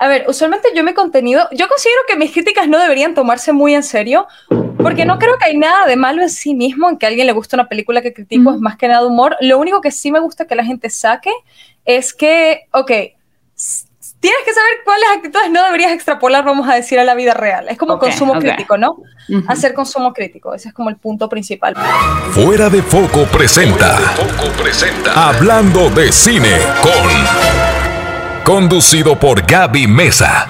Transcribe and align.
A 0.00 0.08
ver, 0.08 0.24
usualmente 0.28 0.68
yo 0.74 0.82
mi 0.82 0.94
contenido, 0.94 1.46
yo 1.52 1.68
considero 1.68 2.00
que 2.08 2.16
mis 2.16 2.32
críticas 2.32 2.66
no 2.66 2.78
deberían 2.78 3.12
tomarse 3.14 3.52
muy 3.52 3.74
en 3.74 3.82
serio, 3.82 4.26
porque 4.78 5.04
no 5.04 5.18
creo 5.18 5.36
que 5.36 5.44
hay 5.44 5.58
nada 5.58 5.84
de 5.86 5.96
malo 5.96 6.22
en 6.22 6.30
sí 6.30 6.54
mismo 6.54 6.88
en 6.88 6.96
que 6.96 7.04
a 7.04 7.10
alguien 7.10 7.26
le 7.26 7.34
guste 7.34 7.54
una 7.54 7.68
película 7.68 8.00
que 8.00 8.14
critico, 8.14 8.50
es 8.50 8.60
más 8.60 8.78
que 8.78 8.88
nada 8.88 9.04
humor. 9.04 9.36
Lo 9.42 9.58
único 9.58 9.82
que 9.82 9.90
sí 9.90 10.10
me 10.10 10.18
gusta 10.18 10.46
que 10.46 10.54
la 10.54 10.64
gente 10.64 10.88
saque 10.88 11.30
es 11.84 12.14
que, 12.14 12.62
ok, 12.72 12.88
tienes 14.20 14.40
que 14.46 14.54
saber 14.54 14.72
cuáles 14.86 15.06
actitudes 15.16 15.50
no 15.50 15.62
deberías 15.66 15.92
extrapolar, 15.92 16.46
vamos 16.46 16.66
a 16.66 16.76
decir, 16.76 16.98
a 16.98 17.04
la 17.04 17.14
vida 17.14 17.34
real. 17.34 17.68
Es 17.68 17.76
como 17.76 17.98
consumo 17.98 18.38
crítico, 18.38 18.78
¿no? 18.78 19.02
Hacer 19.48 19.74
consumo 19.74 20.14
crítico, 20.14 20.54
ese 20.54 20.68
es 20.68 20.74
como 20.74 20.88
el 20.88 20.96
punto 20.96 21.28
principal. 21.28 21.74
Fuera 22.30 22.70
de 22.70 22.82
foco 22.82 23.24
presenta. 23.26 23.98
Foco 23.98 24.50
presenta. 24.62 25.28
Hablando 25.28 25.90
de 25.90 26.10
cine 26.10 26.56
con 26.82 27.69
Conducido 28.44 29.18
por 29.18 29.42
Gaby 29.42 29.86
Mesa. 29.86 30.48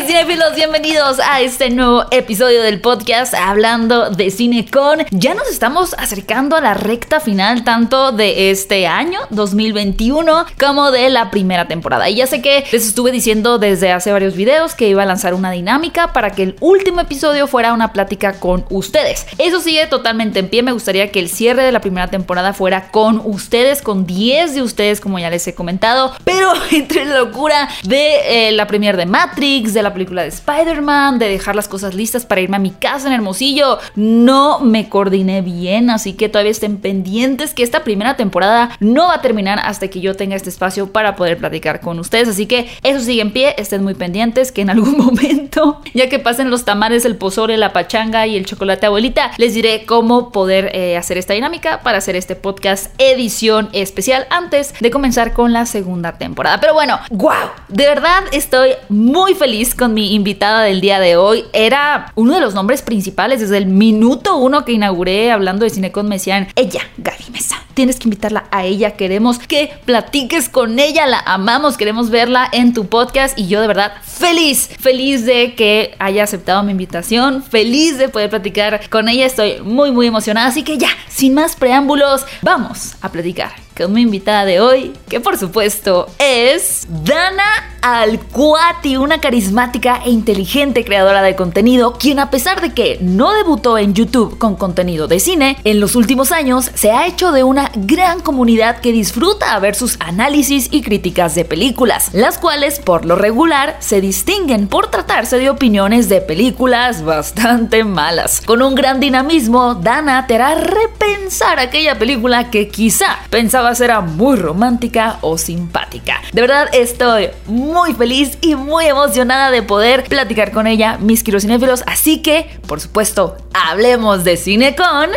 Hey 0.00 0.06
cinefilos, 0.06 0.54
bienvenidos 0.54 1.20
a 1.20 1.42
este 1.42 1.68
nuevo 1.68 2.06
episodio 2.10 2.62
del 2.62 2.80
podcast 2.80 3.34
hablando 3.34 4.08
de 4.08 4.30
cine 4.30 4.64
con. 4.64 5.00
Ya 5.10 5.34
nos 5.34 5.50
estamos 5.50 5.94
acercando 5.98 6.56
a 6.56 6.62
la 6.62 6.72
recta 6.72 7.20
final 7.20 7.64
tanto 7.64 8.10
de 8.10 8.50
este 8.50 8.86
año 8.86 9.20
2021 9.28 10.46
como 10.58 10.90
de 10.90 11.10
la 11.10 11.30
primera 11.30 11.68
temporada. 11.68 12.08
Y 12.08 12.14
ya 12.14 12.26
sé 12.26 12.40
que 12.40 12.64
les 12.72 12.86
estuve 12.86 13.12
diciendo 13.12 13.58
desde 13.58 13.92
hace 13.92 14.10
varios 14.10 14.36
videos 14.36 14.74
que 14.74 14.88
iba 14.88 15.02
a 15.02 15.06
lanzar 15.06 15.34
una 15.34 15.50
dinámica 15.50 16.14
para 16.14 16.30
que 16.30 16.44
el 16.44 16.56
último 16.60 17.02
episodio 17.02 17.46
fuera 17.46 17.74
una 17.74 17.92
plática 17.92 18.40
con 18.40 18.64
ustedes. 18.70 19.26
Eso 19.36 19.60
sigue 19.60 19.86
totalmente 19.86 20.38
en 20.38 20.48
pie. 20.48 20.62
Me 20.62 20.72
gustaría 20.72 21.12
que 21.12 21.20
el 21.20 21.28
cierre 21.28 21.62
de 21.62 21.72
la 21.72 21.82
primera 21.82 22.08
temporada 22.08 22.54
fuera 22.54 22.90
con 22.90 23.20
ustedes, 23.22 23.82
con 23.82 24.06
10 24.06 24.54
de 24.54 24.62
ustedes, 24.62 24.98
como 24.98 25.18
ya 25.18 25.28
les 25.28 25.46
he 25.46 25.54
comentado. 25.54 26.14
Pero 26.24 26.52
entre 26.70 27.04
la 27.04 27.18
locura 27.18 27.68
de 27.84 28.48
eh, 28.48 28.52
la 28.52 28.66
premier 28.66 28.96
de 28.96 29.04
Matrix 29.04 29.74
de 29.74 29.82
la 29.82 29.89
película 29.92 30.22
de 30.22 30.28
Spider-Man, 30.28 31.18
de 31.18 31.28
dejar 31.28 31.56
las 31.56 31.68
cosas 31.68 31.94
listas 31.94 32.26
para 32.26 32.40
irme 32.40 32.56
a 32.56 32.60
mi 32.60 32.70
casa 32.70 33.08
en 33.08 33.14
Hermosillo. 33.14 33.78
No 33.94 34.60
me 34.60 34.88
coordiné 34.88 35.42
bien, 35.42 35.90
así 35.90 36.14
que 36.14 36.28
todavía 36.28 36.50
estén 36.50 36.78
pendientes 36.78 37.54
que 37.54 37.62
esta 37.62 37.84
primera 37.84 38.16
temporada 38.16 38.70
no 38.80 39.08
va 39.08 39.14
a 39.14 39.22
terminar 39.22 39.60
hasta 39.62 39.88
que 39.88 40.00
yo 40.00 40.16
tenga 40.16 40.36
este 40.36 40.50
espacio 40.50 40.92
para 40.92 41.16
poder 41.16 41.38
platicar 41.38 41.80
con 41.80 41.98
ustedes. 41.98 42.28
Así 42.28 42.46
que 42.46 42.68
eso 42.82 43.00
sigue 43.00 43.22
en 43.22 43.32
pie, 43.32 43.54
estén 43.58 43.82
muy 43.82 43.94
pendientes 43.94 44.52
que 44.52 44.62
en 44.62 44.70
algún 44.70 44.96
momento, 45.04 45.80
ya 45.94 46.08
que 46.08 46.18
pasen 46.18 46.50
los 46.50 46.64
tamales, 46.64 47.04
el 47.04 47.16
pozole, 47.16 47.56
la 47.56 47.72
pachanga 47.72 48.26
y 48.26 48.36
el 48.36 48.46
chocolate 48.46 48.86
abuelita, 48.86 49.30
les 49.38 49.54
diré 49.54 49.84
cómo 49.86 50.32
poder 50.32 50.70
eh, 50.74 50.96
hacer 50.96 51.18
esta 51.18 51.34
dinámica 51.34 51.80
para 51.82 51.98
hacer 51.98 52.16
este 52.16 52.36
podcast 52.36 52.92
edición 52.98 53.68
especial 53.72 54.26
antes 54.30 54.74
de 54.80 54.90
comenzar 54.90 55.32
con 55.32 55.52
la 55.52 55.66
segunda 55.66 56.18
temporada. 56.18 56.60
Pero 56.60 56.74
bueno, 56.74 56.98
wow, 57.10 57.50
de 57.68 57.86
verdad 57.86 58.24
estoy 58.32 58.70
muy 58.88 59.34
feliz 59.34 59.74
con 59.80 59.94
mi 59.94 60.14
invitada 60.14 60.62
del 60.62 60.82
día 60.82 61.00
de 61.00 61.16
hoy. 61.16 61.46
Era 61.54 62.12
uno 62.14 62.34
de 62.34 62.42
los 62.42 62.52
nombres 62.52 62.82
principales 62.82 63.40
desde 63.40 63.56
el 63.56 63.64
minuto 63.64 64.36
uno 64.36 64.66
que 64.66 64.72
inauguré 64.72 65.32
hablando 65.32 65.64
de 65.64 65.70
cine 65.70 65.90
con 65.90 66.10
decían, 66.10 66.48
ella, 66.54 66.82
Gaby 66.98 67.30
Mesa. 67.32 67.56
Tienes 67.72 67.96
que 67.96 68.06
invitarla 68.06 68.44
a 68.50 68.66
ella. 68.66 68.90
Queremos 68.90 69.38
que 69.38 69.72
platiques 69.86 70.50
con 70.50 70.78
ella. 70.78 71.06
La 71.06 71.20
amamos. 71.20 71.78
Queremos 71.78 72.10
verla 72.10 72.46
en 72.52 72.74
tu 72.74 72.88
podcast. 72.88 73.38
Y 73.38 73.46
yo 73.46 73.62
de 73.62 73.68
verdad 73.68 73.92
feliz, 74.02 74.68
feliz 74.78 75.24
de 75.24 75.54
que 75.54 75.94
haya 75.98 76.24
aceptado 76.24 76.62
mi 76.62 76.72
invitación. 76.72 77.42
Feliz 77.42 77.96
de 77.96 78.10
poder 78.10 78.28
platicar 78.28 78.86
con 78.90 79.08
ella. 79.08 79.24
Estoy 79.24 79.60
muy, 79.62 79.92
muy 79.92 80.08
emocionada. 80.08 80.48
Así 80.48 80.62
que 80.62 80.76
ya, 80.76 80.90
sin 81.08 81.32
más 81.32 81.56
preámbulos, 81.56 82.26
vamos 82.42 82.96
a 83.00 83.10
platicar 83.10 83.69
con 83.80 83.94
mi 83.94 84.02
invitada 84.02 84.44
de 84.44 84.60
hoy, 84.60 84.92
que 85.08 85.20
por 85.20 85.38
supuesto 85.38 86.06
es 86.18 86.86
Dana 87.02 87.70
Alcuati, 87.80 88.98
una 88.98 89.22
carismática 89.22 90.02
e 90.04 90.10
inteligente 90.10 90.84
creadora 90.84 91.22
de 91.22 91.34
contenido, 91.34 91.94
quien 91.94 92.18
a 92.18 92.30
pesar 92.30 92.60
de 92.60 92.74
que 92.74 92.98
no 93.00 93.32
debutó 93.32 93.78
en 93.78 93.94
YouTube 93.94 94.36
con 94.36 94.56
contenido 94.56 95.08
de 95.08 95.18
cine, 95.18 95.56
en 95.64 95.80
los 95.80 95.96
últimos 95.96 96.30
años 96.30 96.70
se 96.74 96.90
ha 96.90 97.06
hecho 97.06 97.32
de 97.32 97.42
una 97.42 97.70
gran 97.74 98.20
comunidad 98.20 98.80
que 98.80 98.92
disfruta 98.92 99.54
a 99.54 99.60
ver 99.60 99.74
sus 99.74 99.96
análisis 100.00 100.68
y 100.70 100.82
críticas 100.82 101.34
de 101.34 101.46
películas, 101.46 102.10
las 102.12 102.36
cuales 102.36 102.80
por 102.80 103.06
lo 103.06 103.16
regular 103.16 103.78
se 103.80 104.02
distinguen 104.02 104.68
por 104.68 104.88
tratarse 104.88 105.38
de 105.38 105.48
opiniones 105.48 106.10
de 106.10 106.20
películas 106.20 107.02
bastante 107.02 107.84
malas. 107.84 108.42
Con 108.42 108.60
un 108.60 108.74
gran 108.74 109.00
dinamismo, 109.00 109.74
Dana 109.74 110.26
te 110.26 110.34
hará 110.34 110.54
repensar 110.54 111.58
aquella 111.58 111.98
película 111.98 112.50
que 112.50 112.68
quizá 112.68 113.20
pensaba 113.30 113.69
era 113.78 114.00
muy 114.00 114.36
romántica 114.36 115.18
o 115.20 115.38
simpática. 115.38 116.20
De 116.32 116.40
verdad 116.40 116.68
estoy 116.72 117.28
muy 117.46 117.94
feliz 117.94 118.38
y 118.40 118.56
muy 118.56 118.86
emocionada 118.86 119.50
de 119.50 119.62
poder 119.62 120.04
platicar 120.04 120.50
con 120.50 120.66
ella, 120.66 120.98
mis 120.98 121.22
quirocinéfilos. 121.22 121.84
Así 121.86 122.22
que, 122.22 122.58
por 122.66 122.80
supuesto, 122.80 123.36
hablemos 123.52 124.24
de 124.24 124.36
cine 124.36 124.74
con... 124.74 125.10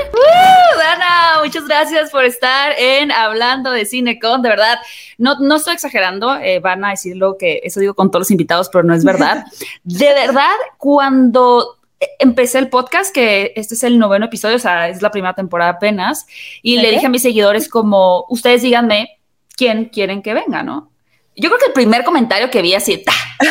Dana, 0.78 1.44
muchas 1.44 1.66
gracias 1.68 2.10
por 2.12 2.26
estar 2.26 2.74
en 2.78 3.12
Hablando 3.12 3.72
de 3.72 3.86
Cine 3.86 4.20
con. 4.20 4.42
De 4.42 4.50
verdad, 4.50 4.80
no, 5.18 5.40
no 5.40 5.56
estoy 5.56 5.76
exagerando, 5.76 6.36
eh, 6.36 6.60
van 6.60 6.84
a 6.84 6.90
decirlo 6.90 7.38
que 7.38 7.62
eso 7.64 7.80
digo 7.80 7.94
con 7.94 8.12
todos 8.12 8.22
los 8.22 8.32
invitados, 8.32 8.70
pero 8.72 8.84
no 8.84 8.94
es 8.94 9.04
verdad. 9.04 9.46
De 9.84 10.14
verdad, 10.14 10.54
cuando 10.78 11.78
empecé 12.20 12.60
el 12.60 12.70
podcast, 12.70 13.14
que 13.14 13.54
este 13.56 13.76
es 13.76 13.84
el 13.84 14.00
noveno 14.00 14.26
episodio, 14.26 14.56
o 14.56 14.60
sea, 14.60 14.90
es 14.90 15.02
la 15.02 15.12
primera 15.12 15.34
temporada 15.34 15.72
apenas, 15.72 16.26
y 16.62 16.78
le 16.78 16.92
dije 16.92 17.06
a 17.06 17.10
mis 17.10 17.22
seguidores 17.22 17.70
como, 17.70 18.26
ustedes 18.30 18.62
díganme 18.62 19.20
quién 19.56 19.86
quieren 19.86 20.22
que 20.22 20.34
venga, 20.34 20.64
¿no? 20.64 20.92
Yo 21.36 21.50
creo 21.50 21.60
que 21.60 21.68
el 21.68 21.74
primer 21.74 22.04
comentario 22.04 22.50
que 22.50 22.62
vi 22.62 22.76
así, 22.76 23.04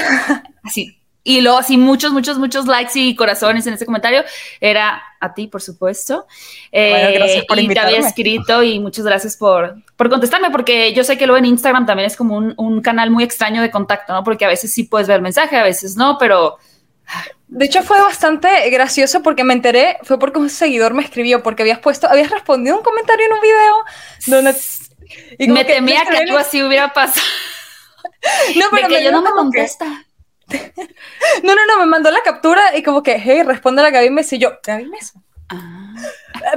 así, 0.63 1.03
y 1.25 1.41
luego 1.41 1.59
así 1.59 1.77
muchos, 1.77 2.13
muchos, 2.13 2.39
muchos 2.39 2.67
likes 2.67 2.99
y 2.99 3.15
corazones 3.15 3.67
en 3.67 3.75
ese 3.75 3.87
comentario, 3.87 4.25
era 4.61 5.01
a 5.21 5.35
ti, 5.35 5.47
por 5.47 5.63
supuesto. 5.63 6.27
Bueno, 6.73 7.11
gracias 7.15 7.45
por 7.45 7.59
eh, 7.59 7.63
y 7.63 7.69
te 7.69 7.79
había 7.79 7.99
escrito 7.99 8.63
y 8.63 8.81
muchas 8.81 9.05
gracias 9.05 9.37
por, 9.37 9.77
por 9.97 10.11
contestarme, 10.11 10.51
porque 10.51 10.93
yo 10.95 11.05
sé 11.05 11.17
que 11.17 11.27
luego 11.27 11.39
en 11.39 11.47
Instagram 11.47 11.87
también 11.87 12.09
es 12.09 12.17
como 12.17 12.37
un, 12.37 12.55
un 12.57 12.81
canal 12.81 13.11
muy 13.11 13.23
extraño 13.23 13.63
de 13.63 13.71
contacto, 13.71 14.13
¿no? 14.13 14.25
Porque 14.25 14.45
a 14.45 14.49
veces 14.49 14.73
sí 14.73 14.85
puedes 14.85 15.07
ver 15.07 15.17
el 15.17 15.23
mensaje, 15.23 15.57
a 15.57 15.63
veces 15.63 15.97
no, 15.97 16.19
pero 16.19 16.57
de 17.55 17.67
hecho, 17.67 17.83
fue 17.83 18.01
bastante 18.01 18.71
gracioso 18.71 19.23
porque 19.23 19.45
me 19.45 19.53
enteré, 19.53 19.99
fue 20.05 20.19
porque 20.19 20.39
un 20.39 20.49
seguidor 20.49 20.95
me 20.95 21.03
escribió, 21.03 21.43
porque 21.43 21.63
habías 21.63 21.81
puesto, 21.81 22.09
habías 22.09 22.31
respondido 22.31 22.79
un 22.79 22.83
comentario 22.83 23.27
en 23.27 23.33
un 23.35 23.41
video 23.41 23.75
donde... 24.27 24.57
Y 25.39 25.49
me 25.49 25.63
temía 25.67 26.03
que 26.07 26.17
algo 26.17 26.39
así 26.39 26.63
hubiera 26.63 26.93
pasado. 26.93 27.27
No, 28.57 28.67
pero 28.71 28.89
que 28.89 29.03
yo 29.03 29.11
no 29.11 29.21
me 29.21 29.31
contesta. 29.31 29.85
No, 31.43 31.55
no, 31.55 31.67
no, 31.67 31.79
me 31.79 31.87
mandó 31.87 32.11
la 32.11 32.23
captura 32.23 32.77
y 32.77 32.83
como 32.83 33.03
que, 33.03 33.19
hey, 33.19 33.43
responde 33.43 33.81
a 33.83 33.85
la 33.85 33.91
Gaby 33.91 34.11
Mesa 34.11 34.37
y 34.37 34.39
yo, 34.39 34.53
Gaby 34.65 34.87
Mesa. 34.87 35.21
Ah. 35.53 35.83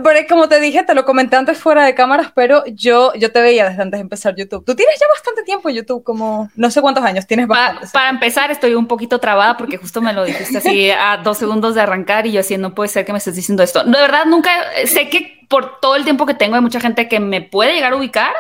Pero 0.03 0.19
como 0.27 0.47
te 0.47 0.59
dije, 0.59 0.83
te 0.83 0.93
lo 0.93 1.05
comenté 1.05 1.35
antes 1.35 1.57
fuera 1.57 1.85
de 1.85 1.93
cámaras, 1.95 2.31
pero 2.33 2.63
yo, 2.67 3.13
yo 3.15 3.31
te 3.31 3.41
veía 3.41 3.69
desde 3.69 3.83
antes 3.83 3.97
de 3.97 4.01
empezar 4.01 4.35
YouTube. 4.35 4.65
Tú 4.65 4.75
tienes 4.75 4.99
ya 4.99 5.05
bastante 5.13 5.43
tiempo 5.43 5.69
en 5.69 5.75
YouTube, 5.75 6.03
como 6.03 6.49
no 6.55 6.71
sé 6.71 6.81
cuántos 6.81 7.03
años, 7.03 7.27
tienes 7.27 7.47
bastante. 7.47 7.87
para 7.91 8.09
empezar, 8.09 8.51
estoy 8.51 8.73
un 8.75 8.87
poquito 8.87 9.19
trabada 9.19 9.57
porque 9.57 9.77
justo 9.77 10.01
me 10.01 10.13
lo 10.13 10.23
dijiste 10.23 10.57
así 10.57 10.89
a 10.91 11.17
dos 11.17 11.37
segundos 11.37 11.75
de 11.75 11.81
arrancar 11.81 12.25
y 12.25 12.31
yo 12.31 12.39
así, 12.39 12.57
no 12.57 12.73
puede 12.73 12.89
ser 12.89 13.05
que 13.05 13.11
me 13.11 13.17
estés 13.17 13.35
diciendo 13.35 13.63
esto. 13.63 13.83
De 13.83 13.91
verdad, 13.91 14.25
nunca, 14.25 14.51
sé 14.85 15.09
que 15.09 15.45
por 15.49 15.79
todo 15.79 15.95
el 15.95 16.03
tiempo 16.03 16.25
que 16.25 16.33
tengo 16.33 16.55
hay 16.55 16.61
mucha 16.61 16.79
gente 16.79 17.07
que 17.07 17.19
me 17.19 17.41
puede 17.41 17.73
llegar 17.73 17.93
a 17.93 17.97
ubicar, 17.97 18.33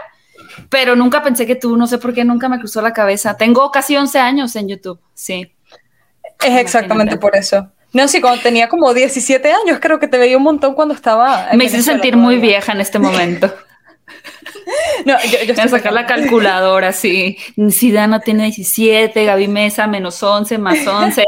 pero 0.69 0.95
nunca 0.95 1.21
pensé 1.21 1.45
que 1.45 1.55
tú, 1.55 1.77
no 1.77 1.87
sé 1.87 1.97
por 1.97 2.13
qué, 2.13 2.23
nunca 2.23 2.49
me 2.49 2.59
cruzó 2.59 2.81
la 2.81 2.93
cabeza. 2.93 3.37
Tengo 3.37 3.71
casi 3.71 3.95
11 3.95 4.19
años 4.19 4.55
en 4.55 4.69
YouTube, 4.69 4.99
sí. 5.13 5.51
Es 6.43 6.59
exactamente 6.59 7.17
por 7.17 7.35
eso. 7.35 7.71
No, 7.95 8.09
sí, 8.09 8.19
cuando 8.19 8.41
tenía 8.41 8.67
como 8.67 8.93
17 8.93 9.49
años, 9.49 9.79
creo 9.79 10.01
que 10.01 10.09
te 10.09 10.17
veía 10.17 10.35
un 10.35 10.43
montón 10.43 10.75
cuando 10.75 10.93
estaba. 10.93 11.47
Me 11.53 11.63
hice 11.63 11.81
sentir 11.81 12.17
muy 12.17 12.39
vieja 12.39 12.73
en 12.73 12.81
este 12.81 12.99
momento. 12.99 13.47
no, 15.05 15.13
yo, 15.23 15.43
yo 15.45 15.53
Voy 15.53 15.63
a 15.63 15.67
sacar 15.69 15.93
la 15.93 16.05
calculadora, 16.05 16.91
sí. 16.91 17.37
Si 17.69 17.93
Dana 17.93 18.19
tiene 18.19 18.43
17, 18.43 19.23
Gaby 19.23 19.47
Mesa 19.47 19.87
menos 19.87 20.21
11, 20.21 20.57
más 20.57 20.85
11. 20.85 21.23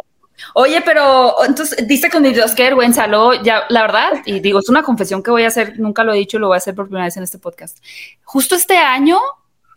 Oye, 0.56 0.82
pero 0.82 1.36
entonces 1.46 1.88
dice 1.88 2.10
con 2.10 2.24
Dios 2.24 2.54
qué 2.54 2.64
vergüenza, 2.64 3.08
luego 3.08 3.36
ya, 3.36 3.64
la 3.70 3.84
verdad, 3.84 4.22
y 4.26 4.42
digo, 4.42 4.60
es 4.60 4.68
una 4.68 4.84
confesión 4.84 5.24
que 5.24 5.32
voy 5.32 5.44
a 5.44 5.48
hacer, 5.48 5.80
nunca 5.80 6.04
lo 6.04 6.12
he 6.14 6.18
dicho, 6.18 6.38
lo 6.38 6.48
voy 6.48 6.56
a 6.56 6.58
hacer 6.58 6.76
por 6.76 6.88
primera 6.88 7.06
vez 7.06 7.16
en 7.16 7.24
este 7.24 7.40
podcast. 7.40 7.78
Justo 8.26 8.56
este 8.56 8.76
año 8.76 9.22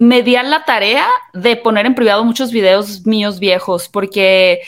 me 0.00 0.24
di 0.24 0.34
a 0.34 0.42
la 0.42 0.64
tarea 0.64 1.06
de 1.34 1.54
poner 1.54 1.86
en 1.86 1.94
privado 1.94 2.24
muchos 2.24 2.50
videos 2.50 3.06
míos 3.06 3.38
viejos, 3.38 3.88
porque, 3.88 4.62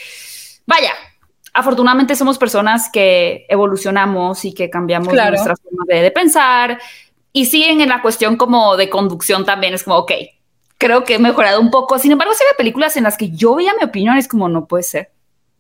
vaya, 0.67 0.93
afortunadamente 1.53 2.17
somos 2.17 2.39
personas 2.39 2.89
que 2.93 3.47
evolucionamos 3.49 4.45
y 4.45 4.55
que 4.55 4.71
cambiamos 4.71 5.13
nuestra 5.13 5.57
forma 5.57 5.85
de, 5.87 6.11
pensar 6.11 6.81
y 7.33 7.47
siguen 7.47 7.81
en 7.81 7.89
la 7.89 8.03
cuestión 8.03 8.37
como 8.37 8.77
de 8.77 8.91
conducción 8.91 9.45
también 9.45 9.75
es 9.75 9.85
como, 9.85 9.99
ok, 9.99 10.13
creo 10.79 11.05
que 11.05 11.15
he 11.15 11.19
mejorado 11.19 11.61
un 11.61 11.71
poco. 11.71 11.99
Sin 11.99 12.13
embargo, 12.13 12.35
si 12.35 12.43
hay 12.43 12.57
películas 12.57 12.97
en 12.97 13.05
las 13.05 13.17
que 13.17 13.31
yo 13.31 13.55
veía 13.55 13.73
mi 13.75 13.85
opinión, 13.85 14.17
es 14.17 14.29
como, 14.29 14.49
no 14.49 14.67
puede 14.67 14.83
ser. 14.83 15.11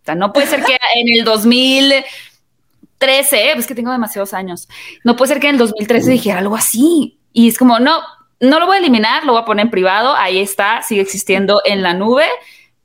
O 0.03 0.05
sea, 0.05 0.15
no 0.15 0.33
puede 0.33 0.49
ser 0.49 0.65
que 0.65 0.77
en 0.97 1.17
el 1.17 1.25
2013, 1.25 3.53
es 3.53 3.67
que 3.67 3.75
tengo 3.75 3.93
demasiados 3.93 4.35
años, 4.35 4.69
no 5.05 5.17
puede 5.17 5.29
ser 5.29 5.41
que 5.41 5.49
en 5.49 5.55
el 5.55 5.59
2013 5.59 6.11
dije 6.11 6.33
algo 6.33 6.57
así. 6.57 7.19
Y 7.33 7.49
es 7.49 7.57
como, 7.57 7.79
no, 7.79 8.01
no 8.41 8.59
lo 8.59 8.67
voy 8.67 8.77
a 8.77 8.81
eliminar, 8.81 9.25
lo 9.25 9.33
voy 9.33 9.43
a 9.43 9.45
poner 9.45 9.67
en 9.67 9.71
privado, 9.71 10.15
ahí 10.15 10.41
está, 10.41 10.83
sigue 10.83 11.01
existiendo 11.01 11.63
en 11.65 11.83
la 11.83 11.95
nube, 11.95 12.27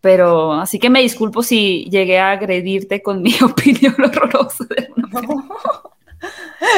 pero 0.02 0.54
así 0.54 0.80
que 0.80 0.90
me 0.90 1.02
disculpo 1.02 1.44
si 1.44 1.88
llegué 1.90 2.20
a 2.20 2.32
agredirte 2.32 3.02
con 3.02 3.22
mi 3.24 3.34
opinión 3.42 3.96
horrorosa. 4.04 4.66
De 4.66 4.88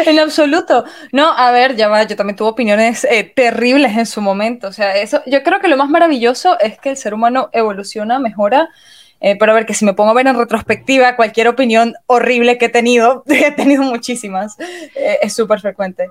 en 0.06 0.20
absoluto. 0.20 0.84
No, 1.12 1.32
a 1.32 1.52
ver, 1.52 1.76
ya 1.76 1.88
va, 1.88 2.04
yo 2.04 2.16
también 2.16 2.36
tuve 2.36 2.50
opiniones 2.50 3.06
eh, 3.06 3.24
terribles 3.24 3.98
en 3.98 4.06
su 4.06 4.22
momento. 4.22 4.68
O 4.68 4.74
sea, 4.74 4.96
eso, 4.98 5.22
yo 5.26 5.44
creo 5.44 5.60
que 5.60 5.68
lo 5.68 5.78
más 5.78 5.90
maravilloso 5.90 6.60
es 6.60 6.78
que 6.80 6.90
el 6.90 6.98
ser 6.98 7.14
humano 7.14 7.50
evoluciona, 7.54 8.20
mejora. 8.20 8.70
Eh, 9.22 9.36
pero 9.38 9.52
a 9.52 9.56
ver, 9.56 9.66
que 9.66 9.74
si 9.74 9.84
me 9.86 9.94
pongo 9.94 10.12
a 10.12 10.14
ver 10.14 10.28
en 10.28 10.38
retrospectiva 10.38 11.16
cualquier 11.16 11.50
opinión 11.50 11.94
horrible 12.06 12.58
que 12.58 12.66
he 12.66 12.70
tenido, 12.70 13.24
he 13.28 13.52
tenido 13.52 13.84
muchísimas, 13.84 14.58
eh, 14.60 15.20
es 15.22 15.34
súper 15.34 15.60
frecuente. 15.60 16.10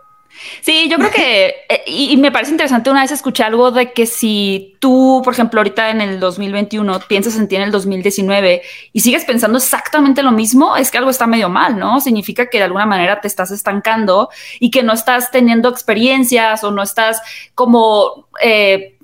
Sí, 0.60 0.88
yo 0.88 0.98
creo 0.98 1.10
que, 1.10 1.46
eh, 1.68 1.82
y, 1.86 2.16
me 2.16 2.30
parece 2.30 2.52
interesante, 2.52 2.90
una 2.90 3.02
vez 3.02 3.10
escuché 3.10 3.42
algo 3.42 3.70
de 3.70 3.92
que 3.92 4.06
si 4.06 4.76
tú, 4.78 5.20
por 5.24 5.32
ejemplo, 5.32 5.60
ahorita 5.60 5.90
en 5.90 6.00
el 6.00 6.20
2021 6.20 7.00
piensas 7.08 7.36
en 7.36 7.48
ti 7.48 7.56
en 7.56 7.62
el 7.62 7.70
2019 7.70 8.62
y 8.92 9.00
sigues 9.00 9.24
pensando 9.24 9.58
exactamente 9.58 10.22
lo 10.22 10.32
mismo, 10.32 10.76
es 10.76 10.90
que 10.90 10.98
algo 10.98 11.10
está 11.10 11.26
medio 11.26 11.48
mal, 11.48 11.78
¿no? 11.78 12.00
Significa 12.00 12.48
que 12.48 12.58
de 12.58 12.64
alguna 12.64 12.86
manera 12.86 13.20
te 13.20 13.28
estás 13.28 13.50
estancando 13.50 14.28
y 14.60 14.70
que 14.70 14.82
no 14.82 14.92
estás 14.92 15.30
teniendo 15.30 15.68
experiencias 15.68 16.62
o 16.64 16.70
no 16.70 16.82
estás 16.82 17.20
como... 17.54 18.28
Eh, 18.42 18.94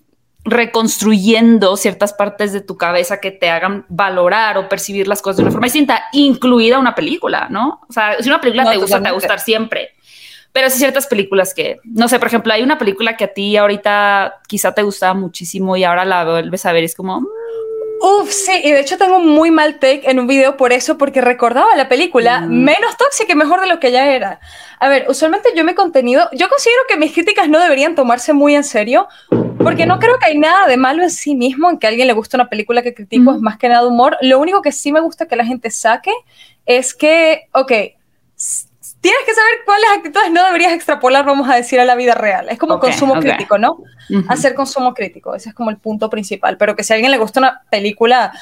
reconstruyendo 0.47 1.75
ciertas 1.79 2.13
partes 2.13 2.53
de 2.53 2.61
tu 2.61 2.77
cabeza 2.77 3.19
que 3.19 3.31
te 3.31 3.49
hagan 3.49 3.87
valorar 3.89 4.59
o 4.59 4.69
percibir 4.69 5.09
las 5.09 5.23
cosas 5.23 5.39
de 5.39 5.43
una 5.45 5.53
forma 5.53 5.67
distinta, 5.67 6.05
incluida 6.13 6.79
una 6.79 6.95
película, 6.95 7.49
¿no? 7.49 7.81
O 7.89 7.93
sea, 7.93 8.17
si 8.21 8.29
una 8.29 8.43
película 8.43 8.71
te 8.71 8.77
gusta, 8.77 8.99
te 8.99 9.05
va 9.05 9.09
a 9.09 9.13
gustar 9.13 9.41
siempre. 9.41 9.95
Pero 10.55 10.71
sí 10.71 10.79
ciertas 10.79 11.09
películas 11.09 11.53
que, 11.53 11.81
no 11.83 12.07
sé, 12.07 12.21
por 12.21 12.29
ejemplo, 12.29 12.53
hay 12.53 12.63
una 12.63 12.79
película 12.79 13.17
que 13.17 13.25
a 13.25 13.35
ti 13.35 13.57
ahorita 13.57 14.41
quizá 14.47 14.73
te 14.73 14.85
gustaba 14.85 15.13
muchísimo 15.13 15.77
y 15.77 15.83
ahora 15.83 16.05
la 16.05 16.25
vuelves 16.25 16.65
a 16.65 16.73
ver 16.73 16.85
y 16.85 16.87
es 16.87 16.95
como... 16.95 17.23
Mm". 17.23 17.27
Uf, 18.01 18.31
sí, 18.31 18.53
y 18.63 18.71
de 18.71 18.81
hecho 18.81 18.97
tengo 18.97 19.17
un 19.17 19.27
muy 19.27 19.51
mal 19.51 19.81
take 19.81 20.09
en 20.09 20.21
un 20.21 20.29
video 20.29 20.57
por 20.57 20.73
eso, 20.73 20.97
porque 20.97 21.21
recordaba 21.21 21.75
la 21.75 21.89
película 21.89 22.43
mm. 22.43 22.51
menos 22.51 22.97
tóxica 22.97 23.33
y 23.33 23.35
mejor 23.35 23.63
de 23.63 23.67
lo 23.67 23.81
que 23.81 23.91
ya 23.91 24.13
era. 24.13 24.39
A 24.79 24.89
ver, 24.89 25.07
usualmente 25.09 25.49
yo 25.57 25.65
me 25.65 25.75
contenido, 25.75 26.29
yo 26.33 26.49
considero 26.49 26.83
que 26.89 26.99
mis 26.99 27.13
críticas 27.13 27.49
no 27.49 27.59
deberían 27.59 27.97
tomarse 27.97 28.33
muy 28.33 28.55
en 28.55 28.63
serio, 28.63 29.09
porque 29.59 29.87
no 29.87 29.99
creo 29.99 30.21
que 30.21 30.27
hay 30.27 30.39
nada 30.39 30.69
de 30.69 30.77
malo 30.77 31.03
en 31.03 31.11
sí 31.11 31.35
mismo 31.35 31.69
en 31.69 31.79
que 31.79 31.89
a 31.89 31.91
alguien 31.91 32.07
le 32.07 32.13
guste 32.13 32.37
una 32.37 32.49
película 32.49 32.83
que 32.83 32.95
critico, 32.95 33.35
es 33.35 33.41
más 33.41 33.57
que 33.57 33.69
nada 33.69 33.89
humor. 33.89 34.19
Lo 34.21 34.39
único 34.39 34.63
que 34.63 34.71
sí 34.71 34.93
me 34.93 35.01
gusta 35.01 35.27
que 35.27 35.35
la 35.35 35.45
gente 35.45 35.71
saque 35.73 36.13
es 36.65 36.95
que, 36.95 37.49
ok, 37.53 37.73
tienes 39.05 39.21
que 39.27 39.35
saber 39.35 39.59
cuáles 39.67 39.91
actitudes 39.99 40.31
no 40.31 40.47
deberías 40.47 40.73
extrapolar, 40.73 41.27
vamos 41.27 41.47
a 41.51 41.57
decir, 41.57 41.79
a 41.79 41.85
la 41.85 41.95
vida 41.95 42.15
real. 42.15 42.49
Es 42.49 42.59
como 42.59 42.81
consumo 42.81 43.21
crítico, 43.21 43.59
¿no? 43.59 43.83
Hacer 44.29 44.55
consumo 44.55 44.95
crítico, 44.95 45.35
ese 45.35 45.51
es 45.51 45.55
como 45.55 45.69
el 45.69 45.77
punto 45.77 46.09
principal. 46.09 46.57
Pero 46.57 46.75
que 46.75 46.83
si 46.83 46.95
a 46.95 46.97
alguien 46.97 47.11
le 47.11 47.19
gusta 47.19 47.39
una 47.39 47.61
película... 47.69 48.33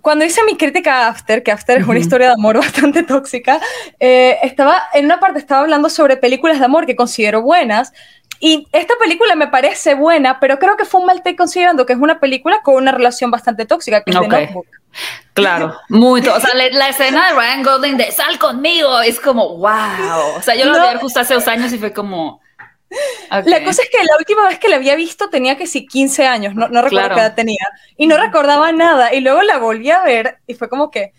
Cuando 0.00 0.24
hice 0.24 0.44
mi 0.44 0.56
crítica 0.56 1.06
a 1.06 1.08
After, 1.08 1.42
que 1.42 1.50
After 1.50 1.80
es 1.80 1.88
una 1.88 1.98
historia 1.98 2.28
de 2.28 2.34
amor 2.34 2.56
bastante 2.58 3.02
tóxica, 3.02 3.60
eh, 3.98 4.38
estaba, 4.44 4.80
en 4.94 5.06
una 5.06 5.18
parte 5.18 5.40
estaba 5.40 5.62
hablando 5.62 5.90
sobre 5.90 6.16
películas 6.16 6.60
de 6.60 6.64
amor 6.64 6.86
que 6.86 6.94
considero 6.94 7.42
buenas, 7.42 7.92
y 8.40 8.68
esta 8.72 8.94
película 9.02 9.34
me 9.34 9.48
parece 9.48 9.94
buena, 9.94 10.38
pero 10.40 10.58
creo 10.58 10.76
que 10.76 10.84
fue 10.84 11.00
un 11.00 11.06
mal 11.06 11.22
take 11.22 11.36
considerando 11.36 11.86
que 11.86 11.92
es 11.92 11.98
una 11.98 12.20
película 12.20 12.60
con 12.62 12.76
una 12.76 12.92
relación 12.92 13.30
bastante 13.30 13.66
tóxica, 13.66 14.02
que 14.02 14.10
es 14.10 14.20
de 14.20 14.28
Notebook. 14.28 14.66
Claro, 15.34 15.76
muy. 15.88 16.20
O 16.20 16.40
sea, 16.40 16.54
la, 16.54 16.88
escena 16.88 17.28
de 17.28 17.32
Ryan 17.34 17.62
Golding 17.62 17.96
de 17.96 18.12
sal 18.12 18.38
conmigo 18.38 19.00
es 19.00 19.20
como 19.20 19.56
wow. 19.56 20.36
O 20.36 20.42
sea, 20.42 20.54
yo 20.54 20.66
lo 20.66 20.72
vi 20.72 20.98
justo 21.00 21.20
hace 21.20 21.34
dos 21.34 21.48
años 21.48 21.72
y 21.72 21.78
fue 21.78 21.92
como. 21.92 22.40
La 23.30 23.62
cosa 23.62 23.82
es 23.82 23.90
que 23.90 23.98
la 23.98 24.16
última 24.18 24.48
vez 24.48 24.58
que 24.58 24.68
la 24.68 24.76
había 24.76 24.96
visto 24.96 25.28
tenía 25.28 25.56
que 25.58 25.66
sí 25.66 25.86
15 25.86 26.26
años, 26.26 26.54
no, 26.54 26.68
no 26.68 26.80
recuerdo 26.80 27.10
qué 27.10 27.20
edad 27.20 27.34
tenía, 27.34 27.66
y 27.96 28.06
no 28.06 28.16
recordaba 28.16 28.72
nada, 28.72 29.12
y 29.14 29.20
luego 29.20 29.42
la 29.42 29.58
volví 29.58 29.90
a 29.90 30.02
ver 30.02 30.38
y 30.46 30.54
fue 30.54 30.68
como 30.68 30.90
que... 30.90 31.12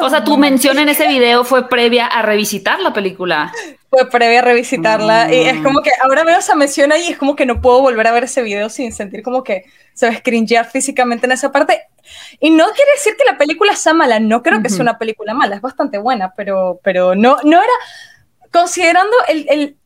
O 0.00 0.08
sea, 0.08 0.24
tu 0.24 0.38
mención 0.38 0.78
en 0.78 0.88
ese 0.88 1.06
video 1.06 1.44
fue 1.44 1.68
previa 1.68 2.06
a 2.06 2.22
revisitar 2.22 2.80
la 2.80 2.92
película. 2.92 3.52
Fue 3.90 4.08
previa 4.08 4.38
a 4.38 4.42
revisitarla, 4.42 5.32
y 5.32 5.40
es 5.40 5.56
mm. 5.56 5.62
como 5.62 5.82
que 5.82 5.90
ahora 6.02 6.24
veo 6.24 6.38
esa 6.38 6.54
mención 6.54 6.92
ahí 6.92 7.08
y 7.08 7.12
es 7.12 7.18
como 7.18 7.36
que 7.36 7.44
no 7.44 7.60
puedo 7.60 7.82
volver 7.82 8.06
a 8.06 8.12
ver 8.12 8.24
ese 8.24 8.42
video 8.42 8.70
sin 8.70 8.92
sentir 8.92 9.22
como 9.22 9.42
que 9.42 9.64
se 9.92 10.08
va 10.08 10.16
a 10.16 10.22
cringear 10.22 10.70
físicamente 10.70 11.26
en 11.26 11.32
esa 11.32 11.52
parte. 11.52 11.82
Y 12.38 12.50
no 12.50 12.64
quiere 12.66 12.92
decir 12.92 13.14
que 13.16 13.24
la 13.24 13.36
película 13.36 13.76
sea 13.76 13.92
mala, 13.92 14.20
no 14.20 14.42
creo 14.42 14.62
que 14.62 14.70
sea 14.70 14.82
una 14.82 14.98
película 14.98 15.34
mala, 15.34 15.56
es 15.56 15.62
bastante 15.62 15.98
buena, 15.98 16.32
pero, 16.34 16.80
pero 16.82 17.14
no, 17.14 17.36
no 17.44 17.58
era 17.58 17.72
considerando 18.52 19.16
el, 19.28 19.46
el, 19.48 19.76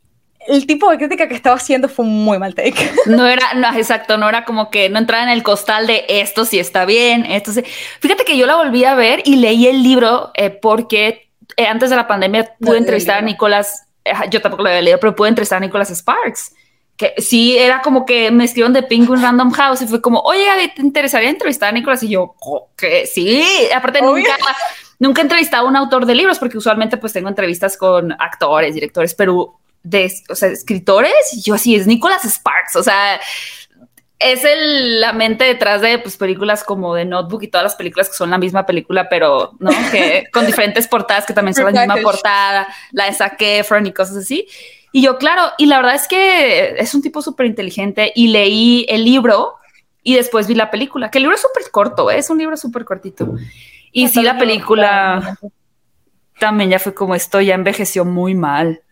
el 0.46 0.66
tipo 0.66 0.90
de 0.90 0.98
crítica 0.98 1.28
que 1.28 1.34
estaba 1.34 1.56
haciendo 1.56 1.88
fue 1.88 2.04
un 2.04 2.24
muy 2.24 2.38
mal 2.38 2.54
take. 2.54 2.74
No 3.06 3.26
era, 3.26 3.54
no, 3.54 3.72
exacto, 3.76 4.16
no 4.16 4.28
era 4.28 4.44
como 4.44 4.70
que 4.70 4.88
no 4.88 4.98
entraba 4.98 5.24
en 5.24 5.30
el 5.30 5.42
costal 5.42 5.86
de 5.86 6.04
esto 6.08 6.44
sí 6.44 6.58
está 6.58 6.84
bien, 6.84 7.26
esto 7.26 7.52
sí. 7.52 7.62
Fíjate 8.00 8.24
que 8.24 8.36
yo 8.36 8.46
la 8.46 8.56
volví 8.56 8.84
a 8.84 8.94
ver 8.94 9.22
y 9.24 9.36
leí 9.36 9.66
el 9.66 9.82
libro 9.82 10.30
eh, 10.34 10.50
porque 10.50 11.30
eh, 11.56 11.66
antes 11.66 11.90
de 11.90 11.96
la 11.96 12.06
pandemia 12.06 12.54
pude 12.60 12.78
entrevistar 12.78 13.18
a 13.18 13.22
Nicolás, 13.22 13.86
eh, 14.04 14.12
yo 14.30 14.40
tampoco 14.40 14.62
lo 14.62 14.68
había 14.68 14.82
leído, 14.82 14.98
pero 15.00 15.14
pude 15.14 15.28
entrevistar 15.28 15.58
a 15.58 15.60
Nicolás 15.60 15.90
Sparks. 15.90 16.54
Que 16.96 17.14
sí, 17.18 17.58
era 17.58 17.82
como 17.82 18.06
que 18.06 18.30
me 18.30 18.44
escribieron 18.44 18.72
de 18.72 18.84
Penguin 18.84 19.20
Random 19.20 19.50
House 19.50 19.82
y 19.82 19.86
fue 19.88 20.00
como, 20.00 20.20
oye, 20.20 20.46
¿te 20.76 20.80
interesaría 20.80 21.28
entrevistar 21.28 21.70
a 21.70 21.72
Nicolás? 21.72 22.04
Y 22.04 22.10
yo, 22.10 22.36
que 22.76 23.06
sí, 23.06 23.44
aparte 23.74 24.00
nunca, 24.00 24.36
nunca 25.00 25.20
he 25.20 25.24
entrevistado 25.24 25.66
a 25.66 25.68
un 25.68 25.74
autor 25.74 26.06
de 26.06 26.14
libros 26.14 26.38
porque 26.38 26.56
usualmente 26.56 26.96
pues 26.96 27.12
tengo 27.12 27.28
entrevistas 27.28 27.76
con 27.76 28.12
actores, 28.12 28.74
directores, 28.74 29.12
pero 29.14 29.58
de 29.84 30.12
o 30.28 30.34
sea, 30.34 30.48
escritores, 30.48 31.12
y 31.32 31.42
yo 31.42 31.54
así 31.54 31.76
es 31.76 31.86
Nicholas 31.86 32.24
Sparks, 32.24 32.74
o 32.74 32.82
sea, 32.82 33.20
es 34.18 34.44
el, 34.44 35.00
la 35.00 35.12
mente 35.12 35.44
detrás 35.44 35.82
de 35.82 35.98
pues, 35.98 36.16
películas 36.16 36.64
como 36.64 36.94
The 36.94 37.04
Notebook 37.04 37.42
y 37.42 37.48
todas 37.48 37.64
las 37.64 37.74
películas 37.74 38.08
que 38.08 38.14
son 38.14 38.30
la 38.30 38.38
misma 38.38 38.64
película, 38.64 39.08
pero 39.08 39.52
¿no? 39.60 39.70
que 39.92 40.26
con 40.32 40.46
diferentes 40.46 40.88
portadas 40.88 41.26
que 41.26 41.34
también 41.34 41.54
son 41.54 41.66
la 41.66 41.82
misma 41.82 41.96
portada, 42.02 42.66
la 42.92 43.04
de 43.04 43.12
Zac 43.12 43.36
Efron 43.40 43.86
y 43.86 43.92
cosas 43.92 44.16
así. 44.16 44.48
Y 44.92 45.02
yo, 45.02 45.18
claro, 45.18 45.42
y 45.58 45.66
la 45.66 45.76
verdad 45.76 45.96
es 45.96 46.08
que 46.08 46.76
es 46.78 46.94
un 46.94 47.02
tipo 47.02 47.20
súper 47.20 47.46
inteligente 47.46 48.12
y 48.14 48.28
leí 48.28 48.86
el 48.88 49.04
libro 49.04 49.56
y 50.02 50.14
después 50.14 50.46
vi 50.46 50.54
la 50.54 50.70
película, 50.70 51.10
que 51.10 51.18
el 51.18 51.24
libro 51.24 51.34
es 51.34 51.42
súper 51.42 51.70
corto, 51.70 52.10
¿eh? 52.10 52.18
es 52.18 52.30
un 52.30 52.38
libro 52.38 52.56
súper 52.56 52.84
cortito. 52.84 53.34
Y 53.92 54.08
sí, 54.08 54.22
la 54.22 54.38
película 54.38 55.38
también 56.38 56.70
ya 56.70 56.78
fue 56.78 56.94
como 56.94 57.14
esto, 57.14 57.40
ya 57.40 57.54
envejeció 57.54 58.04
muy 58.04 58.34
mal. 58.34 58.82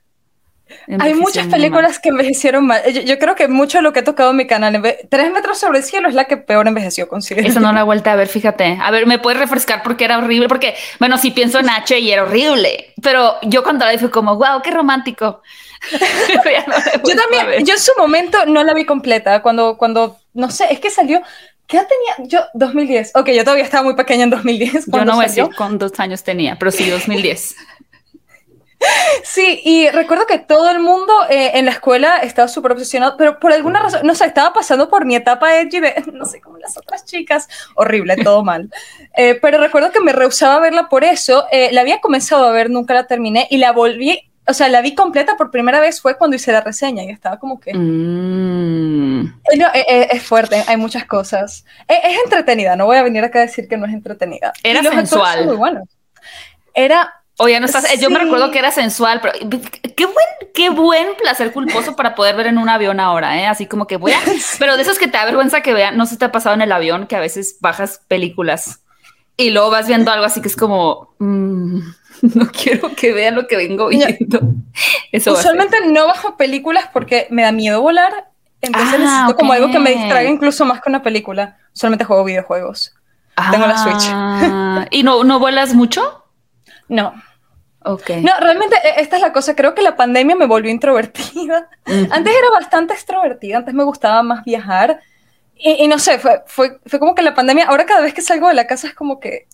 Hay 0.98 1.14
muchas 1.14 1.46
películas 1.46 1.98
que 1.98 2.10
envejecieron 2.10 2.66
mal. 2.66 2.82
Yo, 2.92 3.18
creo 3.18 3.34
que 3.34 3.48
mucho 3.48 3.78
de 3.78 3.82
lo 3.82 3.92
que 3.92 4.00
he 4.00 4.02
tocado 4.02 4.30
en 4.30 4.36
mi 4.36 4.46
canal, 4.46 4.82
Tres 5.08 5.32
metros 5.32 5.58
sobre 5.58 5.78
el 5.78 5.84
cielo 5.84 6.08
es 6.08 6.14
la 6.14 6.24
que 6.24 6.36
peor 6.36 6.66
envejeció, 6.68 7.08
considero. 7.08 7.46
Esa 7.46 7.60
no 7.60 7.72
la 7.72 7.82
vuelta 7.84 8.12
a 8.12 8.16
ver, 8.16 8.28
fíjate. 8.28 8.78
A 8.80 8.90
ver, 8.90 9.06
¿me 9.06 9.18
puedes 9.18 9.38
refrescar 9.38 9.82
porque 9.82 10.04
era 10.04 10.18
horrible? 10.18 10.48
Porque, 10.48 10.74
bueno, 10.98 11.18
sí 11.18 11.30
pienso 11.30 11.58
en 11.58 11.70
H 11.70 11.98
y 11.98 12.10
era 12.10 12.22
horrible, 12.22 12.94
pero 13.02 13.36
yo 13.42 13.62
cuando 13.62 13.84
la 13.84 13.92
vi 13.92 13.98
fue 13.98 14.10
como, 14.10 14.36
wow, 14.36 14.62
qué 14.62 14.70
romántico. 14.70 15.42
yo 15.92 17.16
también, 17.16 17.64
yo 17.64 17.74
en 17.74 17.80
su 17.80 17.92
momento 17.98 18.46
no 18.46 18.62
la 18.62 18.72
vi 18.72 18.84
completa, 18.84 19.42
cuando, 19.42 19.76
cuando, 19.76 20.18
no 20.34 20.50
sé, 20.50 20.66
es 20.70 20.80
que 20.80 20.90
salió, 20.90 21.22
¿Qué 21.66 21.78
tenía? 21.78 22.28
Yo, 22.28 22.40
2010. 22.52 23.12
Ok, 23.14 23.30
yo 23.30 23.44
todavía 23.44 23.64
estaba 23.64 23.82
muy 23.82 23.94
pequeña 23.94 24.24
en 24.24 24.30
2010. 24.30 24.86
Yo 24.88 25.04
no 25.06 25.14
voy 25.14 25.24
a 25.24 25.28
decir 25.28 25.48
cuántos 25.56 25.98
años 25.98 26.22
tenía, 26.22 26.58
pero 26.58 26.70
sí, 26.70 26.90
2010. 26.90 27.56
Sí, 29.22 29.60
y 29.64 29.88
recuerdo 29.90 30.26
que 30.26 30.38
todo 30.38 30.70
el 30.70 30.80
mundo 30.80 31.12
eh, 31.30 31.52
en 31.54 31.66
la 31.66 31.72
escuela 31.72 32.18
estaba 32.18 32.48
súper 32.48 32.72
obsesionado, 32.72 33.16
pero 33.16 33.38
por 33.38 33.52
alguna 33.52 33.80
razón, 33.80 34.00
no 34.04 34.14
sé, 34.14 34.26
estaba 34.26 34.52
pasando 34.52 34.88
por 34.88 35.04
mi 35.04 35.14
etapa 35.14 35.56
edgy 35.58 35.80
no 36.12 36.24
sé, 36.24 36.40
como 36.40 36.58
las 36.58 36.76
otras 36.76 37.04
chicas, 37.04 37.48
horrible, 37.74 38.16
todo 38.16 38.44
mal. 38.44 38.70
Eh, 39.16 39.38
pero 39.40 39.58
recuerdo 39.58 39.92
que 39.92 40.00
me 40.00 40.12
rehusaba 40.12 40.56
a 40.56 40.60
verla 40.60 40.88
por 40.88 41.04
eso, 41.04 41.46
eh, 41.50 41.70
la 41.72 41.82
había 41.82 42.00
comenzado 42.00 42.46
a 42.46 42.52
ver, 42.52 42.70
nunca 42.70 42.94
la 42.94 43.06
terminé, 43.06 43.46
y 43.50 43.58
la 43.58 43.72
volví, 43.72 44.30
o 44.46 44.54
sea, 44.54 44.68
la 44.68 44.80
vi 44.80 44.94
completa 44.94 45.36
por 45.36 45.50
primera 45.50 45.78
vez 45.78 46.00
fue 46.00 46.18
cuando 46.18 46.36
hice 46.36 46.52
la 46.52 46.60
reseña, 46.60 47.04
y 47.04 47.10
estaba 47.10 47.38
como 47.38 47.60
que... 47.60 47.72
Mm. 47.74 49.40
es 49.52 50.22
fuerte, 50.22 50.64
hay 50.66 50.76
muchas 50.76 51.04
cosas. 51.04 51.64
Es, 51.86 52.18
entretenida, 52.24 52.74
no 52.74 52.86
voy 52.86 52.96
a 52.96 53.02
venir 53.02 53.22
acá 53.22 53.38
a 53.38 53.42
decir 53.42 53.68
que 53.68 53.76
no 53.76 53.86
es 53.86 53.92
entretenida. 53.92 54.52
Era 54.64 54.82
sensual. 54.82 55.46
Muy 55.46 55.56
bueno. 55.56 55.82
Era 56.74 57.21
o 57.42 57.48
ya 57.48 57.58
no 57.58 57.66
estás. 57.66 58.00
Yo 58.00 58.08
me 58.08 58.20
recuerdo 58.20 58.50
que 58.52 58.60
era 58.60 58.70
sensual, 58.70 59.20
pero 59.20 59.34
qué 59.96 60.06
buen, 60.06 60.26
qué 60.54 60.70
buen 60.70 61.08
placer 61.18 61.52
culposo 61.52 61.96
para 61.96 62.14
poder 62.14 62.36
ver 62.36 62.46
en 62.46 62.58
un 62.58 62.68
avión 62.68 63.00
ahora, 63.00 63.40
¿eh? 63.40 63.46
Así 63.46 63.66
como 63.66 63.86
que 63.88 63.96
voy 63.96 64.12
a. 64.12 64.20
Pero 64.58 64.76
de 64.76 64.82
esos 64.82 64.98
que 64.98 65.08
te 65.08 65.18
da 65.18 65.24
vergüenza 65.24 65.60
que 65.60 65.74
vean, 65.74 65.96
no 65.96 66.06
se 66.06 66.16
te 66.16 66.24
ha 66.24 66.32
pasado 66.32 66.54
en 66.54 66.62
el 66.62 66.70
avión 66.70 67.08
que 67.08 67.16
a 67.16 67.20
veces 67.20 67.56
bajas 67.60 68.00
películas 68.06 68.82
y 69.36 69.50
luego 69.50 69.70
vas 69.70 69.88
viendo 69.88 70.12
algo 70.12 70.24
así 70.24 70.40
que 70.40 70.48
es 70.48 70.56
como. 70.56 71.14
Mm, 71.18 71.80
no 72.34 72.46
quiero 72.52 72.94
que 72.94 73.12
vean 73.12 73.34
lo 73.34 73.48
que 73.48 73.56
vengo 73.56 73.88
viendo. 73.88 74.40
Eso 75.12 75.32
Usualmente 75.32 75.78
no 75.86 76.06
bajo 76.06 76.36
películas 76.36 76.88
porque 76.92 77.26
me 77.30 77.42
da 77.42 77.50
miedo 77.50 77.82
volar. 77.82 78.30
Entonces 78.60 78.94
ah, 78.94 78.98
necesito 78.98 79.36
como 79.36 79.52
algo 79.52 79.72
que 79.72 79.80
me 79.80 79.90
distraiga 79.90 80.30
incluso 80.30 80.64
más 80.64 80.80
que 80.80 80.88
una 80.88 81.02
película. 81.02 81.58
Solamente 81.72 82.04
juego 82.04 82.22
videojuegos. 82.22 82.94
Tengo 83.50 83.66
la 83.66 83.78
Switch. 83.78 84.04
Ah, 84.08 84.86
¿Y 84.90 85.02
no, 85.02 85.24
no 85.24 85.40
vuelas 85.40 85.74
mucho? 85.74 86.24
No. 86.88 87.12
Okay. 87.84 88.22
No, 88.22 88.32
realmente 88.40 88.76
e, 88.76 89.00
esta 89.00 89.16
es 89.16 89.22
la 89.22 89.32
cosa. 89.32 89.54
Creo 89.56 89.74
que 89.74 89.82
la 89.82 89.96
pandemia 89.96 90.36
me 90.36 90.46
volvió 90.46 90.70
introvertida. 90.70 91.68
Antes 91.84 92.34
era 92.34 92.50
bastante 92.52 92.94
extrovertida, 92.94 93.58
antes 93.58 93.74
me 93.74 93.84
gustaba 93.84 94.22
más 94.22 94.44
viajar. 94.44 95.00
Y, 95.64 95.86
no 95.86 95.98
sé, 96.00 96.18
fue, 96.18 96.42
fue, 96.46 96.80
fue, 96.86 96.98
como 96.98 97.14
que 97.14 97.22
la 97.22 97.34
pandemia, 97.34 97.66
ahora 97.66 97.86
cada 97.86 98.00
vez 98.00 98.12
que 98.12 98.20
salgo 98.20 98.48
de 98.48 98.54
la 98.54 98.66
casa 98.66 98.88
es 98.88 98.94
como 98.94 99.20
que... 99.20 99.46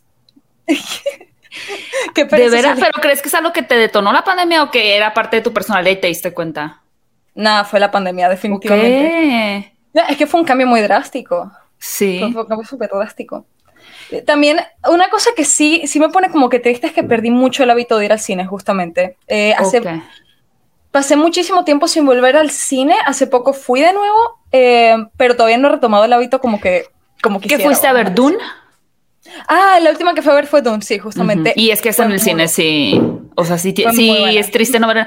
de 0.67 2.49
veras, 2.49 2.79
pero 2.81 2.93
¿crees 3.03 3.21
que 3.21 3.29
es 3.29 3.35
algo 3.35 3.53
que 3.53 3.63
te 3.63 3.77
detonó 3.77 4.11
la 4.13 4.25
pandemia 4.25 4.63
o 4.63 4.71
que 4.71 4.97
era 4.97 5.13
parte 5.13 5.37
de 5.37 5.43
tu 5.43 5.53
personalidad 5.53 5.91
y 5.91 6.01
te 6.01 6.07
diste 6.07 6.33
cuenta? 6.33 6.81
Nada, 7.35 7.65
fue 7.65 7.79
la 7.79 7.91
pandemia, 7.91 8.29
definitivamente. 8.31 9.75
es 10.09 10.17
que 10.17 10.27
fue 10.27 10.41
un 10.41 10.47
cambio 10.47 10.67
muy 10.67 10.81
drástico. 10.81 11.53
Sí. 11.79 12.19
Fue, 12.33 12.43
un 12.43 12.49
cambio 12.49 12.67
súper 12.67 12.91
drástico. 12.91 13.45
También, 14.25 14.61
una 14.91 15.09
cosa 15.11 15.31
que 15.37 15.45
sí, 15.45 15.83
sí 15.87 16.01
me 16.01 16.09
pone 16.09 16.31
como 16.31 16.49
que 16.49 16.59
triste 16.59 16.87
es 16.87 16.93
que 16.93 17.05
perdí 17.05 17.31
mucho 17.31 17.63
el 17.63 17.71
hábito 17.71 17.99
de 17.99 18.07
ir 18.07 18.13
al 18.13 18.21
cine, 18.21 18.47
justamente. 18.47 19.17
Eh, 19.27 19.55
hace, 19.57 19.83
Pasé 20.91 21.17
muchísimo 21.17 21.65
tiempo 21.65 21.87
sin 21.87 22.07
volver 22.07 22.37
al 22.37 22.51
cine. 22.51 22.95
Hace 23.05 23.27
poco 23.27 23.53
fui 23.53 23.81
de 23.81 23.93
nuevo, 23.93 24.39
eh, 24.53 24.97
pero 25.17 25.37
todavía 25.37 25.59
no 25.59 25.69
he 25.69 25.73
retomado 25.73 26.05
el 26.05 26.13
hábito 26.13 26.41
como 26.41 26.61
que 26.61 26.87
como 27.23 27.41
¿Qué 27.41 27.59
fuiste 27.59 27.87
a 27.87 27.93
ver? 27.93 28.15
¿Dune? 28.15 28.39
Ah, 29.47 29.79
la 29.83 29.91
última 29.91 30.15
que 30.15 30.23
fue 30.23 30.33
a 30.33 30.37
ver 30.37 30.47
fue 30.47 30.63
Dune, 30.63 30.83
sí, 30.83 30.99
justamente. 30.99 31.53
Y 31.57 31.71
es 31.71 31.83
que 31.83 31.91
está 31.91 32.05
en 32.05 32.13
el 32.13 32.21
cine, 32.21 32.49
sí. 32.49 33.01
O 33.35 33.45
sea, 33.45 33.59
sí, 33.59 33.75
sí 33.95 34.37
es 34.37 34.51
triste 34.51 34.79
no 34.79 34.89
ver. 34.89 35.07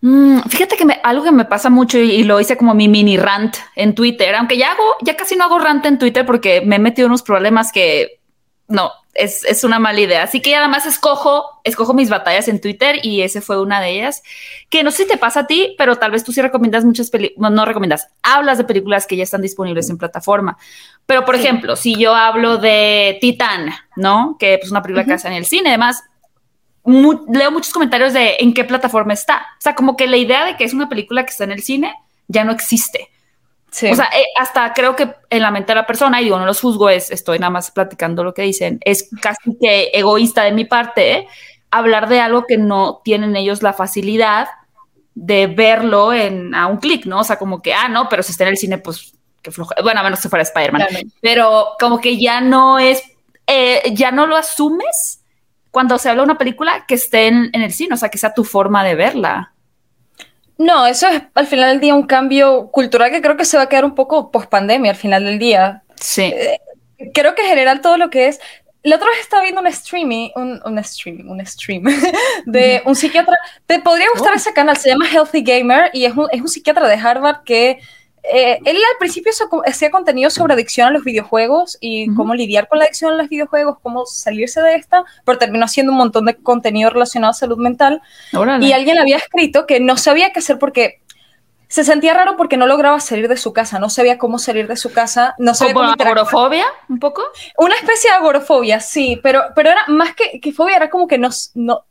Mm, 0.00 0.40
fíjate 0.48 0.76
que 0.76 0.84
algo 1.02 1.24
que 1.24 1.32
me 1.32 1.44
pasa 1.46 1.70
mucho 1.70 1.98
y, 1.98 2.22
lo 2.24 2.40
hice 2.40 2.56
como 2.56 2.74
mi 2.74 2.88
mini 2.88 3.16
rant 3.16 3.56
en 3.74 3.94
Twitter, 3.94 4.34
aunque 4.34 4.58
ya 4.58 4.72
hago, 4.72 4.84
ya 5.02 5.16
casi 5.16 5.36
no 5.36 5.44
hago 5.44 5.58
rant 5.58 5.86
en 5.86 5.98
Twitter 5.98 6.26
porque 6.26 6.60
me 6.60 6.76
he 6.76 6.78
metido 6.78 7.08
unos 7.08 7.22
problemas 7.22 7.72
que 7.72 8.20
no, 8.68 8.90
es, 9.14 9.44
es, 9.44 9.64
una 9.64 9.78
mala 9.78 10.00
idea. 10.00 10.22
Así 10.22 10.40
que 10.40 10.50
ya 10.50 10.66
más 10.68 10.86
escojo, 10.86 11.60
escojo 11.64 11.94
mis 11.94 12.10
batallas 12.10 12.48
en 12.48 12.60
Twitter 12.60 12.96
y 13.02 13.22
ese 13.22 13.40
fue 13.40 13.60
una 13.60 13.80
de 13.80 13.90
ellas. 13.90 14.22
Que 14.68 14.82
no 14.82 14.90
sé 14.90 15.04
si 15.04 15.08
te 15.08 15.16
pasa 15.16 15.40
a 15.40 15.46
ti, 15.46 15.74
pero 15.78 15.96
tal 15.96 16.10
vez 16.10 16.24
tú 16.24 16.32
sí 16.32 16.42
recomiendas 16.42 16.84
muchas 16.84 17.10
películas, 17.10 17.52
no, 17.52 17.64
recomiendas, 17.64 18.08
hablas 18.22 18.58
de 18.58 18.64
películas 18.64 19.06
que 19.06 19.16
ya 19.16 19.22
están 19.22 19.42
disponibles 19.42 19.88
en 19.90 19.98
plataforma. 19.98 20.58
Pero, 21.06 21.24
por 21.24 21.36
ejemplo, 21.36 21.76
si 21.76 21.96
yo 21.96 22.14
hablo 22.14 22.58
de 22.58 23.18
Titán, 23.20 23.70
¿no? 23.96 24.36
Que 24.38 24.54
es 24.54 24.60
pues, 24.60 24.70
una 24.70 24.82
película 24.82 25.04
que 25.04 25.12
hace 25.12 25.28
en 25.28 25.34
el 25.34 25.46
cine, 25.46 25.70
además, 25.70 26.04
leo 26.86 27.50
muchos 27.50 27.72
comentarios 27.72 28.12
de 28.12 28.36
en 28.38 28.54
qué 28.54 28.64
plataforma 28.64 29.12
está. 29.12 29.46
O 29.58 29.60
sea, 29.60 29.74
como 29.74 29.96
que 29.96 30.06
la 30.06 30.16
idea 30.16 30.44
de 30.44 30.56
que 30.56 30.64
es 30.64 30.72
una 30.72 30.88
película 30.88 31.24
que 31.24 31.30
está 31.30 31.44
en 31.44 31.52
el 31.52 31.62
cine 31.62 31.94
ya 32.28 32.44
no 32.44 32.52
existe. 32.52 33.10
O 33.68 33.94
sea, 33.94 34.06
eh, 34.06 34.24
hasta 34.38 34.72
creo 34.72 34.96
que 34.96 35.14
en 35.28 35.42
la 35.42 35.50
mente 35.50 35.72
de 35.72 35.76
la 35.76 35.86
persona, 35.86 36.20
y 36.20 36.24
digo, 36.24 36.38
no 36.38 36.46
los 36.46 36.60
juzgo, 36.60 36.88
es, 36.88 37.10
estoy 37.10 37.38
nada 37.38 37.50
más 37.50 37.70
platicando 37.70 38.24
lo 38.24 38.32
que 38.32 38.42
dicen, 38.42 38.78
es 38.82 39.10
casi 39.20 39.56
que 39.60 39.90
egoísta 39.92 40.44
de 40.44 40.52
mi 40.52 40.64
parte 40.64 41.28
hablar 41.70 42.08
de 42.08 42.20
algo 42.20 42.46
que 42.46 42.56
no 42.56 43.02
tienen 43.04 43.36
ellos 43.36 43.62
la 43.62 43.74
facilidad 43.74 44.48
de 45.14 45.46
verlo 45.46 46.14
en, 46.14 46.54
a 46.54 46.68
un 46.68 46.78
clic, 46.78 47.04
¿no? 47.04 47.20
O 47.20 47.24
sea, 47.24 47.38
como 47.38 47.60
que, 47.60 47.74
ah, 47.74 47.88
no, 47.88 48.08
pero 48.08 48.22
si 48.22 48.32
está 48.32 48.44
en 48.44 48.50
el 48.50 48.56
cine, 48.56 48.78
pues 48.78 49.12
que 49.42 49.50
floja. 49.50 49.74
Bueno, 49.82 50.00
a 50.00 50.02
menos 50.02 50.20
que 50.20 50.28
fuera 50.28 50.42
Spider-Man. 50.42 50.86
Pero 51.20 51.68
como 51.78 52.00
que 52.00 52.18
ya 52.18 52.40
no 52.40 52.78
es, 52.78 53.02
eh, 53.46 53.82
ya 53.92 54.10
no 54.10 54.26
lo 54.26 54.36
asumes 54.36 55.22
cuando 55.76 55.98
se 55.98 56.08
habla 56.08 56.22
de 56.22 56.30
una 56.30 56.38
película 56.38 56.86
que 56.88 56.94
esté 56.94 57.26
en, 57.26 57.50
en 57.52 57.60
el 57.60 57.70
cine, 57.70 57.92
o 57.92 57.96
sea, 57.98 58.08
que 58.08 58.16
sea 58.16 58.32
tu 58.32 58.44
forma 58.44 58.82
de 58.82 58.94
verla. 58.94 59.52
No, 60.56 60.86
eso 60.86 61.06
es 61.06 61.20
al 61.34 61.46
final 61.46 61.68
del 61.68 61.80
día 61.80 61.94
un 61.94 62.06
cambio 62.06 62.70
cultural 62.70 63.10
que 63.10 63.20
creo 63.20 63.36
que 63.36 63.44
se 63.44 63.58
va 63.58 63.64
a 63.64 63.68
quedar 63.68 63.84
un 63.84 63.94
poco 63.94 64.30
post 64.30 64.48
pandemia 64.48 64.92
al 64.92 64.96
final 64.96 65.22
del 65.26 65.38
día. 65.38 65.82
Sí. 65.96 66.32
Eh, 66.34 66.58
creo 67.12 67.34
que 67.34 67.42
en 67.42 67.48
general 67.48 67.82
todo 67.82 67.98
lo 67.98 68.08
que 68.08 68.28
es. 68.28 68.40
La 68.84 68.96
otra 68.96 69.10
vez 69.10 69.20
estaba 69.20 69.42
viendo 69.42 69.60
un 69.60 69.66
streaming, 69.66 70.30
un, 70.34 70.62
un 70.64 70.78
streaming, 70.78 71.24
un 71.26 71.44
stream 71.44 71.84
de 72.46 72.80
un 72.86 72.96
psiquiatra. 72.96 73.36
Te 73.66 73.78
podría 73.78 74.06
gustar 74.14 74.32
oh. 74.32 74.36
ese 74.36 74.54
canal, 74.54 74.78
se 74.78 74.88
llama 74.88 75.06
Healthy 75.06 75.42
Gamer 75.42 75.90
y 75.92 76.06
es 76.06 76.16
un, 76.16 76.26
es 76.32 76.40
un 76.40 76.48
psiquiatra 76.48 76.88
de 76.88 76.94
Harvard 76.94 77.44
que 77.44 77.80
eh, 78.32 78.58
él 78.64 78.76
al 78.76 78.98
principio 78.98 79.32
hacía 79.66 79.90
contenido 79.90 80.30
sobre 80.30 80.54
adicción 80.54 80.88
a 80.88 80.90
los 80.90 81.04
videojuegos 81.04 81.78
y 81.80 82.12
cómo 82.14 82.34
lidiar 82.34 82.68
con 82.68 82.78
la 82.78 82.86
adicción 82.86 83.12
a 83.12 83.16
los 83.16 83.28
videojuegos, 83.28 83.78
cómo 83.82 84.06
salirse 84.06 84.60
de 84.62 84.74
esta, 84.74 85.04
pero 85.24 85.38
terminó 85.38 85.64
haciendo 85.64 85.92
un 85.92 85.98
montón 85.98 86.26
de 86.26 86.34
contenido 86.36 86.90
relacionado 86.90 87.30
a 87.30 87.34
salud 87.34 87.58
mental. 87.58 88.02
Y 88.60 88.72
alguien 88.72 88.98
había 88.98 89.16
escrito 89.16 89.66
que 89.66 89.80
no 89.80 89.96
sabía 89.96 90.32
qué 90.32 90.40
hacer 90.40 90.58
porque 90.58 91.00
se 91.68 91.84
sentía 91.84 92.14
raro 92.14 92.36
porque 92.36 92.56
no 92.56 92.66
lograba 92.66 93.00
salir 93.00 93.28
de 93.28 93.36
su 93.36 93.52
casa, 93.52 93.78
no 93.78 93.90
sabía 93.90 94.18
cómo 94.18 94.38
salir 94.38 94.68
de 94.68 94.76
su 94.76 94.92
casa, 94.92 95.34
no 95.38 95.54
sabía 95.54 95.74
¿Como 95.74 95.90
agorofobia 95.90 96.66
un 96.88 96.98
poco? 96.98 97.22
Una 97.58 97.74
especie 97.74 98.10
de 98.10 98.16
agorofobia, 98.16 98.80
sí, 98.80 99.18
pero, 99.22 99.42
pero 99.54 99.70
era 99.70 99.82
más 99.88 100.14
que, 100.14 100.40
que 100.40 100.52
fobia, 100.52 100.76
era 100.76 100.90
como 100.90 101.08
que 101.08 101.18
no, 101.18 101.30
no, 101.54 101.84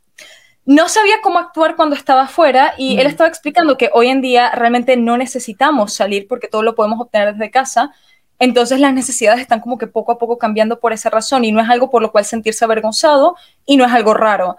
no 0.66 0.88
sabía 0.88 1.16
cómo 1.22 1.38
actuar 1.38 1.76
cuando 1.76 1.94
estaba 1.94 2.22
afuera 2.22 2.74
y 2.76 2.98
él 2.98 3.06
estaba 3.06 3.28
explicando 3.28 3.78
que 3.78 3.88
hoy 3.94 4.08
en 4.08 4.20
día 4.20 4.50
realmente 4.50 4.96
no 4.96 5.16
necesitamos 5.16 5.94
salir 5.94 6.26
porque 6.26 6.48
todo 6.48 6.62
lo 6.62 6.74
podemos 6.74 7.00
obtener 7.00 7.34
desde 7.34 7.52
casa. 7.52 7.92
Entonces 8.40 8.80
las 8.80 8.92
necesidades 8.92 9.40
están 9.40 9.60
como 9.60 9.78
que 9.78 9.86
poco 9.86 10.12
a 10.12 10.18
poco 10.18 10.38
cambiando 10.38 10.80
por 10.80 10.92
esa 10.92 11.08
razón 11.08 11.44
y 11.44 11.52
no 11.52 11.60
es 11.60 11.70
algo 11.70 11.88
por 11.88 12.02
lo 12.02 12.10
cual 12.10 12.24
sentirse 12.24 12.64
avergonzado 12.64 13.36
y 13.64 13.76
no 13.76 13.84
es 13.84 13.92
algo 13.92 14.12
raro. 14.12 14.56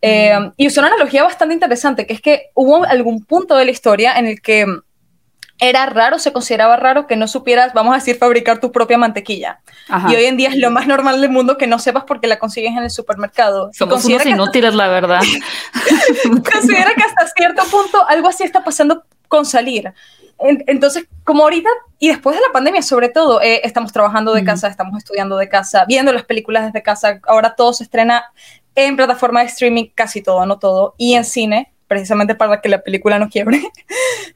Eh, 0.00 0.32
y 0.56 0.66
usó 0.66 0.80
una 0.80 0.88
analogía 0.88 1.24
bastante 1.24 1.52
interesante, 1.52 2.06
que 2.06 2.14
es 2.14 2.22
que 2.22 2.50
hubo 2.54 2.82
algún 2.84 3.22
punto 3.24 3.54
de 3.54 3.66
la 3.66 3.70
historia 3.70 4.18
en 4.18 4.26
el 4.26 4.40
que 4.40 4.64
era 5.60 5.84
raro, 5.86 6.18
se 6.18 6.32
consideraba 6.32 6.76
raro 6.76 7.06
que 7.06 7.16
no 7.16 7.28
supieras, 7.28 7.74
vamos 7.74 7.92
a 7.92 7.96
decir, 7.96 8.16
fabricar 8.16 8.60
tu 8.60 8.72
propia 8.72 8.96
mantequilla. 8.96 9.60
Y 10.08 10.16
hoy 10.16 10.24
en 10.24 10.36
día 10.36 10.48
es 10.48 10.56
lo 10.56 10.70
más 10.70 10.86
normal 10.86 11.20
del 11.20 11.30
mundo 11.30 11.58
que 11.58 11.66
no 11.66 11.78
sepas 11.78 12.04
porque 12.04 12.26
la 12.26 12.38
consigues 12.38 12.72
en 12.72 12.82
el 12.82 12.90
supermercado. 12.90 13.70
Somos 13.74 14.04
unos 14.06 14.24
inútiles, 14.24 14.74
la 14.74 14.88
verdad. 14.88 15.20
considera 16.52 16.94
que 16.94 17.02
hasta 17.02 17.26
cierto 17.36 17.62
punto 17.70 18.08
algo 18.08 18.28
así 18.28 18.42
está 18.42 18.64
pasando 18.64 19.04
con 19.28 19.44
salir. 19.44 19.92
entonces, 20.38 21.04
como 21.24 21.42
ahorita 21.42 21.68
y 21.98 22.08
después 22.08 22.36
de 22.36 22.42
la 22.46 22.52
pandemia, 22.52 22.80
sobre 22.80 23.10
todo, 23.10 23.42
eh, 23.42 23.60
estamos 23.62 23.92
trabajando 23.92 24.32
de 24.32 24.42
casa, 24.42 24.68
estamos 24.68 24.96
estudiando 24.96 25.36
de 25.36 25.50
casa, 25.50 25.84
viendo 25.86 26.12
las 26.12 26.24
películas 26.24 26.64
desde 26.64 26.82
casa. 26.82 27.20
Ahora 27.26 27.54
todo 27.54 27.74
se 27.74 27.84
estrena 27.84 28.24
en 28.74 28.96
plataforma 28.96 29.40
de 29.40 29.46
streaming, 29.46 29.90
casi 29.94 30.22
todo, 30.22 30.46
no 30.46 30.58
todo, 30.58 30.94
y 30.96 31.14
en 31.14 31.24
cine 31.24 31.72
precisamente 31.90 32.36
para 32.36 32.60
que 32.60 32.68
la 32.68 32.82
película 32.82 33.18
no 33.18 33.28
quiebre. 33.28 33.60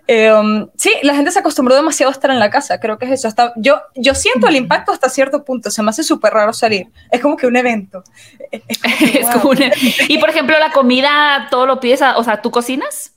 Eh, 0.06 0.30
um, 0.30 0.68
sí, 0.76 0.92
la 1.02 1.14
gente 1.14 1.30
se 1.30 1.38
acostumbró 1.38 1.74
demasiado 1.74 2.10
a 2.10 2.12
estar 2.12 2.30
en 2.30 2.38
la 2.38 2.50
casa, 2.50 2.78
creo 2.78 2.98
que 2.98 3.06
es 3.06 3.12
eso. 3.12 3.26
Hasta, 3.26 3.54
yo, 3.56 3.80
yo 3.94 4.14
siento 4.14 4.48
el 4.48 4.56
impacto 4.56 4.92
hasta 4.92 5.08
cierto 5.08 5.44
punto, 5.44 5.70
se 5.70 5.82
me 5.82 5.88
hace 5.88 6.02
súper 6.02 6.34
raro 6.34 6.52
salir. 6.52 6.88
Es 7.10 7.22
como 7.22 7.38
que 7.38 7.46
un 7.46 7.56
evento. 7.56 8.04
y 10.08 10.18
por 10.18 10.28
ejemplo, 10.28 10.58
la 10.58 10.72
comida, 10.72 11.48
todo 11.50 11.64
lo 11.64 11.80
pides, 11.80 12.02
o 12.02 12.22
sea, 12.22 12.42
¿tú 12.42 12.50
cocinas? 12.50 13.14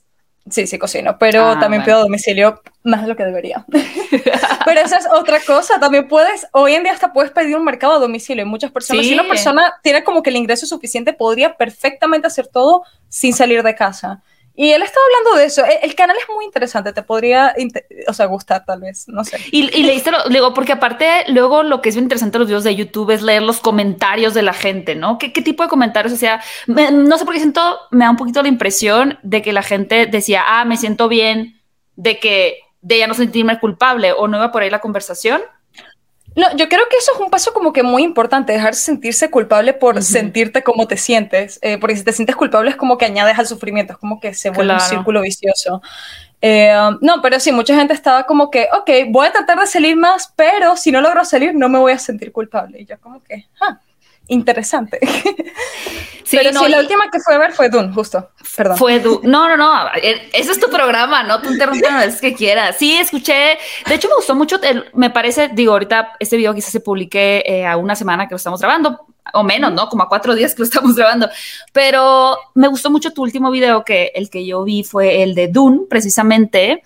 Sí, 0.50 0.66
sí 0.66 0.78
cocino, 0.78 1.18
pero 1.18 1.50
ah, 1.50 1.60
también 1.60 1.84
pido 1.84 1.98
a 1.98 2.00
domicilio 2.00 2.60
más 2.84 3.02
de 3.02 3.08
lo 3.08 3.16
que 3.16 3.24
debería. 3.24 3.64
pero 4.64 4.80
esa 4.80 4.98
es 4.98 5.06
otra 5.12 5.40
cosa, 5.40 5.78
también 5.80 6.08
puedes, 6.08 6.46
hoy 6.52 6.74
en 6.74 6.82
día 6.82 6.92
hasta 6.92 7.12
puedes 7.12 7.30
pedir 7.30 7.56
un 7.56 7.64
mercado 7.64 7.94
a 7.94 7.98
domicilio. 7.98 8.46
muchas 8.46 8.70
personas, 8.70 9.04
si 9.04 9.14
una 9.14 9.28
persona 9.28 9.74
tiene 9.82 10.04
como 10.04 10.22
que 10.22 10.30
el 10.30 10.36
ingreso 10.36 10.66
suficiente, 10.66 11.12
podría 11.12 11.56
perfectamente 11.56 12.26
hacer 12.26 12.46
todo 12.46 12.82
sin 13.08 13.32
salir 13.32 13.62
de 13.62 13.74
casa. 13.74 14.22
Y 14.60 14.72
él 14.72 14.82
estaba 14.82 15.06
hablando 15.06 15.38
de 15.38 15.46
eso. 15.46 15.62
El, 15.82 15.94
canal 15.94 16.16
es 16.16 16.24
muy 16.34 16.44
interesante, 16.44 16.92
te 16.92 17.04
podría, 17.04 17.54
o 18.08 18.12
sea, 18.12 18.26
gustar 18.26 18.64
tal 18.64 18.80
vez, 18.80 19.06
no 19.06 19.22
sé. 19.22 19.38
Y, 19.52 19.84
leíste, 19.84 20.10
lo, 20.10 20.24
digo, 20.28 20.52
porque 20.52 20.72
aparte, 20.72 21.06
luego 21.28 21.62
lo 21.62 21.80
que 21.80 21.90
es 21.90 21.94
bien 21.94 22.06
interesante 22.06 22.32
de 22.32 22.38
los 22.40 22.48
videos 22.48 22.64
de 22.64 22.74
YouTube 22.74 23.12
es 23.12 23.22
leer 23.22 23.42
los 23.42 23.60
comentarios 23.60 24.34
de 24.34 24.42
la 24.42 24.52
gente, 24.52 24.96
¿no? 24.96 25.16
¿Qué, 25.16 25.32
qué 25.32 25.42
tipo 25.42 25.62
de 25.62 25.68
comentarios? 25.68 26.12
O 26.12 26.16
sea, 26.16 26.42
no 26.66 27.18
sé 27.18 27.24
por 27.24 27.34
qué 27.34 27.38
siento, 27.38 27.78
me 27.92 28.04
da 28.04 28.10
un 28.10 28.16
poquito 28.16 28.42
la 28.42 28.48
impresión 28.48 29.20
de 29.22 29.42
que 29.42 29.52
la 29.52 29.62
gente 29.62 30.06
decía, 30.06 30.42
ah, 30.44 30.64
me 30.64 30.76
siento 30.76 31.06
bien 31.06 31.62
de 31.94 32.18
que, 32.18 32.58
de 32.80 32.98
ya 32.98 33.06
no 33.06 33.14
sentirme 33.14 33.60
culpable 33.60 34.10
o 34.10 34.26
no 34.26 34.38
iba 34.38 34.50
por 34.50 34.62
ahí 34.62 34.70
la 34.70 34.80
conversación. 34.80 35.40
No, 36.36 36.56
yo 36.56 36.68
creo 36.68 36.84
que 36.88 36.96
eso 36.96 37.12
es 37.14 37.20
un 37.20 37.30
paso 37.30 37.52
como 37.52 37.72
que 37.72 37.82
muy 37.82 38.04
importante, 38.04 38.52
dejar 38.52 38.74
sentirse 38.74 39.30
culpable 39.30 39.72
por 39.72 40.02
sentirte 40.02 40.62
como 40.62 40.86
te 40.86 40.96
sientes, 40.96 41.58
eh, 41.62 41.78
porque 41.78 41.96
si 41.96 42.04
te 42.04 42.12
sientes 42.12 42.36
culpable 42.36 42.70
es 42.70 42.76
como 42.76 42.96
que 42.96 43.06
añades 43.06 43.38
al 43.38 43.46
sufrimiento, 43.46 43.94
es 43.94 43.98
como 43.98 44.20
que 44.20 44.34
se 44.34 44.50
vuelve 44.50 44.74
un 44.74 44.80
círculo 44.80 45.20
vicioso. 45.20 45.82
Eh, 46.40 46.72
no, 47.00 47.20
pero 47.20 47.40
sí, 47.40 47.50
mucha 47.50 47.74
gente 47.74 47.92
estaba 47.92 48.24
como 48.24 48.50
que, 48.50 48.68
ok, 48.72 49.10
voy 49.10 49.26
a 49.26 49.32
tratar 49.32 49.58
de 49.58 49.66
salir 49.66 49.96
más, 49.96 50.32
pero 50.36 50.76
si 50.76 50.92
no 50.92 51.00
logro 51.00 51.24
salir 51.24 51.54
no 51.54 51.68
me 51.68 51.78
voy 51.78 51.92
a 51.92 51.98
sentir 51.98 52.30
culpable. 52.30 52.80
Y 52.80 52.86
yo 52.86 53.00
como 53.00 53.22
que, 53.22 53.46
ah, 53.60 53.80
interesante. 54.28 54.98
Sí, 56.28 56.36
Pero 56.36 56.52
no, 56.52 56.68
la 56.68 56.80
última 56.80 57.10
que 57.10 57.20
fue 57.20 57.36
a 57.36 57.38
ver 57.38 57.52
fue 57.52 57.70
Dune, 57.70 57.90
justo. 57.94 58.32
Perdón. 58.54 58.76
Fue 58.76 59.00
Dune. 59.00 59.20
No, 59.22 59.48
no, 59.48 59.56
no. 59.56 59.86
Eh, 60.02 60.28
ese 60.34 60.52
es 60.52 60.60
tu 60.60 60.68
programa, 60.68 61.22
no 61.22 61.40
te 61.40 61.48
interrumpas 61.48 61.90
las 61.90 62.04
veces 62.04 62.20
que 62.20 62.34
quieras. 62.34 62.76
Sí, 62.76 62.98
escuché. 62.98 63.56
De 63.86 63.94
hecho, 63.94 64.08
me 64.10 64.16
gustó 64.16 64.34
mucho. 64.34 64.60
me 64.92 65.08
parece, 65.08 65.48
digo, 65.54 65.72
ahorita 65.72 66.16
este 66.20 66.36
video 66.36 66.52
quizás 66.52 66.70
se 66.70 66.80
publique 66.80 67.42
eh, 67.46 67.64
a 67.66 67.78
una 67.78 67.96
semana 67.96 68.28
que 68.28 68.32
lo 68.34 68.36
estamos 68.36 68.60
grabando, 68.60 69.06
o 69.32 69.42
menos, 69.42 69.72
¿no? 69.72 69.88
Como 69.88 70.02
a 70.02 70.08
cuatro 70.10 70.34
días 70.34 70.54
que 70.54 70.58
lo 70.58 70.64
estamos 70.66 70.94
grabando. 70.96 71.30
Pero 71.72 72.36
me 72.54 72.68
gustó 72.68 72.90
mucho 72.90 73.14
tu 73.14 73.22
último 73.22 73.50
video, 73.50 73.82
que 73.82 74.12
el 74.14 74.28
que 74.28 74.44
yo 74.44 74.64
vi 74.64 74.84
fue 74.84 75.22
el 75.22 75.34
de 75.34 75.48
Dune, 75.48 75.86
precisamente. 75.88 76.82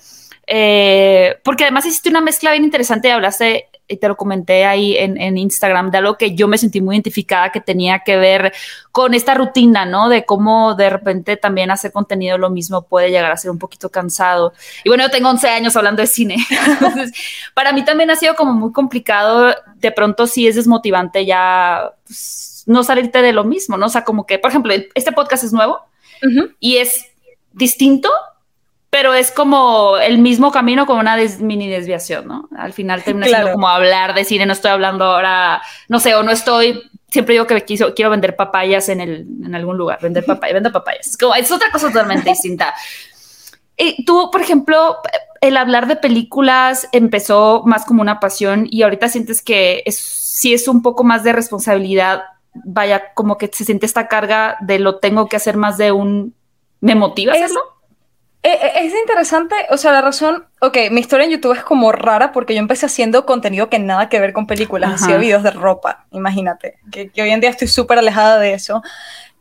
Eh, 0.47 1.37
porque 1.43 1.65
además 1.65 1.85
hiciste 1.85 2.11
una 2.11 2.21
mezcla 2.21 2.53
bien 2.53 2.63
interesante, 2.63 3.11
hablaste 3.11 3.71
y 3.93 3.97
te 3.97 4.09
lo 4.09 4.17
comenté 4.17 4.65
ahí 4.65 4.97
en, 4.97 5.21
en, 5.21 5.39
Instagram, 5.39 5.91
de 5.91 5.99
algo 5.99 6.17
que 6.17 6.35
yo 6.35 6.49
me 6.49 6.59
sentí 6.59 6.81
muy 6.81 6.97
identificada 6.97 7.53
que 7.53 7.61
tenía 7.61 8.01
que 8.01 8.17
ver 8.17 8.53
con 8.91 9.15
esta 9.15 9.35
rutina, 9.35 9.85
¿no? 9.85 10.09
De 10.09 10.25
cómo 10.25 10.75
de 10.75 10.91
repente 10.91 11.37
también 11.37 11.71
hacer 11.71 11.93
contenido 11.93 12.39
lo 12.39 12.51
mismo 12.51 12.83
puede 12.83 13.11
llegar 13.11 13.31
a 13.31 13.37
ser 13.37 13.51
un 13.51 13.59
poquito 13.59 13.91
cansado. 13.91 14.53
Y 14.85 14.89
bueno, 14.89 15.05
yo 15.05 15.11
tengo 15.11 15.29
11 15.31 15.49
años 15.49 15.77
hablando 15.77 16.03
de 16.03 16.09
cine, 16.09 16.37
entonces 16.67 17.13
para 17.55 17.73
mí 17.73 17.85
también 17.85 18.11
ha 18.11 18.17
sido 18.17 18.35
como 18.35 18.53
muy 18.53 18.73
complicado, 18.73 19.55
de 19.77 19.93
pronto 19.93 20.27
sí 20.27 20.47
es 20.47 20.57
desmotivante 20.57 21.27
ya 21.27 21.93
pues, 22.07 22.65
no 22.67 22.83
salirte 22.85 23.23
de 23.23 23.33
lo 23.33 23.45
mismo, 23.45 23.77
¿no? 23.77 23.87
O 23.87 23.91
sea, 23.91 24.05
como 24.05 24.27
que, 24.27 24.39
por 24.39 24.51
ejemplo, 24.51 24.73
este 24.95 25.13
podcast 25.13 25.45
es 25.45 25.53
nuevo 25.53 25.81
y 26.61 26.77
es 26.77 27.07
distinto, 27.53 28.09
pero 28.93 29.15
es 29.15 29.33
como 29.33 29.97
el 29.97 30.19
mismo 30.19 30.53
camino 30.53 30.85
con 30.85 30.99
una 30.99 31.17
mini 31.41 31.67
desviación, 31.67 32.29
¿no? 32.29 32.51
Al 32.55 32.75
final 32.75 33.03
termina 33.05 33.27
siendo 33.27 33.53
como 33.53 33.67
hablar 33.67 34.15
de 34.15 34.27
cine, 34.27 34.45
no 34.45 34.53
estoy 34.53 34.71
hablando 34.71 35.07
ahora, 35.07 35.63
no 35.89 35.99
sé, 35.99 36.15
o 36.15 36.23
no 36.23 36.31
estoy, 36.31 36.91
siempre 37.09 37.33
digo 37.33 37.47
que 37.47 37.59
quiso, 37.65 37.95
quiero 37.95 38.11
vender 38.11 38.37
papayas 38.37 38.91
en, 38.91 39.01
el, 39.01 39.27
en 39.47 39.55
algún 39.55 39.79
lugar, 39.79 39.99
vender 40.03 40.27
papayas, 40.27 40.53
vendo 40.53 40.71
papayas. 40.71 41.07
Es, 41.07 41.17
como, 41.17 41.35
es 41.35 41.51
otra 41.51 41.73
cosa 41.73 41.89
totalmente 41.89 42.29
distinta. 42.33 42.75
Y 43.79 44.05
tú, 44.05 44.29
por 44.31 44.43
ejemplo, 44.43 44.99
el 45.41 45.57
hablar 45.57 45.87
de 45.87 45.97
películas 45.97 46.87
empezó 46.93 47.63
más 47.65 47.87
como 47.87 48.03
una 48.03 48.21
pasión 48.21 48.67
y 48.71 48.83
ahorita 48.83 49.09
sientes 49.09 49.41
que 49.41 49.83
es, 49.87 49.99
si 49.99 50.53
es 50.53 50.69
un 50.69 50.83
poco 50.83 51.03
más 51.03 51.25
de 51.25 51.33
responsabilidad, 51.33 52.25
vaya, 52.53 53.15
como 53.15 53.39
que 53.39 53.49
se 53.51 53.65
siente 53.65 53.87
esta 53.87 54.07
carga 54.07 54.59
de 54.61 54.79
lo 54.79 54.99
tengo 54.99 55.31
que 55.31 55.37
hacer 55.37 55.57
más 55.57 55.79
de 55.79 55.93
un, 55.93 56.35
¿me 56.81 56.95
motiva 56.95 57.33
hacerlo? 57.33 57.61
Eh, 57.61 57.69
eh, 57.69 57.72
es 58.43 58.93
interesante, 58.93 59.55
o 59.71 59.77
sea, 59.77 59.93
la 59.93 60.01
razón, 60.01 60.45
ok, 60.61 60.77
mi 60.91 61.01
historia 61.01 61.27
en 61.27 61.33
YouTube 61.33 61.53
es 61.53 61.63
como 61.63 61.93
rara 61.93 62.33
porque 62.33 62.55
yo 62.55 62.61
empecé 62.61 62.87
haciendo 62.87 63.25
contenido 63.25 63.69
que 63.69 63.79
nada 63.79 64.09
que 64.09 64.19
ver 64.19 64.33
con 64.33 64.49
películas, 64.49 65.01
hacía 65.01 65.17
videos 65.17 65.45
de 65.45 65.53
ropa, 65.53 66.07
imagínate, 66.11 66.79
que, 66.91 67.11
hoy 67.23 67.31
en 67.31 67.41
día 67.41 67.51
estoy 67.51 67.69
súper 67.69 67.99
alejada 67.99 68.39
de 68.39 68.55
eso. 68.55 68.83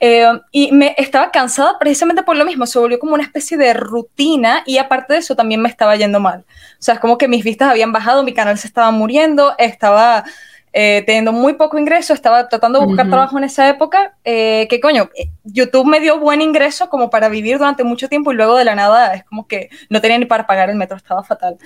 Eh, 0.03 0.27
y 0.51 0.71
me 0.71 0.95
estaba 0.97 1.29
cansada 1.29 1.77
precisamente 1.77 2.23
por 2.23 2.35
lo 2.35 2.43
mismo, 2.43 2.65
se 2.65 2.79
volvió 2.79 2.97
como 2.97 3.13
una 3.13 3.23
especie 3.23 3.55
de 3.55 3.73
rutina 3.73 4.63
y 4.65 4.79
aparte 4.79 5.13
de 5.13 5.19
eso 5.19 5.35
también 5.35 5.61
me 5.61 5.69
estaba 5.69 5.95
yendo 5.95 6.19
mal. 6.19 6.43
O 6.49 6.81
sea, 6.81 6.95
es 6.95 6.99
como 6.99 7.19
que 7.19 7.27
mis 7.27 7.43
vistas 7.43 7.69
habían 7.69 7.91
bajado, 7.91 8.23
mi 8.23 8.33
canal 8.33 8.57
se 8.57 8.65
estaba 8.65 8.89
muriendo, 8.89 9.53
estaba 9.59 10.25
eh, 10.73 11.03
teniendo 11.05 11.33
muy 11.33 11.53
poco 11.53 11.77
ingreso, 11.77 12.13
estaba 12.13 12.47
tratando 12.47 12.79
de 12.79 12.85
buscar 12.85 13.09
trabajo 13.09 13.37
en 13.37 13.43
esa 13.43 13.67
época, 13.67 14.15
eh, 14.23 14.67
que 14.69 14.79
coño, 14.79 15.09
eh, 15.15 15.29
YouTube 15.43 15.85
me 15.85 15.99
dio 15.99 16.17
buen 16.17 16.41
ingreso 16.41 16.89
como 16.89 17.09
para 17.09 17.27
vivir 17.27 17.57
durante 17.57 17.83
mucho 17.83 18.07
tiempo 18.07 18.31
y 18.31 18.35
luego 18.35 18.55
de 18.55 18.63
la 18.63 18.73
nada 18.73 19.13
es 19.13 19.25
como 19.25 19.47
que 19.47 19.69
no 19.89 19.99
tenía 19.99 20.17
ni 20.17 20.25
para 20.25 20.47
pagar 20.47 20.69
el 20.69 20.77
metro, 20.77 20.95
estaba 20.95 21.23
fatal. 21.23 21.57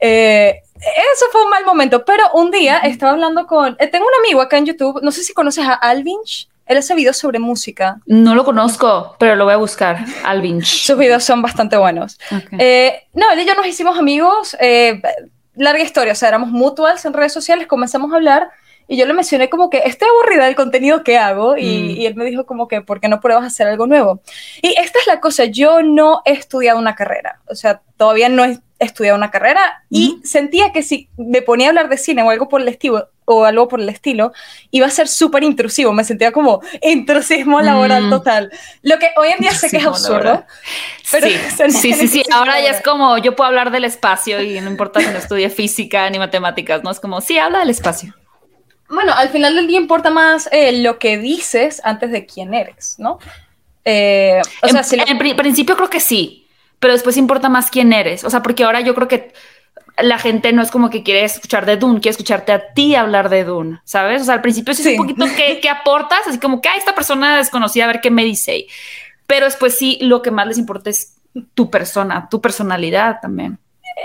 eso 0.00 1.26
fue 1.30 1.44
un 1.44 1.50
mal 1.50 1.64
momento, 1.64 2.04
pero 2.04 2.24
un 2.34 2.50
día 2.50 2.78
estaba 2.78 3.12
hablando 3.12 3.46
con, 3.46 3.76
tengo 3.76 4.06
un 4.06 4.24
amigo 4.24 4.40
acá 4.40 4.58
en 4.58 4.66
YouTube, 4.66 5.00
no 5.02 5.12
sé 5.12 5.22
si 5.22 5.32
conoces 5.32 5.64
a 5.64 5.74
Alvinch, 5.74 6.48
él 6.66 6.76
hace 6.76 6.94
videos 6.94 7.16
sobre 7.16 7.38
música. 7.38 8.00
No 8.06 8.34
lo 8.34 8.44
conozco, 8.44 9.16
pero 9.18 9.36
lo 9.36 9.44
voy 9.44 9.54
a 9.54 9.56
buscar, 9.56 10.04
Alvinch. 10.24 10.66
Sus 10.84 10.98
videos 10.98 11.22
son 11.22 11.42
bastante 11.42 11.76
buenos. 11.76 12.18
no, 12.50 12.58
él 13.32 13.40
y 13.40 13.46
yo 13.46 13.54
nos 13.54 13.66
hicimos 13.66 13.96
amigos 13.96 14.56
larga 15.58 15.82
historia, 15.82 16.12
o 16.12 16.16
sea, 16.16 16.28
éramos 16.28 16.50
mutuals 16.50 17.04
en 17.04 17.12
redes 17.12 17.32
sociales, 17.32 17.66
comenzamos 17.66 18.12
a 18.12 18.16
hablar 18.16 18.50
y 18.86 18.96
yo 18.96 19.04
le 19.04 19.12
mencioné 19.12 19.50
como 19.50 19.68
que 19.68 19.82
estoy 19.84 20.08
aburrida 20.08 20.46
del 20.46 20.56
contenido 20.56 21.04
que 21.04 21.18
hago 21.18 21.56
y, 21.58 21.62
mm. 21.62 21.90
y, 21.90 22.06
él 22.06 22.14
me 22.14 22.24
dijo 22.24 22.46
como 22.46 22.68
que, 22.68 22.80
¿por 22.80 23.00
qué 23.00 23.08
no 23.08 23.20
pruebas 23.20 23.44
a 23.44 23.48
hacer 23.48 23.68
algo 23.68 23.86
nuevo? 23.86 24.22
Y 24.62 24.74
esta 24.78 24.98
es 24.98 25.06
la 25.06 25.20
cosa, 25.20 25.44
yo 25.44 25.82
no 25.82 26.22
he 26.24 26.32
estudiado 26.32 26.78
una 26.78 26.94
carrera, 26.94 27.40
o 27.46 27.54
sea, 27.54 27.82
todavía 27.96 28.28
no 28.28 28.44
he 28.44 28.58
estudiado 28.78 29.16
una 29.16 29.30
carrera 29.30 29.84
y 29.90 30.20
sentía 30.24 30.72
que 30.72 30.82
si 30.82 31.10
me 31.16 31.42
ponía 31.42 31.66
a 31.66 31.70
hablar 31.70 31.88
de 31.88 31.98
cine 31.98 32.22
o 32.22 32.30
algo 32.30 32.48
por 32.48 32.62
el 32.62 32.68
estilo, 32.68 33.08
o 33.28 33.44
algo 33.44 33.68
por 33.68 33.80
el 33.80 33.88
estilo, 33.90 34.32
iba 34.70 34.86
a 34.86 34.90
ser 34.90 35.06
súper 35.06 35.42
intrusivo, 35.42 35.92
me 35.92 36.02
sentía 36.02 36.32
como 36.32 36.62
intrusismo 36.82 37.60
laboral 37.60 38.06
mm. 38.06 38.10
total. 38.10 38.50
Lo 38.82 38.98
que 38.98 39.10
hoy 39.16 39.28
en 39.28 39.38
día 39.40 39.52
sé 39.52 39.68
que 39.68 39.76
es 39.76 39.86
absurdo. 39.86 40.44
Pero 41.10 41.26
sí, 41.70 41.92
sí, 41.92 42.08
sí, 42.08 42.22
ahora 42.32 42.58
ya 42.60 42.70
es 42.70 42.82
como, 42.82 43.18
yo 43.18 43.36
puedo 43.36 43.48
hablar 43.48 43.70
del 43.70 43.84
espacio 43.84 44.42
y 44.42 44.58
no 44.60 44.70
importa 44.70 45.00
si 45.00 45.06
no 45.06 45.18
estudie 45.18 45.50
física 45.50 46.08
ni 46.08 46.18
matemáticas, 46.18 46.82
¿no? 46.82 46.90
Es 46.90 47.00
como, 47.00 47.20
sí, 47.20 47.38
habla 47.38 47.60
del 47.60 47.70
espacio. 47.70 48.14
Bueno, 48.88 49.12
al 49.14 49.28
final 49.28 49.54
del 49.54 49.66
día 49.66 49.78
importa 49.78 50.10
más 50.10 50.48
eh, 50.50 50.80
lo 50.80 50.98
que 50.98 51.18
dices 51.18 51.82
antes 51.84 52.10
de 52.10 52.24
quién 52.24 52.54
eres, 52.54 52.94
¿no? 52.98 53.18
Eh, 53.84 54.40
o 54.62 54.68
sea, 54.68 54.82
en, 55.06 55.36
principio 55.36 55.76
creo 55.76 55.90
que 55.90 56.00
sí, 56.00 56.46
pero 56.78 56.94
después 56.94 57.18
importa 57.18 57.50
más 57.50 57.70
quién 57.70 57.92
eres. 57.92 58.24
O 58.24 58.30
sea, 58.30 58.42
porque 58.42 58.64
ahora 58.64 58.80
yo 58.80 58.94
creo 58.94 59.08
que 59.08 59.32
la 60.00 60.18
gente 60.18 60.52
no 60.52 60.62
es 60.62 60.70
como 60.70 60.90
que 60.90 61.02
quiere 61.02 61.24
escuchar 61.24 61.66
de 61.66 61.76
Dune, 61.76 62.00
quiere 62.00 62.12
escucharte 62.12 62.52
a 62.52 62.72
ti 62.72 62.94
hablar 62.94 63.28
de 63.28 63.44
Dune, 63.44 63.80
¿sabes? 63.84 64.22
O 64.22 64.24
sea, 64.24 64.34
al 64.34 64.42
principio 64.42 64.74
sí, 64.74 64.82
es 64.82 64.98
un 64.98 65.06
poquito 65.06 65.26
que, 65.36 65.68
aportas, 65.68 66.20
así 66.26 66.38
como 66.38 66.60
que, 66.60 66.68
a 66.68 66.76
esta 66.76 66.94
persona 66.94 67.36
desconocida, 67.36 67.84
a 67.84 67.88
ver 67.88 68.00
qué 68.00 68.10
me 68.10 68.24
dice. 68.24 68.66
Pero 69.26 69.46
después 69.46 69.76
sí, 69.76 69.98
lo 70.00 70.22
que 70.22 70.30
más 70.30 70.46
les 70.46 70.58
importa 70.58 70.90
es 70.90 71.16
tu 71.54 71.70
persona, 71.70 72.28
tu 72.30 72.40
personalidad 72.40 73.18
también. 73.20 73.58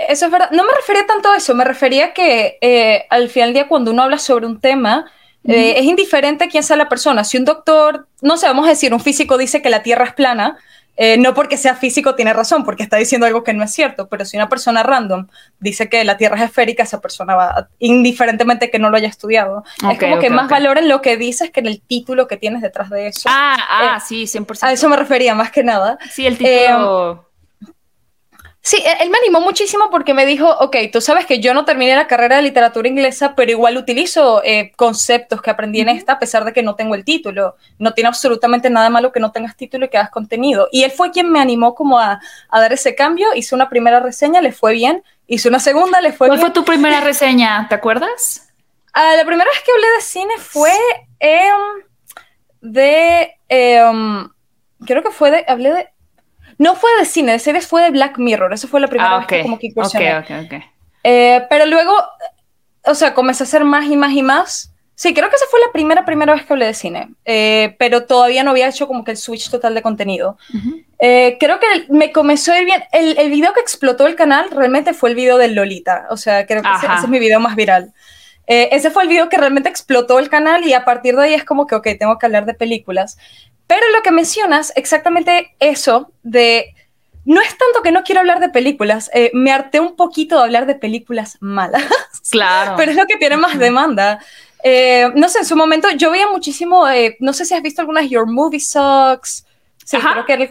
Eso 0.08 0.26
es 0.26 0.32
verdad. 0.32 0.50
No 0.50 0.64
me 0.64 0.72
refería 0.74 1.06
tanto 1.06 1.30
a 1.30 1.36
eso, 1.36 1.54
me 1.54 1.64
refería 1.64 2.12
que 2.12 2.58
eh, 2.60 3.06
al 3.10 3.28
final 3.28 3.48
del 3.48 3.54
día 3.54 3.68
cuando 3.68 3.92
uno 3.92 4.02
habla 4.02 4.18
sobre 4.18 4.46
un 4.46 4.60
tema, 4.60 5.06
eh, 5.46 5.74
es 5.76 5.84
indiferente 5.84 6.48
quién 6.48 6.62
sea 6.62 6.76
la 6.76 6.88
persona. 6.88 7.22
Si 7.22 7.36
un 7.36 7.44
doctor, 7.44 8.08
no 8.22 8.36
sé, 8.36 8.46
vamos 8.46 8.66
a 8.66 8.70
decir, 8.70 8.92
un 8.92 9.00
físico 9.00 9.38
dice 9.38 9.62
que 9.62 9.70
la 9.70 9.82
Tierra 9.82 10.06
es 10.06 10.14
plana, 10.14 10.58
eh, 10.96 11.18
no 11.18 11.34
porque 11.34 11.56
sea 11.56 11.74
físico 11.74 12.14
tiene 12.14 12.32
razón, 12.32 12.64
porque 12.64 12.82
está 12.82 12.96
diciendo 12.96 13.26
algo 13.26 13.42
que 13.42 13.52
no 13.52 13.64
es 13.64 13.72
cierto, 13.72 14.08
pero 14.08 14.24
si 14.24 14.36
una 14.36 14.48
persona 14.48 14.82
random 14.82 15.26
dice 15.58 15.88
que 15.88 16.04
la 16.04 16.16
Tierra 16.16 16.36
es 16.36 16.42
esférica, 16.42 16.84
esa 16.84 17.00
persona 17.00 17.34
va, 17.34 17.68
indiferentemente 17.78 18.70
que 18.70 18.78
no 18.78 18.90
lo 18.90 18.96
haya 18.96 19.08
estudiado. 19.08 19.64
es 19.90 19.98
como 19.98 20.18
que 20.18 20.30
más 20.30 20.48
valor 20.48 20.78
en 20.78 20.88
lo 20.88 21.02
que 21.02 21.16
dices 21.16 21.50
que 21.50 21.60
en 21.60 21.66
el 21.66 21.80
título 21.80 22.28
que 22.28 22.36
tienes 22.36 22.62
detrás 22.62 22.90
de 22.90 23.08
eso. 23.08 23.28
Ah, 23.30 23.56
ah, 23.68 24.00
sí, 24.00 24.24
100%. 24.24 24.58
A 24.62 24.72
eso 24.72 24.88
me 24.88 24.96
refería 24.96 25.34
más 25.34 25.50
que 25.50 25.64
nada. 25.64 25.98
Sí, 26.10 26.26
el 26.26 26.38
título... 26.38 27.28
Sí, 28.66 28.78
e-, 28.78 29.02
él 29.02 29.10
me 29.10 29.18
animó 29.18 29.42
muchísimo 29.42 29.90
porque 29.90 30.14
me 30.14 30.24
dijo, 30.24 30.48
ok, 30.48 30.76
tú 30.90 31.02
sabes 31.02 31.26
que 31.26 31.38
yo 31.38 31.52
no 31.52 31.66
terminé 31.66 31.94
la 31.94 32.06
carrera 32.06 32.36
de 32.36 32.42
literatura 32.42 32.88
inglesa, 32.88 33.34
pero 33.34 33.50
igual 33.50 33.76
utilizo 33.76 34.42
eh, 34.42 34.72
conceptos 34.74 35.42
que 35.42 35.50
aprendí 35.50 35.80
en 35.80 35.90
esta 35.90 36.14
a 36.14 36.18
pesar 36.18 36.46
de 36.46 36.54
que 36.54 36.62
no 36.62 36.74
tengo 36.74 36.94
el 36.94 37.04
título. 37.04 37.56
No 37.78 37.92
tiene 37.92 38.08
absolutamente 38.08 38.70
nada 38.70 38.88
malo 38.88 39.12
que 39.12 39.20
no 39.20 39.32
tengas 39.32 39.54
título 39.54 39.84
y 39.84 39.88
que 39.90 39.98
hagas 39.98 40.10
contenido. 40.10 40.68
Y 40.72 40.82
él 40.82 40.92
fue 40.92 41.10
quien 41.10 41.30
me 41.30 41.40
animó 41.40 41.74
como 41.74 41.98
a, 41.98 42.20
dar 42.50 42.72
ese 42.72 42.94
cambio. 42.94 43.28
Hice 43.34 43.54
una 43.54 43.68
primera 43.68 44.00
reseña, 44.00 44.40
le 44.40 44.52
fue 44.52 44.72
bien. 44.72 45.04
Hice 45.26 45.50
una 45.50 45.60
segunda, 45.60 46.00
le 46.00 46.12
fue 46.12 46.28
bien. 46.28 46.40
¿Cuál 46.40 46.52
fue 46.52 46.62
tu 46.62 46.64
primera 46.64 47.00
reseña? 47.02 47.66
¿Te 47.68 47.74
acuerdas? 47.74 48.48
Ah, 48.94 49.14
la 49.14 49.26
primera 49.26 49.50
vez 49.50 49.62
que 49.62 49.72
hablé 49.72 49.88
de 49.96 50.00
cine 50.00 50.34
fue 50.38 50.72
de... 52.62 53.30
Em, 53.50 54.26
creo 54.86 55.02
que 55.02 55.10
fue 55.10 55.30
de... 55.30 55.44
Hablé 55.46 55.70
de 55.70 55.93
no 56.58 56.74
fue 56.74 56.90
de 56.98 57.04
cine, 57.04 57.32
de 57.32 57.38
series 57.38 57.66
fue 57.66 57.82
de 57.82 57.90
Black 57.90 58.18
Mirror. 58.18 58.52
Eso 58.52 58.68
fue 58.68 58.80
la 58.80 58.88
primera 58.88 59.16
ah, 59.16 59.18
vez 59.18 59.26
que 59.26 59.42
como 59.42 59.58
que 59.58 59.68
incursioné. 59.68 60.18
Ok, 60.18 60.24
ok, 60.24 60.46
ok. 60.46 60.62
Eh, 61.04 61.46
pero 61.50 61.66
luego, 61.66 61.92
o 62.84 62.94
sea, 62.94 63.14
comencé 63.14 63.42
a 63.42 63.46
hacer 63.46 63.64
más 63.64 63.86
y 63.86 63.96
más 63.96 64.12
y 64.12 64.22
más. 64.22 64.70
Sí, 64.96 65.12
creo 65.12 65.28
que 65.28 65.36
esa 65.36 65.46
fue 65.50 65.60
la 65.60 65.72
primera, 65.72 66.04
primera 66.04 66.34
vez 66.34 66.46
que 66.46 66.52
hablé 66.52 66.66
de 66.66 66.74
cine, 66.74 67.08
eh, 67.24 67.74
pero 67.80 68.04
todavía 68.04 68.44
no 68.44 68.52
había 68.52 68.68
hecho 68.68 68.86
como 68.86 69.02
que 69.02 69.10
el 69.10 69.16
switch 69.16 69.50
total 69.50 69.74
de 69.74 69.82
contenido. 69.82 70.38
Eh, 71.00 71.36
creo 71.40 71.58
que 71.58 71.66
me 71.88 72.12
comenzó 72.12 72.52
a 72.52 72.60
ir 72.60 72.64
bien. 72.64 72.84
El, 72.92 73.18
el, 73.18 73.28
video 73.28 73.52
que 73.52 73.60
explotó 73.60 74.06
el 74.06 74.14
canal 74.14 74.50
realmente 74.52 74.94
fue 74.94 75.10
el 75.10 75.16
video 75.16 75.36
de 75.36 75.48
Lolita, 75.48 76.06
o 76.10 76.16
sea, 76.16 76.46
creo 76.46 76.62
que 76.62 76.68
ese, 76.68 76.86
es 76.86 77.08
mi 77.08 77.18
video 77.18 77.40
más 77.40 77.56
viral. 77.56 77.92
Ese 78.46 78.90
fue 78.90 79.04
el 79.04 79.08
video 79.08 79.28
que 79.28 79.38
realmente 79.38 79.68
explotó 79.68 80.18
el 80.18 80.28
canal 80.28 80.64
y 80.64 80.74
a 80.74 80.84
partir 80.84 81.16
de 81.16 81.22
ahí 81.22 81.34
es 81.34 81.44
como 81.44 81.66
que, 81.66 81.74
ok, 81.74 81.88
tengo 81.98 82.18
que 82.18 82.26
hablar 82.26 82.46
de 82.46 82.54
películas. 82.54 83.16
Pero 83.66 83.82
lo 83.94 84.02
que 84.02 84.10
mencionas, 84.10 84.72
exactamente 84.76 85.54
eso 85.58 86.12
de... 86.22 86.74
No 87.24 87.40
es 87.40 87.56
tanto 87.56 87.80
que 87.82 87.90
no 87.90 88.02
quiero 88.02 88.20
hablar 88.20 88.38
de 88.38 88.50
películas, 88.50 89.10
eh, 89.14 89.30
me 89.32 89.50
harté 89.50 89.80
un 89.80 89.96
poquito 89.96 90.36
de 90.36 90.42
hablar 90.42 90.66
de 90.66 90.74
películas 90.74 91.38
malas. 91.40 91.82
Claro. 92.30 92.74
Pero 92.76 92.90
es 92.90 92.96
lo 92.96 93.06
que 93.06 93.16
tiene 93.16 93.36
más 93.36 93.58
demanda. 93.58 94.18
Eh, 94.62 95.10
no 95.14 95.28
sé, 95.28 95.40
en 95.40 95.44
su 95.44 95.56
momento 95.56 95.88
yo 95.90 96.10
veía 96.10 96.26
muchísimo, 96.26 96.88
eh, 96.88 97.16
no 97.20 97.34
sé 97.34 97.44
si 97.44 97.52
has 97.54 97.62
visto 97.62 97.82
algunas 97.82 98.08
Your 98.08 98.26
Movie 98.26 98.60
Sucks. 98.60 99.46
Sí, 99.84 99.98
creo 99.98 100.24
que 100.24 100.32
era 100.32 100.46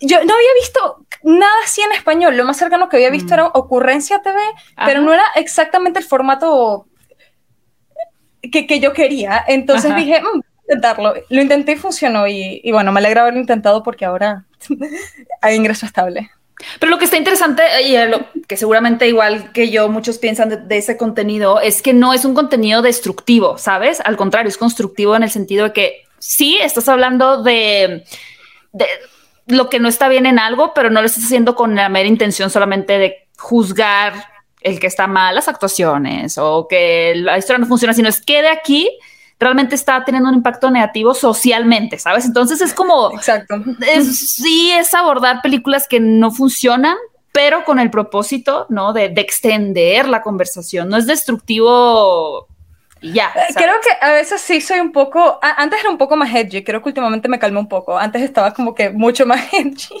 Yo 0.00 0.24
no 0.24 0.34
había 0.34 0.54
visto 0.60 1.06
nada 1.22 1.52
así 1.64 1.80
en 1.80 1.92
español. 1.92 2.36
Lo 2.36 2.44
más 2.44 2.58
cercano 2.58 2.88
que 2.88 2.96
había 2.96 3.08
visto 3.10 3.30
mm. 3.30 3.32
era 3.32 3.46
Ocurrencia 3.46 4.20
TV, 4.20 4.38
pero 4.84 5.00
no 5.00 5.12
era 5.12 5.24
exactamente 5.36 5.98
el 5.98 6.04
formato 6.04 6.86
que, 8.50 8.66
que 8.66 8.80
yo 8.80 8.92
quería. 8.92 9.44
Entonces 9.46 9.94
dije, 9.96 10.20
mm, 10.20 10.40
intentarlo. 10.68 11.14
Lo 11.28 11.42
intenté 11.42 11.72
y 11.72 11.76
funcionó 11.76 12.26
y, 12.26 12.60
bueno, 12.72 12.92
me 12.92 13.00
alegra 13.00 13.22
haberlo 13.22 13.40
intentado 13.40 13.82
porque 13.82 14.04
ahora 14.04 14.44
hay 15.40 15.56
ingreso 15.56 15.86
estable. 15.86 16.30
Pero 16.78 16.90
lo 16.90 16.98
que 16.98 17.04
está 17.04 17.16
interesante, 17.16 17.62
y 17.82 17.96
que 18.46 18.56
seguramente 18.56 19.08
igual 19.08 19.52
que 19.52 19.70
yo 19.70 19.88
muchos 19.88 20.18
piensan 20.18 20.68
de, 20.68 20.76
ese 20.76 20.96
contenido, 20.96 21.60
es 21.60 21.82
que 21.82 21.92
no 21.92 22.14
es 22.14 22.24
un 22.24 22.34
contenido 22.34 22.80
destructivo, 22.80 23.58
¿sabes? 23.58 24.00
Al 24.04 24.16
contrario, 24.16 24.48
es 24.48 24.56
constructivo 24.56 25.16
en 25.16 25.24
el 25.24 25.30
sentido 25.30 25.64
de 25.64 25.72
que 25.72 26.04
sí, 26.18 26.56
estás 26.62 26.88
hablando 26.88 27.42
de, 27.42 28.04
de 28.72 28.86
lo 29.46 29.68
que 29.68 29.80
no 29.80 29.88
está 29.88 30.08
bien 30.08 30.26
en 30.26 30.38
algo, 30.38 30.72
pero 30.74 30.90
no 30.90 31.00
lo 31.00 31.06
estás 31.06 31.24
haciendo 31.24 31.54
con 31.54 31.74
la 31.74 31.88
mera 31.88 32.08
intención 32.08 32.50
solamente 32.50 32.98
de 32.98 33.26
juzgar 33.36 34.33
el 34.64 34.80
que 34.80 34.88
está 34.88 35.06
mal 35.06 35.34
las 35.34 35.46
actuaciones 35.46 36.36
o 36.38 36.66
que 36.68 37.12
la 37.16 37.38
historia 37.38 37.58
no 37.58 37.66
funciona, 37.66 37.94
sino 37.94 38.08
es 38.08 38.20
que 38.20 38.42
de 38.42 38.48
aquí 38.48 38.90
realmente 39.38 39.74
está 39.74 40.02
teniendo 40.04 40.30
un 40.30 40.36
impacto 40.36 40.70
negativo 40.70 41.14
socialmente, 41.14 41.98
¿sabes? 41.98 42.24
Entonces 42.24 42.60
es 42.60 42.72
como... 42.72 43.12
Exacto. 43.12 43.62
sí, 44.02 44.72
es 44.72 44.94
abordar 44.94 45.42
películas 45.42 45.86
que 45.86 46.00
no 46.00 46.30
funcionan, 46.30 46.96
pero 47.30 47.64
con 47.64 47.78
el 47.78 47.90
propósito, 47.90 48.66
¿no? 48.70 48.92
De, 48.92 49.10
de 49.10 49.20
extender 49.20 50.08
la 50.08 50.22
conversación. 50.22 50.88
No 50.88 50.96
es 50.96 51.06
destructivo 51.06 52.48
ya. 53.12 53.32
Eh, 53.34 53.54
creo 53.54 53.74
que 53.80 53.90
a 54.00 54.12
veces 54.12 54.40
sí 54.40 54.60
soy 54.60 54.80
un 54.80 54.92
poco, 54.92 55.38
antes 55.42 55.80
era 55.80 55.90
un 55.90 55.98
poco 55.98 56.16
más 56.16 56.34
edgy, 56.34 56.64
creo 56.64 56.82
que 56.82 56.88
últimamente 56.88 57.28
me 57.28 57.38
calmé 57.38 57.58
un 57.58 57.68
poco, 57.68 57.98
antes 57.98 58.22
estaba 58.22 58.54
como 58.54 58.74
que 58.74 58.90
mucho 58.90 59.26
más 59.26 59.40
edgy 59.52 59.94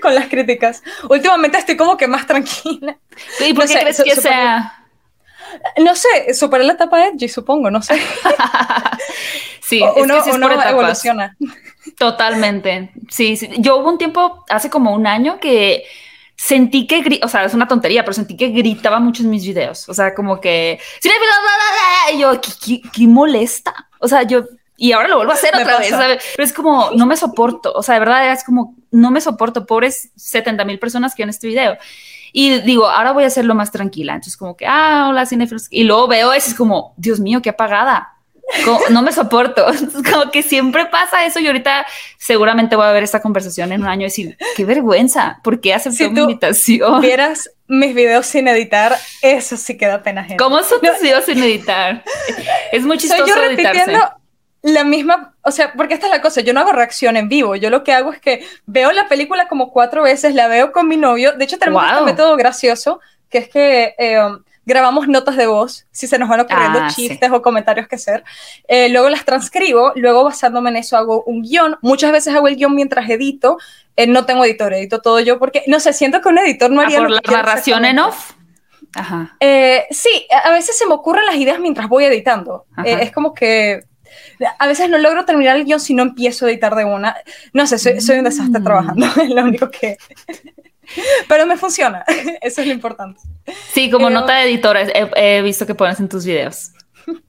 con 0.00 0.14
las 0.14 0.26
críticas, 0.26 0.82
últimamente 1.08 1.58
estoy 1.58 1.76
como 1.76 1.96
que 1.96 2.06
más 2.06 2.26
tranquila. 2.26 2.96
¿Y 3.40 3.54
por 3.54 3.66
qué 3.66 3.78
crees 3.80 4.02
que 4.02 4.16
sea? 4.16 4.76
No 5.78 5.96
sé, 5.96 6.34
superé 6.34 6.64
la 6.64 6.74
etapa 6.74 7.06
edgy, 7.06 7.28
supongo, 7.28 7.70
no 7.70 7.82
sé. 7.82 8.00
sí, 9.60 9.82
uno, 9.96 10.18
es 10.18 10.24
que 10.24 10.30
uno 10.30 10.50
evoluciona. 10.62 11.36
Totalmente. 11.98 12.92
Sí, 13.08 13.36
sí, 13.36 13.48
yo 13.58 13.78
hubo 13.78 13.88
un 13.88 13.98
tiempo, 13.98 14.44
hace 14.48 14.70
como 14.70 14.94
un 14.94 15.06
año, 15.06 15.40
que 15.40 15.84
sentí 16.40 16.86
que, 16.86 17.20
o 17.22 17.28
sea, 17.28 17.44
es 17.44 17.52
una 17.52 17.68
tontería, 17.68 18.02
pero 18.02 18.14
sentí 18.14 18.34
que 18.34 18.48
gritaba 18.48 18.98
mucho 18.98 19.22
en 19.22 19.28
mis 19.28 19.44
videos. 19.44 19.86
O 19.90 19.94
sea, 19.94 20.14
como 20.14 20.40
que, 20.40 20.80
y 22.14 22.18
yo, 22.18 22.40
¿qué, 22.40 23.06
molesta? 23.06 23.88
O 23.98 24.08
sea, 24.08 24.22
yo, 24.22 24.44
y 24.78 24.92
ahora 24.92 25.08
lo 25.08 25.16
vuelvo 25.16 25.32
a 25.32 25.34
hacer 25.34 25.54
otra 25.54 25.78
vez, 25.78 25.90
¿sabes? 25.90 26.24
Pero 26.34 26.46
es 26.46 26.54
como, 26.54 26.92
no 26.92 27.04
me 27.04 27.18
soporto. 27.18 27.74
O 27.74 27.82
sea, 27.82 27.94
de 27.96 28.00
verdad 28.00 28.32
es 28.32 28.42
como, 28.42 28.74
no 28.90 29.10
me 29.10 29.20
soporto. 29.20 29.66
Pobres 29.66 30.12
70 30.16 30.64
mil 30.64 30.78
personas 30.78 31.14
que 31.14 31.22
ven 31.22 31.28
este 31.28 31.46
video. 31.46 31.76
Y 32.32 32.60
digo, 32.60 32.88
ahora 32.88 33.12
voy 33.12 33.24
a 33.24 33.26
hacerlo 33.26 33.54
más 33.54 33.70
tranquila. 33.70 34.14
Entonces, 34.14 34.38
como 34.38 34.56
que, 34.56 34.66
ah, 34.66 35.08
hola, 35.10 35.26
cinefilos. 35.26 35.66
Y 35.68 35.84
luego 35.84 36.08
veo 36.08 36.32
eso, 36.32 36.48
es 36.48 36.56
como, 36.56 36.94
Dios 36.96 37.20
mío, 37.20 37.42
qué 37.42 37.50
apagada 37.50 38.14
no 38.90 39.02
me 39.02 39.12
soporto. 39.12 39.66
como 40.10 40.30
que 40.30 40.42
siempre 40.42 40.86
pasa 40.86 41.24
eso 41.24 41.40
y 41.40 41.46
ahorita 41.46 41.86
seguramente 42.18 42.76
voy 42.76 42.86
a 42.86 42.92
ver 42.92 43.02
esta 43.02 43.20
conversación 43.20 43.72
en 43.72 43.82
un 43.82 43.88
año 43.88 44.02
y 44.02 44.04
decir, 44.04 44.38
qué 44.56 44.64
vergüenza, 44.64 45.40
¿por 45.42 45.60
qué 45.60 45.74
aceptó 45.74 45.96
si 45.96 46.10
mi 46.10 46.20
invitación? 46.20 47.00
vieras 47.00 47.50
mis 47.66 47.94
videos 47.94 48.26
sin 48.26 48.48
editar, 48.48 48.96
eso 49.22 49.56
sí 49.56 49.76
queda 49.76 50.02
pena 50.02 50.22
gente. 50.22 50.42
¿Cómo 50.42 50.62
son 50.62 50.80
tus 50.80 51.00
videos 51.00 51.24
sin 51.24 51.42
editar? 51.42 52.02
Es 52.72 52.82
muy 52.82 52.98
chistoso 52.98 53.26
Soy 53.26 53.30
yo 53.30 53.40
repitiendo 53.40 54.00
la 54.62 54.84
misma, 54.84 55.34
o 55.42 55.50
sea, 55.52 55.72
porque 55.72 55.94
esta 55.94 56.06
es 56.06 56.12
la 56.12 56.20
cosa, 56.20 56.40
yo 56.40 56.52
no 56.52 56.60
hago 56.60 56.72
reacción 56.72 57.16
en 57.16 57.28
vivo, 57.28 57.56
yo 57.56 57.70
lo 57.70 57.82
que 57.82 57.92
hago 57.92 58.12
es 58.12 58.20
que 58.20 58.44
veo 58.66 58.92
la 58.92 59.08
película 59.08 59.48
como 59.48 59.70
cuatro 59.72 60.02
veces, 60.02 60.34
la 60.34 60.48
veo 60.48 60.72
con 60.72 60.88
mi 60.88 60.96
novio, 60.96 61.32
de 61.32 61.44
hecho 61.44 61.58
tenemos 61.58 61.82
un 61.82 61.88
este 61.88 62.04
método 62.04 62.36
gracioso, 62.36 63.00
que 63.28 63.38
es 63.38 63.48
que... 63.48 63.94
Eh, 63.98 64.20
grabamos 64.70 65.08
notas 65.08 65.36
de 65.36 65.48
voz, 65.48 65.86
si 65.90 66.06
se 66.06 66.16
nos 66.16 66.28
van 66.28 66.40
ocurriendo 66.40 66.78
ah, 66.80 66.88
chistes 66.94 67.28
o 67.32 67.42
comentarios 67.42 67.88
que 67.88 67.96
hacer. 67.96 68.22
Eh, 68.68 68.88
luego 68.88 69.08
las 69.10 69.24
transcribo, 69.24 69.92
luego 69.96 70.22
basándome 70.22 70.70
en 70.70 70.76
eso 70.76 70.96
hago 70.96 71.24
un 71.24 71.42
guion. 71.42 71.76
Muchas 71.82 72.12
veces 72.12 72.32
hago 72.34 72.46
el 72.46 72.54
guion 72.54 72.74
mientras 72.76 73.10
edito. 73.10 73.58
Eh, 73.96 74.06
no 74.06 74.26
tengo 74.26 74.44
editor, 74.44 74.72
edito 74.72 75.00
todo 75.00 75.18
yo 75.18 75.40
porque, 75.40 75.64
no 75.66 75.80
sé, 75.80 75.92
siento 75.92 76.20
que 76.20 76.28
un 76.28 76.38
editor 76.38 76.70
no 76.70 76.80
ah, 76.80 76.84
haría... 76.84 76.98
¿Por 77.00 77.10
la 77.10 77.20
narración 77.28 77.84
en 77.84 77.98
off? 77.98 78.32
Ajá. 78.94 79.36
Eh, 79.40 79.86
sí, 79.90 80.26
a 80.44 80.50
veces 80.50 80.78
se 80.78 80.86
me 80.86 80.94
ocurren 80.94 81.26
las 81.26 81.36
ideas 81.36 81.58
mientras 81.58 81.88
voy 81.88 82.04
editando. 82.04 82.66
es 82.84 83.10
como 83.10 83.34
que 83.34 83.82
a 84.58 84.66
veces 84.66 84.88
no 84.88 84.98
logro 84.98 85.24
terminar 85.24 85.56
el 85.56 85.64
guion 85.64 85.80
si 85.80 85.94
no 85.94 86.02
empiezo 86.04 86.46
a 86.46 86.50
editar 86.50 86.76
de 86.76 86.84
una. 86.84 87.16
No 87.52 87.66
sé, 87.66 87.76
soy, 87.78 88.00
soy 88.00 88.18
un 88.18 88.24
desastre 88.24 88.60
mm. 88.60 88.64
trabajando, 88.64 89.06
es 89.22 89.30
lo 89.30 89.42
único 89.42 89.68
que... 89.68 89.96
Pero 91.28 91.46
me 91.46 91.56
funciona, 91.56 92.04
eso 92.40 92.60
es 92.60 92.66
lo 92.66 92.72
importante. 92.72 93.20
Sí, 93.72 93.90
como 93.90 94.10
nota 94.10 94.36
de 94.36 94.44
editora 94.44 94.82
he, 94.82 95.42
visto 95.42 95.66
que 95.66 95.74
pones 95.74 96.00
en 96.00 96.08
tus 96.08 96.24
videos. 96.24 96.72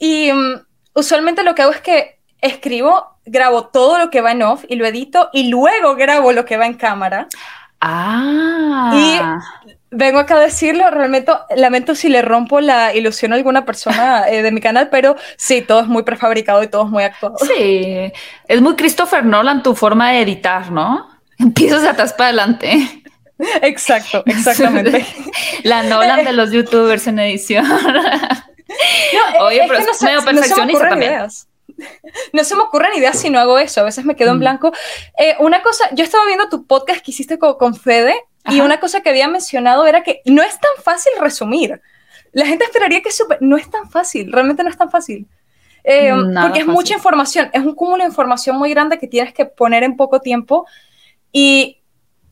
Y 0.00 0.32
um, 0.32 0.60
usualmente 0.92 1.44
lo 1.44 1.54
que 1.54 1.62
hago 1.62 1.70
es 1.70 1.80
que 1.80 2.18
escribo, 2.40 3.16
grabo 3.24 3.68
todo 3.68 3.96
lo 3.96 4.10
que 4.10 4.20
va 4.20 4.32
en 4.32 4.42
off 4.42 4.64
y 4.68 4.74
lo 4.74 4.84
edito 4.86 5.30
y 5.32 5.48
luego 5.48 5.94
grabo 5.94 6.32
lo 6.32 6.44
que 6.44 6.56
va 6.56 6.66
en 6.66 6.74
cámara. 6.74 7.28
Ah. 7.80 8.90
Y 8.92 9.20
vengo 9.90 10.18
acá 10.18 10.36
a 10.36 10.40
decirlo, 10.40 10.90
realmente 10.90 11.32
lamento 11.56 11.94
si 11.94 12.08
le 12.08 12.22
rompo 12.22 12.60
la 12.60 12.94
ilusión 12.94 13.32
a 13.32 13.36
alguna 13.36 13.64
persona 13.64 14.28
eh, 14.28 14.42
de 14.42 14.50
mi 14.50 14.60
canal, 14.60 14.88
pero 14.90 15.16
sí, 15.36 15.62
todo 15.62 15.80
es 15.80 15.86
muy 15.86 16.02
prefabricado 16.02 16.62
y 16.62 16.68
todo 16.68 16.84
es 16.84 16.90
muy 16.90 17.04
actuado. 17.04 17.36
Sí, 17.38 18.12
es 18.48 18.60
muy 18.60 18.74
Christopher 18.74 19.24
Nolan 19.24 19.62
tu 19.62 19.74
forma 19.74 20.10
de 20.10 20.22
editar, 20.22 20.70
¿no? 20.70 21.15
Empiezas 21.38 21.82
de 21.82 21.88
atrás 21.88 22.12
para 22.12 22.28
adelante. 22.28 23.02
Exacto, 23.62 24.22
exactamente. 24.26 25.06
La 25.62 25.82
Nolan 25.82 26.24
de 26.24 26.32
los 26.32 26.50
youtubers 26.50 27.06
en 27.06 27.18
edición. 27.18 27.66
No, 27.68 29.44
Oye, 29.44 29.62
pero 29.68 29.78
es 29.78 30.02
medio 30.02 30.24
perfeccionista 30.24 30.88
también. 30.88 31.28
No 32.32 32.44
se 32.44 32.56
me 32.56 32.62
ocurren 32.62 32.94
ideas 32.94 33.18
si 33.18 33.30
no 33.30 33.38
hago 33.38 33.58
eso. 33.58 33.80
A 33.80 33.84
veces 33.84 34.04
me 34.04 34.16
quedo 34.16 34.30
en 34.30 34.36
mm. 34.36 34.40
blanco. 34.40 34.72
Eh, 35.18 35.36
una 35.40 35.62
cosa, 35.62 35.88
yo 35.92 36.04
estaba 36.04 36.24
viendo 36.26 36.48
tu 36.48 36.66
podcast 36.66 37.00
que 37.04 37.10
hiciste 37.10 37.38
con, 37.38 37.74
Fede 37.74 38.14
y 38.48 38.60
una 38.60 38.80
cosa 38.80 39.00
que 39.00 39.10
había 39.10 39.28
mencionado 39.28 39.86
era 39.86 40.02
que 40.02 40.22
no 40.24 40.42
es 40.42 40.58
tan 40.58 40.82
fácil 40.82 41.12
resumir. 41.20 41.80
La 42.32 42.46
gente 42.46 42.64
esperaría 42.64 43.02
que 43.02 43.10
super, 43.10 43.38
no 43.40 43.56
es 43.56 43.70
tan 43.70 43.90
fácil, 43.90 44.32
realmente 44.32 44.62
no 44.62 44.70
es 44.70 44.76
tan 44.76 44.90
fácil. 44.90 45.26
Eh, 45.84 46.12
porque 46.42 46.60
es 46.60 46.66
mucha 46.66 46.94
información, 46.94 47.48
es 47.52 47.62
un 47.62 47.74
cúmulo 47.74 48.02
de 48.02 48.08
información 48.08 48.56
muy 48.56 48.70
grande 48.70 48.98
que 48.98 49.06
tienes 49.06 49.32
que 49.32 49.46
poner 49.46 49.84
en 49.84 49.96
poco 49.96 50.20
tiempo 50.20 50.66
y 51.38 51.82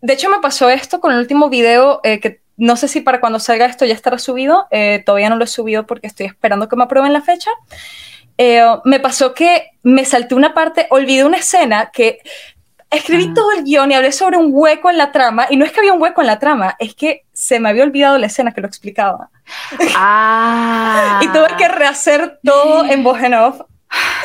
de 0.01 0.15
hecho 0.15 0.31
me 0.31 0.39
pasó 0.39 0.71
esto 0.71 0.99
con 0.99 1.13
el 1.13 1.19
último 1.19 1.51
video 1.51 2.01
eh, 2.05 2.21
que 2.21 2.41
no 2.57 2.75
sé 2.75 2.89
si 2.89 3.03
para 3.03 3.21
cuando 3.21 3.39
salga 3.39 3.67
esto 3.67 3.85
ya 3.85 3.93
estará 3.93 4.19
subido, 4.19 4.67
eh, 4.71 5.03
todavía 5.05 5.29
no 5.29 5.37
lo 5.37 5.45
he 5.45 5.47
subido 5.47 5.85
porque 5.85 6.07
estoy 6.07 6.25
esperando 6.25 6.71
que 6.71 6.77
me 6.77 6.85
aprueben 6.85 7.13
la 7.13 7.21
fecha. 7.21 7.51
Eh, 8.39 8.65
me 8.85 9.01
pasó 9.01 9.35
que 9.35 9.73
me 9.83 10.07
salté 10.07 10.35
una 10.35 10.55
parte, 10.55 10.87
olvidé 10.89 11.27
una 11.27 11.37
escena 11.37 11.91
que 11.93 12.21
escribí 12.89 13.27
ah. 13.29 13.33
todo 13.35 13.53
el 13.53 13.65
guion 13.65 13.91
y 13.91 13.95
hablé 13.95 14.11
sobre 14.11 14.39
un 14.39 14.49
hueco 14.51 14.89
en 14.89 14.97
la 14.97 15.13
trama, 15.13 15.49
y 15.51 15.59
no 15.59 15.67
es 15.67 15.73
que 15.73 15.81
había 15.81 15.93
un 15.93 16.01
hueco 16.01 16.23
en 16.23 16.27
la 16.27 16.39
trama, 16.39 16.75
es 16.79 16.95
que 16.95 17.27
se 17.35 17.61
me 17.61 17.69
había 17.69 17.83
olvidado 17.83 18.17
la 18.17 18.29
escena 18.29 18.53
que 18.53 18.63
lo 18.63 18.69
explicaba. 18.69 19.29
Ah. 19.97 21.21
y 21.23 21.29
tuve 21.29 21.49
que 21.59 21.69
rehacer 21.69 22.39
todo 22.43 22.87
en 22.87 23.05
voz 23.05 23.21
en 23.21 23.35
off 23.35 23.61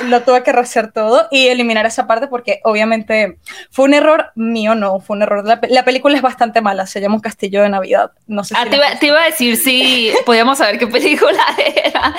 lo 0.06 0.22
tuve 0.24 0.44
que 0.44 0.52
rehacer 0.52 0.92
todo 0.92 1.28
y 1.32 1.48
eliminar 1.48 1.86
esa 1.86 2.08
parte 2.08 2.28
porque 2.28 2.62
obviamente 2.64 3.38
fue 3.70 3.86
un 3.86 3.94
error 3.94 4.32
mío, 4.36 4.76
no, 4.76 5.00
fue 5.00 5.18
un 5.18 5.24
error. 5.24 5.46
La, 5.46 5.60
la 5.70 5.86
película 5.86 6.16
es 6.16 6.22
bastante 6.22 6.62
mala, 6.62 6.86
se 6.86 7.02
llama 7.02 7.16
Un 7.16 7.22
Castillo 7.22 7.62
de 7.62 7.70
Navidad. 7.70 8.12
No 8.28 8.44
sé 8.44 8.56
ah, 8.58 8.66
te, 8.66 9.06
iba, 9.06 9.22
a 9.22 9.26
decir 9.26 9.58
si 9.58 10.12
podíamos 10.26 10.58
saber 10.58 10.80
qué 10.80 10.88
película 10.88 11.44
era. 11.84 12.16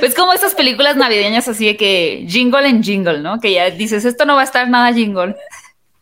Pues 0.00 0.14
como 0.14 0.32
esas 0.32 0.54
películas 0.54 0.96
navideñas 0.96 1.48
así 1.48 1.66
de 1.66 1.76
que 1.76 2.24
jingle 2.28 2.68
en 2.68 2.82
jingle, 2.82 3.20
¿no? 3.20 3.40
Que 3.40 3.52
ya 3.52 3.70
dices, 3.70 4.04
esto 4.04 4.24
no 4.24 4.34
va 4.34 4.42
a 4.42 4.44
estar 4.44 4.68
nada 4.68 4.92
jingle. 4.92 5.34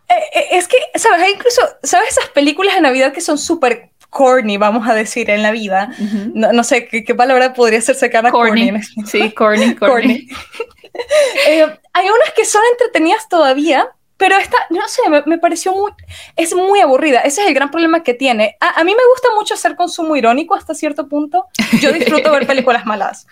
Eh, 0.08 0.14
eh, 0.34 0.46
es 0.52 0.66
que, 0.66 0.76
¿sabes? 0.96 1.22
Hay 1.22 1.32
incluso, 1.32 1.62
¿sabes 1.82 2.10
esas 2.10 2.28
películas 2.30 2.74
de 2.74 2.80
Navidad 2.80 3.12
que 3.12 3.20
son 3.20 3.38
súper 3.38 3.90
corny, 4.08 4.56
vamos 4.56 4.88
a 4.88 4.94
decir, 4.94 5.30
en 5.30 5.42
la 5.42 5.52
vida? 5.52 5.90
no, 6.34 6.64
sé 6.64 6.86
¿qué, 6.88 7.14
palabra 7.14 7.54
podría 7.54 7.80
ser 7.80 7.94
cercana 7.94 8.30
corny. 8.30 8.70
corny 8.70 9.06
sí, 9.06 9.30
corny. 9.30 9.74
corny. 9.76 10.28
Eh, 11.48 11.66
hay 11.92 12.06
unas 12.08 12.30
que 12.34 12.44
son 12.44 12.62
entretenidas 12.72 13.28
todavía, 13.28 13.88
pero 14.20 14.36
esta, 14.36 14.58
no 14.68 14.86
sé, 14.86 15.00
me, 15.24 15.38
pareció 15.38 15.72
muy, 15.72 15.92
es 16.36 16.54
muy 16.54 16.80
aburrida. 16.80 17.20
Ese 17.20 17.40
es 17.40 17.48
el 17.48 17.54
gran 17.54 17.70
problema 17.70 18.02
que 18.02 18.12
tiene. 18.12 18.56
A, 18.60 18.84
mí 18.84 18.94
me 18.94 19.02
gusta 19.12 19.28
mucho 19.34 19.54
hacer 19.54 19.76
consumo 19.76 20.14
irónico 20.14 20.54
hasta 20.54 20.74
cierto 20.74 21.08
punto. 21.08 21.46
Yo 21.80 21.90
disfruto 21.90 22.30
ver 22.30 22.46
películas 22.46 22.84
malas. 22.84 23.26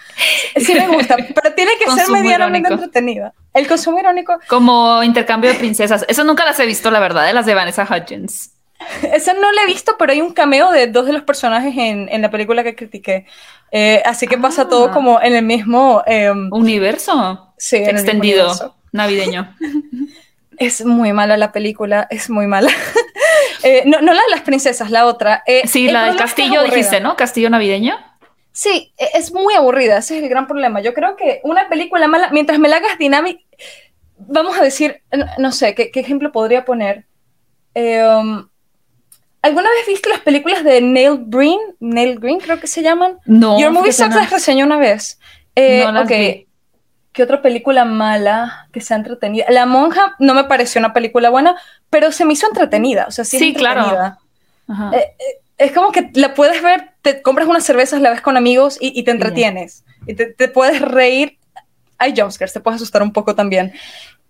Sí 0.56 0.72
me 0.72 0.88
gusta, 0.88 1.16
pero 1.34 1.54
tiene 1.54 1.72
que 1.78 1.90
ser 1.90 2.08
medianamente 2.08 2.72
entretenida. 2.72 3.34
El 3.52 3.68
consumo 3.68 3.98
irónico. 3.98 4.38
Como 4.48 5.02
intercambio 5.02 5.52
de 5.52 5.58
princesas. 5.58 6.06
Eso 6.08 6.24
nunca 6.24 6.46
las 6.46 6.58
he 6.58 6.64
visto, 6.64 6.90
la 6.90 7.00
verdad, 7.00 7.26
de 7.26 7.34
las 7.34 7.44
de 7.44 7.54
Vanessa 7.54 7.82
Hudgens. 7.84 8.54
Esa 9.02 9.34
no 9.34 9.52
la 9.52 9.62
he 9.64 9.66
visto, 9.66 9.96
pero 9.98 10.12
hay 10.12 10.22
un 10.22 10.32
cameo 10.32 10.70
de 10.70 10.86
dos 10.86 11.04
de 11.04 11.12
los 11.12 11.22
personajes 11.22 11.74
en, 11.76 12.08
en 12.08 12.22
la 12.22 12.30
película 12.30 12.64
que 12.64 12.74
critiqué. 12.74 13.26
Eh, 13.72 14.02
así 14.06 14.26
que 14.26 14.38
pasa 14.38 14.68
todo 14.68 14.86
ah. 14.86 14.90
como 14.90 15.20
en 15.20 15.34
el 15.34 15.44
mismo... 15.44 16.02
Em, 16.06 16.48
¿Universo? 16.50 17.47
Sí, 17.58 17.76
extendido, 17.76 18.76
navideño. 18.92 19.54
Es 20.58 20.84
muy 20.84 21.12
mala 21.12 21.36
la 21.36 21.52
película, 21.52 22.08
es 22.10 22.30
muy 22.30 22.46
mala. 22.46 22.70
Eh, 23.64 23.82
no, 23.86 24.00
no 24.00 24.14
la 24.14 24.22
de 24.22 24.30
las 24.30 24.42
princesas, 24.42 24.88
la 24.90 25.04
otra. 25.04 25.42
Eh, 25.44 25.66
sí, 25.66 25.90
la 25.90 26.04
del 26.04 26.16
castillo 26.16 26.62
dijiste, 26.62 27.00
¿no? 27.00 27.16
Castillo 27.16 27.50
navideño. 27.50 27.96
Sí, 28.52 28.92
e, 28.96 29.08
es 29.14 29.32
muy 29.32 29.54
aburrida, 29.54 29.98
ese 29.98 30.16
es 30.16 30.22
el 30.22 30.28
gran 30.28 30.46
problema. 30.46 30.80
Yo 30.80 30.94
creo 30.94 31.16
que 31.16 31.40
una 31.42 31.68
película 31.68 32.06
mala, 32.06 32.30
mientras 32.30 32.60
me 32.60 32.68
la 32.68 32.76
hagas 32.76 32.98
dinámica, 32.98 33.42
vamos 34.16 34.56
a 34.58 34.62
decir, 34.62 35.02
no, 35.38 35.50
sé, 35.50 35.74
¿qué, 35.74 35.90
ejemplo 35.94 36.30
podría 36.30 36.64
poner? 36.64 37.06
Um, 37.74 38.48
¿Alguna 39.42 39.70
vez 39.70 39.86
viste 39.86 40.08
las 40.08 40.20
películas 40.20 40.64
de 40.64 40.80
Neil 40.80 41.18
Green? 41.26 41.58
Neil 41.80 42.18
Green 42.18 42.38
creo 42.38 42.58
que 42.60 42.66
se 42.66 42.82
llaman. 42.82 43.18
No. 43.24 43.60
Your 43.60 43.70
Movie 43.70 43.92
Sucks 43.92 44.14
las 44.14 44.30
reseñó 44.30 44.66
una 44.66 44.76
vez. 44.76 45.18
Eh, 45.54 45.84
no 45.84 45.92
las 45.92 46.08
¿Qué 47.12 47.22
otra 47.22 47.42
película 47.42 47.84
mala 47.84 48.68
que 48.72 48.80
sea 48.80 48.96
entretenida? 48.96 49.46
La 49.48 49.66
monja 49.66 50.14
no 50.18 50.34
me 50.34 50.44
pareció 50.44 50.78
una 50.78 50.92
película 50.92 51.30
buena, 51.30 51.56
pero 51.90 52.12
se 52.12 52.24
me 52.24 52.34
hizo 52.34 52.46
entretenida. 52.46 53.06
O 53.08 53.10
sea, 53.10 53.24
sí, 53.24 53.38
sí 53.38 53.54
claro. 53.54 54.16
Eh, 54.92 54.96
eh, 54.96 55.14
es 55.56 55.72
como 55.72 55.90
que 55.90 56.10
la 56.14 56.34
puedes 56.34 56.62
ver, 56.62 56.92
te 57.02 57.22
compras 57.22 57.48
unas 57.48 57.64
cervezas, 57.64 58.00
la 58.00 58.10
ves 58.10 58.20
con 58.20 58.36
amigos 58.36 58.78
y, 58.80 59.02
te 59.02 59.10
entretienes. 59.10 59.84
Y 60.06 60.14
te, 60.14 60.26
te, 60.26 60.48
puedes 60.48 60.80
reír. 60.80 61.38
Hay 61.96 62.14
jumpscares, 62.16 62.52
te 62.52 62.60
puedes 62.60 62.76
asustar 62.76 63.02
un 63.02 63.12
poco 63.12 63.34
también. 63.34 63.72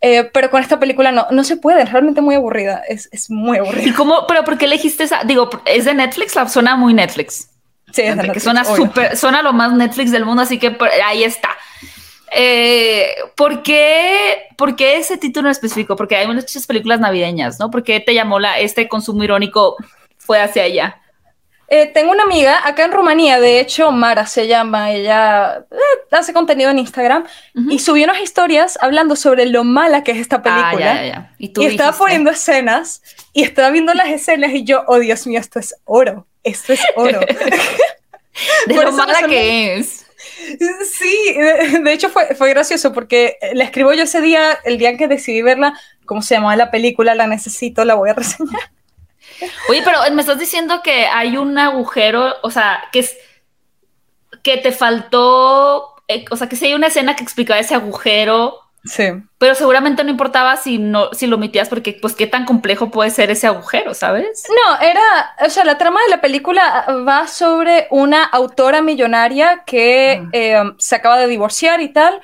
Eh, 0.00 0.30
pero 0.32 0.50
con 0.50 0.62
esta 0.62 0.78
película 0.78 1.10
no, 1.10 1.26
no 1.30 1.42
se 1.42 1.56
puede, 1.56 1.82
es 1.82 1.90
realmente 1.90 2.20
muy 2.20 2.36
aburrida, 2.36 2.82
es, 2.88 3.08
es 3.10 3.30
muy 3.30 3.58
aburrida. 3.58 3.88
¿Y 3.88 3.92
cómo, 3.92 4.26
pero 4.28 4.44
por 4.44 4.56
qué 4.56 4.66
elegiste 4.66 5.02
esa? 5.02 5.24
Digo, 5.24 5.50
¿es 5.66 5.84
de 5.86 5.94
Netflix? 5.94 6.36
La 6.36 6.48
suena 6.48 6.76
muy 6.76 6.94
Netflix. 6.94 7.50
Sí, 7.92 8.02
es 8.02 8.10
de 8.10 8.16
Netflix, 8.16 8.34
que 8.34 8.40
suena 8.40 8.64
súper, 8.64 9.16
suena 9.16 9.42
lo 9.42 9.52
más 9.52 9.72
Netflix 9.72 10.12
del 10.12 10.24
mundo, 10.24 10.42
así 10.42 10.58
que 10.58 10.76
ahí 11.04 11.24
está. 11.24 11.48
Eh, 12.32 13.14
¿por, 13.36 13.62
qué, 13.62 14.48
¿Por 14.56 14.76
qué 14.76 14.96
ese 14.96 15.16
título 15.16 15.48
en 15.48 15.52
específico? 15.52 15.96
Porque 15.96 16.16
hay 16.16 16.26
muchas 16.26 16.66
películas 16.66 17.00
navideñas, 17.00 17.58
¿no? 17.58 17.70
¿Por 17.70 17.82
qué 17.82 18.00
te 18.00 18.14
llamó 18.14 18.38
la, 18.38 18.58
este 18.58 18.88
consumo 18.88 19.24
irónico 19.24 19.76
fue 20.18 20.40
hacia 20.40 20.64
allá? 20.64 21.00
Eh, 21.70 21.84
tengo 21.84 22.12
una 22.12 22.22
amiga 22.22 22.66
acá 22.66 22.86
en 22.86 22.92
Rumanía, 22.92 23.38
de 23.40 23.60
hecho, 23.60 23.92
Mara 23.92 24.24
se 24.24 24.46
llama, 24.46 24.90
ella 24.92 25.66
eh, 25.70 25.76
hace 26.10 26.32
contenido 26.32 26.70
en 26.70 26.78
Instagram 26.78 27.26
y 27.68 27.78
subió 27.78 28.04
unas 28.04 28.22
historias 28.22 28.78
hablando 28.80 29.16
sobre 29.16 29.44
lo 29.44 29.64
mala 29.64 30.02
que 30.02 30.12
es 30.12 30.18
esta 30.18 30.36
ah, 30.36 30.42
película. 30.42 31.34
¿Y, 31.36 31.52
estaba 31.66 31.92
poniendo 31.94 32.30
escenas 32.30 33.02
y 33.34 33.42
estaba 33.42 33.68
viendo 33.68 33.92
las 33.92 34.08
escenas 34.08 34.52
y 34.52 34.64
yo, 34.64 34.82
oh 34.86 34.98
Dios 34.98 35.26
mío, 35.26 35.38
esto 35.38 35.58
es 35.58 35.76
oro, 35.84 36.26
esto 36.42 36.72
es 36.72 36.80
oro. 36.96 37.20
de 38.66 38.74
lo 38.74 38.92
mala 38.92 39.24
que 39.28 39.76
es. 39.76 40.07
Sí, 40.38 41.35
de, 41.83 41.92
hecho 41.92 42.09
fue, 42.09 42.35
fue 42.35 42.51
gracioso 42.51 42.92
porque 42.92 43.38
la 43.55 43.64
escribo 43.64 43.92
yo 43.92 44.05
ese 44.05 44.20
día, 44.20 44.59
el 44.64 44.79
día 44.79 44.90
en 44.90 44.98
que 44.98 45.09
decidí 45.09 45.42
verla, 45.42 45.79
¿cómo 46.07 46.22
se 46.22 46.35
llamaba 46.35 46.57
la 46.57 46.70
película? 46.70 47.14
La 47.14 47.27
necesito, 47.27 47.85
la 47.85 47.94
voy 47.94 48.11
a 48.11 48.14
reseñar. 48.14 48.70
Oye, 49.68 49.83
pero 49.85 49.98
me 50.12 50.22
estás 50.22 50.38
diciendo 50.38 50.81
que 50.83 51.07
hay 51.07 51.37
un 51.37 51.59
agujero, 51.59 52.35
o 52.42 52.51
sea, 52.51 52.85
que 52.92 53.01
es 53.01 53.16
que 54.42 54.57
te 54.57 54.72
faltó, 54.72 55.94
eh, 56.09 56.24
o 56.31 56.37
sea, 56.37 56.48
que 56.48 56.57
si 56.57 56.66
hay 56.66 56.74
una 56.74 56.88
escena 56.88 57.16
que 57.16 57.22
explicaba 57.22 57.61
ese 57.61 57.74
agujero. 57.74 58.61
Sí. 58.84 59.04
Pero 59.38 59.54
seguramente 59.54 60.04
no 60.04 60.10
importaba 60.10 60.56
si 60.56 60.78
no, 60.78 61.12
si 61.12 61.26
lo 61.26 61.36
omitías, 61.36 61.68
porque 61.68 61.98
pues 62.00 62.14
qué 62.14 62.26
tan 62.26 62.44
complejo 62.44 62.90
puede 62.90 63.10
ser 63.10 63.30
ese 63.30 63.46
agujero, 63.46 63.92
¿sabes? 63.94 64.44
No, 64.48 64.80
era, 64.80 65.02
o 65.44 65.50
sea, 65.50 65.64
la 65.64 65.78
trama 65.78 66.00
de 66.02 66.10
la 66.10 66.20
película 66.20 66.86
va 67.06 67.26
sobre 67.26 67.88
una 67.90 68.24
autora 68.24 68.80
millonaria 68.80 69.64
que 69.66 70.22
ah. 70.24 70.28
eh, 70.32 70.62
se 70.78 70.94
acaba 70.94 71.18
de 71.18 71.26
divorciar 71.26 71.80
y 71.80 71.88
tal. 71.88 72.20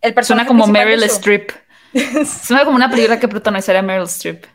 El 0.00 0.14
personaje 0.14 0.48
Suena 0.48 0.60
como 0.62 0.72
Meryl 0.72 1.02
Streep. 1.04 1.50
Suena 1.92 2.64
como 2.64 2.76
una 2.76 2.90
película 2.90 3.20
que 3.20 3.28
protagonizaría 3.28 3.82
Meryl 3.82 4.04
Streep. 4.04 4.46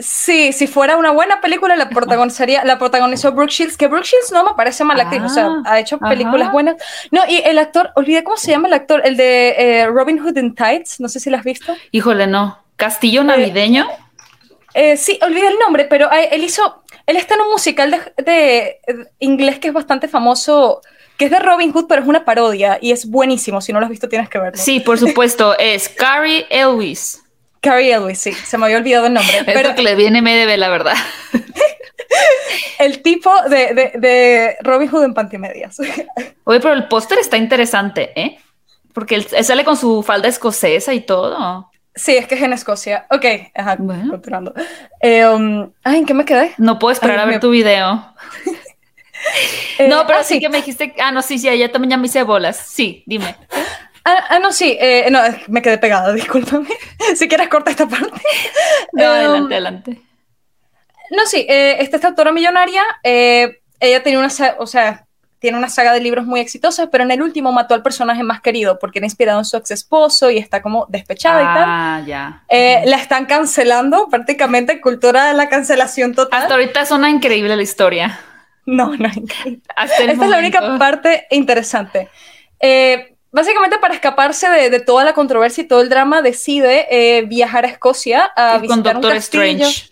Sí, 0.00 0.52
si 0.52 0.68
fuera 0.68 0.96
una 0.96 1.10
buena 1.10 1.40
película, 1.40 1.74
la 1.74 1.88
protagonizaría, 1.88 2.64
la 2.64 2.78
protagonizó 2.78 3.32
Brooke 3.32 3.50
Shields, 3.50 3.76
que 3.76 3.88
Brooke 3.88 4.06
Shields 4.06 4.30
no 4.30 4.44
me 4.44 4.52
parece 4.56 4.84
mal 4.84 5.00
actriz, 5.00 5.22
o 5.22 5.28
sea, 5.28 5.46
ah, 5.46 5.62
ha 5.64 5.80
hecho 5.80 5.98
películas 5.98 6.52
buenas. 6.52 6.76
No, 7.10 7.22
y 7.28 7.38
el 7.38 7.58
actor, 7.58 7.90
olvidé 7.96 8.22
cómo 8.22 8.36
se 8.36 8.52
llama 8.52 8.68
el 8.68 8.74
actor, 8.74 9.02
el 9.04 9.16
de 9.16 9.56
eh, 9.58 9.86
Robin 9.86 10.18
Hood 10.18 10.36
in 10.36 10.54
Tights, 10.54 11.00
no 11.00 11.08
sé 11.08 11.18
si 11.18 11.30
lo 11.30 11.36
has 11.36 11.42
visto. 11.42 11.74
Híjole, 11.90 12.28
no. 12.28 12.58
Castillo 12.76 13.24
navideño. 13.24 13.88
Eh, 14.72 14.96
sí, 14.96 15.18
olvidé 15.20 15.48
el 15.48 15.58
nombre, 15.58 15.86
pero 15.86 16.12
eh, 16.12 16.28
él 16.30 16.44
hizo, 16.44 16.84
él 17.04 17.16
está 17.16 17.34
en 17.34 17.40
un 17.40 17.50
musical 17.50 17.90
de, 17.90 18.22
de, 18.22 18.80
inglés 19.18 19.58
que 19.58 19.68
es 19.68 19.74
bastante 19.74 20.06
famoso, 20.06 20.80
que 21.16 21.24
es 21.24 21.32
de 21.32 21.40
Robin 21.40 21.72
Hood, 21.72 21.86
pero 21.88 22.02
es 22.02 22.08
una 22.08 22.24
parodia 22.24 22.78
y 22.80 22.92
es 22.92 23.10
buenísimo. 23.10 23.60
Si 23.60 23.72
no 23.72 23.80
lo 23.80 23.86
has 23.86 23.90
visto, 23.90 24.08
tienes 24.08 24.28
que 24.28 24.38
verlo. 24.38 24.62
Sí, 24.62 24.78
por 24.78 24.96
supuesto, 24.96 25.58
es 25.58 25.88
Carrie 25.88 26.46
Elvis. 26.50 27.20
Carrie 27.60 27.92
Elwes, 27.92 28.18
sí, 28.18 28.32
se 28.32 28.58
me 28.58 28.66
había 28.66 28.78
olvidado 28.78 29.06
el 29.06 29.14
nombre. 29.14 29.42
pero 29.46 29.74
que 29.74 29.82
le 29.82 29.94
viene 29.94 30.22
MDB, 30.22 30.56
la 30.56 30.68
verdad. 30.68 30.94
el 32.78 33.02
tipo 33.02 33.30
de, 33.48 33.92
de, 33.94 34.56
Robin 34.60 34.88
Hood 34.88 35.04
en 35.04 35.14
pantimedias. 35.14 35.78
Oye, 36.44 36.60
pero 36.60 36.72
el 36.72 36.88
póster 36.88 37.18
está 37.18 37.36
interesante, 37.36 38.12
¿eh? 38.20 38.38
Porque 38.92 39.16
él, 39.16 39.26
sale 39.44 39.64
con 39.64 39.76
su 39.76 40.02
falda 40.02 40.28
escocesa 40.28 40.94
y 40.94 41.00
todo. 41.00 41.70
Sí, 41.94 42.16
es 42.16 42.26
que 42.26 42.36
es 42.36 42.42
en 42.42 42.52
Escocia. 42.52 43.06
Ok, 43.10 43.24
ajá, 43.54 43.76
continuando. 43.76 44.54
Eh, 45.00 45.26
um, 45.26 45.70
ay, 45.82 45.98
¿en 45.98 46.06
qué 46.06 46.14
me 46.14 46.24
quedé? 46.24 46.54
No 46.56 46.78
puedo 46.78 46.92
esperar 46.92 47.18
a 47.18 47.24
ver 47.24 47.40
tu 47.40 47.50
video. 47.50 48.14
Eh, 49.78 49.88
no, 49.88 50.06
pero 50.06 50.20
ah, 50.20 50.24
sí. 50.24 50.38
que 50.40 50.48
me 50.48 50.58
dijiste. 50.58 50.94
Ah, 51.00 51.10
no, 51.10 51.22
sí, 51.22 51.38
sí, 51.38 51.48
ella 51.48 51.70
también 51.70 51.90
ya 51.90 51.96
me 51.96 52.06
hice 52.06 52.22
bolas. 52.22 52.56
Sí, 52.56 53.02
dime. 53.06 53.36
Ah, 54.08 54.24
ah, 54.30 54.38
no, 54.38 54.52
sí, 54.52 54.74
eh, 54.80 55.06
no, 55.10 55.20
me 55.48 55.60
quedé 55.60 55.76
pegada, 55.76 56.12
discúlpame. 56.14 56.68
si 57.14 57.28
quieres, 57.28 57.48
corta 57.48 57.70
esta 57.70 57.86
parte. 57.86 58.20
No, 58.92 59.04
adelante, 59.04 59.40
um, 59.40 59.52
adelante. 59.52 60.02
No, 61.10 61.26
sí, 61.26 61.44
eh, 61.48 61.76
esta, 61.80 62.08
autora 62.08 62.32
millonaria, 62.32 62.82
eh, 63.02 63.60
ella 63.80 64.02
tenía 64.02 64.18
una, 64.18 64.30
o 64.58 64.66
sea, 64.66 65.04
tiene 65.40 65.58
una 65.58 65.68
saga 65.68 65.92
de 65.92 66.00
libros 66.00 66.24
muy 66.24 66.40
exitosa, 66.40 66.88
pero 66.90 67.04
en 67.04 67.10
el 67.10 67.22
último 67.22 67.52
mató 67.52 67.74
al 67.74 67.82
personaje 67.82 68.22
más 68.22 68.40
querido 68.40 68.78
porque 68.78 68.98
era 68.98 69.06
inspirado 69.06 69.38
en 69.38 69.44
su 69.44 69.56
ex 69.58 69.70
esposo 69.70 70.30
y 70.30 70.38
está 70.38 70.62
como 70.62 70.86
despechada 70.88 71.42
y 71.42 71.44
tal. 71.44 71.64
Ah, 71.66 72.02
ya. 72.06 72.44
Eh, 72.48 72.82
la 72.86 72.96
están 72.96 73.26
cancelando, 73.26 74.08
prácticamente 74.08 74.80
cultura 74.80 75.26
de 75.26 75.34
la 75.34 75.50
cancelación 75.50 76.14
total. 76.14 76.42
Hasta 76.42 76.54
ahorita 76.54 76.86
suena 76.86 77.10
increíble 77.10 77.54
la 77.54 77.62
historia. 77.62 78.18
No, 78.64 78.96
no, 78.96 79.08
increíble. 79.14 79.62
Esta 79.76 80.12
es 80.12 80.18
la 80.18 80.38
única 80.38 80.78
parte 80.78 81.26
interesante. 81.30 82.08
Eh, 82.58 83.17
básicamente 83.30 83.78
para 83.78 83.94
escaparse 83.94 84.48
de, 84.48 84.80
toda 84.80 85.04
la 85.04 85.12
controversia 85.12 85.62
y 85.62 85.66
todo 85.66 85.80
el 85.80 85.88
drama, 85.88 86.22
decide 86.22 86.86
eh, 86.90 87.22
viajar 87.22 87.64
a 87.64 87.68
Escocia 87.68 88.24
a 88.36 88.58
visitar 88.58 88.94
con 88.94 89.02
Doctor 89.02 89.16
Strange. 89.16 89.90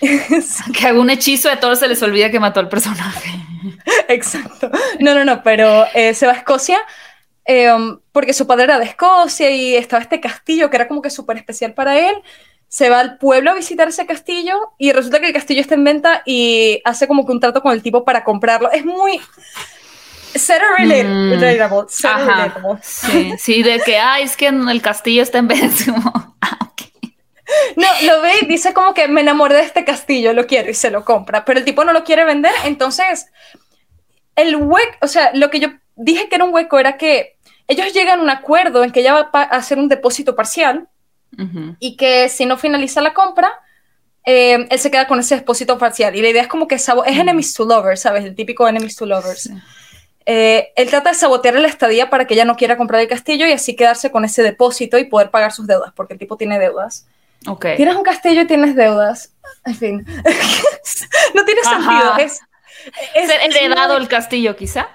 que 0.00 0.86
haga 0.86 1.00
un 1.00 1.10
hechizo 1.10 1.48
y 1.48 1.52
a 1.52 1.60
todos 1.60 1.78
se 1.78 1.88
les 1.88 2.02
olvida 2.02 2.30
que 2.30 2.40
mató 2.40 2.60
al 2.60 2.68
personaje. 2.68 3.30
Exacto. 4.08 4.70
No, 5.00 5.14
no, 5.14 5.24
no, 5.24 5.42
pero 5.42 5.86
eh, 5.94 6.14
se 6.14 6.26
va 6.26 6.32
a 6.32 6.36
Escocia 6.36 6.78
em, 7.44 7.98
porque 8.12 8.32
su 8.32 8.46
padre 8.46 8.64
era 8.64 8.78
de 8.78 8.86
Escocia 8.86 9.50
y 9.50 9.76
estaba 9.76 10.02
este 10.02 10.20
castillo 10.20 10.68
que 10.68 10.76
era 10.76 10.88
como 10.88 11.00
que 11.00 11.10
súper 11.10 11.36
especial 11.36 11.74
para 11.74 11.98
él. 11.98 12.14
Se 12.68 12.90
va 12.90 13.00
al 13.00 13.18
pueblo 13.18 13.52
a 13.52 13.54
visitar 13.54 13.88
ese 13.88 14.04
castillo 14.04 14.72
y 14.78 14.90
resulta 14.92 15.20
que 15.20 15.28
el 15.28 15.32
castillo 15.32 15.60
está 15.60 15.74
en 15.74 15.84
venta 15.84 16.22
y 16.26 16.82
hace 16.84 17.06
como 17.06 17.24
que 17.24 17.32
un 17.32 17.40
trato 17.40 17.62
con 17.62 17.72
el 17.72 17.82
tipo 17.82 18.04
para 18.04 18.24
comprarlo. 18.24 18.70
Es 18.72 18.84
muy 18.84 19.20
Cero 20.34 20.64
mm, 20.78 21.40
relatable. 21.40 21.86
Sí, 22.82 23.34
sí, 23.38 23.62
de 23.62 23.80
que, 23.80 23.98
ay, 24.00 24.24
es 24.24 24.36
que 24.36 24.48
el 24.48 24.82
castillo 24.82 25.22
está 25.22 25.38
en 25.38 25.48
vez. 25.48 25.86
Ah, 26.40 26.70
no, 27.76 27.86
lo 28.06 28.22
ve 28.22 28.32
y 28.42 28.46
dice 28.46 28.72
como 28.72 28.94
que 28.94 29.06
me 29.08 29.20
enamoré 29.20 29.54
de 29.56 29.62
este 29.62 29.84
castillo, 29.84 30.32
lo 30.32 30.46
quiero 30.46 30.70
y 30.70 30.74
se 30.74 30.90
lo 30.90 31.04
compra, 31.04 31.44
pero 31.44 31.58
el 31.58 31.64
tipo 31.64 31.84
no 31.84 31.92
lo 31.92 32.04
quiere 32.04 32.24
vender, 32.24 32.52
entonces 32.64 33.26
el 34.36 34.56
hueco, 34.56 34.96
o 35.02 35.06
sea, 35.06 35.30
lo 35.34 35.50
que 35.50 35.60
yo 35.60 35.68
dije 35.96 36.28
que 36.28 36.36
era 36.36 36.44
un 36.44 36.54
hueco 36.54 36.78
era 36.78 36.96
que 36.96 37.36
ellos 37.68 37.92
llegan 37.92 38.20
a 38.20 38.22
un 38.22 38.30
acuerdo 38.30 38.84
en 38.84 38.92
que 38.92 39.00
ella 39.00 39.14
va 39.14 39.30
a 39.32 39.42
hacer 39.42 39.78
un 39.78 39.88
depósito 39.88 40.34
parcial 40.34 40.88
y 41.80 41.96
que 41.96 42.28
si 42.28 42.46
no 42.46 42.56
finaliza 42.56 43.00
la 43.00 43.12
compra, 43.12 43.52
eh, 44.24 44.66
él 44.70 44.78
se 44.78 44.90
queda 44.90 45.06
con 45.06 45.18
ese 45.18 45.36
depósito 45.36 45.78
parcial. 45.78 46.14
Y 46.14 46.22
la 46.22 46.28
idea 46.28 46.42
es 46.42 46.48
como 46.48 46.68
que 46.68 46.76
es 46.76 46.88
enemies 47.06 47.54
to 47.54 47.64
lovers, 47.64 48.02
¿sabes? 48.02 48.24
El 48.24 48.34
típico 48.34 48.68
enemies 48.68 48.96
to 48.96 49.06
lovers. 49.06 49.50
Eh, 50.26 50.72
él 50.76 50.88
trata 50.88 51.10
de 51.10 51.16
sabotear 51.16 51.54
la 51.56 51.68
estadía 51.68 52.08
para 52.08 52.26
que 52.26 52.34
ella 52.34 52.46
no 52.46 52.56
quiera 52.56 52.76
comprar 52.76 53.00
el 53.02 53.08
castillo 53.08 53.46
y 53.46 53.52
así 53.52 53.76
quedarse 53.76 54.10
con 54.10 54.24
ese 54.24 54.42
depósito 54.42 54.98
y 54.98 55.04
poder 55.04 55.30
pagar 55.30 55.52
sus 55.52 55.66
deudas, 55.66 55.92
porque 55.94 56.14
el 56.14 56.18
tipo 56.18 56.36
tiene 56.36 56.58
deudas. 56.58 57.06
Okay. 57.46 57.76
Tienes 57.76 57.94
un 57.94 58.02
castillo 58.02 58.42
y 58.42 58.46
tienes 58.46 58.74
deudas. 58.74 59.34
En 59.66 59.74
fin. 59.74 60.06
no 61.34 61.44
tiene 61.44 61.62
sentido. 61.62 62.16
Es, 62.18 62.40
es, 63.14 63.56
heredado 63.56 63.98
el 63.98 64.08
castillo, 64.08 64.56
quizá? 64.56 64.88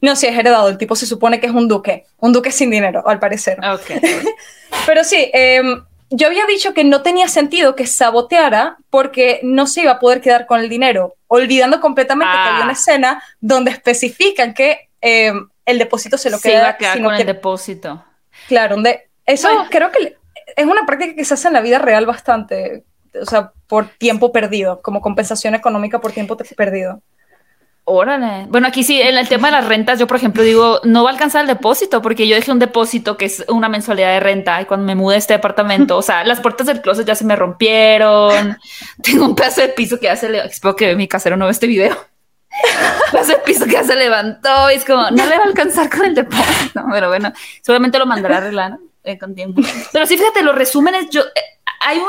No, 0.00 0.14
sí, 0.14 0.26
es 0.26 0.38
heredado. 0.38 0.68
El 0.68 0.78
tipo 0.78 0.94
se 0.94 1.06
supone 1.06 1.40
que 1.40 1.46
es 1.46 1.52
un 1.52 1.66
duque. 1.66 2.06
Un 2.18 2.32
duque 2.32 2.52
sin 2.52 2.70
dinero, 2.70 3.06
al 3.06 3.18
parecer. 3.18 3.58
Okay. 3.64 4.00
Pero 4.86 5.02
sí, 5.02 5.28
eh, 5.34 5.62
yo 6.10 6.26
había 6.26 6.46
dicho 6.46 6.72
que 6.74 6.84
no 6.84 7.02
tenía 7.02 7.28
sentido 7.28 7.74
que 7.74 7.86
saboteara 7.86 8.76
porque 8.90 9.40
no 9.42 9.66
se 9.66 9.82
iba 9.82 9.92
a 9.92 9.98
poder 9.98 10.20
quedar 10.20 10.46
con 10.46 10.60
el 10.60 10.68
dinero, 10.68 11.14
olvidando 11.26 11.80
completamente 11.80 12.32
que 12.32 12.38
había 12.38 12.62
una 12.62 12.70
ah. 12.70 12.72
escena 12.72 13.22
donde 13.40 13.70
especifican 13.72 14.54
que 14.54 14.88
eh, 15.00 15.32
el 15.64 15.78
depósito 15.78 16.16
se 16.16 16.30
lo 16.30 16.38
queda. 16.38 16.52
Se 16.52 16.58
iba 16.58 16.68
a 16.68 16.76
quedar 16.76 17.02
con 17.02 17.14
el 17.14 17.26
depósito. 17.26 18.04
Claro, 18.48 18.76
donde 18.76 19.08
eso 19.24 19.48
creo 19.70 19.90
que 19.90 20.16
es 20.56 20.66
una 20.66 20.86
práctica 20.86 21.14
que 21.14 21.24
se 21.24 21.34
hace 21.34 21.48
en 21.48 21.54
la 21.54 21.60
vida 21.60 21.78
real 21.78 22.06
bastante, 22.06 22.84
o 23.20 23.26
sea, 23.26 23.52
por 23.66 23.88
tiempo 23.88 24.30
perdido, 24.30 24.80
como 24.82 25.00
compensación 25.00 25.54
económica 25.54 26.00
por 26.00 26.12
tiempo 26.12 26.36
perdido. 26.56 27.02
Órale. 27.88 28.46
Bueno, 28.48 28.66
aquí 28.66 28.82
sí, 28.82 29.00
en 29.00 29.16
el 29.16 29.28
tema 29.28 29.46
de 29.46 29.52
las 29.52 29.68
rentas, 29.68 30.00
yo 30.00 30.08
por 30.08 30.16
ejemplo 30.16 30.42
digo, 30.42 30.80
no 30.82 31.04
va 31.04 31.10
a 31.10 31.12
alcanzar 31.12 31.42
el 31.42 31.46
depósito 31.46 32.02
porque 32.02 32.26
yo 32.26 32.34
dejé 32.34 32.50
un 32.50 32.58
depósito 32.58 33.16
que 33.16 33.26
es 33.26 33.44
una 33.46 33.68
mensualidad 33.68 34.12
de 34.12 34.18
renta 34.18 34.60
y 34.60 34.64
cuando 34.64 34.84
me 34.84 34.96
mudé 34.96 35.14
a 35.14 35.18
este 35.18 35.34
departamento, 35.34 35.96
o 35.96 36.02
sea, 36.02 36.24
las 36.24 36.40
puertas 36.40 36.66
del 36.66 36.80
closet 36.80 37.06
ya 37.06 37.14
se 37.14 37.24
me 37.24 37.36
rompieron, 37.36 38.58
tengo 39.04 39.24
un 39.24 39.36
pedazo 39.36 39.60
de 39.60 39.68
piso 39.68 40.00
que 40.00 40.06
ya 40.06 40.16
se 40.16 40.28
le... 40.28 40.44
Espero 40.44 40.74
que 40.74 40.96
mi 40.96 41.06
casero 41.06 41.36
no 41.36 41.44
vea 41.44 41.52
este 41.52 41.68
video. 41.68 41.96
Un 43.06 43.12
pedazo 43.12 43.32
de 43.32 43.38
piso 43.38 43.66
que 43.66 43.72
ya 43.74 43.84
se 43.84 43.94
levantó 43.94 44.68
y 44.72 44.74
es 44.74 44.84
como, 44.84 45.08
no 45.12 45.24
le 45.24 45.38
va 45.38 45.44
a 45.44 45.46
alcanzar 45.46 45.88
con 45.88 46.06
el 46.06 46.14
depósito, 46.16 46.84
pero 46.90 47.06
bueno, 47.06 47.32
seguramente 47.62 48.00
lo 48.00 48.06
mandará 48.06 48.34
a 48.34 48.38
arreglar 48.38 48.78
eh, 49.04 49.16
con 49.16 49.32
tiempo. 49.32 49.62
Pero 49.92 50.06
sí, 50.06 50.18
fíjate, 50.18 50.42
los 50.42 50.56
resúmenes, 50.56 51.08
yo, 51.10 51.20
eh, 51.20 51.60
hay 51.82 52.00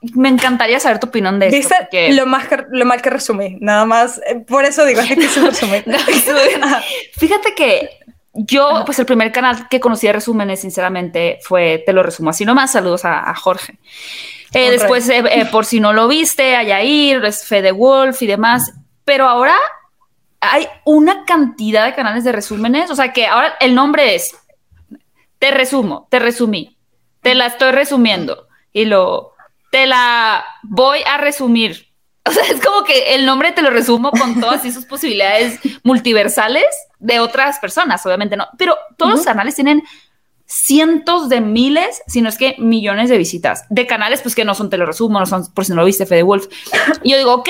me 0.00 0.28
encantaría 0.28 0.78
saber 0.78 1.00
tu 1.00 1.08
opinión 1.08 1.38
de 1.38 1.48
esto. 1.48 1.74
¿Viste 1.90 2.12
lo, 2.12 2.26
más 2.26 2.46
lo 2.70 2.84
mal 2.84 3.02
que 3.02 3.10
resumí? 3.10 3.56
Nada 3.60 3.84
más, 3.84 4.20
eh, 4.26 4.36
por 4.36 4.64
eso 4.64 4.84
digo, 4.84 5.00
es 5.00 5.08
que 5.08 5.40
resumí. 5.40 5.82
Fíjate 7.16 7.54
que 7.54 7.98
yo, 8.32 8.82
pues 8.86 8.98
el 9.00 9.06
primer 9.06 9.32
canal 9.32 9.68
que 9.68 9.80
conocí 9.80 10.06
de 10.06 10.12
resúmenes, 10.12 10.60
sinceramente, 10.60 11.38
fue 11.42 11.82
Te 11.84 11.92
lo 11.92 12.02
resumo 12.02 12.30
así 12.30 12.44
nomás. 12.44 12.70
Saludos 12.72 13.04
a, 13.04 13.34
Jorge. 13.34 13.78
Eh, 14.54 14.70
después, 14.70 15.08
eh, 15.08 15.24
eh, 15.30 15.44
por 15.46 15.66
si 15.66 15.80
no 15.80 15.92
lo 15.92 16.06
viste, 16.06 16.54
a 16.54 16.62
Yair, 16.62 17.32
Fede 17.32 17.72
Wolf 17.72 18.22
y 18.22 18.26
demás. 18.28 18.72
Pero 19.04 19.26
ahora 19.26 19.56
hay 20.40 20.68
una 20.84 21.24
cantidad 21.24 21.84
de 21.84 21.94
canales 21.94 22.22
de 22.22 22.32
resúmenes. 22.32 22.90
O 22.90 22.94
sea 22.94 23.12
que 23.12 23.26
ahora 23.26 23.56
el 23.60 23.74
nombre 23.74 24.14
es 24.14 24.36
Te 25.40 25.50
resumo, 25.50 26.06
te 26.08 26.20
resumí, 26.20 26.76
te 27.22 27.34
la 27.34 27.46
estoy 27.46 27.72
resumiendo 27.72 28.46
y 28.72 28.84
lo 28.84 29.32
te 29.70 29.86
la 29.86 30.44
voy 30.62 31.00
a 31.06 31.18
resumir. 31.18 31.88
O 32.24 32.30
sea, 32.30 32.44
es 32.44 32.64
como 32.64 32.84
que 32.84 33.14
el 33.14 33.24
nombre 33.24 33.52
te 33.52 33.62
lo 33.62 33.70
resumo 33.70 34.10
con 34.10 34.40
todas 34.40 34.62
sus 34.62 34.84
posibilidades 34.84 35.60
multiversales 35.82 36.66
de 36.98 37.20
otras 37.20 37.58
personas, 37.58 38.04
obviamente 38.04 38.36
no, 38.36 38.46
pero 38.58 38.76
todos 38.96 39.12
los 39.12 39.24
canales 39.24 39.54
tienen 39.54 39.82
cientos 40.44 41.28
de 41.28 41.40
miles, 41.40 42.02
si 42.06 42.20
no 42.22 42.28
es 42.28 42.36
que 42.36 42.56
millones 42.58 43.08
de 43.08 43.18
visitas, 43.18 43.64
de 43.70 43.86
canales 43.86 44.20
pues 44.22 44.34
que 44.34 44.44
no 44.44 44.54
son 44.54 44.70
te 44.70 44.76
lo 44.76 44.86
resumo, 44.86 45.20
no 45.20 45.26
son, 45.26 45.46
por 45.54 45.64
si 45.64 45.70
no 45.70 45.76
lo 45.76 45.84
viste, 45.84 46.06
Fede 46.06 46.22
Wolf. 46.22 46.48
Y 47.02 47.12
yo 47.12 47.18
digo, 47.18 47.34
ok, 47.34 47.48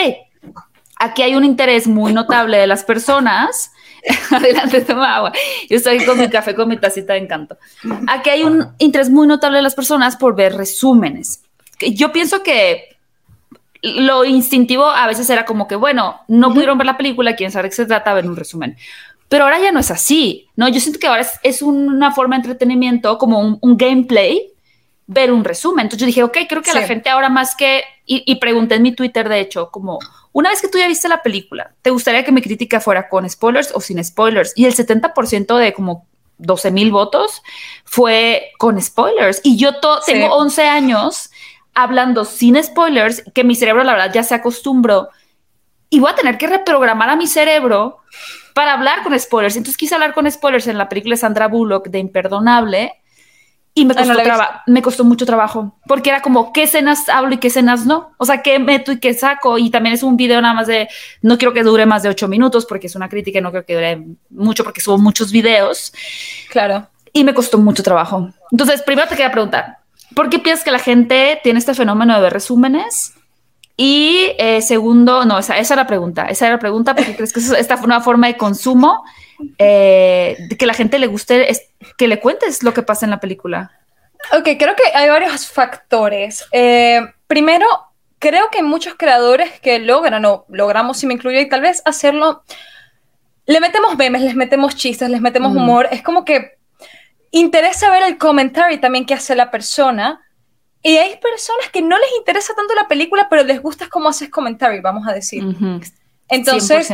aquí 0.99 1.23
hay 1.23 1.35
un 1.35 1.45
interés 1.45 1.87
muy 1.87 2.13
notable 2.13 2.59
de 2.59 2.67
las 2.67 2.85
personas. 2.85 3.73
Adelante, 4.31 4.81
toma 4.83 5.17
agua. 5.17 5.33
Yo 5.69 5.77
estoy 5.77 6.05
con 6.05 6.19
mi 6.19 6.29
café, 6.29 6.55
con 6.55 6.69
mi 6.69 6.77
tacita 6.77 7.15
de 7.15 7.21
encanto. 7.21 7.57
Aquí 8.07 8.31
hay 8.31 8.43
un 8.43 8.75
interés 8.79 9.11
muy 9.11 9.27
notable 9.27 9.59
de 9.59 9.63
las 9.63 9.75
personas 9.75 10.17
por 10.17 10.35
ver 10.35 10.57
resúmenes. 10.57 11.43
Yo 11.81 12.13
pienso 12.13 12.43
que 12.43 12.97
lo 13.83 14.25
instintivo 14.25 14.87
a 14.87 15.07
veces 15.07 15.29
era 15.31 15.45
como 15.45 15.69
que, 15.69 15.77
bueno, 15.77 16.21
no 16.29 16.53
pudieron 16.53 16.79
ver 16.79 16.87
la 16.87 16.97
película, 16.97 17.37
quieren 17.37 17.53
saber 17.53 17.71
qué 17.71 17.77
se 17.77 17.87
trata, 17.87 18.15
ver 18.15 18.27
un 18.27 18.37
resumen. 18.37 18.77
Pero 19.29 19.45
ahora 19.45 19.61
ya 19.61 19.73
no 19.73 19.81
es 19.81 19.91
así, 19.91 20.49
¿no? 20.57 20.69
Yo 20.69 20.81
siento 20.81 20.99
que 20.99 21.07
ahora 21.07 21.27
es, 21.43 21.63
una 21.63 22.13
forma 22.13 22.37
de 22.37 22.43
entretenimiento, 22.43 23.19
como 23.19 23.59
un, 23.61 23.77
gameplay, 23.77 24.53
ver 25.07 25.31
un 25.31 25.45
resumen. 25.45 25.85
Entonces 25.85 26.01
yo 26.01 26.07
dije, 26.07 26.23
ok, 26.23 26.39
creo 26.49 26.63
que 26.63 26.73
la 26.73 26.87
gente 26.87 27.11
ahora 27.11 27.29
más 27.29 27.55
que, 27.55 27.83
y, 28.07 28.35
pregunté 28.37 28.77
en 28.77 28.83
mi 28.83 28.95
Twitter, 28.95 29.29
de 29.29 29.41
hecho, 29.41 29.71
como, 29.71 29.99
una 30.33 30.51
vez 30.51 30.63
que 30.63 30.69
tú 30.69 30.79
ya 30.79 30.89
viste 30.89 31.09
la 31.09 31.23
película, 31.23 31.73
¿te 31.83 31.91
gustaría 31.91 32.25
que 32.25 32.33
mi 32.33 32.41
crítica 32.41 32.81
fuera 32.81 33.09
con 33.09 33.29
spoilers 33.29 33.71
o 33.75 33.81
sin 33.81 34.03
spoilers? 34.03 34.55
Y 34.57 34.65
el 34.65 34.75
70% 34.75 35.59
de 35.59 35.75
como 35.75 36.07
12 36.39 36.71
mil 36.71 36.91
votos 36.91 37.43
fue 37.85 38.53
con 38.59 38.81
spoilers. 38.81 39.41
Y 39.45 39.57
yo 39.59 39.73
tengo 40.07 40.35
11 40.35 40.63
años 40.63 41.31
hablando 41.83 42.25
sin 42.25 42.63
spoilers, 42.63 43.23
que 43.35 43.45
mi 43.45 43.55
cerebro 43.55 43.85
la 43.85 43.93
verdad 43.93 44.13
ya 44.13 44.23
se 44.23 44.35
acostumbró 44.35 45.09
y 45.91 46.01
voy 46.01 46.11
a 46.11 46.15
tener 46.15 46.39
que 46.39 46.47
reprogramar 46.47 47.11
a 47.11 47.17
mi 47.17 47.27
cerebro 47.27 47.99
para 48.55 48.73
hablar 48.73 49.03
con 49.03 49.19
spoilers. 49.19 49.57
Entonces 49.57 49.77
quise 49.77 49.95
hablar 49.95 50.15
con 50.15 50.31
spoilers 50.31 50.67
en 50.67 50.79
la 50.79 50.89
película 50.89 51.15
de 51.15 51.19
Sandra 51.19 51.49
Bullock 51.49 51.89
de 51.89 51.99
Imperdonable 51.99 52.93
y 53.75 53.85
me 53.85 53.95
costó, 53.95 54.15
me 54.67 54.83
costó 54.83 55.05
mucho 55.05 55.25
trabajo 55.25 55.79
porque 55.87 56.11
era 56.11 56.21
como 56.21 56.53
qué 56.53 56.65
escenas 56.65 57.09
hablo 57.09 57.35
y 57.35 57.39
qué 57.39 57.47
escenas 57.47 57.87
no. 57.87 58.11
O 58.19 58.25
sea, 58.25 58.43
qué 58.43 58.59
meto 58.59 58.91
y 58.91 58.99
qué 58.99 59.15
saco. 59.15 59.57
Y 59.57 59.71
también 59.71 59.95
es 59.95 60.03
un 60.03 60.17
video 60.17 60.41
nada 60.41 60.55
más 60.55 60.67
de, 60.67 60.89
no 61.23 61.39
quiero 61.39 61.55
que 61.55 61.63
dure 61.63 61.87
más 61.87 62.03
de 62.03 62.09
ocho 62.09 62.27
minutos 62.27 62.67
porque 62.67 62.89
es 62.89 62.97
una 62.97 63.09
crítica 63.09 63.39
y 63.39 63.43
no 63.43 63.51
creo 63.51 63.65
que 63.65 63.75
dure 63.75 64.05
mucho 64.31 64.65
porque 64.65 64.81
subo 64.81 64.99
muchos 64.99 65.31
videos. 65.31 65.93
Claro. 66.51 66.89
Y 67.13 67.23
me 67.23 67.35
costó 67.35 67.59
mucho 67.59 67.85
trabajo. 67.85 68.31
Entonces, 68.51 68.83
primero 68.83 69.09
te 69.09 69.15
quería 69.15 69.31
preguntar, 69.31 69.78
¿por 70.15 70.31
qué 70.31 70.39
piensas 70.39 70.65
que 70.65 70.71
la 70.71 70.79
gente 70.79 71.41
tiene 71.43 71.59
este 71.59 71.75
fenómeno 71.75 72.15
de 72.15 72.21
ver 72.21 72.33
resúmenes? 72.33 73.15
Y 73.77 74.33
eh, 74.39 74.61
segundo, 74.61 75.25
no, 75.25 75.39
esa, 75.39 75.57
esa 75.57 75.75
era 75.75 75.85
la 75.85 75.87
pregunta, 75.87 76.27
esa 76.27 76.47
era 76.47 76.57
la 76.57 76.61
pregunta, 76.61 76.97
porque 76.97 77.15
crees 77.15 77.33
que 77.33 77.39
esta 77.39 77.77
fue 77.77 77.87
una 77.87 78.01
forma 78.01 78.27
de 78.27 78.37
consumo 78.37 79.05
eh, 79.59 80.37
que 80.59 80.67
la 80.67 80.75
gente 80.75 80.99
le 80.99 81.07
guste, 81.07 81.51
es, 81.51 81.69
que 81.97 82.09
le 82.09 82.19
cuentes 82.19 82.65
lo 82.65 82.75
que 82.75 82.83
pasa 82.83 83.07
en 83.07 83.11
la 83.11 83.21
película. 83.21 83.71
Ok, 84.37 84.49
creo 84.59 84.75
que 84.75 84.83
hay 84.95 85.09
varios 85.09 85.47
factores. 85.47 86.45
Eh, 86.51 87.01
primero, 87.29 87.67
creo 88.19 88.51
que 88.51 88.65
muchos 88.65 88.95
creadores 88.95 89.61
que 89.61 89.79
logran, 89.79 90.25
o 90.25 90.45
logramos, 90.49 90.99
si 90.99 91.07
me 91.07 91.15
incluyo, 91.15 91.39
y 91.39 91.49
tal 91.49 91.61
vez 91.61 91.83
hacerlo, 91.85 92.43
le 93.47 93.61
metemos 93.61 93.97
memes, 93.97 94.23
les 94.23 94.35
metemos 94.35 94.75
chistes, 94.75 95.09
les 95.09 95.21
metemos 95.21 95.55
humor, 95.55 95.89
es 95.93 96.03
como 96.03 96.25
que 96.25 96.58
interesa 97.31 97.91
ver 97.91 98.03
el 98.03 98.19
comentario 98.19 98.79
también 98.81 99.07
que 99.07 99.15
hace 99.15 99.35
la 99.35 99.51
persona, 99.51 100.21
y 100.83 100.97
hay 100.97 101.17
personas 101.17 101.69
que 101.73 101.83
no 101.83 101.99
les 101.99 102.09
interesa 102.19 102.55
tanto 102.55 102.75
la 102.75 102.87
película, 102.87 103.29
pero 103.29 103.43
les 103.43 103.61
gusta 103.61 103.89
cómo 103.89 104.09
haces 104.09 104.31
comentario, 104.31 104.81
vamos 104.83 105.07
a 105.09 105.13
decir. 105.13 105.45
Entonces, 106.29 106.93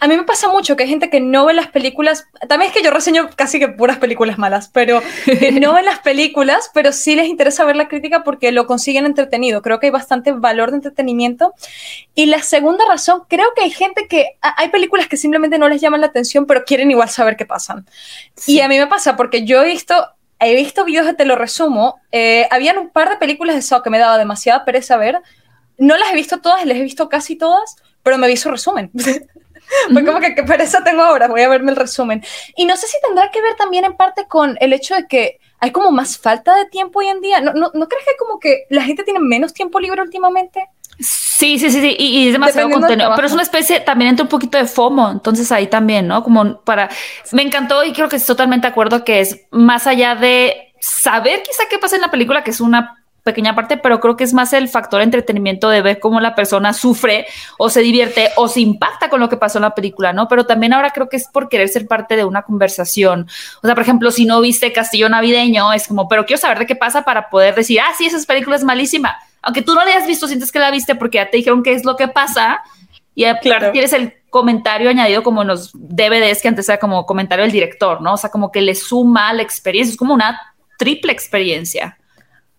a 0.00 0.08
mí 0.08 0.16
me 0.16 0.24
pasa 0.24 0.48
mucho 0.48 0.76
que 0.76 0.82
hay 0.82 0.88
gente 0.88 1.08
que 1.08 1.20
no 1.20 1.46
ve 1.46 1.54
las 1.54 1.68
películas, 1.68 2.26
también 2.48 2.70
es 2.70 2.76
que 2.76 2.82
yo 2.82 2.90
reseño 2.90 3.30
casi 3.36 3.58
que 3.58 3.68
puras 3.68 3.98
películas 3.98 4.38
malas, 4.38 4.68
pero 4.68 5.00
que 5.24 5.52
no 5.52 5.72
ven 5.74 5.84
las 5.84 6.00
películas, 6.00 6.70
pero 6.74 6.92
sí 6.92 7.14
les 7.14 7.26
interesa 7.26 7.64
ver 7.64 7.76
la 7.76 7.88
crítica 7.88 8.22
porque 8.22 8.52
lo 8.52 8.66
consiguen 8.66 9.06
entretenido. 9.06 9.62
Creo 9.62 9.80
que 9.80 9.86
hay 9.86 9.92
bastante 9.92 10.32
valor 10.32 10.70
de 10.70 10.76
entretenimiento. 10.76 11.54
Y 12.14 12.26
la 12.26 12.42
segunda 12.42 12.84
razón, 12.86 13.22
creo 13.28 13.46
que 13.56 13.62
hay 13.62 13.70
gente 13.70 14.06
que 14.08 14.36
hay 14.40 14.68
películas 14.68 15.08
que 15.08 15.16
simplemente 15.16 15.58
no 15.58 15.68
les 15.68 15.80
llaman 15.80 16.00
la 16.00 16.08
atención, 16.08 16.44
pero 16.46 16.64
quieren 16.64 16.90
igual 16.90 17.08
saber 17.08 17.36
qué 17.36 17.46
pasan. 17.46 17.86
Y 18.46 18.60
a 18.60 18.68
mí 18.68 18.78
me 18.78 18.86
pasa 18.86 19.16
porque 19.16 19.44
yo 19.44 19.62
he 19.62 19.66
visto 19.66 19.94
he 20.40 20.54
visto 20.56 20.84
videos 20.84 21.06
de 21.06 21.14
Te 21.14 21.24
lo 21.24 21.36
resumo. 21.36 22.00
Eh, 22.12 22.46
habían 22.50 22.78
un 22.78 22.90
par 22.90 23.08
de 23.08 23.16
películas 23.16 23.56
de 23.56 23.62
Saw 23.62 23.82
que 23.82 23.90
me 23.90 23.98
daba 23.98 24.18
demasiada 24.18 24.64
pereza 24.64 24.96
ver. 24.96 25.20
No 25.78 25.96
las 25.96 26.12
he 26.12 26.14
visto 26.14 26.40
todas, 26.40 26.64
las 26.66 26.76
he 26.76 26.82
visto 26.82 27.08
casi 27.08 27.36
todas, 27.36 27.76
pero 28.02 28.18
me 28.18 28.28
vi 28.28 28.36
su 28.36 28.50
resumen. 28.50 28.90
Fue 29.92 30.04
como 30.04 30.20
que 30.20 30.34
qué 30.34 30.42
pereza 30.42 30.84
tengo 30.84 31.02
ahora, 31.02 31.28
voy 31.28 31.42
a 31.42 31.48
verme 31.48 31.70
el 31.70 31.76
resumen. 31.76 32.22
Y 32.56 32.64
no 32.64 32.76
sé 32.76 32.86
si 32.86 32.96
tendrá 33.00 33.30
que 33.30 33.42
ver 33.42 33.54
también 33.56 33.84
en 33.84 33.96
parte 33.96 34.26
con 34.26 34.56
el 34.60 34.72
hecho 34.72 34.94
de 34.94 35.06
que 35.06 35.38
hay 35.60 35.70
como 35.70 35.90
más 35.90 36.18
falta 36.18 36.54
de 36.56 36.66
tiempo 36.66 36.98
hoy 36.98 37.08
en 37.08 37.20
día. 37.20 37.40
¿No, 37.40 37.52
no, 37.52 37.70
¿no 37.72 37.88
crees 37.88 38.04
que 38.04 38.16
como 38.18 38.38
que 38.38 38.66
la 38.70 38.82
gente 38.82 39.04
tiene 39.04 39.20
menos 39.20 39.54
tiempo 39.54 39.80
libre 39.80 40.02
últimamente? 40.02 40.68
Sí, 41.00 41.58
sí, 41.58 41.70
sí, 41.70 41.80
sí, 41.80 41.96
y, 41.98 42.28
es 42.28 42.32
demasiado 42.32 42.70
contenido, 42.70 43.12
pero 43.16 43.26
es 43.26 43.32
una 43.32 43.42
especie, 43.42 43.80
también 43.80 44.10
entra 44.10 44.22
un 44.22 44.28
poquito 44.28 44.56
de 44.56 44.66
FOMO, 44.66 45.10
entonces 45.10 45.50
ahí 45.50 45.66
también, 45.66 46.06
¿no? 46.06 46.22
Como 46.22 46.60
para, 46.60 46.88
me 47.32 47.42
encantó 47.42 47.82
y 47.82 47.92
creo 47.92 48.08
que 48.08 48.16
estoy 48.16 48.34
totalmente 48.34 48.68
de 48.68 48.70
acuerdo 48.70 49.04
que 49.04 49.20
es 49.20 49.40
más 49.50 49.88
allá 49.88 50.14
de 50.14 50.72
saber 50.80 51.42
quizá 51.42 51.64
qué 51.68 51.78
pasa 51.78 51.96
en 51.96 52.02
la 52.02 52.10
película, 52.12 52.44
que 52.44 52.50
es 52.50 52.60
una 52.60 53.03
pequeña 53.24 53.56
parte, 53.56 53.76
pero 53.76 53.98
creo 53.98 54.16
que 54.16 54.22
es 54.22 54.32
más 54.32 54.52
el 54.52 54.68
factor 54.68 55.02
entretenimiento 55.02 55.68
de 55.68 55.82
ver 55.82 55.98
cómo 55.98 56.20
la 56.20 56.36
persona 56.36 56.72
sufre 56.72 57.26
o 57.58 57.68
se 57.70 57.80
divierte 57.80 58.30
o 58.36 58.46
se 58.46 58.60
impacta 58.60 59.08
con 59.08 59.18
lo 59.18 59.28
que 59.28 59.36
pasó 59.36 59.58
en 59.58 59.62
la 59.62 59.74
película, 59.74 60.12
¿no? 60.12 60.28
Pero 60.28 60.46
también 60.46 60.72
ahora 60.72 60.90
creo 60.90 61.08
que 61.08 61.16
es 61.16 61.26
por 61.26 61.48
querer 61.48 61.68
ser 61.68 61.88
parte 61.88 62.14
de 62.14 62.24
una 62.24 62.42
conversación. 62.42 63.26
O 63.62 63.66
sea, 63.66 63.74
por 63.74 63.82
ejemplo, 63.82 64.12
si 64.12 64.26
no 64.26 64.40
viste 64.40 64.72
Castillo 64.72 65.08
Navideño, 65.08 65.72
es 65.72 65.88
como, 65.88 66.06
pero 66.06 66.24
quiero 66.24 66.40
saber 66.40 66.60
de 66.60 66.66
qué 66.66 66.76
pasa 66.76 67.02
para 67.02 67.30
poder 67.30 67.54
decir, 67.54 67.80
ah, 67.80 67.92
sí, 67.96 68.06
esa 68.06 68.24
película 68.24 68.54
es 68.54 68.62
malísima 68.62 69.16
aunque 69.44 69.62
tú 69.62 69.74
no 69.74 69.84
la 69.84 69.90
hayas 69.90 70.06
visto, 70.06 70.26
sientes 70.26 70.50
que 70.50 70.58
la 70.58 70.70
viste 70.70 70.94
porque 70.94 71.16
ya 71.18 71.30
te 71.30 71.36
dijeron 71.36 71.62
qué 71.62 71.74
es 71.74 71.84
lo 71.84 71.96
que 71.96 72.08
pasa 72.08 72.62
y 73.14 73.24
claro. 73.42 73.70
tienes 73.70 73.92
el 73.92 74.14
comentario 74.30 74.90
añadido 74.90 75.22
como 75.22 75.42
en 75.42 75.48
los 75.48 75.70
DVDs 75.74 76.42
que 76.42 76.48
antes 76.48 76.68
era 76.68 76.78
como 76.78 77.06
comentario 77.06 77.44
del 77.44 77.52
director, 77.52 78.00
¿no? 78.00 78.14
O 78.14 78.16
sea, 78.16 78.30
como 78.30 78.50
que 78.50 78.60
le 78.60 78.74
suma 78.74 79.32
la 79.32 79.42
experiencia, 79.42 79.92
es 79.92 79.96
como 79.96 80.14
una 80.14 80.54
triple 80.78 81.12
experiencia. 81.12 81.96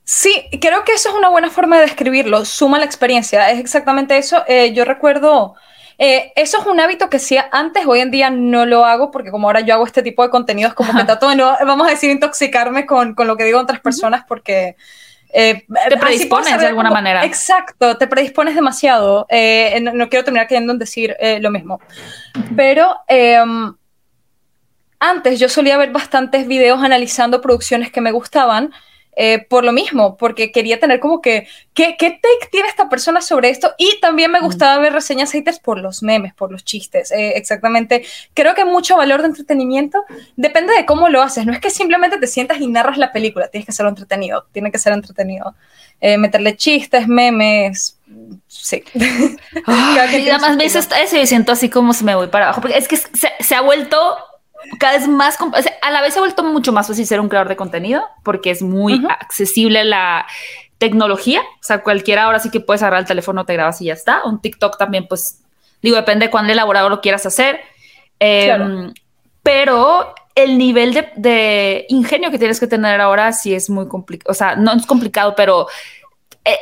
Sí, 0.06 0.46
creo 0.62 0.84
que 0.84 0.94
eso 0.94 1.10
es 1.10 1.16
una 1.16 1.30
buena 1.30 1.50
forma 1.50 1.78
de 1.78 1.82
describirlo, 1.82 2.46
suma 2.46 2.78
la 2.78 2.86
experiencia, 2.86 3.50
es 3.50 3.60
exactamente 3.60 4.16
eso. 4.16 4.44
Eh, 4.48 4.72
yo 4.72 4.86
recuerdo, 4.86 5.56
eh, 5.98 6.32
eso 6.36 6.60
es 6.62 6.68
un 6.68 6.80
hábito 6.80 7.10
que 7.10 7.18
hacía 7.18 7.50
antes, 7.52 7.88
hoy 7.88 8.02
en 8.02 8.12
día 8.12 8.30
no 8.30 8.68
lo 8.68 8.86
hago 8.86 9.10
porque 9.10 9.32
como 9.32 9.48
ahora 9.48 9.62
yo 9.62 9.74
hago 9.74 9.84
este 9.84 10.04
tipo 10.04 10.22
de 10.22 10.30
contenidos, 10.30 10.76
como 10.76 10.96
que 10.96 11.04
trato 11.06 11.28
de 11.28 11.36
no, 11.36 11.58
vamos 11.66 11.88
a 11.88 11.90
decir, 11.90 12.12
intoxicarme 12.12 12.86
con, 12.86 13.16
con 13.16 13.26
lo 13.26 13.36
que 13.36 13.46
digo 13.46 13.60
otras 13.60 13.80
personas 13.80 14.24
porque... 14.28 14.76
Eh, 15.34 15.66
te 15.90 15.98
predispones 15.98 16.60
de 16.60 16.68
alguna 16.68 16.92
manera. 16.92 17.26
Exacto, 17.26 17.98
te 17.98 18.08
predispones 18.08 18.56
demasiado. 18.56 19.26
Eh, 19.28 19.82
no, 19.82 20.08
quiero 20.08 20.24
terminar 20.24 20.48
queriendo 20.48 20.74
decir 20.76 21.14
lo 21.42 21.52
mismo. 21.52 21.82
Pero 22.56 22.96
em, 23.10 23.76
antes 24.98 25.38
yo 25.38 25.50
solía 25.50 25.78
ver 25.78 25.92
bastantes 25.92 26.48
videos 26.48 26.82
analizando 26.82 27.42
producciones 27.42 27.92
que 27.92 28.00
me 28.00 28.12
gustaban 28.12 28.72
eh, 29.16 29.46
por 29.48 29.64
lo 29.64 29.72
mismo, 29.72 30.18
porque 30.18 30.52
quería 30.52 30.80
tener 30.80 31.00
como 31.00 31.22
que, 31.22 31.48
¿qué, 31.74 31.96
¿qué, 31.98 32.12
take 32.12 32.50
tiene 32.52 32.68
esta 32.68 32.90
persona 32.90 33.22
sobre 33.22 33.50
esto? 33.50 33.74
Y 33.78 34.00
también 34.02 34.32
me 34.32 34.42
gustaba 34.42 34.78
ver 34.82 34.94
reseñas 34.94 35.32
haters 35.32 35.60
por 35.60 35.80
los 35.80 36.04
memes, 36.04 36.34
por 36.34 36.52
los 36.52 36.66
chistes, 36.66 37.12
eh, 37.12 37.34
exactamente. 37.36 38.06
Creo 38.34 38.56
que 38.56 38.66
mucho 38.66 38.98
valor 38.98 39.22
de 39.22 39.28
entretenimiento 39.28 40.04
depende 40.36 40.74
de 40.74 40.86
cómo 40.86 41.10
lo 41.10 41.22
haces, 41.22 41.46
no 41.46 41.54
es 41.54 41.60
que 41.60 41.70
simplemente 41.70 42.18
te 42.18 42.28
sientas 42.28 42.60
y 42.60 42.68
narras 42.68 42.98
la 42.98 43.12
película, 43.12 43.48
tienes 43.48 43.66
que 43.66 43.72
ser 43.72 43.86
entretenido, 43.86 44.46
tiene 44.52 44.72
que 44.72 44.80
ser 44.80 44.94
entretenido. 44.94 45.56
Eh, 46.02 46.18
meterle 46.18 46.58
chistes, 46.58 47.08
memes, 47.08 47.98
sí. 48.48 48.84
y 48.94 49.98
además 49.98 50.58
veces 50.58 50.90
me 51.14 51.26
siento 51.26 51.54
así 51.54 51.70
como 51.70 51.94
se 51.94 52.04
me 52.04 52.16
voy 52.16 52.28
para 52.28 52.48
abajo, 52.48 52.60
porque 52.60 52.78
es 52.78 52.90
que 52.90 52.98
se, 52.98 53.32
se 53.40 53.56
ha 53.56 53.62
vuelto 53.62 53.98
cada 54.80 54.98
vez 54.98 55.08
más, 55.08 55.38
a 55.82 55.92
la 55.92 56.02
vez 56.02 56.14
se 56.14 56.20
ha 56.20 56.22
vuelto 56.22 56.44
mucho 56.44 56.72
más 56.72 56.88
fácil 56.88 57.06
ser 57.06 57.20
un 57.20 57.30
creador 57.30 57.50
de 57.50 57.56
contenido 57.56 58.04
porque 58.24 58.52
es 58.52 58.62
muy 58.62 59.02
accesible 59.10 59.84
la 59.84 60.26
tecnología, 60.78 61.42
o 61.42 61.64
sea, 61.64 61.82
cualquiera 61.84 62.26
ahora 62.26 62.40
sí 62.40 62.50
que 62.50 62.60
puedes 62.60 62.82
agarrar 62.82 63.02
el 63.02 63.08
teléfono, 63.08 63.46
te 63.46 63.54
grabas 63.54 63.82
y 63.82 63.86
ya 63.86 63.94
está. 63.94 64.24
Un 64.26 64.42
TikTok 64.42 64.78
también, 64.78 65.08
pues, 65.08 65.42
digo, 65.82 65.96
depende 65.96 66.26
de 66.26 66.32
cuán 66.32 66.50
elaborado 66.50 66.90
lo 66.90 67.02
quieras 67.02 67.26
hacer. 67.26 67.62
Em, 68.20 68.94
pero 69.42 70.14
el 70.36 70.58
nivel 70.58 70.94
de, 71.16 71.86
ingenio 71.90 72.30
que 72.30 72.38
tienes 72.38 72.60
que 72.60 72.68
tener 72.68 73.00
ahora 73.00 73.32
sí 73.32 73.54
es 73.54 73.70
muy 73.70 73.88
complicado. 73.88 74.32
O 74.32 74.34
sea, 74.34 74.56
no 74.56 74.74
es 74.74 74.86
complicado, 74.86 75.34
pero 75.36 75.68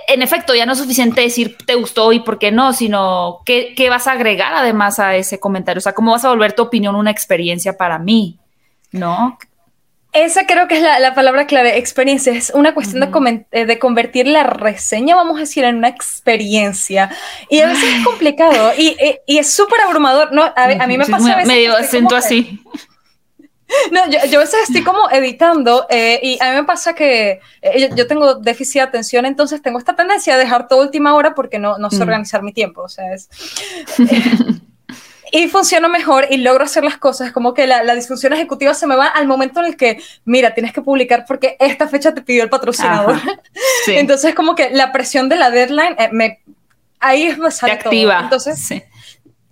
en 0.07 0.21
efecto, 0.21 0.55
ya 0.55 0.65
no 0.65 0.73
es 0.73 0.79
suficiente 0.79 1.21
decir 1.21 1.57
te 1.65 1.75
gustó 1.75 2.13
y 2.13 2.21
por 2.21 2.39
qué 2.39 2.51
no, 2.51 2.71
sino 2.71 3.41
qué, 3.45 3.73
qué 3.75 3.89
vas 3.89 4.07
a 4.07 4.13
agregar 4.13 4.53
además 4.53 4.99
a 4.99 5.15
ese 5.15 5.39
comentario. 5.39 5.79
O 5.79 5.81
sea, 5.81 5.93
cómo 5.93 6.11
vas 6.11 6.23
a 6.23 6.29
volver 6.29 6.53
tu 6.53 6.63
opinión 6.63 6.95
una 6.95 7.11
experiencia 7.11 7.75
para 7.75 7.99
mí, 7.99 8.39
¿no? 8.91 9.37
Esa 10.13 10.45
creo 10.45 10.67
que 10.67 10.77
es 10.77 10.83
la, 10.83 11.15
palabra 11.15 11.47
clave, 11.47 11.79
experiencia. 11.79 12.33
Es 12.33 12.51
una 12.53 12.75
cuestión 12.75 13.01
de, 13.01 13.45
eh, 13.51 13.65
de, 13.65 13.79
convertir 13.79 14.27
la 14.27 14.43
reseña, 14.43 15.15
vamos 15.15 15.37
a 15.37 15.39
decir, 15.41 15.63
en 15.63 15.77
una 15.77 15.87
experiencia. 15.87 17.09
Y 17.49 17.61
a 17.61 17.67
veces 17.67 17.83
es 17.97 18.05
complicado 18.05 18.73
y, 18.77 18.95
y, 19.25 19.39
es 19.39 19.51
súper 19.51 19.81
abrumador. 19.81 20.31
¿no? 20.31 20.43
A, 20.55 20.87
mí 20.87 20.97
me 20.99 21.05
pasa 21.07 21.33
a 21.33 21.37
veces... 21.37 21.47
Medio 21.47 21.75
acento 21.75 22.15
así. 22.15 22.61
No, 23.91 24.09
yo, 24.09 24.19
yo, 24.29 24.39
a 24.39 24.43
veces 24.43 24.61
estoy 24.63 24.83
como 24.83 25.09
editando 25.09 25.85
eh, 25.89 26.19
y 26.21 26.37
a 26.41 26.51
mí 26.51 26.55
me 26.57 26.63
pasa 26.63 26.93
que 26.93 27.39
eh, 27.61 27.89
yo, 27.95 28.07
tengo 28.07 28.35
déficit 28.35 28.75
de 28.75 28.81
atención, 28.81 29.25
entonces 29.25 29.61
tengo 29.61 29.79
esta 29.79 29.95
tendencia 29.95 30.35
a 30.35 30.37
dejar 30.37 30.67
todo 30.67 30.81
última 30.81 31.15
hora 31.15 31.33
porque 31.35 31.59
no, 31.59 31.77
no 31.77 31.89
sé 31.89 31.97
mm. 31.97 32.01
organizar 32.01 32.43
mi 32.43 32.53
tiempo. 32.53 32.81
O 32.81 32.89
sea, 32.89 33.13
es 33.13 33.29
y 35.31 35.47
funciona 35.47 35.87
mejor 35.87 36.27
y 36.29 36.37
logro 36.37 36.63
hacer 36.63 36.83
las 36.83 36.97
cosas, 36.97 37.31
como 37.31 37.55
que 37.55 37.65
la, 37.65 37.83
la, 37.83 37.95
disfunción 37.95 38.33
ejecutiva 38.33 38.75
se 38.75 38.85
me 38.85 38.95
va 38.95 39.07
al 39.07 39.25
momento 39.25 39.61
en 39.61 39.65
el 39.65 39.75
que, 39.75 39.99
mira, 40.25 40.53
tienes 40.53 40.73
que 40.73 40.81
publicar 40.83 41.25
porque 41.27 41.57
esta 41.59 41.87
fecha 41.87 42.13
te 42.13 42.21
pidió 42.21 42.43
el 42.43 42.49
patrocinador. 42.49 43.19
Entonces, 43.87 44.35
como 44.35 44.53
que 44.53 44.69
la 44.69 44.91
presión 44.91 45.29
de 45.29 45.35
la 45.37 45.49
deadline, 45.49 45.95
eh, 45.97 46.09
me, 46.11 46.39
ahí 46.99 47.23
es 47.23 47.37
más 47.39 47.63
activa. 47.63 48.19
Entonces, 48.21 48.83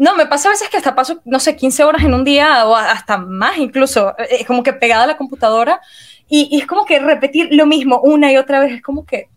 no, 0.02 0.16
me 0.16 0.26
pasa 0.26 0.50
a 0.50 0.54
veces 0.54 0.68
que 0.68 0.78
hasta 0.78 0.96
paso, 0.96 1.22
no 1.26 1.40
sé, 1.40 1.56
15 1.56 1.84
horas 1.84 2.04
en 2.04 2.16
un 2.16 2.24
día 2.24 2.66
o 2.66 2.76
hasta 2.76 3.20
más 3.20 3.60
incluso, 3.60 4.16
es 4.18 4.48
como 4.48 4.64
que 4.64 4.74
pegada 4.74 5.04
a 5.04 5.08
la 5.08 5.16
computadora 5.16 5.80
y, 6.28 6.50
y 6.52 6.60
es 6.60 6.66
como 6.66 6.86
que 6.86 6.98
repetir 6.98 7.50
lo 7.52 7.68
mismo 7.68 8.02
una 8.02 8.32
y 8.32 8.38
otra 8.38 8.60
vez, 8.60 8.74
es 8.74 8.82
como 8.82 9.06
que 9.06 9.30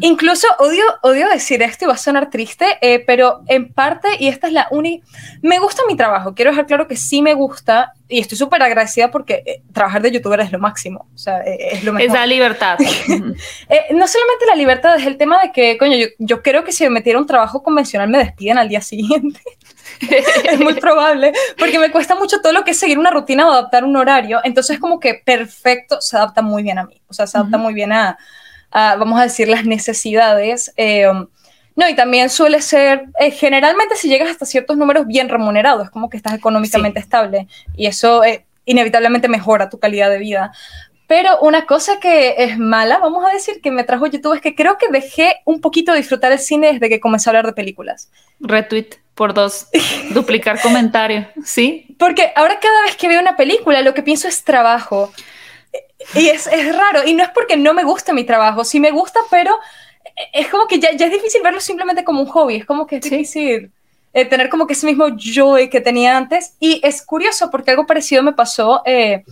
Incluso 0.00 0.48
odio, 0.58 0.84
odio 1.02 1.28
decir 1.28 1.62
esto 1.62 1.84
y 1.84 1.88
va 1.88 1.94
a 1.94 1.98
sonar 1.98 2.30
triste, 2.30 2.66
eh, 2.80 3.00
pero 3.06 3.42
en 3.46 3.72
parte, 3.72 4.08
y 4.18 4.28
esta 4.28 4.48
es 4.48 4.52
la 4.52 4.66
única, 4.70 5.06
me 5.42 5.58
gusta 5.58 5.82
mi 5.86 5.96
trabajo, 5.96 6.34
quiero 6.34 6.50
dejar 6.50 6.66
claro 6.66 6.88
que 6.88 6.96
sí 6.96 7.22
me 7.22 7.34
gusta 7.34 7.92
y 8.08 8.20
estoy 8.20 8.36
súper 8.36 8.62
agradecida 8.62 9.10
porque 9.10 9.42
eh, 9.46 9.62
trabajar 9.72 10.02
de 10.02 10.10
youtuber 10.10 10.40
es 10.40 10.50
lo 10.50 10.58
máximo, 10.58 11.08
o 11.14 11.18
sea, 11.18 11.40
eh, 11.40 11.68
es 11.72 11.84
lo 11.84 11.92
mejor. 11.92 12.08
Es 12.08 12.12
la 12.12 12.26
libertad. 12.26 12.78
no 13.08 14.08
solamente 14.08 14.46
la 14.46 14.56
libertad, 14.56 14.96
es 14.96 15.06
el 15.06 15.16
tema 15.16 15.40
de 15.40 15.52
que, 15.52 15.78
coño, 15.78 15.96
yo, 15.96 16.06
yo 16.18 16.42
creo 16.42 16.64
que 16.64 16.72
si 16.72 16.84
me 16.84 16.90
metiera 16.90 17.18
un 17.18 17.26
trabajo 17.26 17.62
convencional 17.62 18.08
me 18.08 18.18
despiden 18.18 18.58
al 18.58 18.68
día 18.68 18.80
siguiente. 18.80 19.40
es 20.00 20.58
muy 20.58 20.74
probable, 20.74 21.32
porque 21.58 21.78
me 21.78 21.90
cuesta 21.90 22.14
mucho 22.16 22.40
todo 22.40 22.52
lo 22.52 22.64
que 22.64 22.72
es 22.72 22.78
seguir 22.78 22.98
una 22.98 23.10
rutina 23.10 23.46
o 23.48 23.52
adaptar 23.52 23.84
un 23.84 23.96
horario, 23.96 24.40
entonces 24.42 24.80
como 24.80 24.98
que 24.98 25.14
perfecto, 25.14 26.00
se 26.00 26.16
adapta 26.16 26.42
muy 26.42 26.62
bien 26.62 26.78
a 26.78 26.84
mí, 26.84 27.00
o 27.06 27.14
sea, 27.14 27.26
se 27.26 27.38
adapta 27.38 27.58
muy 27.58 27.74
bien 27.74 27.92
a 27.92 28.18
vamos 28.74 29.18
a 29.20 29.24
decir, 29.24 29.48
las 29.48 29.64
necesidades. 29.64 30.72
Eh, 30.76 31.06
no, 31.76 31.88
y 31.88 31.94
también 31.94 32.30
suele 32.30 32.60
ser, 32.62 33.06
eh, 33.18 33.30
generalmente 33.30 33.96
si 33.96 34.08
llegas 34.08 34.30
hasta 34.30 34.46
ciertos 34.46 34.76
números 34.76 35.06
bien 35.06 35.28
remunerados, 35.28 35.90
como 35.90 36.08
que 36.08 36.16
estás 36.16 36.34
económicamente 36.34 37.00
estable 37.00 37.48
y 37.76 37.86
eso 37.86 38.22
eh, 38.22 38.44
inevitablemente 38.64 39.28
mejora 39.28 39.70
tu 39.70 39.78
calidad 39.78 40.08
de 40.10 40.18
vida. 40.18 40.52
Pero 41.06 41.38
una 41.40 41.66
cosa 41.66 42.00
que 42.00 42.36
es 42.38 42.58
mala, 42.58 42.98
vamos 42.98 43.24
a 43.28 43.32
decir, 43.32 43.60
que 43.60 43.70
me 43.70 43.84
trajo 43.84 44.06
YouTube 44.06 44.34
es 44.34 44.40
que 44.40 44.54
creo 44.54 44.78
que 44.78 44.88
dejé 44.88 45.36
un 45.44 45.60
poquito 45.60 45.92
de 45.92 45.98
disfrutar 45.98 46.32
el 46.32 46.38
cine 46.38 46.72
desde 46.72 46.88
que 46.88 47.00
comencé 47.00 47.28
a 47.28 47.30
hablar 47.30 47.46
de 47.46 47.52
películas. 47.52 48.10
Retweet 48.40 48.90
por 49.14 49.34
dos, 49.34 49.68
duplicar 50.10 50.60
comentario, 50.60 51.26
¿sí? 51.44 51.94
Porque 51.98 52.32
ahora 52.36 52.58
cada 52.60 52.82
vez 52.82 52.96
que 52.96 53.08
veo 53.08 53.20
una 53.20 53.36
película 53.36 53.82
lo 53.82 53.94
que 53.94 54.02
pienso 54.02 54.28
es 54.28 54.44
trabajo. 54.44 55.12
Y 56.14 56.28
es, 56.28 56.46
es, 56.46 56.76
raro, 56.76 57.06
y 57.06 57.14
no 57.14 57.24
es 57.24 57.30
porque 57.30 57.56
no 57.56 57.74
me 57.74 57.84
gusta 57.84 58.12
mi 58.12 58.24
trabajo, 58.24 58.64
sí 58.64 58.78
me 58.78 58.90
gusta, 58.90 59.20
pero 59.30 59.58
es 60.32 60.48
como 60.48 60.66
que 60.66 60.78
ya, 60.78 60.92
ya 60.92 61.06
es 61.06 61.12
difícil 61.12 61.42
verlo 61.42 61.60
simplemente 61.60 62.04
como 62.04 62.20
un 62.20 62.28
hobby, 62.28 62.56
es 62.56 62.66
como 62.66 62.86
que 62.86 62.96
es 62.96 63.02
difícil 63.02 63.72
eh, 64.12 64.24
tener 64.24 64.48
como 64.48 64.66
que 64.66 64.74
ese 64.74 64.86
mismo 64.86 65.06
joy 65.16 65.68
que 65.68 65.80
tenía 65.80 66.16
antes. 66.16 66.54
Y 66.60 66.80
es 66.84 67.02
curioso 67.02 67.50
porque 67.50 67.72
algo 67.72 67.84
parecido 67.84 68.22
me 68.22 68.32
pasó. 68.32 68.82
Eh, 68.86 69.24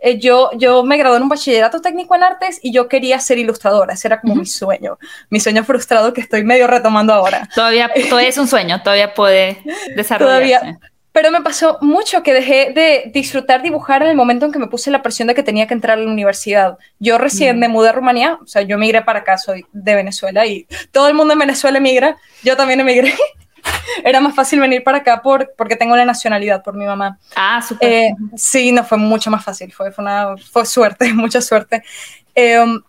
eh, 0.00 0.18
yo, 0.18 0.50
yo 0.56 0.82
me 0.82 0.96
gradué 0.96 1.16
en 1.16 1.22
un 1.22 1.28
bachillerato 1.28 1.80
técnico 1.80 2.14
en 2.14 2.24
artes 2.24 2.58
y 2.62 2.72
yo 2.72 2.88
quería 2.88 3.18
ser 3.18 3.38
ilustradora, 3.38 3.94
ese 3.94 4.06
era 4.06 4.20
como 4.20 4.36
mi 4.36 4.46
sueño, 4.46 4.96
mi 5.28 5.40
sueño 5.40 5.64
frustrado 5.64 6.12
que 6.12 6.20
estoy 6.20 6.44
medio 6.44 6.68
retomando 6.68 7.12
ahora. 7.12 7.48
Todavía, 7.52 7.90
todavía 8.08 8.28
es 8.28 8.38
un 8.38 8.46
sueño, 8.46 8.80
todavía 8.82 9.12
puede 9.14 9.60
desarrollarse. 9.96 10.56
Todavía, 10.58 10.78
pero 11.18 11.32
me 11.32 11.40
pasó 11.40 11.78
mucho 11.80 12.22
que 12.22 12.32
dejé 12.32 12.70
de 12.72 13.10
disfrutar 13.12 13.60
dibujar 13.60 14.04
en 14.04 14.10
el 14.10 14.14
momento 14.14 14.46
en 14.46 14.52
que 14.52 14.60
me 14.60 14.68
puse 14.68 14.88
la 14.88 15.02
presión 15.02 15.26
de 15.26 15.34
que 15.34 15.42
tenía 15.42 15.66
que 15.66 15.74
entrar 15.74 15.98
a 15.98 16.00
la 16.00 16.08
universidad. 16.08 16.78
Yo 17.00 17.18
recién 17.18 17.56
mm. 17.56 17.58
me 17.58 17.66
mudé 17.66 17.88
a 17.88 17.92
Rumanía, 17.92 18.38
o 18.40 18.46
sea, 18.46 18.62
yo 18.62 18.78
migré 18.78 19.02
para 19.02 19.18
acá, 19.18 19.36
soy 19.36 19.66
de 19.72 19.96
Venezuela 19.96 20.46
y 20.46 20.68
todo 20.92 21.08
el 21.08 21.14
mundo 21.14 21.32
en 21.32 21.40
Venezuela 21.40 21.78
emigra, 21.78 22.16
yo 22.44 22.56
también 22.56 22.78
emigré. 22.78 23.12
Era 24.04 24.20
más 24.20 24.32
fácil 24.32 24.60
venir 24.60 24.84
para 24.84 24.98
acá 24.98 25.20
por, 25.20 25.52
porque 25.56 25.74
tengo 25.74 25.96
la 25.96 26.04
nacionalidad 26.04 26.62
por 26.62 26.76
mi 26.76 26.86
mamá. 26.86 27.18
Ah, 27.34 27.60
súper. 27.66 27.92
Eh, 27.92 28.14
sí, 28.36 28.70
no, 28.70 28.84
fue 28.84 28.96
mucho 28.96 29.28
más 29.28 29.44
fácil, 29.44 29.72
fue, 29.72 29.90
fue, 29.90 30.04
una, 30.04 30.36
fue 30.36 30.64
suerte, 30.66 31.12
mucha 31.14 31.40
suerte. 31.40 31.82
Em, 32.32 32.80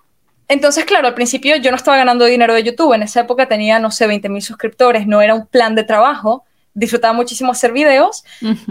entonces, 0.47 0.85
claro, 0.85 1.07
al 1.07 1.15
principio 1.15 1.55
yo 1.55 1.71
no 1.71 1.77
estaba 1.77 1.97
ganando 1.97 2.25
dinero 2.25 2.53
de 2.53 2.61
YouTube, 2.61 2.93
en 2.93 3.01
esa 3.01 3.21
época 3.21 3.47
tenía, 3.47 3.79
no 3.79 3.89
sé, 3.89 4.05
20 4.05 4.29
mil 4.29 4.43
suscriptores, 4.43 5.07
no 5.07 5.19
era 5.19 5.33
un 5.33 5.47
plan 5.47 5.73
de 5.73 5.83
trabajo, 5.83 6.45
disfrutaba 6.73 7.13
muchísimo 7.13 7.51
hacer 7.51 7.71
videos, 7.73 8.23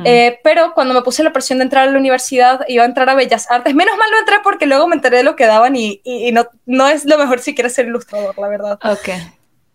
eh, 0.04 0.38
pero 0.42 0.72
cuando 0.74 0.94
me 0.94 1.02
puse 1.02 1.22
la 1.22 1.32
presión 1.32 1.58
de 1.58 1.64
entrar 1.64 1.88
a 1.88 1.90
la 1.90 1.98
universidad, 1.98 2.60
iba 2.68 2.82
a 2.82 2.86
entrar 2.86 3.08
a 3.10 3.14
Bellas 3.14 3.50
Artes. 3.50 3.74
Menos 3.74 3.96
mal 3.96 4.10
no 4.10 4.18
entré 4.18 4.36
porque 4.42 4.66
luego 4.66 4.86
me 4.86 4.96
enteré 4.96 5.18
de 5.18 5.22
lo 5.24 5.36
que 5.36 5.46
daban 5.46 5.76
y, 5.76 6.00
no, 6.32 6.46
no 6.66 6.88
es 6.88 7.04
lo 7.04 7.18
mejor 7.18 7.40
si 7.40 7.54
quieres 7.54 7.74
ser 7.74 7.86
ilustrador, 7.86 8.38
la 8.38 8.48
verdad. 8.48 8.78
Ok. 8.82 9.10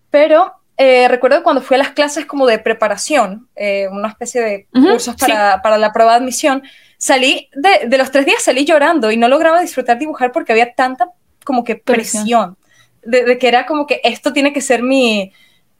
Pero 0.10 0.54
eh, 0.78 1.08
recuerdo 1.08 1.44
cuando 1.44 1.62
fui 1.62 1.76
a 1.76 1.78
las 1.78 1.92
clases 1.92 2.26
como 2.26 2.48
de 2.48 2.60
preparación, 2.60 3.48
eh, 3.56 3.88
una 3.92 4.10
especie 4.10 4.42
de 4.42 4.68
cursos 4.72 5.16
para, 5.16 5.62
para, 5.62 5.78
la 5.78 5.94
prueba 5.94 6.14
de 6.14 6.18
admisión, 6.18 6.64
salí, 6.98 7.50
de, 7.54 7.88
de, 7.88 7.98
los 7.98 8.10
tres 8.10 8.26
días 8.26 8.42
salí 8.42 8.66
llorando 8.66 9.12
y 9.12 9.18
no 9.18 9.28
lograba 9.28 9.62
disfrutar 9.62 10.00
dibujar 10.00 10.32
porque 10.32 10.52
había 10.52 10.74
tanta 10.74 11.10
como 11.44 11.64
que 11.64 11.76
presión, 11.76 12.58
de, 13.04 13.24
de 13.24 13.38
que 13.38 13.48
era 13.48 13.66
como 13.66 13.86
que 13.86 14.02
esto 14.04 14.34
tiene 14.34 14.54
que 14.54 14.62
ser 14.62 14.82
mi 14.82 15.32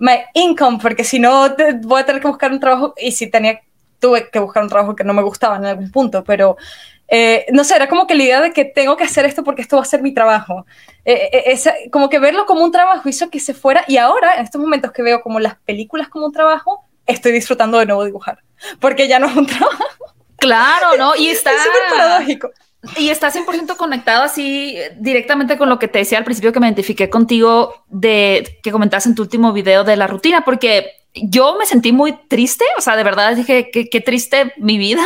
my 0.04 0.26
income, 0.34 0.80
porque 0.82 1.06
si 1.06 1.18
no 1.18 1.56
voy 1.84 2.02
a 2.02 2.06
tener 2.06 2.22
que 2.22 2.28
buscar 2.28 2.52
un 2.52 2.60
trabajo 2.60 2.94
y 2.98 3.14
si 3.14 3.28
tenía, 3.28 3.62
tuve 4.00 4.30
que 4.30 4.40
buscar 4.40 4.62
un 4.62 4.68
trabajo 4.68 4.96
que 4.98 5.06
no 5.06 5.14
me 5.14 5.22
gustaba 5.22 5.56
en 5.56 5.66
algún 5.66 5.92
punto, 5.92 6.26
pero 6.26 6.58
eh, 7.08 7.46
no 7.54 7.64
sé, 7.64 7.78
era 7.78 7.88
como 7.88 8.06
que 8.06 8.14
la 8.14 8.24
idea 8.24 8.42
de 8.42 8.52
que 8.52 8.66
tengo 8.66 8.98
que 8.98 9.06
hacer 9.06 9.26
esto 9.26 9.46
porque 9.46 9.62
esto 9.62 9.78
va 9.78 9.84
a 9.84 9.86
ser 9.86 10.02
mi 10.02 10.14
trabajo. 10.14 10.66
Eh, 11.06 11.54
eh 11.56 11.90
como 11.90 12.10
que 12.10 12.20
verlo 12.20 12.46
como 12.46 12.66
un 12.66 12.72
trabajo 12.72 13.08
hizo 13.08 13.30
que 13.30 13.40
se 13.40 13.54
fuera 13.54 13.86
y 13.88 13.96
ahora, 13.96 14.36
en 14.36 14.44
estos 14.44 14.60
momentos 14.60 14.92
que 14.92 15.04
veo 15.04 15.22
como 15.22 15.40
las 15.40 15.56
películas 15.60 16.10
como 16.10 16.26
un 16.26 16.34
trabajo, 16.34 16.84
estoy 17.06 17.32
disfrutando 17.32 17.80
de 17.80 17.86
nuevo 17.86 18.04
dibujar, 18.04 18.40
porque 18.82 19.08
ya 19.08 19.20
no 19.20 19.28
es 19.28 19.38
un 19.38 19.48
trabajo. 19.48 19.86
Claro, 20.36 20.98
¿no? 20.98 21.16
Y 21.16 21.28
está... 21.30 21.52
Es 21.52 21.62
súper 21.62 21.82
paradójico. 21.90 22.50
Y 22.98 23.10
está 23.10 23.32
100% 23.32 23.78
conectado 23.78 24.24
así 24.24 24.78
directamente 24.98 25.58
con 25.58 25.70
lo 25.70 25.80
que 25.80 25.88
te 25.88 26.00
decía 26.00 26.18
al 26.18 26.26
principio 26.26 26.52
que 26.52 26.60
me 26.60 26.68
identifiqué 26.68 27.10
contigo 27.10 27.74
de 27.88 28.60
que 28.62 28.72
comentaste 28.72 29.10
en 29.10 29.16
tu 29.16 29.22
último 29.22 29.54
video 29.54 29.84
de 29.84 29.96
la 29.96 30.08
rutina, 30.08 30.44
porque 30.44 30.92
yo 31.16 31.56
me 31.58 31.66
sentí 31.66 31.92
muy 31.94 32.14
triste, 32.28 32.66
o 32.78 32.82
sea, 32.82 32.96
de 32.96 33.04
verdad 33.04 33.36
dije 33.36 33.70
qué 33.72 34.02
triste 34.02 34.54
mi 34.58 34.78
vida 34.78 35.04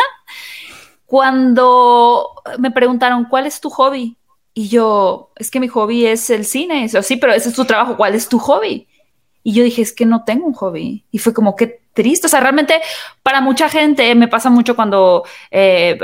cuando 1.08 2.34
me 2.60 2.70
preguntaron 2.70 3.26
cuál 3.26 3.48
es 3.48 3.60
tu 3.60 3.70
hobby 3.72 4.18
y 4.54 4.68
yo 4.68 5.32
es 5.38 5.50
que 5.50 5.60
mi 5.60 5.70
hobby 5.70 6.06
es 6.06 6.30
el 6.30 6.46
cine, 6.46 6.84
eso 6.84 7.02
sí, 7.02 7.16
pero 7.16 7.34
ese 7.34 7.50
es 7.50 7.56
tu 7.56 7.66
trabajo, 7.66 7.96
¿cuál 7.96 8.14
es 8.14 8.28
tu 8.28 8.38
hobby? 8.40 8.88
Y 9.42 9.54
yo 9.54 9.64
dije 9.64 9.82
es 9.82 9.94
que 9.94 10.06
no 10.06 10.26
tengo 10.26 10.46
un 10.46 10.54
hobby 10.54 11.06
y 11.10 11.20
fue 11.20 11.34
como 11.34 11.56
que 11.56 11.80
triste, 11.94 12.28
o 12.28 12.30
sea, 12.30 12.42
realmente 12.42 12.82
para 13.24 13.40
mucha 13.40 13.70
gente 13.70 14.14
me 14.16 14.28
pasa 14.28 14.50
mucho 14.50 14.76
cuando 14.76 15.24
eh, 15.50 15.98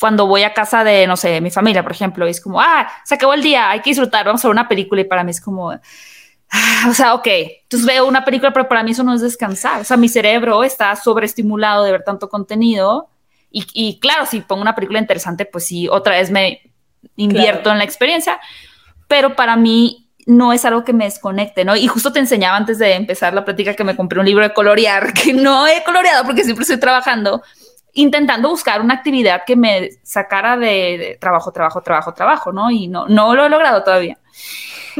cuando 0.00 0.26
voy 0.26 0.42
a 0.44 0.54
casa 0.54 0.82
de, 0.82 1.06
no 1.06 1.16
sé, 1.16 1.40
mi 1.40 1.50
familia, 1.50 1.82
por 1.82 1.92
ejemplo, 1.92 2.26
y 2.26 2.30
es 2.30 2.40
como, 2.40 2.60
ah, 2.60 2.90
se 3.04 3.14
acabó 3.14 3.34
el 3.34 3.42
día, 3.42 3.70
hay 3.70 3.80
que 3.80 3.90
disfrutar, 3.90 4.24
vamos 4.24 4.42
a 4.44 4.48
ver 4.48 4.52
una 4.52 4.66
película 4.66 5.02
y 5.02 5.04
para 5.04 5.22
mí 5.22 5.30
es 5.30 5.40
como, 5.40 5.70
ah, 5.70 6.86
o 6.88 6.94
sea, 6.94 7.14
ok, 7.14 7.26
entonces 7.62 7.86
veo 7.86 8.06
una 8.06 8.24
película, 8.24 8.52
pero 8.52 8.66
para 8.66 8.82
mí 8.82 8.92
eso 8.92 9.04
no 9.04 9.12
es 9.12 9.20
descansar, 9.20 9.82
o 9.82 9.84
sea, 9.84 9.98
mi 9.98 10.08
cerebro 10.08 10.64
está 10.64 10.96
sobreestimulado 10.96 11.84
de 11.84 11.92
ver 11.92 12.02
tanto 12.02 12.30
contenido 12.30 13.10
y, 13.50 13.66
y 13.74 14.00
claro, 14.00 14.24
si 14.24 14.40
pongo 14.40 14.62
una 14.62 14.74
película 14.74 14.98
interesante, 14.98 15.44
pues 15.44 15.66
sí, 15.66 15.86
otra 15.86 16.14
vez 16.14 16.30
me 16.30 16.72
invierto 17.16 17.70
en 17.70 17.78
la 17.78 17.84
experiencia, 17.84 18.40
pero 19.06 19.36
para 19.36 19.56
mí 19.56 20.10
no 20.26 20.52
es 20.52 20.64
algo 20.64 20.84
que 20.84 20.92
me 20.92 21.04
desconecte, 21.04 21.64
¿no? 21.64 21.76
Y 21.76 21.88
justo 21.88 22.12
te 22.12 22.20
enseñaba 22.20 22.56
antes 22.56 22.78
de 22.78 22.94
empezar 22.94 23.34
la 23.34 23.44
plática 23.44 23.74
que 23.74 23.84
me 23.84 23.96
compré 23.96 24.20
un 24.20 24.26
libro 24.26 24.44
de 24.44 24.54
colorear, 24.54 25.12
que 25.14 25.32
no 25.34 25.66
he 25.66 25.82
coloreado 25.84 26.24
porque 26.24 26.44
siempre 26.44 26.62
estoy 26.62 26.78
trabajando, 26.78 27.42
intentando 27.94 28.48
buscar 28.48 28.80
una 28.80 28.94
actividad 28.94 29.44
que 29.46 29.56
me 29.56 29.90
sacara 30.02 30.56
de, 30.56 31.18
trabajo, 31.20 31.52
trabajo, 31.52 31.82
trabajo, 31.82 32.14
trabajo, 32.14 32.52
¿no? 32.52 32.70
Y 32.70 32.88
no, 32.88 33.06
no 33.08 33.34
lo 33.34 33.46
he 33.46 33.48
logrado 33.48 33.82
todavía. 33.82 34.18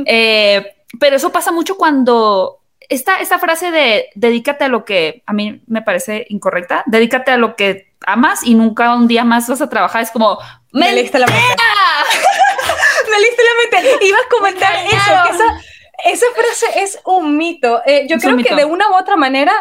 Eh, 0.07 0.65
pero 1.01 1.17
eso 1.17 1.33
pasa 1.33 1.51
mucho 1.51 1.77
cuando 1.77 2.61
esta, 2.89 3.21
esta 3.21 3.41
frase 3.41 3.73
de 3.73 4.11
dedícate 4.15 4.65
a 4.65 4.69
lo 4.69 4.85
que 4.85 5.23
a 5.27 5.33
mí 5.33 5.63
me 5.67 5.83
parece 5.83 6.27
incorrecta, 6.29 6.85
dedícate 6.87 7.33
a 7.33 7.37
lo 7.37 7.57
que 7.57 7.93
amas 8.07 8.45
y 8.45 8.55
nunca 8.55 8.95
un 8.95 9.09
día 9.09 9.25
más 9.25 9.49
vas 9.49 9.61
a 9.61 9.69
trabajar, 9.69 10.03
es 10.03 10.11
como... 10.11 10.39
Me 10.73 10.93
leíste 10.93 11.19
la 11.19 11.27
mente. 11.27 11.43
me 13.11 13.21
leíste 13.21 13.43
la 13.43 13.81
mente. 13.81 14.07
Ibas 14.07 14.21
a 14.21 14.29
comentar 14.29 14.77
eso, 14.77 15.35
esa, 15.35 15.61
esa, 16.05 16.27
frase 16.35 16.83
es 16.83 17.01
un 17.05 17.37
mito. 17.37 17.83
Eh, 17.85 18.07
yo 18.09 18.19
creo 18.19 18.37
que 18.37 18.55
de 18.55 18.65
una 18.65 18.89
u 18.91 18.95
otra 18.95 19.17
manera 19.17 19.53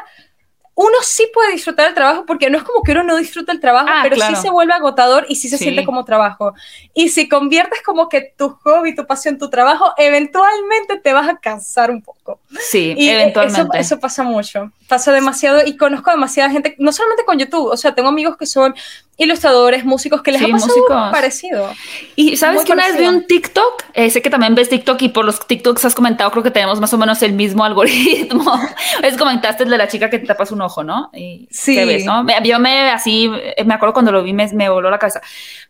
uno 0.81 0.95
sí 1.01 1.29
puede 1.33 1.51
disfrutar 1.51 1.89
el 1.89 1.93
trabajo 1.93 2.25
porque 2.25 2.49
no 2.49 2.57
es 2.57 2.63
como 2.63 2.83
que 2.83 2.93
uno 2.93 3.03
no 3.03 3.17
disfruta 3.17 3.51
el 3.51 3.59
trabajo, 3.59 3.89
ah, 3.91 3.99
pero 4.01 4.15
sí 4.15 4.33
se 4.37 4.49
vuelve 4.49 4.71
agotador 4.71 5.25
y 5.27 5.35
sí 5.35 5.49
se 5.49 5.57
siente 5.57 5.83
como 5.83 6.05
trabajo. 6.05 6.53
Y 6.93 7.09
si 7.09 7.27
conviertes 7.27 7.81
como 7.81 8.07
que 8.07 8.33
tu 8.37 8.51
hobby, 8.63 8.95
tu 8.95 9.05
pasión, 9.05 9.37
tu 9.37 9.49
trabajo, 9.49 9.91
eventualmente 9.97 10.97
te 10.97 11.11
vas 11.11 11.27
a 11.27 11.35
cansar 11.35 11.91
un 11.91 12.01
poco. 12.01 12.39
Sí, 12.57 12.95
eventualmente. 12.97 13.77
Eso, 13.77 13.99
pasa 13.99 14.23
mucho, 14.23 14.71
pasa 14.87 15.11
demasiado 15.11 15.65
y 15.65 15.75
conozco 15.75 16.11
demasiada 16.11 16.49
gente, 16.49 16.77
no 16.79 16.93
solamente 16.93 17.25
con 17.25 17.37
YouTube, 17.37 17.67
o 17.67 17.75
sea, 17.75 17.93
tengo 17.93 18.07
amigos 18.07 18.37
que 18.37 18.45
son 18.45 18.73
ilustradores, 19.19 19.83
músicos, 19.83 20.21
que 20.21 20.31
les 20.31 20.41
ha 20.41 20.47
pasado 20.47 20.73
parecido. 21.11 21.71
Y 22.15 22.37
sabes 22.37 22.63
que 22.63 22.71
una 22.71 22.87
vez 22.87 22.97
vi 22.97 23.05
un 23.05 23.27
TikTok, 23.27 23.83
eh, 23.93 24.09
sé 24.09 24.21
que 24.21 24.29
también 24.29 24.55
ves 24.55 24.69
TikTok 24.69 24.99
y 25.01 25.09
por 25.09 25.25
los 25.25 25.45
TikToks 25.45 25.85
has 25.85 25.93
comentado, 25.93 26.31
creo 26.31 26.41
que 26.41 26.51
tenemos 26.51 26.79
más 26.79 26.93
o 26.93 26.97
menos 26.97 27.21
el 27.21 27.33
mismo 27.33 27.63
algoritmo. 27.65 28.59
es 29.03 29.17
comentaste 29.17 29.63
el 29.63 29.69
de 29.69 29.77
la 29.77 29.87
chica 29.87 30.09
que 30.09 30.19
te 30.19 30.25
tapas 30.25 30.51
un 30.51 30.61
ojo, 30.61 30.83
¿no? 30.83 31.11
Y 31.13 31.47
sí. 31.51 31.75
Ves, 31.75 32.05
¿no? 32.05 32.25
Yo 32.43 32.59
me 32.59 32.89
así, 32.91 33.29
eh, 33.33 33.63
me 33.65 33.73
acuerdo 33.73 33.93
cuando 33.93 34.11
lo 34.11 34.23
vi, 34.23 34.33
me, 34.33 34.47
me 34.53 34.69
voló 34.69 34.89
la 34.89 34.97
cabeza. 34.97 35.21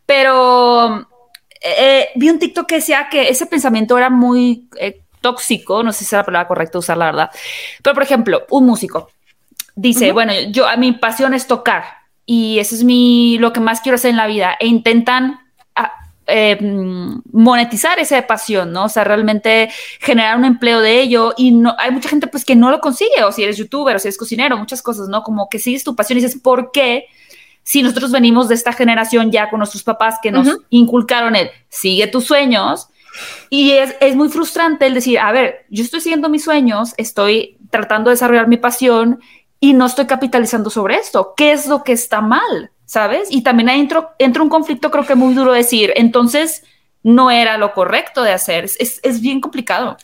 Pero 0.06 1.08
eh, 1.60 2.10
vi 2.16 2.30
un 2.30 2.38
TikTok 2.38 2.68
que 2.68 2.76
decía 2.76 3.08
que 3.10 3.30
ese 3.30 3.48
pensamiento 3.48 3.98
era 3.98 4.12
muy 4.12 4.70
tóxico, 5.22 5.84
no 5.84 5.92
sé 5.92 6.00
si 6.00 6.06
es 6.06 6.12
la 6.14 6.24
palabra 6.24 6.48
correcta 6.48 6.78
usar, 6.78 6.98
la 6.98 7.06
verdad. 7.06 7.32
Pero, 7.82 7.96
por 7.96 8.04
ejemplo, 8.04 8.46
un 8.52 8.68
músico 8.68 9.10
dice, 9.76 10.12
bueno, 10.12 10.34
yo, 10.52 10.68
a 10.68 10.76
mi 10.76 10.92
pasión 10.92 11.34
es 11.34 11.48
tocar 11.48 11.99
y 12.32 12.60
eso 12.60 12.76
es 12.76 12.84
mi, 12.84 13.40
lo 13.40 13.52
que 13.52 13.60
más 13.60 13.82
quiero 13.82 13.96
hacer 13.96 14.12
en 14.12 14.18
la 14.18 14.28
vida. 14.28 14.56
E 14.60 14.68
intentan 14.68 15.40
ah, 15.76 15.92
eh, 16.28 16.60
monetizar 17.32 17.98
esa 17.98 18.22
pasión, 18.28 18.72
¿no? 18.72 18.84
O 18.84 18.90
sea, 18.90 19.04
realmente 19.04 19.72
generar 20.00 20.38
un 20.38 20.46
empleo 20.46 20.80
de 20.80 21.02
ello 21.02 21.34
y 21.36 21.50
no, 21.50 21.74
hay 21.80 21.90
mucha 21.90 22.08
gente 22.08 22.28
pues 22.28 22.46
que 22.46 22.56
no 22.56 22.70
lo 22.70 22.82
consigue, 22.82 23.24
o 23.24 23.32
si 23.32 23.42
eres 23.42 23.58
youtuber, 23.58 23.96
o 23.96 24.00
si 24.00 24.10
eres 24.10 24.18
cocinero, 24.20 24.60
muchas 24.60 24.84
cosas, 24.84 25.08
¿no? 25.08 25.24
Como 25.24 25.50
que 25.50 25.58
sigues 25.58 25.84
tu 25.84 25.96
pasión 25.96 26.20
y 26.20 26.22
dices, 26.22 26.40
¿por 26.40 26.72
qué? 26.72 27.06
Si 27.64 27.82
nosotros 27.82 28.12
venimos 28.12 28.48
de 28.48 28.54
esta 28.54 28.74
generación 28.74 29.32
ya 29.32 29.50
con 29.50 29.58
nuestros 29.58 29.82
papás 29.82 30.20
que 30.22 30.32
nos 30.32 30.56
inculcaron 30.70 31.36
el 31.36 31.50
sigue 31.68 32.06
tus 32.06 32.26
sueños, 32.26 32.90
y 33.50 33.72
es, 33.72 33.96
es, 34.02 34.16
muy 34.16 34.30
frustrante 34.30 34.86
el 34.86 34.94
decir, 34.94 35.18
a 35.18 35.32
ver, 35.32 35.66
yo 35.72 35.84
estoy 35.84 36.00
siguiendo 36.00 36.30
mis 36.30 36.44
sueños, 36.44 36.94
estoy 36.98 37.58
tratando 37.72 38.12
de 38.12 38.14
desarrollar 38.14 38.48
mi 38.48 38.58
pasión 38.58 39.20
y 39.60 39.74
no 39.74 39.86
estoy 39.86 40.06
capitalizando 40.08 40.70
sobre 40.70 40.96
esto. 40.96 41.34
¿Qué 41.36 41.52
es 41.52 41.68
lo 41.68 41.84
que 41.84 41.94
está 41.94 42.22
mal? 42.22 42.72
¿Sabes? 42.86 43.28
Y 43.30 43.44
también 43.44 43.70
ahí 43.70 43.80
entra, 43.80 44.42
un 44.42 44.50
conflicto 44.50 44.90
creo 44.90 45.06
que 45.06 45.16
muy 45.16 45.34
duro 45.36 45.54
decir, 45.54 45.94
entonces 45.96 46.64
no 47.04 47.30
era 47.30 47.58
lo 47.58 47.74
correcto 47.74 48.24
de 48.24 48.32
hacer. 48.32 48.66
Es, 48.66 49.00
es 49.04 49.22
bien 49.22 49.42
complicado. 49.42 49.98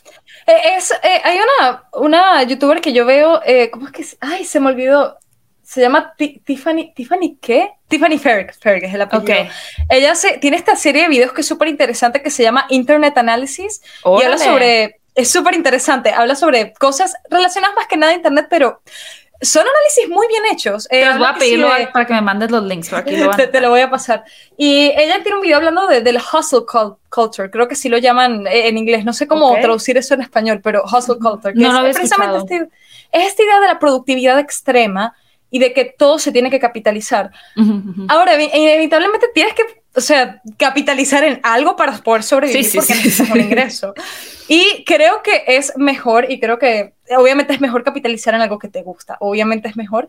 Eh, 0.46 0.76
es, 0.76 0.92
eh, 1.02 1.20
hay 1.24 1.38
una, 1.38 1.84
una 1.92 2.42
youtuber 2.44 2.80
que 2.80 2.92
yo 2.92 3.04
veo, 3.04 3.40
eh, 3.44 3.70
¿cómo 3.70 3.86
es 3.86 3.92
que? 3.92 4.06
Ay, 4.20 4.44
se 4.44 4.60
me 4.60 4.68
olvidó. 4.68 5.18
Se 5.64 5.80
llama 5.80 6.14
Tiffany, 6.16 6.92
¿Tiffany 6.94 7.38
qué? 7.40 7.72
Tiffany 7.88 8.18
Ferrick, 8.18 8.54
Ferrick 8.60 8.84
es 8.84 8.94
el 8.94 9.02
apellido. 9.02 9.50
Ella 9.88 10.14
se, 10.14 10.38
tiene 10.38 10.56
esta 10.56 10.76
serie 10.76 11.02
de 11.02 11.08
videos 11.08 11.32
que 11.32 11.40
es 11.40 11.46
súper 11.48 11.66
interesante 11.66 12.22
que 12.22 12.30
se 12.30 12.44
llama 12.44 12.66
Internet 12.68 13.18
Analysis 13.18 13.82
y 14.04 14.22
habla 14.22 14.38
sobre, 14.38 15.00
es 15.16 15.28
súper 15.28 15.56
interesante, 15.56 16.12
habla 16.12 16.36
sobre 16.36 16.72
cosas 16.74 17.16
relacionadas 17.28 17.74
más 17.74 17.88
que 17.88 17.96
nada 17.96 18.12
a 18.12 18.14
Internet, 18.14 18.46
pero 18.48 18.80
son 19.40 19.62
análisis 19.62 20.08
muy 20.08 20.26
bien 20.28 20.42
hechos. 20.50 20.86
Eh, 20.90 21.00
te 21.00 21.06
los 21.06 21.18
voy 21.18 21.26
a 21.26 21.34
pedir 21.34 21.66
para 21.92 22.06
que 22.06 22.14
me 22.14 22.20
mandes 22.22 22.50
los 22.50 22.64
links. 22.64 22.92
aquí 22.92 23.16
lo 23.16 23.30
te, 23.36 23.46
te, 23.48 23.60
lo 23.60 23.70
voy 23.70 23.80
a 23.80 23.90
pasar. 23.90 24.24
Y 24.56 24.92
ella 24.96 25.22
tiene 25.22 25.36
un 25.36 25.42
video 25.42 25.58
hablando 25.58 25.86
de, 25.86 26.00
del 26.00 26.16
hustle 26.16 26.62
culture. 27.08 27.50
Creo 27.50 27.68
que 27.68 27.74
sí 27.74 27.88
lo 27.88 27.98
llaman 27.98 28.46
eh, 28.46 28.68
en 28.68 28.78
inglés. 28.78 29.04
No 29.04 29.12
sé 29.12 29.26
cómo 29.26 29.54
traducir 29.60 29.96
eso 29.96 30.14
en 30.14 30.22
español, 30.22 30.60
pero 30.62 30.84
hustle 30.84 31.16
culture. 31.18 31.54
no, 31.54 31.82
lo 31.82 31.88
es 31.88 31.96
precisamente 31.96 32.56
este, 32.56 32.70
es 33.12 33.28
esta 33.28 33.42
idea 33.42 33.60
de 33.60 33.66
la 33.66 33.78
productividad 33.78 34.38
extrema 34.38 35.14
y 35.50 35.58
de 35.58 35.72
que 35.72 35.84
todo 35.84 36.18
se 36.18 36.32
tiene 36.32 36.50
que 36.50 36.58
capitalizar. 36.58 37.30
Ahora, 38.08 38.40
inevitablemente 38.42 39.26
tienes 39.34 39.54
que, 39.54 39.62
o 39.94 40.00
sea, 40.00 40.42
capitalizar 40.56 41.24
en 41.24 41.40
algo 41.42 41.76
para 41.76 41.96
poder 41.98 42.22
sobrevivir 42.22 42.66
porque 42.74 42.94
necesitas 42.94 43.30
un 43.30 43.40
ingreso. 43.40 43.94
Y 44.48 44.84
creo 44.84 45.22
que 45.22 45.44
es 45.46 45.72
mejor, 45.76 46.30
y 46.30 46.40
creo 46.40 46.58
que 46.58 46.94
obviamente 47.16 47.52
es 47.52 47.60
mejor 47.60 47.84
capitalizar 47.84 48.34
en 48.34 48.42
algo 48.42 48.58
que 48.58 48.68
te 48.68 48.82
gusta, 48.82 49.16
obviamente 49.20 49.68
es 49.68 49.76
mejor, 49.76 50.08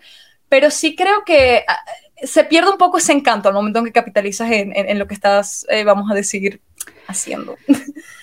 pero 0.49 0.71
sí 0.71 0.95
creo 0.95 1.23
que 1.25 1.63
ah, 1.67 1.83
se 2.23 2.43
pierde 2.43 2.71
un 2.71 2.77
poco 2.77 2.97
ese 2.97 3.13
encanto 3.13 3.47
al 3.47 3.55
momento 3.55 3.79
en 3.79 3.85
que 3.85 3.91
capitalizas 3.91 4.49
en, 4.51 4.99
lo 4.99 5.07
que 5.07 5.13
estás, 5.13 5.65
eh, 5.69 5.83
vamos 5.83 6.09
a 6.09 6.15
decir, 6.15 6.61
haciendo. 7.07 7.57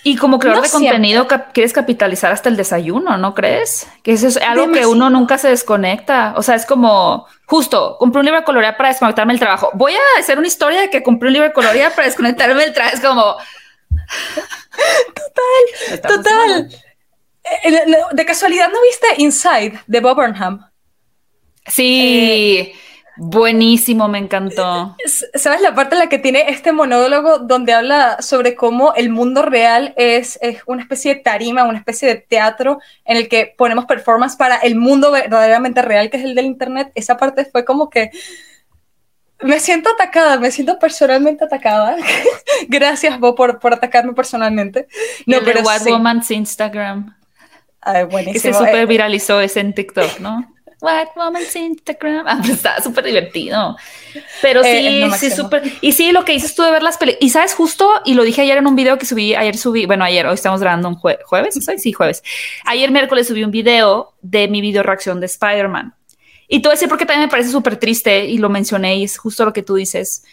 Y 0.03 0.15
como 0.17 0.37
creador 0.37 0.63
de 0.63 0.69
contenido, 0.69 1.27
quieres 1.53 1.73
capitalizar 1.73 2.31
hasta 2.31 2.49
el 2.49 2.57
desayuno, 2.57 3.17
¿no 3.17 3.33
crees? 3.33 3.87
Que 4.03 4.13
eso 4.13 4.27
es 4.27 4.37
algo 4.37 4.71
que 4.71 4.85
uno 4.85 5.09
nunca 5.09 5.37
se 5.37 5.49
desconecta. 5.49 6.33
O 6.37 6.43
sea, 6.43 6.55
es 6.55 6.65
como, 6.65 7.25
justo, 7.45 7.97
compré 7.97 8.19
un 8.19 8.25
libro 8.25 8.39
de 8.39 8.45
colorear 8.45 8.77
para 8.77 8.89
desconectarme 8.89 9.33
del 9.33 9.39
trabajo. 9.39 9.71
Voy 9.73 9.93
a 9.93 10.19
hacer 10.19 10.37
una 10.37 10.47
historia 10.47 10.81
de 10.81 10.89
que 10.89 11.01
compré 11.01 11.27
un 11.27 11.33
libro 11.33 11.47
de 11.47 11.53
colorear 11.53 11.93
para 11.95 12.07
desconectarme 12.07 12.61
del 12.61 12.73
trabajo. 12.73 12.95
Es 12.95 13.01
como... 13.01 13.37
Total, 15.15 16.01
total. 16.01 16.69
Eh, 17.63 17.85
de 18.11 18.25
casualidad, 18.25 18.69
¿no 18.71 18.81
viste 18.81 19.21
Inside 19.21 19.79
de 19.87 19.99
Bob 19.99 20.15
Burnham? 20.15 20.69
Sí. 21.67 22.57
Eh, 22.59 22.75
Buenísimo, 23.17 24.07
me 24.07 24.17
encantó. 24.17 24.95
¿Sabes 25.33 25.61
la 25.61 25.73
parte 25.73 25.95
en 25.95 25.99
la 25.99 26.09
que 26.09 26.19
tiene 26.19 26.49
este 26.49 26.71
monólogo 26.71 27.39
donde 27.39 27.73
habla 27.73 28.21
sobre 28.21 28.55
cómo 28.55 28.93
el 28.95 29.09
mundo 29.09 29.41
real 29.41 29.93
es, 29.95 30.37
es, 30.41 30.61
una 30.65 30.81
especie 30.81 31.15
de 31.15 31.21
tarima, 31.21 31.63
una 31.63 31.77
especie 31.77 32.07
de 32.07 32.15
teatro 32.15 32.79
en 33.05 33.17
el 33.17 33.29
que 33.29 33.53
ponemos 33.57 33.85
performance 33.85 34.35
para 34.35 34.57
el 34.57 34.75
mundo 34.75 35.11
verdaderamente 35.11 35.81
real, 35.81 36.09
que 36.09 36.17
es 36.17 36.23
el 36.23 36.35
del 36.35 36.45
Internet? 36.45 36.91
Esa 36.95 37.15
parte 37.17 37.45
fue 37.45 37.63
como 37.63 37.89
que 37.89 38.11
me 39.41 39.59
siento 39.59 39.89
atacada, 39.89 40.37
me 40.39 40.51
siento 40.51 40.79
personalmente 40.79 41.45
atacada. 41.45 41.97
Gracias, 42.67 43.19
Bo, 43.19 43.35
por, 43.35 43.59
por 43.59 43.73
atacarme 43.73 44.13
personalmente. 44.13 44.87
No, 45.25 45.39
pero 45.43 45.61
What 45.61 45.87
Woman's 45.87 46.31
Instagram. 46.31 47.15
Ay, 47.81 48.05
buenísimo. 48.05 48.33
Que 48.33 48.39
se 48.39 48.53
super 48.53 48.75
eh, 48.75 48.85
viralizó 48.85 49.39
ese 49.39 49.59
en 49.59 49.73
TikTok, 49.73 50.19
¿no? 50.19 50.54
What 50.81 51.07
Woman's 51.15 51.55
Instagram. 51.55 52.25
Ah, 52.27 52.37
pues 52.39 52.51
está 52.51 52.81
súper 52.81 53.05
divertido. 53.05 53.75
Pero 54.41 54.63
eh, 54.63 55.09
sí, 55.17 55.29
sí, 55.29 55.35
súper. 55.35 55.63
Y 55.81 55.93
sí, 55.93 56.11
lo 56.11 56.25
que 56.25 56.33
dices 56.33 56.55
tú 56.55 56.63
de 56.63 56.71
ver 56.71 56.83
las 56.83 56.97
películas. 56.97 57.23
Y 57.23 57.29
sabes, 57.29 57.53
justo, 57.53 58.01
y 58.05 58.13
lo 58.13 58.23
dije 58.23 58.41
ayer 58.41 58.57
en 58.57 58.67
un 58.67 58.75
video 58.75 58.97
que 58.97 59.05
subí, 59.05 59.35
ayer 59.35 59.57
subí, 59.57 59.85
bueno, 59.85 60.03
ayer, 60.03 60.25
hoy 60.27 60.35
estamos 60.35 60.61
grabando 60.61 60.89
un 60.89 60.95
jueves, 60.95 61.55
¿no 61.55 61.77
Sí, 61.77 61.93
jueves. 61.93 62.23
Ayer 62.65 62.91
miércoles 62.91 63.27
subí 63.27 63.43
un 63.43 63.51
video 63.51 64.13
de 64.21 64.47
mi 64.47 64.61
video 64.61 64.83
reacción 64.83 65.19
de 65.19 65.25
Spider-Man. 65.27 65.95
Y 66.47 66.61
todo 66.61 66.71
decir 66.71 66.89
porque 66.89 67.05
también 67.05 67.27
me 67.27 67.31
parece 67.31 67.49
súper 67.49 67.77
triste 67.77 68.25
y 68.25 68.37
lo 68.37 68.49
mencioné 68.49 68.97
y 68.97 69.03
es 69.03 69.17
justo 69.17 69.45
lo 69.45 69.53
que 69.53 69.63
tú 69.63 69.75
dices. 69.75 70.23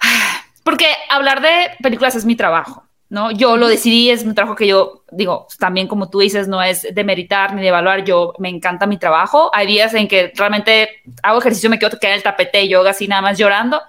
Porque 0.64 0.86
hablar 1.10 1.42
de 1.42 1.70
películas 1.82 2.14
es 2.14 2.24
mi 2.24 2.36
trabajo. 2.36 2.86
¿No? 3.12 3.30
Yo 3.30 3.58
lo 3.58 3.68
decidí, 3.68 4.08
es 4.08 4.24
un 4.24 4.34
trabajo 4.34 4.56
que 4.56 4.66
yo 4.66 5.04
digo, 5.10 5.46
también 5.58 5.86
como 5.86 6.08
tú 6.08 6.20
dices, 6.20 6.48
no 6.48 6.62
es 6.62 6.86
de 6.90 7.04
meritar 7.04 7.54
ni 7.54 7.60
de 7.60 7.68
evaluar, 7.68 8.04
yo 8.04 8.32
me 8.38 8.48
encanta 8.48 8.86
mi 8.86 8.96
trabajo. 8.96 9.50
Hay 9.52 9.66
días 9.66 9.92
en 9.92 10.08
que 10.08 10.32
realmente 10.34 11.02
hago 11.22 11.38
ejercicio, 11.38 11.68
me 11.68 11.78
quedo 11.78 11.90
quedar 11.90 12.12
en 12.12 12.16
el 12.16 12.22
tapete 12.22 12.66
yoga 12.66 12.92
así 12.92 13.06
nada 13.06 13.20
más 13.20 13.36
llorando, 13.36 13.82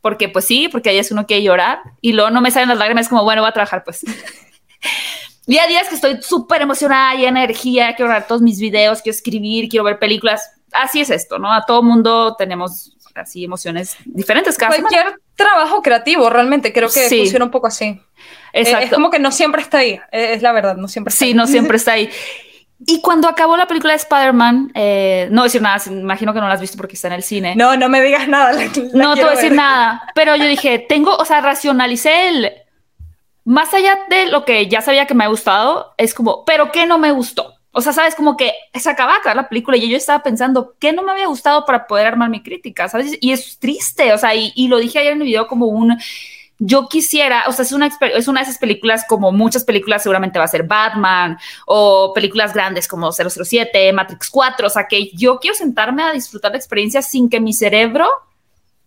porque 0.00 0.30
pues 0.30 0.46
sí, 0.46 0.68
porque 0.68 0.88
ahí 0.88 0.96
es 0.96 1.12
uno 1.12 1.26
que 1.26 1.42
llorar 1.42 1.80
y 2.00 2.14
luego 2.14 2.30
no 2.30 2.40
me 2.40 2.50
salen 2.50 2.70
las 2.70 2.78
lágrimas, 2.78 3.10
como 3.10 3.22
bueno, 3.22 3.42
voy 3.42 3.50
a 3.50 3.52
trabajar 3.52 3.84
pues. 3.84 4.02
y 5.46 5.58
hay 5.58 5.68
días 5.68 5.86
que 5.90 5.96
estoy 5.96 6.22
súper 6.22 6.62
emocionada 6.62 7.16
y 7.16 7.26
energía, 7.26 7.94
quiero 7.96 8.10
ver 8.10 8.26
todos 8.26 8.40
mis 8.40 8.58
videos, 8.58 9.02
quiero 9.02 9.14
escribir, 9.14 9.68
quiero 9.68 9.84
ver 9.84 9.98
películas. 9.98 10.50
Así 10.72 11.02
es 11.02 11.10
esto, 11.10 11.38
¿no? 11.38 11.52
A 11.52 11.66
todo 11.66 11.82
mundo 11.82 12.34
tenemos 12.34 12.96
así 13.14 13.44
emociones 13.44 13.96
diferentes 14.06 14.56
cada 14.56 14.74
Cualquier 14.74 15.20
trabajo 15.34 15.82
creativo, 15.82 16.30
realmente, 16.30 16.72
creo 16.72 16.88
que 16.88 17.08
funciona 17.08 17.44
un 17.44 17.50
poco 17.50 17.66
así. 17.66 18.00
Exacto. 18.52 18.84
Es 18.86 18.92
como 18.92 19.10
que 19.10 19.18
no 19.18 19.30
siempre 19.30 19.62
está 19.62 19.78
ahí, 19.78 20.00
es 20.12 20.42
la 20.42 20.52
verdad, 20.52 20.76
no 20.76 20.88
siempre 20.88 21.10
está 21.10 21.24
sí, 21.24 21.34
no 21.34 21.46
siempre 21.46 21.76
está 21.78 21.92
ahí. 21.92 22.10
Y 22.86 23.00
cuando 23.00 23.28
acabó 23.28 23.56
la 23.56 23.66
película 23.66 23.92
de 23.92 23.96
Spider-Man, 23.96 24.70
eh, 24.74 25.28
no 25.32 25.42
decir 25.42 25.60
nada, 25.60 25.82
imagino 25.90 26.32
que 26.32 26.40
no 26.40 26.46
la 26.46 26.54
has 26.54 26.60
visto 26.60 26.76
porque 26.76 26.94
está 26.94 27.08
en 27.08 27.14
el 27.14 27.24
cine. 27.24 27.56
No, 27.56 27.76
no 27.76 27.88
me 27.88 28.00
digas 28.00 28.28
nada. 28.28 28.52
no 28.94 29.14
te 29.14 29.22
voy 29.22 29.32
a 29.32 29.34
decir 29.34 29.52
nada, 29.52 30.08
pero 30.14 30.36
yo 30.36 30.44
dije, 30.44 30.78
tengo, 30.78 31.16
o 31.16 31.24
sea, 31.24 31.40
racionalicé 31.40 32.28
el, 32.28 32.52
más 33.44 33.74
allá 33.74 33.98
de 34.08 34.26
lo 34.26 34.44
que 34.44 34.68
ya 34.68 34.80
sabía 34.80 35.06
que 35.06 35.14
me 35.14 35.24
ha 35.24 35.28
gustado, 35.28 35.94
es 35.96 36.14
como, 36.14 36.44
pero 36.44 36.70
¿qué 36.70 36.86
no 36.86 36.98
me 36.98 37.10
gustó? 37.10 37.54
O 37.72 37.80
sea, 37.80 37.92
sabes, 37.92 38.14
como 38.14 38.36
que 38.36 38.52
se 38.74 38.90
acaba 38.90 39.12
de 39.12 39.18
acabar 39.18 39.36
la 39.36 39.48
película 39.48 39.76
y 39.76 39.88
yo 39.88 39.96
estaba 39.96 40.22
pensando, 40.22 40.76
¿qué 40.78 40.92
no 40.92 41.02
me 41.02 41.12
había 41.12 41.26
gustado 41.26 41.64
para 41.64 41.86
poder 41.86 42.06
armar 42.06 42.30
mi 42.30 42.42
crítica? 42.42 42.88
¿Sabes? 42.88 43.18
Y 43.20 43.32
es 43.32 43.58
triste, 43.58 44.12
o 44.12 44.18
sea, 44.18 44.34
y, 44.34 44.52
y 44.54 44.68
lo 44.68 44.78
dije 44.78 45.00
ayer 45.00 45.12
en 45.12 45.22
el 45.22 45.26
video 45.26 45.48
como 45.48 45.66
un 45.66 45.98
yo 46.58 46.88
quisiera, 46.88 47.44
o 47.46 47.52
sea, 47.52 47.64
es 47.64 47.72
una, 47.72 47.88
es 48.14 48.28
una 48.28 48.40
de 48.40 48.44
esas 48.44 48.58
películas 48.58 49.04
como 49.08 49.30
muchas 49.30 49.64
películas, 49.64 50.02
seguramente 50.02 50.38
va 50.38 50.44
a 50.44 50.48
ser 50.48 50.64
Batman 50.64 51.38
o 51.66 52.12
películas 52.12 52.52
grandes 52.52 52.88
como 52.88 53.12
007, 53.12 53.92
Matrix 53.92 54.28
4, 54.28 54.66
o 54.66 54.70
sea, 54.70 54.86
que 54.88 55.10
yo 55.14 55.38
quiero 55.38 55.56
sentarme 55.56 56.02
a 56.02 56.12
disfrutar 56.12 56.50
la 56.50 56.58
experiencia 56.58 57.00
sin 57.02 57.30
que 57.30 57.38
mi 57.38 57.52
cerebro 57.52 58.08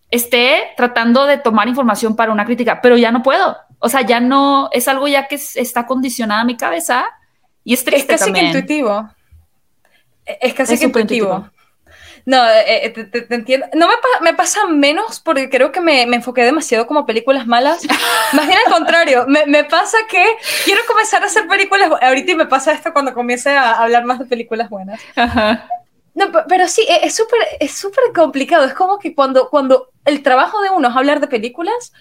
esté 0.09 0.71
tratando 0.75 1.25
de 1.25 1.37
tomar 1.37 1.69
información 1.69 2.15
para 2.15 2.33
una 2.33 2.45
crítica, 2.45 2.81
pero 2.81 2.97
ya 2.97 3.11
no 3.11 3.23
puedo. 3.23 3.55
O 3.79 3.87
sea, 3.87 4.01
ya 4.01 4.19
no, 4.19 4.69
es 4.73 4.87
algo 4.89 5.07
ya 5.07 5.27
que 5.27 5.35
está 5.35 5.85
condicionada 5.85 6.41
a 6.41 6.45
mi 6.45 6.57
cabeza 6.57 7.05
y 7.63 7.73
es 7.73 7.83
triste 7.85 8.13
Es 8.13 8.19
casi 8.19 8.25
también. 8.25 8.51
que 8.51 8.59
intuitivo. 8.59 9.09
Es 10.25 10.53
casi 10.53 10.77
que 10.77 10.85
intuitivo. 10.85 11.49
No, 12.25 12.47
eh, 12.47 12.85
eh, 12.85 12.89
te, 12.89 13.05
te, 13.05 13.21
te, 13.21 13.35
entiendo. 13.35 13.67
No 13.73 13.87
me, 13.87 13.93
pa 13.95 14.21
me, 14.21 14.33
pasa 14.33 14.67
menos 14.67 15.19
porque 15.19 15.49
creo 15.49 15.71
que 15.71 15.81
me, 15.81 16.05
me, 16.05 16.17
enfoqué 16.17 16.43
demasiado 16.43 16.87
como 16.87 17.05
películas 17.05 17.47
malas. 17.47 17.81
Más 18.33 18.47
bien 18.47 18.59
al 18.65 18.71
contrario, 18.71 19.25
me, 19.27 19.45
me, 19.45 19.63
pasa 19.63 19.97
que 20.09 20.23
quiero 20.65 20.81
comenzar 20.87 21.23
a 21.23 21.27
hacer 21.27 21.47
películas. 21.47 21.89
Ahorita 22.01 22.35
me 22.35 22.45
pasa 22.45 22.73
esto 22.73 22.93
cuando 22.93 23.13
comience 23.13 23.49
a 23.49 23.71
hablar 23.81 24.05
más 24.05 24.19
de 24.19 24.25
películas 24.25 24.69
buenas. 24.69 25.01
Ajá. 25.15 25.67
No, 26.13 26.25
pero 26.47 26.67
sí, 26.67 26.85
e, 26.87 27.05
es 27.05 27.15
súper 27.15 27.39
es 27.59 27.71
súper 27.71 28.03
complicado. 28.13 28.65
Es 28.65 28.73
como 28.73 28.99
que 28.99 29.15
cuando, 29.15 29.49
cuando 29.49 29.89
el 30.05 30.21
trabajo 30.21 30.61
de 30.61 30.69
uno 30.69 30.89
es 30.89 30.95
hablar 30.95 31.19
de 31.21 31.27
películas, 31.27 31.93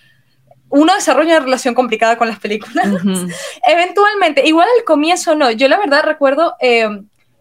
uno 0.69 0.95
desarrolla 0.95 1.37
una 1.37 1.45
relación 1.45 1.75
complicada 1.75 2.17
con 2.17 2.29
las 2.29 2.39
películas. 2.39 2.87
Uh 2.87 2.99
-huh. 2.99 3.35
Eventualmente, 3.67 4.47
igual 4.47 4.69
al 4.77 4.85
comienzo 4.85 5.35
no. 5.35 5.51
Yo 5.51 5.69
la 5.69 5.79
verdad 5.79 6.03
recuerdo... 6.05 6.57
Eh, 6.61 6.89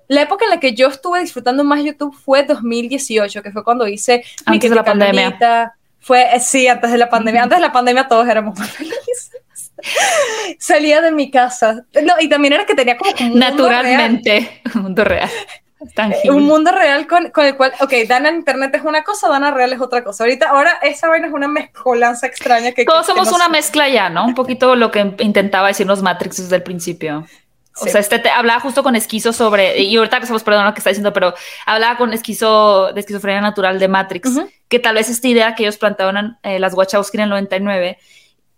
la 0.09 0.23
época 0.23 0.43
en 0.43 0.49
la 0.49 0.59
que 0.59 0.73
yo 0.73 0.87
estuve 0.87 1.19
disfrutando 1.21 1.63
más 1.63 1.83
YouTube 1.83 2.15
fue 2.15 2.43
2018, 2.43 3.43
que 3.43 3.51
fue 3.51 3.63
cuando 3.63 3.87
hice 3.87 4.23
antes 4.45 4.69
de 4.69 4.75
la 4.75 4.83
pandemia. 4.83 5.73
Fue, 5.99 6.27
sí, 6.39 6.67
antes 6.67 6.91
de 6.91 6.97
la 6.97 7.09
pandemia. 7.09 7.43
Antes 7.43 7.59
de 7.59 7.61
la 7.61 7.71
pandemia 7.71 8.07
todos 8.07 8.27
éramos 8.27 8.57
muy 8.57 8.67
felices. 8.67 9.31
Salía 10.59 11.01
de 11.01 11.11
mi 11.11 11.29
casa. 11.29 11.85
No, 11.93 12.13
y 12.19 12.27
también 12.27 12.53
era 12.53 12.65
que 12.65 12.73
tenía 12.73 12.97
como 12.97 13.11
un 13.11 13.39
Naturalmente, 13.39 14.61
mundo 14.65 14.71
un 14.75 14.81
mundo 14.81 15.03
real. 15.03 15.29
Tangible. 15.93 16.31
Un 16.31 16.43
mundo 16.43 16.71
real 16.71 17.07
con, 17.07 17.29
con, 17.29 17.45
el 17.45 17.55
cual, 17.55 17.71
ok, 17.79 17.93
Dana 18.07 18.29
en 18.29 18.37
internet 18.37 18.73
es 18.75 18.81
una 18.81 19.03
cosa, 19.03 19.29
Dana 19.29 19.51
real 19.51 19.71
es 19.71 19.79
otra 19.79 20.03
cosa. 20.03 20.23
Ahorita, 20.23 20.49
ahora 20.49 20.71
esa 20.81 21.07
vaina 21.07 21.27
es 21.27 21.33
una 21.33 21.47
mezcolanza 21.47 22.25
extraña 22.25 22.71
que... 22.71 22.83
Todos 22.83 23.05
que, 23.05 23.13
somos 23.13 23.29
que 23.29 23.35
una 23.35 23.47
mezcla 23.47 23.87
ya, 23.87 24.09
¿no? 24.09 24.25
Un 24.25 24.35
poquito 24.35 24.75
lo 24.75 24.89
que 24.89 25.15
intentaba 25.19 25.67
decirnos 25.67 26.01
Matrix 26.01 26.37
desde 26.37 26.55
el 26.55 26.63
principio. 26.63 27.25
O 27.79 27.85
sí. 27.85 27.91
sea, 27.91 28.01
este 28.01 28.19
te, 28.19 28.29
hablaba 28.29 28.59
justo 28.59 28.83
con 28.83 28.95
Esquizo 28.95 29.33
sobre, 29.33 29.79
y 29.79 29.95
ahorita 29.95 30.17
estamos 30.17 30.43
perdón 30.43 30.65
lo 30.65 30.73
que 30.73 30.79
está 30.79 30.89
diciendo, 30.89 31.13
pero 31.13 31.33
hablaba 31.65 31.97
con 31.97 32.13
Esquizo 32.13 32.91
de 32.93 32.99
esquizofrenia 32.99 33.41
natural 33.41 33.79
de 33.79 33.87
Matrix, 33.87 34.29
uh 34.29 34.41
-huh. 34.41 34.51
que 34.67 34.79
tal 34.79 34.95
vez 34.95 35.09
esta 35.09 35.27
idea 35.27 35.55
que 35.55 35.63
ellos 35.63 35.77
planteaban 35.77 36.37
eh, 36.43 36.59
las 36.59 36.73
Wachowski 36.73 37.17
en 37.17 37.23
el 37.23 37.29
99, 37.29 37.97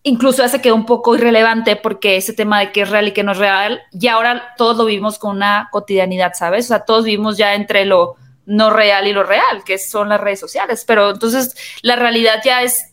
incluso 0.03 0.43
hace 0.43 0.61
que 0.61 0.71
un 0.71 0.85
poco 0.85 1.15
irrelevante 1.15 1.75
porque 1.75 2.17
ese 2.17 2.33
tema 2.33 2.59
de 2.59 2.71
qué 2.71 2.81
es 2.81 2.89
real 2.89 3.07
y 3.07 3.11
qué 3.11 3.23
no 3.23 3.33
es 3.33 3.37
real, 3.37 3.81
y 3.91 4.07
ahora 4.07 4.53
todos 4.57 4.77
lo 4.77 4.85
vivimos 4.85 5.19
con 5.19 5.37
una 5.37 5.69
cotidianidad, 5.71 6.33
¿sabes? 6.33 6.65
O 6.65 6.67
sea, 6.69 6.79
todos 6.81 7.05
vivimos 7.05 7.37
ya 7.37 7.53
entre 7.53 7.85
lo 7.85 8.15
no 8.45 8.69
real 8.69 9.07
y 9.07 9.13
lo 9.13 9.23
real, 9.23 9.63
que 9.65 9.77
son 9.77 10.09
las 10.09 10.19
redes 10.19 10.39
sociales, 10.39 10.83
pero 10.85 11.11
entonces 11.11 11.55
la 11.83 11.95
realidad 11.95 12.41
ya 12.43 12.63
es 12.63 12.90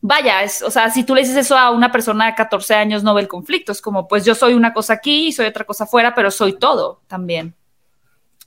vaya, 0.00 0.42
es, 0.42 0.62
o 0.62 0.70
sea, 0.70 0.90
si 0.90 1.04
tú 1.04 1.14
le 1.14 1.22
dices 1.22 1.36
eso 1.36 1.56
a 1.56 1.70
una 1.70 1.90
persona 1.90 2.26
de 2.26 2.34
14 2.34 2.74
años, 2.74 3.02
no 3.02 3.14
ve 3.14 3.22
el 3.22 3.28
conflicto. 3.28 3.72
Es 3.72 3.80
como, 3.80 4.08
pues 4.08 4.24
yo 4.24 4.34
soy 4.34 4.54
una 4.54 4.72
cosa 4.72 4.94
aquí 4.94 5.28
y 5.28 5.32
soy 5.32 5.46
otra 5.46 5.64
cosa 5.64 5.84
afuera, 5.84 6.14
pero 6.14 6.30
soy 6.30 6.58
todo 6.58 7.00
también. 7.06 7.54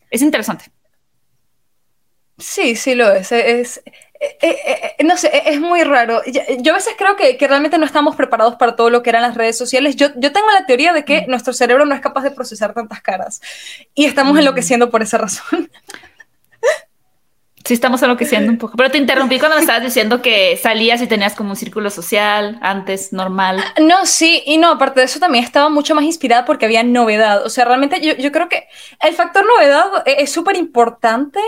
Es 0.09 0.21
interesante. 0.21 0.71
Sí, 2.37 2.75
sí 2.75 2.95
lo 2.95 3.11
es. 3.11 3.31
Es, 3.31 3.81
es, 4.19 4.41
es 4.41 5.05
no 5.05 5.17
sé, 5.17 5.31
es 5.45 5.59
muy 5.59 5.83
raro. 5.83 6.21
Yo 6.59 6.73
a 6.73 6.75
veces 6.75 6.93
creo 6.97 7.15
que, 7.15 7.37
que, 7.37 7.47
realmente 7.47 7.77
no 7.77 7.85
estamos 7.85 8.15
preparados 8.15 8.55
para 8.55 8.75
todo 8.75 8.89
lo 8.89 9.03
que 9.03 9.09
eran 9.09 9.21
las 9.21 9.35
redes 9.35 9.57
sociales. 9.57 9.95
Yo, 9.95 10.07
yo 10.15 10.31
tengo 10.31 10.47
la 10.51 10.65
teoría 10.65 10.93
de 10.93 11.05
que 11.05 11.21
mm. 11.21 11.29
nuestro 11.29 11.53
cerebro 11.53 11.85
no 11.85 11.95
es 11.95 12.01
capaz 12.01 12.23
de 12.23 12.31
procesar 12.31 12.73
tantas 12.73 13.01
caras 13.01 13.41
y 13.93 14.05
estamos 14.05 14.33
mm. 14.33 14.39
enloqueciendo 14.39 14.89
por 14.89 15.01
esa 15.01 15.17
razón. 15.17 15.69
Sí, 17.69 17.75
estamos 17.75 18.01
enloqueciendo 18.01 18.51
un 18.51 18.57
poco. 18.57 18.75
Pero 18.75 18.89
te 18.89 18.97
interrumpí 18.97 19.37
cuando 19.37 19.55
me 19.55 19.61
estabas 19.61 19.83
diciendo 19.83 20.23
que 20.23 20.57
salías 20.57 21.03
y 21.03 21.07
tenías 21.07 21.35
como 21.35 21.51
un 21.51 21.55
círculo 21.55 21.91
social 21.91 22.57
antes, 22.63 23.13
normal. 23.13 23.63
No, 23.79 24.07
sí, 24.07 24.41
y 24.47 24.57
no, 24.57 24.71
aparte 24.71 25.01
de 25.01 25.05
eso 25.05 25.19
también 25.19 25.43
estaba 25.43 25.69
mucho 25.69 25.93
más 25.93 26.03
inspirada 26.03 26.45
porque 26.45 26.65
había 26.65 26.81
novedad. 26.81 27.45
O 27.45 27.49
sea, 27.51 27.65
realmente 27.65 28.01
yo, 28.01 28.15
yo 28.15 28.31
creo 28.31 28.49
que 28.49 28.67
el 29.03 29.13
factor 29.13 29.45
novedad 29.45 29.85
es 30.07 30.31
súper 30.31 30.55
importante 30.55 31.39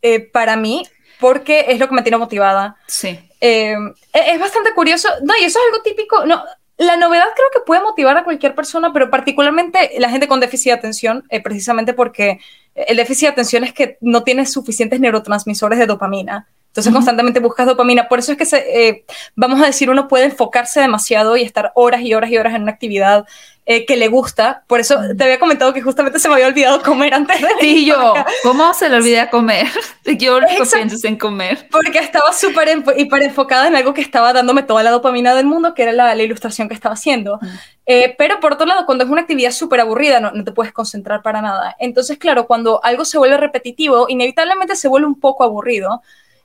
eh, 0.00 0.20
para 0.20 0.56
mí 0.56 0.86
porque 1.20 1.66
es 1.68 1.78
lo 1.78 1.86
que 1.86 1.94
me 1.96 2.00
tiene 2.00 2.16
motivada. 2.16 2.76
Sí. 2.86 3.20
Eh, 3.42 3.76
es 4.14 4.40
bastante 4.40 4.72
curioso. 4.72 5.10
No, 5.22 5.34
y 5.38 5.44
eso 5.44 5.58
es 5.58 5.64
algo 5.66 5.82
típico. 5.82 6.24
No, 6.24 6.42
la 6.78 6.96
novedad 6.96 7.26
creo 7.34 7.48
que 7.52 7.60
puede 7.66 7.82
motivar 7.82 8.16
a 8.16 8.24
cualquier 8.24 8.54
persona, 8.54 8.92
pero 8.92 9.10
particularmente 9.10 9.90
la 9.98 10.08
gente 10.08 10.28
con 10.28 10.40
déficit 10.40 10.72
de 10.72 10.78
atención, 10.78 11.24
eh, 11.28 11.42
precisamente 11.42 11.92
porque 11.92 12.40
el 12.86 12.96
déficit 12.96 13.28
de 13.28 13.32
atención 13.32 13.64
es 13.64 13.72
que 13.72 13.98
no 14.00 14.22
tienes 14.22 14.52
suficientes 14.52 15.00
neurotransmisores 15.00 15.78
de 15.78 15.86
dopamina. 15.86 16.48
Entonces 16.78 16.90
uh 16.90 16.94
-huh. 16.94 16.98
constantemente 16.98 17.40
buscas 17.40 17.66
dopamina. 17.66 18.08
Por 18.08 18.20
eso 18.20 18.32
es 18.32 18.38
que, 18.38 18.46
se, 18.46 18.88
eh, 18.88 19.04
vamos 19.34 19.60
a 19.60 19.66
decir, 19.66 19.90
uno 19.90 20.06
puede 20.06 20.26
enfocarse 20.26 20.80
demasiado 20.80 21.36
y 21.36 21.42
estar 21.42 21.72
horas 21.74 22.02
y 22.02 22.14
horas 22.14 22.30
y 22.30 22.38
horas 22.38 22.54
en 22.54 22.62
una 22.62 22.72
actividad 22.72 23.26
eh, 23.70 23.84
que 23.84 23.96
le 23.96 24.08
gusta. 24.08 24.62
Por 24.66 24.80
eso 24.80 24.98
te 25.14 25.24
había 25.24 25.38
comentado 25.38 25.74
que 25.74 25.82
justamente 25.82 26.18
se 26.18 26.28
me 26.28 26.34
había 26.34 26.46
olvidado 26.46 26.80
comer 26.82 27.12
antes 27.12 27.38
de 27.38 27.48
Sí, 27.60 27.84
yo, 27.84 28.14
¿cómo 28.42 28.72
se 28.72 28.88
le 28.88 28.96
olvida 28.96 29.28
comer? 29.28 29.66
Yo 30.18 30.38
pienso 30.72 31.06
en 31.06 31.18
comer. 31.18 31.68
Porque 31.70 31.98
estaba 31.98 32.32
súper 32.32 32.82
hiper 32.96 33.22
enfocada 33.22 33.68
en 33.68 33.76
algo 33.76 33.92
que 33.92 34.00
estaba 34.00 34.32
dándome 34.32 34.62
toda 34.62 34.82
la 34.82 34.90
dopamina 34.90 35.34
del 35.34 35.44
mundo, 35.44 35.74
que 35.74 35.82
era 35.82 35.92
la, 35.92 36.14
la 36.14 36.22
ilustración 36.22 36.66
que 36.66 36.74
estaba 36.74 36.94
haciendo. 36.94 37.38
Eh, 37.84 38.14
pero 38.16 38.40
por 38.40 38.54
otro 38.54 38.66
lado, 38.66 38.86
cuando 38.86 39.04
es 39.04 39.10
una 39.10 39.20
actividad 39.20 39.50
súper 39.50 39.80
aburrida, 39.80 40.18
no, 40.18 40.30
no 40.30 40.44
te 40.44 40.52
puedes 40.52 40.72
concentrar 40.72 41.20
para 41.20 41.42
nada. 41.42 41.76
Entonces, 41.78 42.16
claro, 42.16 42.46
cuando 42.46 42.80
algo 42.82 43.04
se 43.04 43.18
vuelve 43.18 43.36
repetitivo, 43.36 44.06
inevitablemente 44.08 44.76
se 44.76 44.88
vuelve 44.88 45.08
un 45.08 45.20
poco 45.20 45.44
aburrido. 45.44 46.00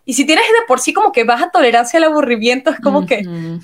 Y 0.05 0.15
si 0.15 0.25
tienes 0.25 0.45
de 0.45 0.65
por 0.67 0.81
sí 0.81 0.91
como 0.91 1.13
que 1.13 1.23
baja 1.23 1.49
tolerancia 1.49 1.97
al 1.97 2.03
aburrimiento, 2.05 2.71
es 2.71 2.79
como 2.81 2.99
uh 2.99 3.01
-huh. 3.03 3.07
que... 3.07 3.27
Uh... 3.27 3.59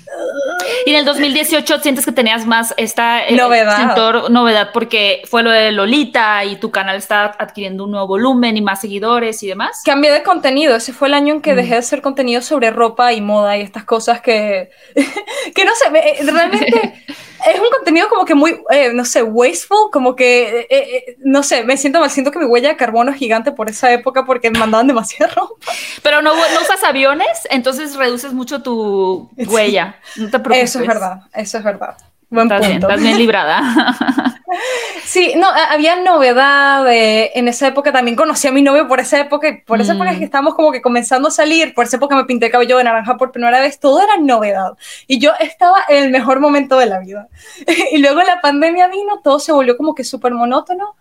Y 0.86 0.90
en 0.90 0.96
el 0.96 1.04
2018 1.04 1.80
sientes 1.80 2.06
que 2.06 2.12
tenías 2.12 2.46
más 2.46 2.72
esta 2.78 3.22
novedad. 3.30 3.88
Sector, 3.88 4.30
novedad 4.30 4.70
porque 4.72 5.22
fue 5.26 5.42
lo 5.42 5.50
de 5.50 5.70
Lolita 5.72 6.44
y 6.44 6.56
tu 6.56 6.70
canal 6.70 6.96
está 6.96 7.36
adquiriendo 7.38 7.84
un 7.84 7.90
nuevo 7.90 8.06
volumen 8.06 8.56
y 8.56 8.62
más 8.62 8.80
seguidores 8.80 9.42
y 9.42 9.48
demás. 9.48 9.82
Cambié 9.84 10.10
de 10.12 10.22
contenido, 10.22 10.74
ese 10.76 10.94
fue 10.94 11.08
el 11.08 11.14
año 11.14 11.34
en 11.34 11.42
que 11.42 11.50
uh 11.50 11.52
-huh. 11.52 11.56
dejé 11.56 11.70
de 11.74 11.80
hacer 11.80 12.00
contenido 12.00 12.40
sobre 12.40 12.70
ropa 12.70 13.12
y 13.12 13.20
moda 13.20 13.58
y 13.58 13.60
estas 13.60 13.84
cosas 13.84 14.22
que... 14.22 14.70
que 15.54 15.64
no 15.64 15.72
sé, 15.74 15.90
me, 15.90 16.32
realmente... 16.32 17.04
es 17.46 17.60
un 17.60 17.70
contenido 17.70 18.08
como 18.08 18.24
que 18.24 18.34
muy, 18.34 18.60
eh, 18.70 18.92
no 18.92 19.04
sé, 19.04 19.22
wasteful, 19.22 19.90
como 19.92 20.14
que, 20.16 20.60
eh, 20.60 20.66
eh, 20.70 21.16
no 21.18 21.42
sé, 21.42 21.64
me 21.64 21.76
siento 21.76 22.00
mal, 22.00 22.10
siento 22.10 22.30
que 22.30 22.38
mi 22.38 22.44
huella 22.44 22.70
de 22.70 22.76
carbono 22.76 23.10
es 23.10 23.18
gigante 23.18 23.52
por 23.52 23.70
esa 23.70 23.92
época 23.92 24.24
porque 24.24 24.50
me 24.50 24.58
mandaban 24.58 24.86
demasiada 24.86 25.32
ropa. 25.36 25.54
Pero 26.02 26.22
no, 26.22 26.34
no 26.34 26.60
usas 26.60 26.82
aviones, 26.84 27.46
entonces 27.50 27.96
reduces 27.96 28.32
mucho 28.32 28.62
tu 28.62 29.30
huella. 29.36 29.96
No 30.16 30.30
te 30.30 30.38
preocupes. 30.38 30.70
Eso 30.70 30.80
es 30.80 30.86
verdad, 30.86 31.20
eso 31.34 31.58
es 31.58 31.64
verdad. 31.64 31.96
Buen 32.30 32.46
estás 32.46 32.60
punto. 32.60 32.86
Bien, 32.86 32.90
estás 32.90 33.02
bien 33.02 33.18
librada. 33.18 33.62
sí, 35.04 35.34
no, 35.36 35.48
había 35.48 35.96
novedad. 35.96 36.84
De, 36.84 37.32
en 37.34 37.48
esa 37.48 37.66
época 37.66 37.92
también 37.92 38.16
conocí 38.16 38.46
a 38.46 38.52
mi 38.52 38.62
novio 38.62 38.86
por 38.86 39.00
esa 39.00 39.18
época. 39.18 39.48
Y 39.48 39.60
por 39.62 39.80
esa 39.80 39.94
mm. 39.94 39.96
época 39.96 40.12
es 40.12 40.18
que 40.18 40.24
estábamos 40.24 40.54
como 40.54 40.70
que 40.70 40.80
comenzando 40.80 41.26
a 41.26 41.30
salir. 41.32 41.74
Por 41.74 41.86
esa 41.86 41.96
época 41.96 42.14
me 42.14 42.24
pinté 42.24 42.46
el 42.46 42.52
cabello 42.52 42.78
de 42.78 42.84
naranja 42.84 43.16
por 43.16 43.32
primera 43.32 43.60
vez. 43.60 43.80
Todo 43.80 44.00
era 44.00 44.16
novedad. 44.16 44.74
Y 45.08 45.18
yo 45.18 45.32
estaba 45.40 45.78
en 45.88 46.04
el 46.04 46.10
mejor 46.10 46.38
momento 46.38 46.78
de 46.78 46.86
la 46.86 47.00
vida. 47.00 47.28
y 47.92 47.98
luego 47.98 48.22
la 48.22 48.40
pandemia 48.40 48.86
vino, 48.86 49.20
todo 49.24 49.40
se 49.40 49.50
volvió 49.50 49.76
como 49.76 49.96
que 49.96 50.04
súper 50.04 50.32
monótono. 50.32 50.94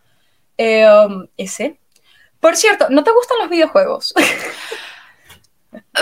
Eh, 0.57 0.87
um, 1.05 1.27
ese. 1.37 1.79
Por 2.39 2.55
cierto, 2.55 2.87
¿no 2.89 3.03
te 3.03 3.11
gustan 3.11 3.37
los 3.39 3.49
videojuegos? 3.49 4.15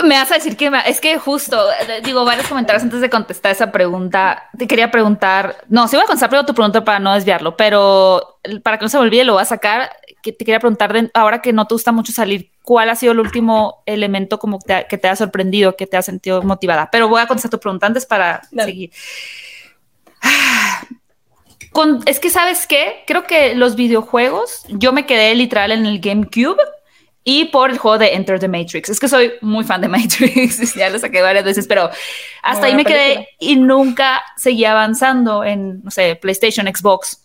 Me 0.04 0.16
vas 0.16 0.30
a 0.30 0.34
decir 0.34 0.56
que 0.56 0.70
me, 0.70 0.80
es 0.86 1.00
que 1.00 1.18
justo, 1.18 1.62
digo, 2.04 2.24
varios 2.24 2.46
comentarios 2.46 2.82
antes 2.82 3.00
de 3.00 3.10
contestar 3.10 3.52
esa 3.52 3.72
pregunta. 3.72 4.48
Te 4.56 4.66
quería 4.66 4.90
preguntar, 4.90 5.64
no, 5.68 5.88
si 5.88 5.96
voy 5.96 6.04
a 6.04 6.06
contestar 6.06 6.28
primero 6.28 6.46
tu 6.46 6.54
pregunta 6.54 6.84
para 6.84 6.98
no 6.98 7.14
desviarlo, 7.14 7.56
pero 7.56 8.40
para 8.62 8.78
que 8.78 8.84
no 8.84 8.88
se 8.88 8.98
me 8.98 9.04
olvide, 9.04 9.24
lo 9.24 9.34
voy 9.34 9.42
a 9.42 9.46
sacar. 9.46 9.90
Que 10.22 10.32
te 10.32 10.44
quería 10.44 10.60
preguntar, 10.60 10.92
de, 10.92 11.10
ahora 11.14 11.40
que 11.40 11.52
no 11.52 11.66
te 11.66 11.74
gusta 11.74 11.92
mucho 11.92 12.12
salir, 12.12 12.50
¿cuál 12.62 12.90
ha 12.90 12.96
sido 12.96 13.12
el 13.12 13.20
último 13.20 13.82
elemento 13.86 14.38
como 14.38 14.58
que 14.58 14.66
te, 14.66 14.86
que 14.88 14.98
te 14.98 15.08
ha 15.08 15.16
sorprendido, 15.16 15.76
que 15.76 15.86
te 15.86 15.96
ha 15.96 16.02
sentido 16.02 16.42
motivada? 16.42 16.88
Pero 16.90 17.08
voy 17.08 17.20
a 17.20 17.26
contestar 17.26 17.50
tu 17.50 17.60
pregunta 17.60 17.86
antes 17.86 18.04
para 18.04 18.42
Dale. 18.50 18.70
seguir. 18.70 18.90
Con, 21.72 22.02
es 22.06 22.18
que, 22.18 22.30
¿sabes 22.30 22.66
qué? 22.66 23.04
Creo 23.06 23.24
que 23.24 23.54
los 23.54 23.76
videojuegos, 23.76 24.64
yo 24.68 24.92
me 24.92 25.06
quedé 25.06 25.34
literal 25.34 25.70
en 25.70 25.86
el 25.86 26.00
GameCube 26.00 26.58
y 27.30 27.44
por 27.44 27.70
el 27.70 27.76
juego 27.76 27.98
de 27.98 28.14
Enter 28.14 28.38
the 28.40 28.48
Matrix. 28.48 28.88
Es 28.88 28.98
que 28.98 29.06
soy 29.06 29.32
muy 29.42 29.62
fan 29.62 29.82
de 29.82 29.88
Matrix, 29.88 30.74
ya 30.76 30.88
lo 30.88 30.98
saqué 30.98 31.20
varias 31.20 31.44
veces, 31.44 31.66
pero 31.66 31.90
hasta 32.42 32.66
ahí 32.66 32.74
me 32.74 32.84
película. 32.84 33.04
quedé 33.16 33.28
y 33.38 33.56
nunca 33.56 34.22
seguí 34.38 34.64
avanzando 34.64 35.44
en, 35.44 35.82
no 35.84 35.90
sé, 35.90 36.16
PlayStation, 36.16 36.66
Xbox. 36.66 37.22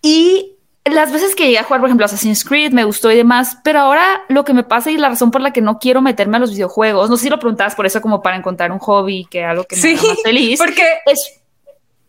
Y 0.00 0.56
las 0.86 1.12
veces 1.12 1.34
que 1.34 1.44
llegué 1.44 1.58
a 1.58 1.64
jugar, 1.64 1.80
por 1.80 1.88
ejemplo, 1.90 2.06
Assassin's 2.06 2.42
Creed, 2.42 2.72
me 2.72 2.84
gustó 2.84 3.10
y 3.12 3.16
demás, 3.16 3.58
pero 3.62 3.80
ahora 3.80 4.22
lo 4.30 4.44
que 4.46 4.54
me 4.54 4.62
pasa 4.64 4.90
y 4.90 4.96
la 4.96 5.10
razón 5.10 5.30
por 5.30 5.42
la 5.42 5.52
que 5.52 5.60
no 5.60 5.78
quiero 5.78 6.00
meterme 6.00 6.38
a 6.38 6.40
los 6.40 6.52
videojuegos, 6.52 7.10
no 7.10 7.18
sé 7.18 7.24
si 7.24 7.28
lo 7.30 7.38
preguntabas 7.38 7.74
por 7.74 7.84
eso, 7.84 8.00
como 8.00 8.22
para 8.22 8.36
encontrar 8.36 8.72
un 8.72 8.78
hobby, 8.78 9.26
que 9.30 9.44
algo 9.44 9.64
que 9.64 9.76
me 9.76 9.82
Sí, 9.82 9.92
haga 9.94 10.08
más 10.08 10.22
feliz. 10.24 10.58
porque 10.58 10.84
es, 11.04 11.39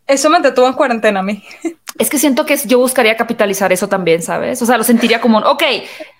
eso 0.07 0.29
me 0.29 0.39
detuvo 0.39 0.67
en 0.67 0.73
cuarentena 0.73 1.19
a 1.21 1.23
mí. 1.23 1.43
es 1.97 2.09
que 2.09 2.17
siento 2.17 2.45
que 2.45 2.57
yo 2.65 2.79
buscaría 2.79 3.15
capitalizar 3.15 3.71
eso 3.71 3.87
también, 3.87 4.21
¿sabes? 4.21 4.61
O 4.61 4.65
sea, 4.65 4.77
lo 4.77 4.83
sentiría 4.83 5.21
como, 5.21 5.39
ok, 5.39 5.63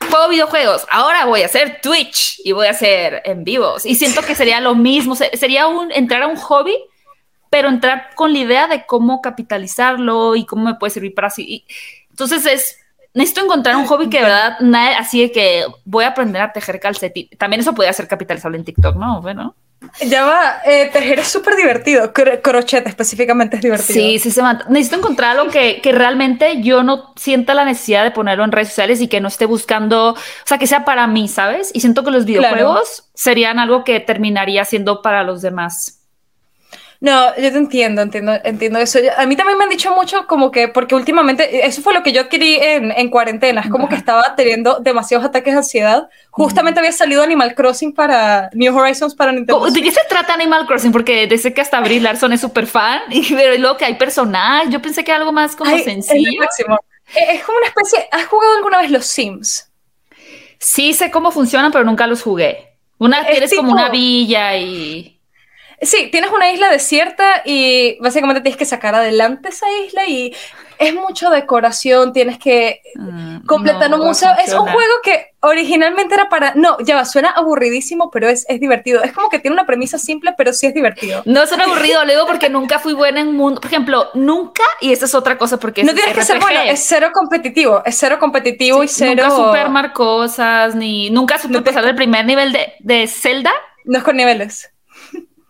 juego 0.10 0.30
videojuegos, 0.30 0.86
ahora 0.92 1.26
voy 1.26 1.42
a 1.42 1.46
hacer 1.48 1.80
Twitch 1.82 2.40
y 2.44 2.52
voy 2.52 2.68
a 2.68 2.72
hacer 2.72 3.22
en 3.26 3.44
vivos. 3.44 3.86
Y 3.86 3.96
siento 3.96 4.22
que 4.22 4.36
sería 4.36 4.60
lo 4.62 4.76
mismo, 4.76 5.16
se- 5.16 5.36
sería 5.38 5.68
un 5.68 5.92
entrar 5.92 6.24
a 6.24 6.28
un 6.28 6.36
hobby, 6.38 6.76
pero 7.50 7.68
entrar 7.70 8.10
con 8.16 8.32
la 8.34 8.40
idea 8.40 8.68
de 8.68 8.86
cómo 8.86 9.22
capitalizarlo 9.22 10.36
y 10.36 10.46
cómo 10.46 10.66
me 10.66 10.76
puede 10.76 10.92
servir 10.92 11.14
para 11.14 11.28
así. 11.28 11.44
Y- 11.48 11.66
entonces 12.10 12.46
es, 12.46 12.78
necesito 13.14 13.44
encontrar 13.44 13.76
un 13.76 13.86
hobby 13.88 14.10
que 14.10 14.18
de 14.18 14.24
verdad, 14.24 14.58
nada, 14.60 14.98
así 15.00 15.22
de 15.22 15.32
que 15.32 15.66
voy 15.86 16.04
a 16.06 16.10
aprender 16.10 16.42
a 16.42 16.54
tejer 16.54 16.80
calcetín. 16.80 17.28
También 17.38 17.62
eso 17.62 17.74
puede 17.74 17.92
ser 17.94 18.08
capitalizable 18.08 18.58
en 18.58 18.66
TikTok, 18.66 18.96
¿no? 18.96 19.22
Bueno. 19.22 19.56
Ya 20.06 20.26
va, 20.26 20.62
eh, 20.64 20.90
tejer 20.94 21.20
es 21.20 21.28
súper 21.28 21.56
divertido. 21.56 22.14
Cro- 22.14 22.40
crochet 22.42 22.86
específicamente 22.88 23.56
es 23.58 23.62
divertido. 23.64 23.94
Sí, 23.94 24.20
sí 24.20 24.32
se. 24.32 24.42
Necesito 24.70 24.98
encontrar 24.98 25.38
algo 25.38 25.52
que, 25.52 25.82
que 25.82 25.92
realmente 25.92 26.62
yo 26.62 26.84
no 26.84 27.14
sienta 27.16 27.54
la 27.56 27.66
necesidad 27.66 28.04
de 28.04 28.12
ponerlo 28.12 28.44
en 28.44 28.52
redes 28.52 28.70
sociales 28.70 29.02
y 29.02 29.08
que 29.08 29.22
no 29.22 29.28
esté 29.28 29.46
buscando, 29.46 30.12
o 30.12 30.18
sea, 30.46 30.58
que 30.60 30.68
sea 30.68 30.86
para 30.86 31.08
mí, 31.08 31.28
¿sabes? 31.28 31.72
Y 31.74 31.80
siento 31.82 32.04
que 32.04 32.12
los 32.12 32.26
videojuegos 32.26 33.10
serían 33.16 33.58
algo 33.60 33.84
que 33.84 34.00
terminaría 34.00 34.66
siendo 34.66 35.02
para 35.02 35.24
los 35.24 35.42
demás. 35.42 36.01
No, 37.04 37.36
yo 37.36 37.52
te 37.52 37.58
entiendo, 37.58 38.04
entiendo, 38.04 38.34
entiendo 38.44 38.78
eso. 38.78 39.00
Yo- 39.00 39.10
A 39.18 39.26
mí 39.26 39.36
también 39.36 39.58
me 39.58 39.64
han 39.64 39.72
dicho 39.72 39.92
mucho 39.96 40.28
como 40.28 40.52
que, 40.52 40.68
porque 40.68 40.94
últimamente, 40.94 41.66
eso 41.66 41.82
fue 41.82 41.96
lo 41.96 42.04
que 42.04 42.12
yo 42.12 42.22
adquirí 42.22 42.58
en, 42.62 42.92
en 42.92 43.10
cuarentena, 43.10 43.62
es 43.62 43.72
como 43.72 43.90
que 43.90 43.96
estaba 43.96 44.36
teniendo 44.36 44.80
demasiados 44.80 45.26
ataques 45.26 45.52
de 45.54 45.58
ansiedad. 45.58 46.10
Justamente 46.30 46.80
había 46.80 46.92
salido 46.92 47.24
Animal 47.24 47.56
Crossing 47.56 47.92
para 47.96 48.52
New 48.54 48.78
Horizons 48.78 49.16
para 49.16 49.32
Nintendo. 49.32 49.60
¿Cómo- 49.62 49.72
¿De 49.72 49.82
qué 49.82 49.90
se 49.90 50.02
trata 50.08 50.36
Animal 50.36 50.68
Crossing? 50.68 50.92
Porque 50.92 51.26
desde 51.26 51.52
que 51.56 51.62
hasta 51.62 51.82
Brie 51.82 52.00
Larson 52.00 52.34
es 52.34 52.42
súper 52.42 52.68
fan, 52.68 53.02
y 53.10 53.34
pero 53.34 53.58
luego 53.58 53.78
que 53.78 53.86
hay 53.86 53.96
personajes, 53.96 54.70
yo 54.70 54.80
pensé 54.80 55.04
que 55.04 55.12
algo 55.12 55.32
más 55.32 55.56
como 55.56 55.72
Ay, 55.72 55.80
es 55.80 55.88
lo 55.88 55.92
sencillo. 55.94 56.44
Eh, 57.16 57.36
Es 57.36 57.44
como 57.44 57.58
una 57.58 57.68
especie, 57.68 58.08
¿has 58.12 58.28
jugado 58.28 58.58
alguna 58.58 58.78
vez 58.80 58.92
los 58.92 59.08
Sims? 59.08 59.72
Sí 60.60 60.94
sé 60.94 61.10
cómo 61.10 61.32
funcionan, 61.32 61.72
pero 61.72 61.84
nunca 61.84 62.06
los 62.06 62.22
jugué. 62.22 62.76
Una, 63.00 63.22
Es 63.22 63.32
tienes 63.32 63.54
como 63.56 63.72
una 63.72 63.90
villa 63.90 64.56
y... 64.56 65.18
Sí, 65.82 66.10
tienes 66.12 66.32
una 66.32 66.52
isla 66.52 66.70
desierta 66.70 67.42
y 67.44 67.98
básicamente 68.00 68.42
tienes 68.42 68.58
que 68.58 68.66
sacar 68.66 68.94
adelante 68.94 69.50
esa 69.50 69.66
isla 69.86 70.06
y 70.06 70.36
es 70.78 70.94
mucho 70.96 71.30
decoración, 71.30 72.12
tienes 72.12 72.40
que 72.40 72.82
mm, 72.96 73.46
completar 73.46 73.90
no 73.90 73.98
un 73.98 74.08
museo. 74.08 74.32
Es 74.44 74.52
un 74.54 74.68
juego 74.68 74.94
que 75.04 75.28
originalmente 75.42 76.16
era 76.16 76.28
para... 76.28 76.54
No, 76.56 76.78
ya 76.80 76.96
va, 76.96 77.06
suena 77.06 77.30
aburridísimo, 77.30 78.10
pero 78.10 78.30
es, 78.30 78.46
es 78.50 78.60
divertido. 78.60 79.04
Es 79.04 79.12
como 79.12 79.30
que 79.30 79.38
tiene 79.38 79.54
una 79.54 79.68
premisa 79.68 80.00
simple, 80.00 80.34
pero 80.36 80.54
sí 80.54 80.66
es 80.66 80.74
divertido. 80.74 81.22
No 81.26 81.44
es 81.44 81.52
un 81.52 81.62
aburrido, 81.62 82.04
luego 82.06 82.26
porque 82.26 82.50
nunca 82.50 82.80
fui 82.80 82.94
buena 82.94 83.22
en 83.22 83.36
mundo. 83.36 83.62
Por 83.62 83.70
ejemplo, 83.70 84.10
nunca, 84.16 84.64
y 84.82 84.92
esta 84.92 85.06
es 85.06 85.14
otra 85.14 85.38
cosa 85.38 85.58
porque 85.58 85.84
No 85.84 85.90
es 85.92 85.96
tienes 85.96 86.16
que 86.16 86.24
ser 86.24 86.40
bueno, 86.40 86.62
es 86.62 86.84
cero 86.84 87.10
competitivo, 87.14 87.84
es 87.86 87.96
cero 87.98 88.18
competitivo 88.20 88.84
y 88.84 88.88
cero... 88.88 89.24
Nunca 89.28 89.36
supe 89.36 89.60
armar 89.60 89.94
cosas, 89.94 90.74
ni 90.74 91.12
nunca 91.12 91.38
supe 91.38 91.54
No 91.54 91.64
te- 91.64 91.72
del 91.80 91.96
primer 91.96 92.26
nivel 92.26 92.52
de, 92.54 92.74
de 92.80 93.08
Zelda. 93.08 93.52
No 93.86 94.00
es 94.00 94.04
con 94.04 94.16
niveles. 94.16 94.71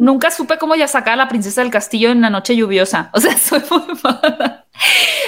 Nunca 0.02 0.32
supe 0.32 0.58
cómo 0.58 0.74
ya 0.74 0.88
sacar 0.88 1.14
a 1.14 1.16
la 1.16 1.28
princesa 1.28 1.62
del 1.62 1.70
castillo 1.70 2.10
en 2.10 2.22
la 2.22 2.32
noche 2.32 2.56
lluviosa. 2.56 3.12
O 3.14 3.20
sea, 3.22 3.38
soy 3.38 3.62
muy 3.70 3.84
mala. 4.04 4.66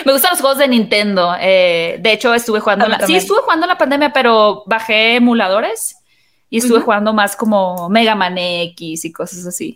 Me 0.03 0.11
gustan 0.13 0.32
los 0.32 0.41
juegos 0.41 0.57
de 0.57 0.67
Nintendo. 0.67 1.36
eh, 1.39 1.97
de 2.01 2.11
hecho, 2.11 2.34
estuve 2.34 2.59
jugando. 2.59 2.88
La- 2.88 3.05
sí, 3.05 3.15
estuve 3.15 3.41
jugando 3.41 3.65
en 3.65 3.69
la 3.69 3.78
pandemia, 3.78 4.11
pero 4.11 4.63
bajé 4.65 5.15
emuladores 5.17 5.95
y 6.49 6.57
estuve 6.57 6.78
Ujú. 6.78 6.86
jugando 6.86 7.13
más 7.13 7.36
como 7.36 7.88
Mega 7.89 8.15
Man 8.15 8.36
X 8.38 9.05
y 9.05 9.11
cosas 9.11 9.45
así. 9.45 9.76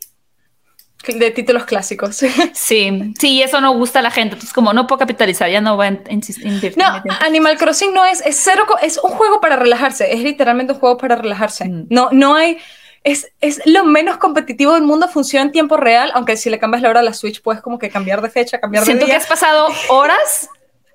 De 1.07 1.29
títulos 1.31 1.65
clásicos. 1.65 2.17
Sí, 2.53 3.13
sí, 3.19 3.41
eso 3.43 3.61
no 3.61 3.73
gusta 3.77 3.99
a 3.99 4.01
la 4.01 4.09
gente. 4.11 4.33
Entonces, 4.33 4.51
como 4.53 4.73
no 4.73 4.87
puedo 4.87 4.97
capitalizar, 4.99 5.47
ya 5.49 5.61
no 5.61 5.75
voy 5.75 5.85
a 5.85 5.89
in- 5.89 6.03
insist- 6.05 6.41
invertir 6.43 6.75
No. 6.83 7.03
Animal 7.21 7.55
Crossing 7.57 7.93
no 7.93 8.03
es, 8.03 8.19
es 8.25 8.35
cero, 8.43 8.65
es 8.81 8.97
un 8.97 9.11
juego 9.11 9.39
para 9.39 9.55
relajarse, 9.57 10.11
es 10.11 10.21
literalmente 10.23 10.73
un 10.73 10.79
juego 10.79 10.97
para 10.97 11.15
relajarse. 11.15 11.65
Mm. 11.69 11.85
No, 11.91 12.09
no 12.11 12.35
hay, 12.35 12.57
es, 13.03 13.31
es 13.41 13.61
lo 13.65 13.83
menos 13.83 14.17
competitivo 14.17 14.73
del 14.73 14.83
mundo, 14.83 15.07
funciona 15.07 15.45
en 15.45 15.51
tiempo 15.51 15.77
real, 15.77 16.11
aunque 16.13 16.37
si 16.37 16.49
le 16.49 16.59
cambias 16.59 16.81
la 16.81 16.89
hora 16.89 16.99
a 16.99 17.03
la 17.03 17.13
Switch 17.13 17.41
puedes 17.41 17.61
como 17.61 17.79
que 17.79 17.89
cambiar 17.89 18.21
de 18.21 18.29
fecha, 18.29 18.59
cambiar 18.59 18.83
Siento 18.83 19.05
de 19.05 19.11
que 19.11 19.11
día. 19.13 19.21
has 19.21 19.27
pasado 19.27 19.67
horas, 19.89 20.49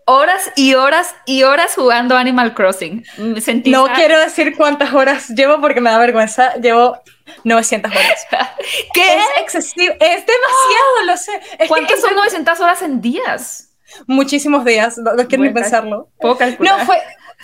horas 0.05 0.51
y 0.57 0.75
horas 0.75 1.15
y 1.27 1.43
horas 1.43 1.75
jugando 1.75 2.17
Animal 2.17 2.55
Crossing. 2.55 3.05
Sentí 3.41 3.71
No 3.71 3.87
quiero 3.95 4.19
decir 4.19 4.57
cuántas 4.57 4.93
horas 4.93 5.29
llevo 5.29 5.61
porque 5.61 5.81
me 5.81 5.91
da 5.91 5.99
vergüenza, 5.99 6.55
llevo 6.57 7.01
900 7.45 7.91
horas. 7.91 8.27
¿Qué? 8.95 9.15
Es 9.17 9.25
excesivo, 9.41 9.95
es 9.95 10.27
demasiado, 10.27 11.05
lo 11.07 11.17
sé. 11.17 11.33
Es 11.53 11.59
que 11.59 11.69
¿Cuántas 11.69 12.01
son 12.01 12.11
entre 12.11 12.17
900 12.17 12.61
horas 12.61 12.83
en 12.83 13.01
días? 13.01 13.69
Muchísimos 14.07 14.65
días, 14.65 14.97
no, 14.99 15.15
no 15.15 15.29
quiero 15.29 15.45
ni 15.45 15.51
pensarlo. 15.51 16.09
Puedo 16.19 16.37
calcular. 16.37 16.79
No, 16.79 16.87
fue, 16.87 16.97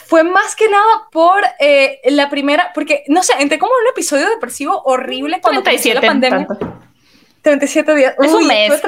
fue 0.08 0.24
más 0.24 0.56
que 0.56 0.70
nada 0.70 1.06
por 1.12 1.42
eh, 1.60 2.00
la 2.06 2.30
primera, 2.30 2.72
porque 2.74 3.04
no 3.08 3.22
sé, 3.22 3.34
entré 3.40 3.58
como 3.58 3.72
en 3.78 3.82
un 3.82 3.90
episodio 3.90 4.26
depresivo 4.30 4.80
horrible 4.84 5.38
cuando 5.42 5.62
comenzó 5.62 5.82
37 5.82 6.00
la 6.00 6.00
pandemia. 6.00 6.46
tanto. 6.46 6.78
37 7.42 7.94
días. 7.94 8.14
Es 8.18 8.32
un 8.32 8.42
Uy, 8.42 8.46
mes. 8.46 8.82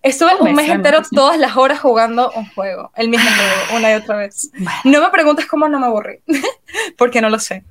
Estuve, 0.00 0.36
Un 0.36 0.50
un 0.50 0.54
mes 0.54 0.68
mes, 0.68 0.76
entero 0.76 1.02
todas 1.10 1.36
las 1.38 1.56
horas 1.56 1.80
jugando 1.80 2.30
un 2.36 2.48
juego, 2.54 2.92
el 2.94 3.08
mismo 3.08 3.28
juego, 3.28 3.78
una 3.78 3.90
y 3.90 3.94
otra 3.96 4.16
vez. 4.18 4.52
No 4.84 5.00
me 5.00 5.10
preguntes 5.10 5.46
cómo 5.46 5.68
no 5.68 5.80
me 5.80 5.86
aburrí, 5.86 6.20
porque 6.96 7.20
no 7.20 7.28
lo 7.28 7.40
sé. 7.40 7.64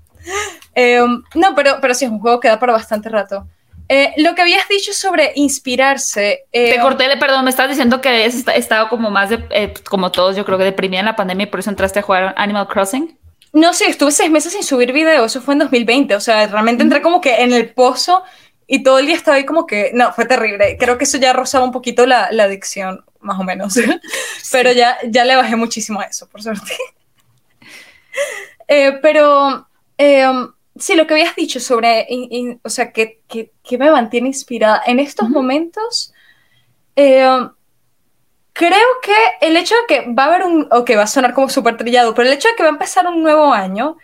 Eh, 0.75 0.99
no, 1.35 1.55
pero, 1.55 1.77
pero 1.79 1.93
sí 1.93 2.03
es 2.03 2.11
un 2.11 2.19
juego 2.19 2.41
que 2.41 2.49
da 2.49 2.59
para 2.59 2.73
bastante 2.73 3.07
rato. 3.07 3.47
Eh, 3.91 4.13
lo 4.17 4.35
que 4.35 4.43
habías 4.43 4.67
dicho 4.69 4.93
sobre 4.93 5.31
inspirarse. 5.35 6.45
eh, 6.51 6.75
Te 6.75 6.79
corté, 6.79 7.05
perdón, 7.17 7.43
me 7.43 7.49
estás 7.49 7.67
diciendo 7.67 8.01
que 8.01 8.09
habías 8.09 8.35
esta- 8.35 8.53
estado 8.55 8.87
como 8.87 9.09
más 9.09 9.29
de, 9.31 9.43
eh, 9.49 9.73
como 9.89 10.11
todos, 10.11 10.35
yo 10.35 10.45
creo 10.45 10.59
que 10.59 10.63
deprimida 10.63 10.99
en 10.99 11.07
la 11.07 11.15
pandemia 11.15 11.45
y 11.45 11.47
por 11.47 11.59
eso 11.59 11.71
entraste 11.71 11.99
a 11.99 12.03
jugar 12.03 12.33
Animal 12.37 12.67
Crossing. 12.67 13.17
No 13.51 13.73
sé, 13.73 13.87
estuve 13.87 14.11
seis 14.11 14.29
meses 14.29 14.53
sin 14.53 14.61
subir 14.63 14.91
video, 14.93 15.25
eso 15.25 15.41
fue 15.41 15.55
en 15.55 15.59
2020, 15.61 16.13
o 16.15 16.19
sea, 16.19 16.45
realmente 16.45 16.83
entré 16.83 17.01
como 17.01 17.19
que 17.19 17.41
en 17.41 17.51
el 17.51 17.71
pozo 17.73 18.23
y 18.67 18.83
todo 18.83 18.99
el 18.99 19.07
día 19.07 19.15
estaba 19.15 19.37
ahí 19.37 19.45
como 19.45 19.65
que, 19.65 19.89
no, 19.95 20.13
fue 20.13 20.25
terrible, 20.25 20.77
creo 20.79 20.99
que 20.99 21.05
eso 21.05 21.17
ya 21.17 21.33
rozaba 21.33 21.65
un 21.65 21.71
poquito 21.71 22.05
la, 22.05 22.27
la 22.31 22.43
adicción, 22.43 23.03
más 23.21 23.39
o 23.39 23.43
menos, 23.43 23.73
pero 24.51 24.71
ya, 24.71 24.99
ya 25.07 25.25
le 25.25 25.35
bajé 25.35 25.55
muchísimo 25.55 25.99
a 25.99 26.03
eso, 26.03 26.29
por 26.29 26.43
suerte. 26.43 26.71
Eh, 28.67 28.99
pero, 29.01 29.67
eh, 29.97 30.27
sí, 30.79 30.95
lo 30.95 31.05
que 31.07 31.13
habías 31.13 31.35
dicho 31.35 31.59
sobre, 31.59 32.05
in- 32.09 32.27
in- 32.31 32.61
o 32.63 32.69
sea, 32.69 32.91
que, 32.91 33.21
que, 33.27 33.51
que 33.63 33.77
me 33.77 33.91
mantiene 33.91 34.27
inspirada 34.27 34.81
en 34.85 34.99
estos 34.99 35.29
momentos, 35.29 36.13
eh, 36.95 37.27
creo 38.53 38.87
que 39.01 39.15
el 39.47 39.55
hecho 39.57 39.75
de 39.75 39.81
que 39.87 40.11
va 40.11 40.23
a 40.23 40.27
haber 40.27 40.43
un, 40.43 40.67
ok, 40.71 40.91
va 40.97 41.03
a 41.03 41.07
sonar 41.07 41.33
como 41.33 41.49
súper 41.49 41.77
trillado, 41.77 42.13
pero 42.13 42.27
el 42.27 42.33
hecho 42.33 42.49
de 42.49 42.55
que 42.55 42.63
va 42.63 42.69
a 42.69 42.73
empezar 42.73 43.07
un 43.07 43.21
nuevo 43.23 43.53
año 43.53 43.97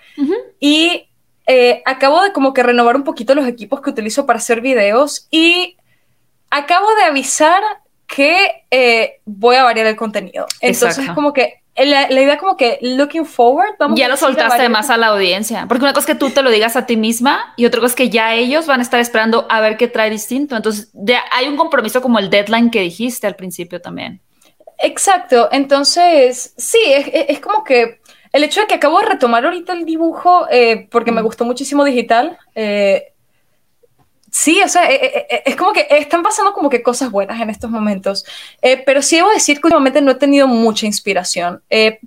y 0.60 1.10
eh, 1.48 1.82
acabo 1.86 2.24
de 2.24 2.32
como 2.32 2.54
que 2.54 2.64
renovar 2.64 2.96
un 2.96 3.04
poquito 3.04 3.36
los 3.36 3.48
equipos 3.48 3.82
que 3.82 3.90
utilizo 3.90 4.26
para 4.26 4.38
hacer 4.38 4.62
videos 4.62 5.28
y 5.30 5.78
acabo 6.50 6.94
de 6.96 7.04
avisar 7.04 7.62
que 8.08 8.64
eh, 8.72 9.20
voy 9.26 9.56
a 9.58 9.64
variar 9.64 9.88
el 9.88 9.96
contenido. 9.96 10.46
Entonces 10.62 11.00
Exacto. 11.00 11.16
como 11.16 11.34
que 11.34 11.62
la, 11.78 12.10
la 12.10 12.22
idea 12.22 12.38
como 12.38 12.56
que 12.56 12.80
looking 12.82 13.26
forward, 13.26 13.76
vamos 13.78 14.00
Ya 14.00 14.06
a 14.06 14.10
lo 14.10 14.14
a 14.14 14.18
soltaste 14.18 14.70
más 14.70 14.90
a 14.90 14.98
la 14.98 15.08
audiencia, 15.08 15.66
porque 15.68 15.84
una 15.84 15.94
cosa 15.94 16.12
es 16.12 16.14
que 16.14 16.20
tú 16.20 16.30
te 16.30 16.42
lo 16.42 16.50
digas 16.50 16.76
a 16.76 16.86
ti 16.86 16.96
misma 16.96 17.54
y 17.58 17.66
otra 17.66 17.82
cosa 17.82 17.92
es 17.92 17.96
que 17.96 18.10
ya 18.10 18.34
ellos 18.34 18.66
van 18.68 18.80
a 18.80 18.84
estar 18.84 19.00
esperando 19.00 19.46
a 19.50 19.60
ver 19.60 19.76
qué 19.78 19.88
trae 19.88 20.10
distinto. 20.10 20.56
Entonces, 20.56 20.90
de- 20.94 21.18
hay 21.32 21.48
un 21.48 21.58
compromiso 21.58 22.02
como 22.02 22.20
el 22.20 22.30
deadline 22.30 22.70
que 22.72 22.80
dijiste 22.82 23.28
al 23.28 23.36
principio 23.36 23.82
también. 23.82 24.22
Exacto, 24.78 25.50
entonces 25.52 26.54
sí, 26.58 26.78
es, 26.88 27.08
es- 27.08 27.26
es 27.30 27.40
como 27.40 27.64
que 27.64 28.00
el 28.34 28.44
hecho 28.44 28.62
de 28.62 28.68
que 28.68 28.76
acabo 28.76 29.00
de 29.00 29.06
retomar 29.08 29.46
ahorita 29.46 29.74
el 29.74 29.86
dibujo 29.86 30.48
eh, 30.52 30.88
porque 30.92 31.12
me 31.14 31.22
gustó 31.22 31.46
muchísimo 31.46 31.86
digital, 31.86 32.38
eh, 32.56 33.14
sí, 34.38 34.62
o 34.62 34.68
sea, 34.68 34.92
eh, 34.92 35.00
eh, 35.02 35.28
eh, 35.30 35.44
es 35.46 35.56
como 35.56 35.72
que 35.72 35.88
están 35.90 36.22
pasando 36.22 36.52
como 36.52 36.70
que 36.70 36.84
cosas 36.84 37.10
buenas 37.10 37.40
en 37.40 37.50
estos 37.50 37.70
momentos, 37.72 38.26
Eh, 38.62 38.84
pero 38.86 39.02
sí 39.02 39.16
debo 39.16 39.30
decir 39.30 39.62
que 39.62 39.68
últimamente 39.68 40.02
no 40.02 40.12
he 40.12 40.16
tenido 40.16 40.46
mucha 40.48 40.86
inspiración, 40.86 41.62
eh, 41.70 42.00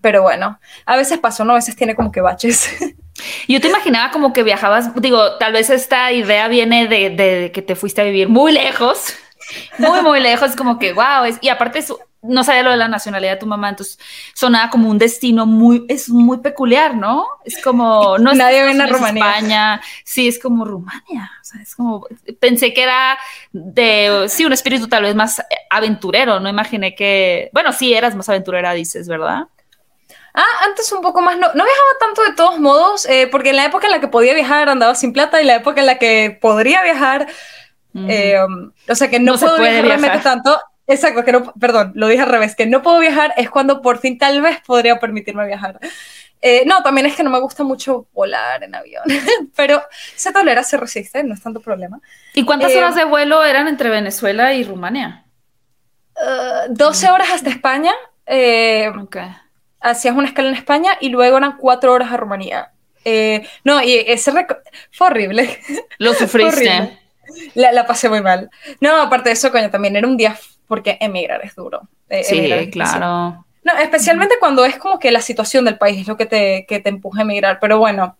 pero 0.00 0.22
bueno, 0.22 0.58
a 0.84 0.96
veces 0.96 1.18
pasó, 1.20 1.44
¿no? 1.44 1.52
A 1.52 1.56
veces 1.56 1.76
tiene 1.76 1.94
como 1.94 2.10
que 2.10 2.20
baches. 2.20 2.68
Yo 3.48 3.60
te 3.60 3.68
imaginaba 3.68 4.10
como 4.10 4.32
que 4.32 4.42
viajabas, 4.42 4.94
digo, 4.96 5.36
tal 5.38 5.52
vez 5.52 5.70
esta 5.70 6.10
idea 6.12 6.48
viene 6.48 6.88
de, 6.88 7.10
de 7.10 7.52
que 7.52 7.62
te 7.62 7.76
fuiste 7.76 8.00
a 8.00 8.04
vivir 8.04 8.28
muy 8.28 8.52
lejos, 8.52 9.14
muy, 9.78 10.02
muy 10.02 10.20
lejos, 10.20 10.56
como 10.56 10.78
que, 10.80 10.92
wow, 10.92 11.24
es, 11.24 11.38
y 11.40 11.48
aparte 11.50 11.78
eso, 11.78 12.00
no 12.28 12.44
sabía 12.44 12.62
lo 12.62 12.70
de 12.70 12.76
la 12.76 12.88
nacionalidad 12.88 13.32
de 13.32 13.38
tu 13.38 13.46
mamá, 13.46 13.70
entonces 13.70 13.98
sonaba 14.34 14.70
como 14.70 14.90
un 14.90 14.98
destino 14.98 15.46
muy, 15.46 15.84
es 15.88 16.08
muy 16.08 16.38
peculiar, 16.38 16.94
¿no? 16.94 17.26
Es 17.44 17.62
como, 17.62 18.18
no 18.20 18.32
es 18.32 18.38
Nadie 18.38 18.64
viene 18.64 18.84
a 18.84 18.86
Rumanía. 18.86 19.24
España, 19.24 19.80
sí, 20.04 20.28
es 20.28 20.38
como 20.38 20.64
Rumania, 20.64 21.30
o 21.40 21.44
sea, 21.44 21.60
es 21.60 21.74
como, 21.74 22.06
pensé 22.40 22.72
que 22.72 22.82
era 22.82 23.18
de, 23.52 24.26
sí, 24.28 24.44
un 24.44 24.52
espíritu 24.52 24.88
tal 24.88 25.04
vez 25.04 25.14
más 25.14 25.42
aventurero, 25.70 26.40
no 26.40 26.48
imaginé 26.48 26.94
que, 26.94 27.50
bueno, 27.52 27.72
sí, 27.72 27.94
eras 27.94 28.14
más 28.14 28.28
aventurera, 28.28 28.72
dices, 28.72 29.08
¿verdad? 29.08 29.48
Ah, 30.38 30.44
antes 30.66 30.92
un 30.92 31.00
poco 31.00 31.22
más, 31.22 31.38
no, 31.38 31.48
no 31.48 31.64
viajaba 31.64 31.88
tanto 31.98 32.22
de 32.22 32.34
todos 32.34 32.58
modos, 32.58 33.06
eh, 33.06 33.26
porque 33.32 33.50
en 33.50 33.56
la 33.56 33.64
época 33.64 33.86
en 33.86 33.92
la 33.92 34.00
que 34.00 34.08
podía 34.08 34.34
viajar 34.34 34.68
andaba 34.68 34.94
sin 34.94 35.14
plata 35.14 35.40
y 35.40 35.46
la 35.46 35.54
época 35.54 35.80
en 35.80 35.86
la 35.86 35.98
que 35.98 36.38
podría 36.42 36.82
viajar, 36.82 37.26
eh, 37.94 38.36
o 38.86 38.94
sea 38.94 39.08
que 39.08 39.18
no, 39.18 39.38
puedo 39.38 39.58
viajar, 39.58 39.86
realmente 39.86 40.18
tanto. 40.18 40.60
Exacto, 40.86 41.24
que 41.24 41.32
no, 41.32 41.52
perdón, 41.54 41.92
lo 41.94 42.08
dije 42.08 42.22
al 42.22 42.28
revés, 42.28 42.54
que 42.54 42.66
no 42.66 42.82
puedo 42.82 43.00
viajar 43.00 43.34
es 43.36 43.50
cuando 43.50 43.82
por 43.82 43.98
fin 43.98 44.18
tal 44.18 44.40
vez 44.40 44.60
podría 44.64 45.00
permitirme 45.00 45.46
viajar. 45.46 45.80
Eh, 46.42 46.64
no, 46.66 46.82
también 46.82 47.06
es 47.06 47.16
que 47.16 47.22
no 47.22 47.30
me 47.30 47.40
gusta 47.40 47.64
mucho 47.64 48.06
volar 48.12 48.62
en 48.62 48.74
avión, 48.74 49.04
pero 49.56 49.82
se 50.14 50.32
tolera, 50.32 50.62
se 50.62 50.76
resiste, 50.76 51.24
no 51.24 51.34
es 51.34 51.42
tanto 51.42 51.60
problema. 51.60 52.00
¿Y 52.34 52.44
cuántas 52.44 52.74
horas 52.74 52.94
de 52.94 53.04
vuelo 53.04 53.44
eran 53.44 53.68
entre 53.68 53.90
Venezuela 53.90 54.52
y 54.54 54.64
Rumania? 54.64 55.24
12 56.68 57.10
horas 57.10 57.28
hasta 57.32 57.50
España. 57.50 57.92
Okay 58.26 59.28
hacías 59.80 60.16
una 60.16 60.28
escala 60.28 60.48
en 60.48 60.54
España 60.54 60.92
y 61.00 61.08
luego 61.08 61.36
eran 61.36 61.56
cuatro 61.56 61.92
horas 61.92 62.12
a 62.12 62.16
Rumanía. 62.16 62.70
Eh, 63.04 63.46
no, 63.64 63.82
y 63.82 63.94
ese 63.94 64.32
fue 64.90 65.06
horrible. 65.06 65.60
Lo 65.98 66.12
sufriste. 66.14 66.98
La, 67.54 67.86
pasé 67.86 68.08
muy 68.08 68.20
mal. 68.20 68.50
No, 68.80 69.00
aparte 69.00 69.28
de 69.28 69.34
eso, 69.34 69.50
coño, 69.50 69.70
también 69.70 69.96
era 69.96 70.06
un 70.06 70.16
día 70.16 70.36
porque 70.66 70.98
emigrar 71.00 71.44
es 71.44 71.54
duro. 71.54 71.88
Eh, 72.08 72.24
sí, 72.24 72.70
claro. 72.70 73.44
No, 73.62 73.72
especialmente 73.80 74.36
cuando 74.38 74.64
es 74.64 74.76
como 74.76 74.98
que 74.98 75.10
la 75.10 75.20
situación 75.20 75.64
del 75.64 75.76
país 75.76 76.00
es 76.00 76.06
lo 76.06 76.16
que 76.16 76.26
te, 76.26 76.66
que 76.68 76.78
te 76.78 76.88
empuja 76.88 77.20
a 77.20 77.22
emigrar. 77.22 77.58
Pero 77.60 77.78
bueno, 77.78 78.16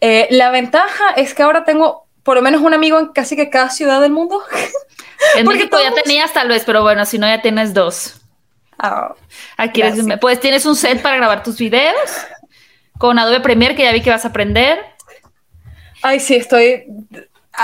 eh, 0.00 0.28
la 0.30 0.50
ventaja 0.50 1.10
es 1.16 1.34
que 1.34 1.42
ahora 1.42 1.64
tengo 1.64 2.06
por 2.22 2.36
lo 2.36 2.42
menos 2.42 2.60
un 2.60 2.74
amigo 2.74 2.98
en 2.98 3.08
casi 3.08 3.36
que 3.36 3.50
cada 3.50 3.70
ciudad 3.70 4.00
del 4.00 4.12
mundo. 4.12 4.42
En 5.36 5.46
México 5.48 5.78
ya 5.82 5.92
tenías 6.02 6.32
tal 6.32 6.48
vez, 6.48 6.62
pero 6.64 6.82
bueno, 6.82 7.04
si 7.04 7.18
no 7.18 7.26
ya 7.26 7.42
tienes 7.42 7.74
dos. 7.74 8.20
Ah, 8.78 9.14
Aquí 9.56 9.82
pues 10.20 10.38
tienes 10.38 10.66
un 10.66 10.76
set 10.76 11.00
para 11.02 11.16
grabar 11.16 11.42
tus 11.42 11.56
videos 11.56 12.26
con 12.98 13.18
Adobe 13.18 13.40
Premiere 13.40 13.74
que 13.74 13.84
ya 13.84 13.92
vi 13.92 14.02
que 14.02 14.10
vas 14.10 14.24
a 14.24 14.28
aprender. 14.28 14.78
Ay, 16.02 16.20
sí, 16.20 16.36
estoy 16.36 16.84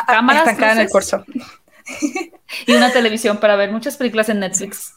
cámaras 0.07 0.43
estancada 0.43 0.73
en 0.73 0.79
el 0.81 0.89
curso. 0.89 1.25
y 2.67 2.75
una 2.75 2.93
televisión 2.93 3.39
para 3.39 3.57
ver 3.57 3.71
muchas 3.71 3.97
películas 3.97 4.29
en 4.29 4.41
Netflix. 4.41 4.95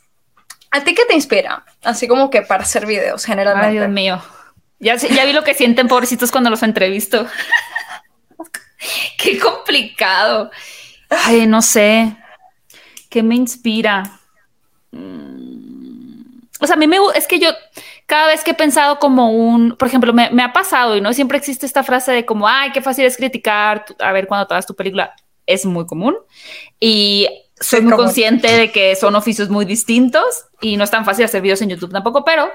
¿A 0.71 0.83
ti 0.83 0.93
qué 0.93 1.05
te 1.05 1.13
inspira? 1.13 1.65
Así 1.83 2.07
como 2.07 2.29
que 2.29 2.41
para 2.41 2.63
hacer 2.63 2.85
videos 2.85 3.25
generalmente. 3.25 3.69
Ay, 3.69 3.77
Dios 3.77 3.89
mío. 3.89 4.21
Ya, 4.79 4.95
ya 4.95 5.25
vi 5.25 5.31
lo 5.31 5.43
que 5.43 5.53
sienten 5.53 5.87
pobrecitos 5.87 6.31
cuando 6.31 6.49
los 6.49 6.63
entrevisto. 6.63 7.25
qué 9.17 9.39
complicado. 9.39 10.51
Ay, 11.09 11.47
no 11.47 11.61
sé. 11.61 12.17
¿Qué 13.09 13.23
me 13.23 13.35
inspira? 13.35 14.19
Mm 14.91 15.35
o 16.59 16.67
sea, 16.67 16.75
a 16.75 16.79
mí 16.79 16.87
me 16.87 16.97
es 17.15 17.27
que 17.27 17.39
yo 17.39 17.49
cada 18.05 18.27
vez 18.27 18.43
que 18.43 18.51
he 18.51 18.55
pensado 18.55 18.99
como 18.99 19.31
un, 19.31 19.75
por 19.75 19.87
ejemplo, 19.87 20.13
me, 20.13 20.43
ha 20.43 20.53
pasado 20.53 20.95
y 20.95 21.01
no 21.01 21.13
siempre 21.13 21.37
existe 21.37 21.65
esta 21.65 21.83
frase 21.83 22.11
de 22.11 22.25
como, 22.25 22.47
ay, 22.47 22.71
qué 22.71 22.81
fácil 22.81 23.05
es 23.05 23.17
criticar, 23.17 23.85
a 23.99 24.11
ver 24.11 24.27
cuando 24.27 24.47
todas 24.47 24.65
tu 24.65 24.75
película, 24.75 25.13
es 25.45 25.65
muy 25.65 25.85
común 25.85 26.15
y 26.79 27.27
soy 27.59 27.81
muy 27.81 27.93
consciente 27.93 28.51
de 28.51 28.71
que 28.71 28.95
son 28.95 29.15
oficios 29.15 29.49
muy 29.49 29.65
distintos 29.65 30.45
y 30.61 30.77
no 30.77 30.83
es 30.83 30.91
tan 30.91 31.05
fácil 31.05 31.25
hacer 31.25 31.41
videos 31.41 31.61
en 31.61 31.69
YouTube 31.69 31.91
tampoco, 31.91 32.25
pero 32.25 32.49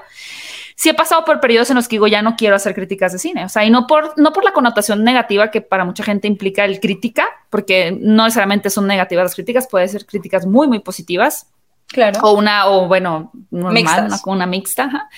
sí 0.75 0.89
he 0.89 0.93
pasado 0.93 1.25
por 1.25 1.39
periodos 1.39 1.69
en 1.69 1.75
los 1.75 1.87
que 1.87 1.95
digo, 1.95 2.07
ya 2.07 2.21
no 2.21 2.35
quiero 2.35 2.55
hacer 2.55 2.73
críticas 2.73 3.11
de 3.13 3.19
cine, 3.19 3.45
o 3.45 3.49
sea, 3.49 3.65
y 3.65 3.69
no 3.69 3.87
por, 3.87 4.17
no 4.17 4.33
por 4.33 4.43
la 4.43 4.51
connotación 4.51 5.03
negativa 5.03 5.51
que 5.51 5.61
para 5.61 5.85
mucha 5.85 6.03
gente 6.03 6.27
implica 6.27 6.65
el 6.65 6.79
crítica, 6.79 7.27
porque 7.49 7.97
no 7.99 8.25
necesariamente 8.25 8.69
son 8.69 8.87
negativas 8.87 9.25
las 9.25 9.35
críticas, 9.35 9.67
puede 9.67 9.87
ser 9.87 10.05
críticas 10.05 10.45
muy, 10.45 10.67
muy 10.67 10.79
positivas, 10.79 11.47
Claro. 11.91 12.21
O 12.23 12.33
una, 12.33 12.67
o 12.67 12.87
bueno, 12.87 13.31
normal, 13.51 14.05
una, 14.05 14.19
una, 14.25 14.45
mixta. 14.45 15.09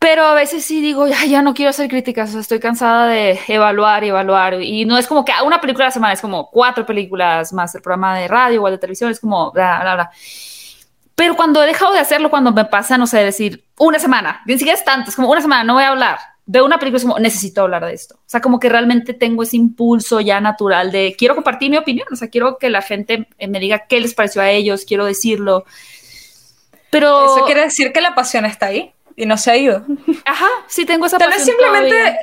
Pero 0.00 0.24
a 0.24 0.32
veces 0.32 0.64
sí 0.64 0.80
digo, 0.80 1.06
ya, 1.06 1.26
ya 1.26 1.42
no 1.42 1.52
quiero 1.52 1.68
hacer 1.68 1.86
críticas, 1.86 2.34
estoy 2.34 2.58
cansada 2.58 3.06
de 3.06 3.38
evaluar 3.48 4.02
y 4.02 4.08
evaluar. 4.08 4.62
Y 4.62 4.86
no 4.86 4.96
es 4.96 5.06
como 5.06 5.26
que 5.26 5.32
una 5.44 5.60
película 5.60 5.84
a 5.84 5.88
la 5.88 5.92
semana, 5.92 6.14
es 6.14 6.22
como 6.22 6.50
cuatro 6.50 6.86
películas 6.86 7.52
más 7.52 7.74
el 7.74 7.82
programa 7.82 8.18
de 8.18 8.26
radio 8.26 8.62
o 8.62 8.70
de 8.70 8.78
televisión, 8.78 9.10
es 9.10 9.20
como 9.20 9.52
bla, 9.52 9.80
bla, 9.82 9.94
bla. 9.94 10.10
Pero 11.14 11.36
cuando 11.36 11.62
he 11.62 11.66
dejado 11.66 11.92
de 11.92 11.98
hacerlo, 11.98 12.30
cuando 12.30 12.50
me 12.50 12.64
pasa, 12.64 12.96
no 12.96 13.06
sé, 13.06 13.18
decir 13.18 13.66
una 13.78 13.98
semana, 13.98 14.40
ni 14.46 14.54
siquiera 14.54 14.78
es 14.78 14.84
tanto, 14.86 15.10
es 15.10 15.16
como 15.16 15.30
una 15.30 15.42
semana, 15.42 15.64
no 15.64 15.74
voy 15.74 15.84
a 15.84 15.90
hablar 15.90 16.18
veo 16.52 16.64
una 16.64 16.80
película 16.80 17.00
y 17.00 17.06
como, 17.06 17.18
necesito 17.20 17.60
hablar 17.60 17.86
de 17.86 17.92
esto. 17.92 18.16
O 18.16 18.28
sea, 18.28 18.40
como 18.40 18.58
que 18.58 18.68
realmente 18.68 19.14
tengo 19.14 19.44
ese 19.44 19.56
impulso 19.56 20.20
ya 20.20 20.40
natural 20.40 20.90
de 20.90 21.14
quiero 21.16 21.36
compartir 21.36 21.70
mi 21.70 21.76
opinión, 21.76 22.08
o 22.10 22.16
sea, 22.16 22.28
quiero 22.28 22.58
que 22.58 22.70
la 22.70 22.82
gente 22.82 23.28
me 23.38 23.60
diga 23.60 23.86
qué 23.86 24.00
les 24.00 24.14
pareció 24.14 24.42
a 24.42 24.50
ellos, 24.50 24.84
quiero 24.84 25.04
decirlo. 25.04 25.64
Pero... 26.90 27.36
Eso 27.36 27.44
quiere 27.44 27.60
decir 27.60 27.92
que 27.92 28.00
la 28.00 28.16
pasión 28.16 28.46
está 28.46 28.66
ahí 28.66 28.92
y 29.20 29.26
no 29.26 29.36
se 29.36 29.50
ha 29.50 29.56
ido. 29.56 29.84
Ajá, 30.24 30.48
sí 30.66 30.84
tengo 30.84 31.06
esa 31.06 31.18
tal 31.18 31.30
pasión. 31.30 31.56
Vez 31.56 31.56
simplemente... 31.56 32.18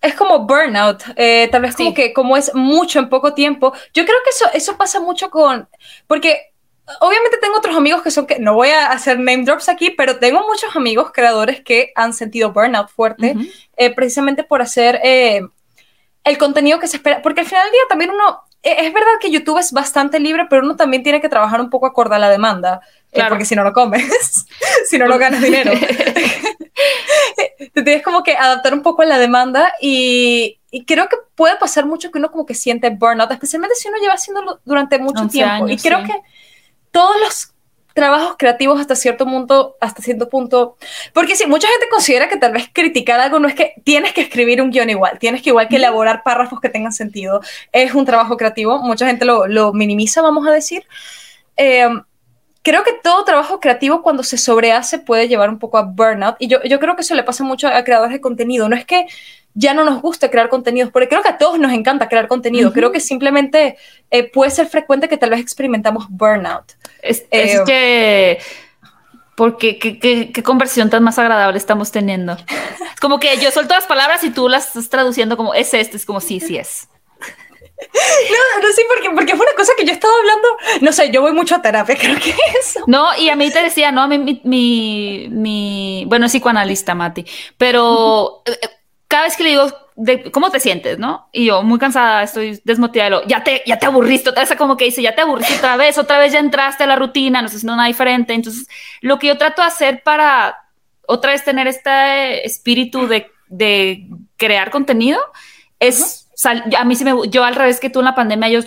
Es 0.00 0.14
como 0.14 0.40
burnout, 0.40 1.00
eh, 1.14 1.48
tal 1.52 1.62
vez 1.62 1.76
como 1.76 1.94
que 1.94 2.12
como 2.12 2.36
es 2.36 2.52
mucho 2.56 2.98
en 2.98 3.08
poco 3.08 3.34
tiempo. 3.34 3.72
Yo 3.94 4.04
creo 4.04 4.16
que 4.24 4.30
eso, 4.30 4.46
eso 4.52 4.76
pasa 4.76 4.98
mucho 4.98 5.30
con, 5.30 5.68
porque 6.08 6.52
obviamente 7.00 7.38
tengo 7.38 7.56
otros 7.56 7.76
amigos 7.76 8.02
que 8.02 8.10
son 8.10 8.26
que 8.26 8.40
no 8.40 8.54
voy 8.54 8.70
a 8.70 8.86
hacer 8.86 9.18
name 9.18 9.44
drops 9.44 9.68
aquí, 9.68 9.90
pero 9.90 10.18
tengo 10.18 10.44
muchos 10.46 10.74
amigos 10.74 11.12
creadores 11.12 11.60
que 11.60 11.92
han 11.94 12.14
sentido 12.14 12.52
burnout 12.52 12.88
fuerte 12.88 13.36
eh, 13.76 13.94
precisamente 13.94 14.42
por 14.42 14.60
hacer 14.60 15.00
eh, 15.04 15.42
el 16.24 16.36
contenido 16.36 16.80
que 16.80 16.88
se 16.88 16.96
espera, 16.96 17.22
porque 17.22 17.42
al 17.42 17.46
final 17.46 17.64
del 17.64 17.72
día 17.72 17.82
también 17.88 18.10
uno 18.10 18.42
e, 18.62 18.86
es 18.86 18.92
verdad 18.92 19.12
que 19.20 19.30
YouTube 19.30 19.58
es 19.58 19.72
bastante 19.72 20.20
libre, 20.20 20.46
pero 20.48 20.62
uno 20.62 20.76
también 20.76 21.02
tiene 21.02 21.20
que 21.20 21.28
trabajar 21.28 21.60
un 21.60 21.70
poco 21.70 21.86
acorde 21.86 22.16
a 22.16 22.18
la 22.18 22.30
demanda, 22.30 22.80
eh, 23.10 23.22
porque 23.28 23.44
si 23.44 23.56
no 23.56 23.64
lo 23.64 23.72
comes, 23.72 24.46
si 24.88 24.98
no, 24.98 25.06
no 25.06 25.18
ganas 25.18 25.42
dinero. 25.42 25.72
Te 27.72 27.82
tienes 27.82 28.02
como 28.02 28.22
que 28.22 28.36
adaptar 28.36 28.74
un 28.74 28.82
poco 28.82 29.02
a 29.02 29.06
la 29.06 29.18
demanda 29.18 29.72
y, 29.80 30.58
y, 30.70 30.84
creo 30.84 31.08
que 31.08 31.16
puede 31.34 31.56
pasar 31.56 31.86
mucho 31.86 32.10
que 32.10 32.18
uno 32.18 32.30
como 32.30 32.46
que 32.46 32.54
siente 32.54 32.90
burnout, 32.90 33.30
especialmente 33.30 33.76
si 33.76 33.88
uno 33.88 33.98
lleva 33.98 34.14
haciéndolo 34.14 34.60
durante 34.64 34.98
mucho 34.98 35.28
tiempo. 35.28 35.68
y 35.68 35.76
creo 35.76 36.02
que 36.04 36.14
todos 36.90 37.18
los 37.20 37.52
trabajos 37.94 38.36
creativos 38.38 38.80
hasta 38.80 38.96
cierto 38.96 39.24
punto, 39.24 39.76
hasta 39.80 40.02
cierto 40.02 40.28
punto, 40.28 40.76
porque 41.12 41.36
sí, 41.36 41.46
mucha 41.46 41.68
gente 41.68 41.88
considera 41.90 42.28
que 42.28 42.36
tal 42.36 42.52
vez 42.52 42.70
criticar 42.72 43.20
algo 43.20 43.38
no 43.38 43.48
es 43.48 43.54
que 43.54 43.74
tienes 43.84 44.12
que 44.12 44.22
escribir 44.22 44.62
un 44.62 44.70
guion 44.70 44.90
igual, 44.90 45.18
tienes 45.18 45.42
que 45.42 45.50
igual 45.50 45.68
que 45.68 45.76
elaborar 45.76 46.22
párrafos 46.22 46.60
que 46.60 46.68
tengan 46.68 46.92
sentido, 46.92 47.42
es 47.70 47.94
un 47.94 48.06
trabajo 48.06 48.36
creativo, 48.36 48.78
mucha 48.78 49.06
gente 49.06 49.24
lo, 49.24 49.46
lo 49.46 49.72
minimiza, 49.72 50.22
vamos 50.22 50.46
a 50.46 50.50
decir. 50.50 50.84
Eh, 51.56 51.88
creo 52.62 52.84
que 52.84 52.92
todo 52.92 53.24
trabajo 53.24 53.60
creativo 53.60 54.02
cuando 54.02 54.22
se 54.22 54.38
sobrehace 54.38 54.98
puede 54.98 55.28
llevar 55.28 55.50
un 55.50 55.58
poco 55.58 55.78
a 55.78 55.82
burnout 55.82 56.36
y 56.38 56.48
yo, 56.48 56.62
yo 56.62 56.78
creo 56.80 56.96
que 56.96 57.02
eso 57.02 57.14
le 57.14 57.24
pasa 57.24 57.44
mucho 57.44 57.68
a 57.68 57.84
creadores 57.84 58.12
de 58.12 58.20
contenido, 58.20 58.68
no 58.68 58.76
es 58.76 58.84
que 58.84 59.06
ya 59.54 59.74
no 59.74 59.84
nos 59.84 60.00
gusta 60.00 60.30
crear 60.30 60.48
contenidos, 60.48 60.90
porque 60.90 61.08
creo 61.08 61.22
que 61.22 61.28
a 61.28 61.38
todos 61.38 61.58
nos 61.58 61.72
encanta 61.72 62.08
crear 62.08 62.28
contenido. 62.28 62.72
Creo 62.72 62.90
que 62.90 63.00
simplemente 63.00 63.76
eh, 64.10 64.30
puede 64.30 64.50
ser 64.50 64.66
frecuente 64.66 65.08
que 65.08 65.18
tal 65.18 65.30
vez 65.30 65.40
experimentamos 65.40 66.06
burnout. 66.08 66.72
Es, 67.02 67.24
eh, 67.30 67.60
que... 67.66 68.38
Porque 69.34 69.78
qué, 69.78 69.98
qué, 69.98 70.42
conversión 70.42 70.90
tan 70.90 71.02
más 71.02 71.18
agradable 71.18 71.58
estamos 71.58 71.90
teniendo. 71.90 72.32
Es 72.32 73.00
como 73.00 73.18
que 73.18 73.36
yo 73.38 73.50
suelto 73.50 73.74
las 73.74 73.86
palabras 73.86 74.22
y 74.24 74.30
tú 74.30 74.48
las 74.48 74.68
estás 74.68 74.88
traduciendo 74.88 75.36
como 75.36 75.54
es 75.54 75.72
este, 75.74 75.96
es 75.96 76.06
como 76.06 76.20
sí, 76.20 76.38
sí 76.38 76.58
es. 76.58 76.88
No, 77.92 78.62
no 78.62 78.72
sé, 78.72 78.82
porque, 78.88 79.10
porque 79.10 79.36
fue 79.36 79.46
una 79.46 79.56
cosa 79.56 79.72
que 79.76 79.84
yo 79.84 79.92
estaba 79.92 80.12
hablando, 80.18 80.48
no 80.80 80.92
sé, 80.92 81.10
yo 81.10 81.20
voy 81.20 81.32
mucho 81.32 81.54
a 81.54 81.62
terapia, 81.62 81.96
creo 82.00 82.16
que 82.16 82.34
eso. 82.60 82.80
No, 82.86 83.08
y 83.18 83.28
a 83.28 83.36
mí 83.36 83.50
te 83.50 83.62
decía, 83.62 83.92
no, 83.92 84.02
a 84.02 84.06
mí 84.06 84.18
mi, 84.18 84.40
mi, 84.44 85.28
mi 85.30 86.04
bueno, 86.06 86.26
es 86.26 86.32
psicoanalista, 86.32 86.94
Mati, 86.94 87.24
pero 87.56 88.42
cada 89.08 89.24
vez 89.24 89.36
que 89.36 89.42
le 89.42 89.50
digo, 89.50 89.66
de, 89.94 90.30
¿cómo 90.30 90.50
te 90.50 90.60
sientes? 90.60 90.98
¿No? 90.98 91.28
Y 91.32 91.46
yo, 91.46 91.62
muy 91.62 91.78
cansada, 91.78 92.22
estoy 92.22 92.60
desmotivada. 92.64 93.22
Ya 93.26 93.44
te, 93.44 93.62
ya 93.66 93.78
te 93.78 93.86
aburriste, 93.86 94.30
otra 94.30 94.44
vez 94.44 94.56
como 94.56 94.76
que 94.76 94.86
dice, 94.86 95.02
ya 95.02 95.14
te 95.14 95.20
aburriste 95.20 95.56
otra 95.56 95.76
vez, 95.76 95.98
otra 95.98 96.18
vez 96.18 96.32
ya 96.32 96.38
entraste 96.38 96.84
a 96.84 96.86
la 96.86 96.96
rutina, 96.96 97.40
no 97.40 97.46
estás 97.46 97.58
haciendo 97.58 97.76
nada 97.76 97.88
diferente. 97.88 98.32
Entonces, 98.32 98.68
lo 99.00 99.18
que 99.18 99.26
yo 99.26 99.38
trato 99.38 99.62
de 99.62 99.68
hacer 99.68 100.02
para 100.02 100.58
otra 101.06 101.32
vez 101.32 101.44
tener 101.44 101.66
este 101.66 102.46
espíritu 102.46 103.06
de, 103.06 103.30
de 103.48 104.08
crear 104.36 104.70
contenido 104.70 105.20
es, 105.78 106.21
a 106.44 106.84
mí 106.84 106.96
sí 106.96 107.04
me, 107.04 107.12
yo 107.28 107.44
al 107.44 107.54
revés 107.54 107.80
que 107.80 107.90
tú 107.90 108.00
en 108.00 108.06
la 108.06 108.14
pandemia, 108.14 108.48
yo 108.48 108.60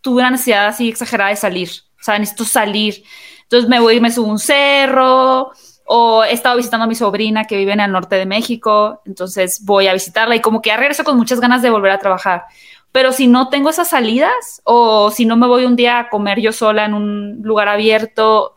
tuve 0.00 0.20
una 0.20 0.30
necesidad 0.30 0.66
así 0.66 0.88
exagerada 0.88 1.30
de 1.30 1.36
salir. 1.36 1.70
O 2.00 2.04
sea, 2.04 2.18
necesito 2.18 2.44
salir. 2.44 3.02
Entonces 3.42 3.68
me 3.68 3.80
voy 3.80 3.96
y 3.96 4.00
me 4.00 4.10
subo 4.10 4.30
un 4.30 4.38
cerro, 4.38 5.52
o 5.86 6.24
he 6.24 6.32
estado 6.32 6.56
visitando 6.56 6.84
a 6.84 6.86
mi 6.86 6.94
sobrina 6.94 7.44
que 7.44 7.56
vive 7.56 7.72
en 7.72 7.80
el 7.80 7.92
norte 7.92 8.16
de 8.16 8.26
México, 8.26 9.02
entonces 9.04 9.60
voy 9.64 9.86
a 9.86 9.92
visitarla 9.92 10.34
y 10.36 10.40
como 10.40 10.62
que 10.62 10.68
ya 10.68 10.76
regreso 10.76 11.04
con 11.04 11.16
muchas 11.16 11.40
ganas 11.40 11.62
de 11.62 11.70
volver 11.70 11.92
a 11.92 11.98
trabajar. 11.98 12.44
Pero 12.90 13.12
si 13.12 13.26
no 13.26 13.48
tengo 13.48 13.70
esas 13.70 13.88
salidas 13.88 14.62
o 14.64 15.10
si 15.10 15.26
no 15.26 15.36
me 15.36 15.46
voy 15.46 15.64
un 15.64 15.76
día 15.76 15.98
a 15.98 16.08
comer 16.08 16.40
yo 16.40 16.52
sola 16.52 16.84
en 16.84 16.94
un 16.94 17.42
lugar 17.42 17.68
abierto, 17.68 18.54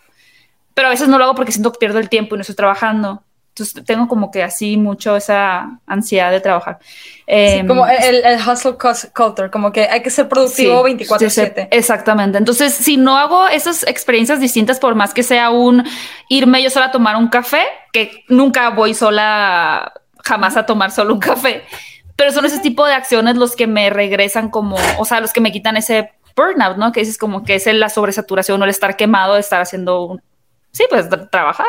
pero 0.74 0.88
a 0.88 0.92
veces 0.92 1.08
no 1.08 1.18
lo 1.18 1.26
hago 1.26 1.36
porque 1.36 1.52
siento 1.52 1.72
que 1.72 1.80
pierdo 1.80 2.00
el 2.00 2.10
tiempo 2.10 2.36
y 2.36 2.38
no 2.38 2.42
estoy 2.42 2.56
trabajando. 2.56 3.24
Entonces 3.58 3.86
tengo 3.86 4.08
como 4.08 4.30
que 4.30 4.44
así 4.44 4.78
mucho 4.78 5.16
esa 5.16 5.80
ansiedad 5.88 6.32
de 6.32 6.40
trabajar. 6.40 6.78
Em, 7.26 7.68
como 7.68 7.88
el, 7.88 8.24
el, 8.24 8.40
hustle 8.40 8.76
culture, 9.14 9.50
como 9.50 9.72
que 9.72 9.82
hay 9.82 10.02
que 10.02 10.12
ser 10.12 10.30
productivo 10.30 10.84
24/7. 10.84 11.70
exactamente. 11.72 12.38
Entonces, 12.38 12.74
si 12.74 12.98
no 12.98 13.18
hago 13.18 13.48
esas 13.48 13.84
experiencias 13.84 14.40
distintas, 14.40 14.80
por 14.80 14.94
más 14.94 15.14
que 15.14 15.24
sea 15.24 15.50
un 15.50 15.84
irme 16.30 16.62
yo 16.62 16.70
sola 16.70 16.88
a 16.88 16.92
tomar 16.92 17.16
un 17.16 17.30
café, 17.30 17.64
que 17.92 18.24
nunca 18.30 18.70
voy 18.70 18.94
sola 18.94 19.92
jamás 20.24 20.56
a 20.56 20.66
tomar 20.66 20.92
solo 20.92 21.16
un 21.16 21.20
café, 21.20 21.64
pero 22.16 22.32
son 22.32 22.46
ese 22.46 22.60
tipo 22.60 22.86
de 22.86 22.94
acciones 22.94 23.38
los 23.38 23.56
que 23.56 23.66
me 23.66 23.90
regresan 23.90 24.50
como, 24.50 24.78
o 25.00 25.06
sea, 25.06 25.20
los 25.20 25.34
que 25.34 25.42
me 25.42 25.52
quitan 25.52 25.78
ese 25.78 26.12
burnout, 26.36 26.78
¿no? 26.78 26.92
Que 26.92 27.02
es 27.02 27.18
como 27.18 27.44
que 27.44 27.56
es 27.56 27.66
la 27.66 27.90
sobresaturación 27.90 28.62
o 28.62 28.66
el 28.66 28.70
estar 28.70 28.96
quemado 28.98 29.34
de 29.34 29.40
estar 29.40 29.62
haciendo 29.62 30.04
un, 30.04 30.22
sí, 30.72 30.86
pues 30.90 31.08
trabajar. 31.32 31.68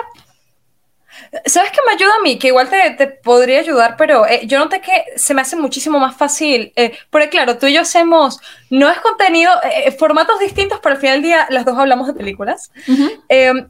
¿Sabes 1.46 1.70
qué 1.72 1.78
me 1.86 1.92
ayuda 1.92 2.14
a 2.18 2.22
mí? 2.22 2.38
Que 2.38 2.48
igual 2.48 2.68
te, 2.68 2.90
te 2.90 3.06
podría 3.06 3.60
ayudar, 3.60 3.96
pero 3.96 4.26
eh, 4.26 4.42
yo 4.44 4.58
noté 4.58 4.80
que 4.80 5.04
se 5.16 5.34
me 5.34 5.40
hace 5.40 5.56
muchísimo 5.56 5.98
más 5.98 6.16
fácil. 6.16 6.72
Eh, 6.76 6.92
porque 7.10 7.28
claro, 7.28 7.58
tú 7.58 7.66
y 7.66 7.74
yo 7.74 7.80
hacemos, 7.80 8.40
no 8.70 8.90
es 8.90 8.98
contenido, 9.00 9.52
eh, 9.64 9.90
formatos 9.92 10.38
distintos, 10.38 10.80
pero 10.82 10.94
al 10.94 11.00
final 11.00 11.16
del 11.16 11.22
día 11.24 11.46
las 11.50 11.64
dos 11.64 11.76
hablamos 11.76 12.06
de 12.06 12.14
películas. 12.14 12.70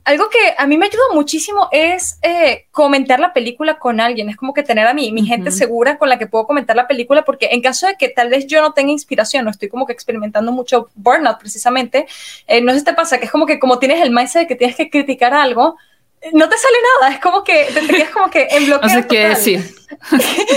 algo 0.04 0.28
que 0.28 0.54
a 0.56 0.66
mí 0.66 0.76
me 0.76 0.86
ayuda 0.86 1.02
muchísimo 1.14 1.68
es 1.72 2.18
comentar 2.70 3.20
la 3.20 3.32
película 3.32 3.78
con 3.78 4.00
alguien. 4.00 4.28
Es 4.28 4.36
como 4.36 4.52
que 4.52 4.62
tener 4.62 4.86
a 4.86 4.94
mí, 4.94 5.10
mi 5.12 5.24
gente 5.24 5.50
segura 5.50 5.98
con 5.98 6.08
la 6.08 6.18
que 6.18 6.26
puedo 6.26 6.46
comentar 6.46 6.76
la 6.76 6.86
película, 6.86 7.24
porque 7.24 7.48
en 7.52 7.62
caso 7.62 7.86
de 7.86 7.96
que 7.96 8.08
tal 8.08 8.28
vez 8.28 8.46
yo 8.46 8.60
no 8.60 8.72
tenga 8.72 8.92
inspiración, 8.92 9.44
no 9.44 9.50
estoy 9.50 9.68
como 9.68 9.86
que 9.86 9.92
experimentando 9.92 10.52
mucho 10.52 10.90
burnout 10.94 11.38
precisamente, 11.38 12.06
no 12.62 12.72
sé 12.72 12.80
si 12.80 12.84
te 12.84 12.94
pasa, 12.94 13.18
que 13.18 13.24
es 13.24 13.30
como 13.30 13.46
que 13.46 13.58
como 13.58 13.78
tienes 13.78 14.02
el 14.02 14.10
mindset 14.10 14.42
de 14.42 14.46
que 14.46 14.56
tienes 14.56 14.76
que 14.76 14.90
criticar 14.90 15.34
algo, 15.34 15.76
no 16.32 16.48
te 16.48 16.58
sale 16.58 16.76
nada, 17.00 17.14
es 17.14 17.20
como 17.20 17.44
que 17.44 17.68
te 17.72 17.86
quedas 17.86 18.10
como 18.10 18.30
que 18.30 18.48
en 18.50 18.66
bloqueo. 18.66 18.88
No 18.88 18.94
sé 18.94 19.06
qué 19.06 19.28
decir. 19.28 19.74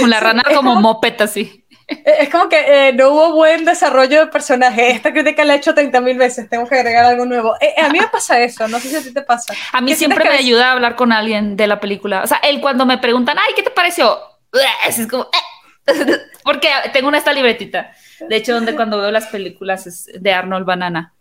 la 0.08 0.20
rana 0.20 0.44
como, 0.56 0.76
mopeta, 0.76 1.26
así. 1.26 1.66
Es 1.88 2.30
como 2.30 2.48
que 2.48 2.88
eh, 2.88 2.94
no 2.94 3.10
hubo 3.10 3.34
buen 3.34 3.66
desarrollo 3.66 4.22
de 4.22 4.28
personaje. 4.28 4.92
Esta 4.92 5.12
crítica 5.12 5.44
la 5.44 5.56
he 5.56 5.58
hecho 5.58 5.74
30 5.74 6.00
mil 6.02 6.18
veces. 6.18 6.50
Tengo 6.50 6.66
que 6.68 6.76
agregar 6.76 7.04
algo 7.04 7.26
nuevo. 7.26 7.56
Eh, 7.60 7.74
a 7.82 7.90
mí 7.90 8.00
me 8.00 8.08
pasa 8.08 8.40
eso. 8.40 8.68
No 8.70 8.80
sé 8.80 8.90
si 8.90 8.96
a 8.96 9.02
ti 9.02 9.14
te 9.14 9.22
pasa. 9.22 9.54
A 9.74 9.82
mí 9.82 9.94
siempre 9.96 10.24
me 10.24 10.38
ayuda 10.38 10.70
a 10.70 10.72
hablar 10.72 10.96
con 10.96 11.12
alguien 11.12 11.58
de 11.58 11.68
la 11.68 11.82
película. 11.82 12.24
O 12.24 12.28
sea, 12.28 12.38
él 12.44 12.62
cuando 12.62 12.86
me 12.86 12.98
preguntan, 12.98 13.38
ay, 13.40 13.54
¿qué 13.56 13.64
te 13.64 13.72
pareció? 13.72 14.18
Es 14.88 15.06
como, 15.08 15.24
eh". 15.24 15.62
porque 16.44 16.70
tengo 16.94 17.08
una 17.08 17.18
esta 17.18 17.34
libretita. 17.34 17.92
De 18.20 18.36
hecho, 18.36 18.54
donde 18.54 18.76
cuando 18.76 19.00
veo 19.00 19.12
las 19.12 19.28
películas 19.28 19.88
es 19.88 20.10
de 20.14 20.34
Arnold 20.34 20.66
Banana. 20.66 21.14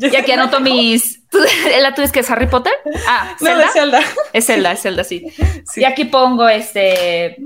Y 0.00 0.16
aquí 0.16 0.32
anoto 0.32 0.60
mis. 0.60 1.20
¿La 1.80 1.94
tuya 1.94 2.06
es 2.06 2.12
que 2.12 2.20
es 2.20 2.30
Harry 2.30 2.46
Potter? 2.46 2.72
Ah, 3.06 3.34
¿Zelda? 3.38 3.64
es 3.64 3.72
Zelda. 3.72 4.00
Es 4.32 4.46
Zelda, 4.46 4.72
es 4.72 4.80
Zelda, 4.80 5.04
sí. 5.04 5.26
Y 5.76 5.84
aquí 5.84 6.06
pongo 6.06 6.48
este. 6.48 7.36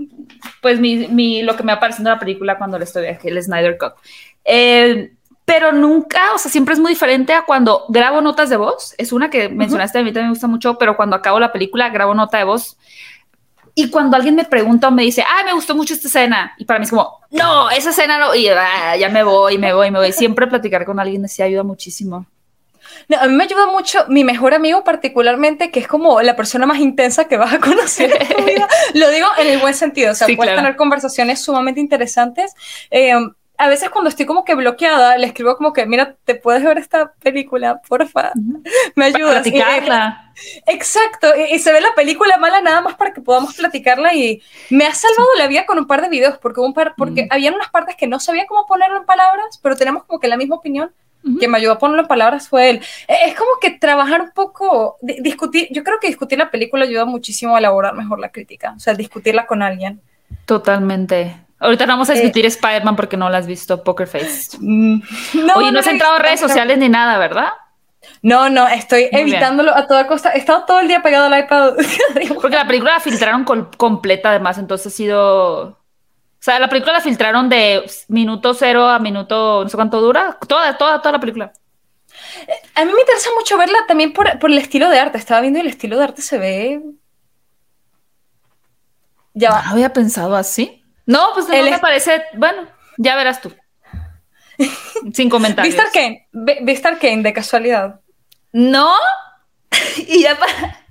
Pues 0.61 0.79
mi, 0.79 1.09
mi, 1.09 1.43
lo 1.43 1.57
que 1.57 1.63
me 1.63 1.73
va 1.73 1.79
apareciendo 1.79 2.11
en 2.11 2.15
la 2.15 2.21
película 2.21 2.59
cuando 2.59 2.79
le 2.79 2.85
estoy 2.85 3.07
aquí, 3.07 3.29
el 3.29 3.43
Snyder 3.43 3.77
Cut. 3.77 3.95
Eh, 4.45 5.13
pero 5.45 5.73
nunca, 5.73 6.33
o 6.35 6.39
sea, 6.39 6.51
siempre 6.51 6.75
es 6.75 6.81
muy 6.81 6.91
diferente 6.93 7.35
a 7.35 7.45
cuando 7.45 7.85
grabo 7.89 8.21
notas 8.21 8.49
de 8.49 8.57
voz. 8.57 8.95
Es 8.97 9.13
una 9.13 9.29
que 9.29 9.49
mencionaste, 9.49 9.99
a 9.99 10.03
mí 10.03 10.09
también 10.09 10.27
me 10.27 10.33
gusta 10.33 10.47
mucho, 10.47 10.79
pero 10.79 10.97
cuando 10.97 11.17
acabo 11.17 11.39
la 11.39 11.53
película 11.53 11.91
grabo 11.91 12.15
nota 12.15 12.39
de 12.39 12.45
voz. 12.45 12.79
Y 13.75 13.91
cuando 13.91 14.17
alguien 14.17 14.37
me 14.37 14.45
pregunta 14.45 14.89
o 14.89 14.91
me 14.91 15.03
dice, 15.03 15.23
ah, 15.23 15.43
me 15.45 15.53
gustó 15.53 15.75
mucho 15.75 15.95
esta 15.95 16.07
escena, 16.07 16.55
y 16.59 16.65
para 16.65 16.79
mí 16.79 16.85
es 16.85 16.91
como, 16.91 17.19
no, 17.33 17.71
esa 17.71 17.91
escena 17.91 18.19
no, 18.19 18.33
y 18.33 18.47
ah, 18.49 18.97
ya 18.97 19.09
me 19.09 19.25
voy, 19.25 19.59
me 19.59 19.75
voy, 19.75 19.91
me 19.91 19.99
voy. 19.99 20.13
Siempre 20.13 20.47
platicar 20.47 20.85
con 20.85 21.01
alguien 21.01 21.25
así 21.25 21.43
ayuda 21.43 21.65
muchísimo. 21.65 22.25
No, 23.09 23.19
a 23.19 23.27
mí 23.27 23.35
me 23.35 23.45
ayuda 23.45 23.67
mucho 23.67 24.05
mi 24.09 24.25
mejor 24.25 24.55
amigo 24.55 24.85
particularmente, 24.85 25.71
que 25.71 25.81
es 25.81 25.89
como 25.89 26.21
la 26.23 26.37
persona 26.37 26.67
más 26.67 26.79
intensa 26.79 27.27
que 27.27 27.37
vas 27.37 27.53
a 27.53 27.61
conocer 27.61 28.17
en 28.21 28.29
tu 28.29 28.43
vida. 28.45 28.69
Lo 28.95 29.11
digo 29.11 29.27
en 29.39 29.49
el 29.49 29.59
buen 29.59 29.75
sentido, 29.75 30.13
o 30.13 30.15
sea, 30.15 30.29
puedes 30.37 30.55
tener 30.55 30.77
conversaciones 30.77 31.41
sumamente 31.41 31.81
interesantes. 31.81 32.55
Eh, 32.91 33.15
a 33.57 33.69
veces 33.69 33.91
cuando 33.91 34.11
estoy 34.11 34.27
como 34.27 34.45
que 34.45 34.55
bloqueada, 34.55 35.17
le 35.17 35.27
escribo 35.27 35.57
como 35.57 35.73
que, 35.73 35.87
mira, 35.87 36.17
¿te 36.25 36.35
puedes 36.35 36.65
ver 36.65 36.79
esta 36.79 37.13
película? 37.23 37.81
Porfa, 37.89 38.33
me 38.97 39.05
ayudas. 39.07 39.43
platicarla. 39.43 40.33
exacto, 40.67 41.29
y, 41.37 41.59
se 41.61 41.73
ve 41.73 41.81
la 41.81 41.95
película 41.95 42.37
mala 42.39 42.61
nada 42.61 42.81
más 42.81 42.95
para 42.97 43.13
que 43.13 43.21
podamos 43.21 43.55
platicarla 43.55 44.15
y 44.15 44.43
me 44.71 44.87
ha 44.87 44.95
salvado 44.95 45.29
la 45.39 45.47
vida 45.47 45.67
con 45.67 45.79
un 45.79 45.87
par 45.87 46.03
de 46.03 46.09
videos, 46.09 46.39
porque, 46.39 46.61
un 46.61 46.75
par, 46.75 46.95
porque 46.97 47.29
habían 47.31 47.55
unas 47.55 47.71
partes 47.71 47.95
que 47.97 48.09
no 48.09 48.19
sabía 48.19 48.47
cómo 48.47 48.67
ponerlo 48.67 48.99
en 48.99 49.07
palabras, 49.07 49.61
pero 49.63 49.77
tenemos 49.77 50.05
como 50.05 50.19
que 50.19 50.29
la 50.29 50.37
misma 50.37 50.57
opinión 50.57 50.93
que 51.41 51.49
me 51.49 51.59
ayudó 51.59 51.73
a 51.73 51.79
ponerlo 51.79 52.03
en 52.03 52.09
palabras 52.09 52.49
fue 52.49 52.71
él. 52.71 52.81
E, 53.09 53.15
es 53.27 53.35
como 53.35 53.51
que 53.61 53.71
trabajar 53.71 54.21
un 54.21 54.31
poco, 54.31 54.99
discutir, 55.01 55.69
yo 55.71 55.83
creo 55.83 55.99
que 56.01 56.09
discutir 56.09 56.39
la 56.39 56.51
película 56.51 56.85
ayuda 56.85 57.05
muchísimo 57.05 57.57
a 57.57 57.59
elaborar 57.59 57.95
mejor 57.95 58.19
la 58.21 58.31
crítica, 58.31 58.75
o 58.77 58.81
sea, 58.81 58.95
discutirla 58.95 59.47
con 59.47 59.63
alguien. 59.63 60.01
Totalmente. 60.45 61.37
Ahorita 61.59 61.87
vamos 61.87 62.11
a 62.11 62.15
eh, 62.15 62.17
discutir 62.17 62.47
Spider-Man 62.47 62.97
porque 62.97 63.17
no 63.17 63.31
la 63.31 63.39
has 63.39 63.47
visto, 63.47 63.83
Poker 63.83 64.07
Face. 64.07 64.57
Mm, 64.61 65.01
no, 65.47 65.55
Oye, 65.57 65.73
no, 65.73 65.81
has 65.81 65.87
entrado 65.87 66.15
a 66.15 66.19
redes 66.19 66.41
sociales 66.41 66.79
ni 66.79 66.89
nada, 66.89 67.19
¿verdad? 67.19 67.49
No, 68.23 68.49
no, 68.51 68.67
estoy 68.69 69.09
evitándolo 69.11 69.75
a 69.75 69.87
toda 69.87 70.07
costa. 70.07 70.31
He 70.33 70.39
estado 70.39 70.65
todo 70.65 70.81
el 70.81 70.89
día 70.89 71.03
pegado 71.03 71.27
al 71.27 71.39
iPad. 71.39 71.75
porque 72.41 72.57
la 72.57 72.67
película 72.67 72.95
la 72.95 73.01
filtraron 73.01 73.45
completa, 73.45 74.31
además, 74.31 74.59
entonces 74.59 74.93
ha 74.93 74.97
sido 74.97 75.79
sea, 76.45 76.59
la 76.59 76.69
película 76.69 76.93
la 76.93 77.01
filtraron 77.01 77.49
de 77.49 77.85
minuto 78.09 78.53
cero 78.53 78.87
a 78.87 78.99
minuto, 78.99 79.63
no 79.63 79.69
sé 79.69 79.77
cuánto 79.77 80.01
dura, 80.01 80.39
toda, 80.47 80.77
toda, 80.77 81.01
toda 81.01 81.13
la 81.13 81.21
película. 81.21 81.53
A 82.75 82.85
mí 82.85 82.93
me 82.93 83.01
interesa 83.01 83.31
mucho 83.35 83.57
verla 83.57 83.79
también 83.89 84.13
por, 84.13 84.29
el 84.29 84.59
estilo 84.59 84.91
de 84.91 84.99
arte. 84.99 85.19
Estaba 85.19 85.41
viendo 85.41 85.59
y 85.59 85.63
el 85.63 85.69
estilo 85.69 85.97
de 85.97 86.05
arte 86.05 86.23
se 86.23 86.39
ve. 86.39 86.83
Ya 89.33 89.51
va. 89.51 89.63
No 89.63 89.71
había 89.71 89.93
pensado 89.93 90.37
así. 90.37 90.85
No, 91.07 91.31
pues 91.33 91.49
no 91.49 91.55
me 91.55 91.79
parece. 91.79 92.23
Bueno, 92.35 92.67
ya 92.99 93.17
verás 93.17 93.41
tú. 93.41 93.55
Sin 95.15 95.31
comentarios. 95.31 95.75
¿Viste? 95.75 96.29
¿Viste 96.63 96.89
Arkane 96.89 97.23
de 97.23 97.33
casualidad? 97.33 98.01
No. 98.53 98.93
y 99.97 100.23
ya 100.23 100.39
para. 100.39 100.84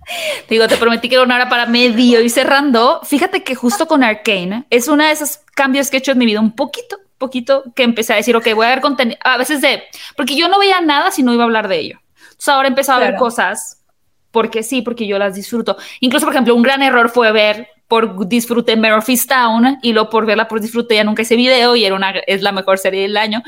Digo, 0.50 0.68
te 0.68 0.78
prometí 0.78 1.10
que 1.10 1.16
era 1.16 1.24
una 1.24 1.36
hora 1.36 1.50
para 1.50 1.66
medio 1.66 2.22
y 2.22 2.30
cerrando. 2.30 3.02
Fíjate 3.04 3.44
que 3.44 3.56
justo 3.56 3.88
con 3.88 4.04
Arkane 4.04 4.66
es 4.70 4.88
una 4.88 5.08
de 5.08 5.14
esos 5.14 5.40
cambios 5.56 5.90
que 5.90 5.98
he 5.98 6.00
hecho 6.00 6.12
en 6.12 6.18
mi 6.18 6.26
vida 6.26 6.40
un 6.40 6.56
poquito, 6.56 6.98
poquito, 7.18 7.64
que 7.76 7.84
empecé 7.84 8.14
a 8.14 8.18
decir, 8.18 8.36
ok, 8.36 8.54
voy 8.54 8.66
a 8.66 8.70
ver 8.70 8.82
contenido, 8.82 9.18
a 9.24 9.38
veces 9.38 9.62
de, 9.62 9.84
porque 10.16 10.36
yo 10.36 10.48
no 10.48 10.60
veía 10.60 10.82
nada 10.82 11.12
si 11.12 11.24
no 11.24 11.34
iba 11.34 11.44
a 11.44 11.46
hablar 11.46 11.68
de 11.68 11.80
ello. 11.80 12.00
Entonces 12.24 12.48
ahora 12.50 12.68
he 12.68 12.70
empezado 12.70 13.02
a 13.02 13.10
ver 13.10 13.16
cosas 13.16 13.84
porque 14.32 14.64
sí, 14.64 14.82
porque 14.82 15.06
yo 15.06 15.20
las 15.20 15.36
disfruto. 15.36 15.78
Incluso, 16.00 16.26
por 16.26 16.34
ejemplo, 16.34 16.56
un 16.56 16.64
gran 16.64 16.82
error 16.82 17.10
fue 17.10 17.32
ver 17.32 17.68
por 17.88 18.28
disfrute 18.28 18.76
Mare 18.76 19.04
Town 19.28 19.78
y 19.84 19.94
luego 19.94 20.10
por 20.10 20.26
verla 20.26 20.48
por 20.48 20.60
disfrute 20.60 20.96
ya 20.96 21.04
nunca 21.04 21.22
ese 21.22 21.36
video 21.36 21.76
y 21.76 21.86
era 21.86 21.94
una, 21.94 22.12
es 22.26 22.42
la 22.42 22.52
mejor 22.52 22.80
serie 22.80 23.04
del 23.04 23.16
año. 23.16 23.44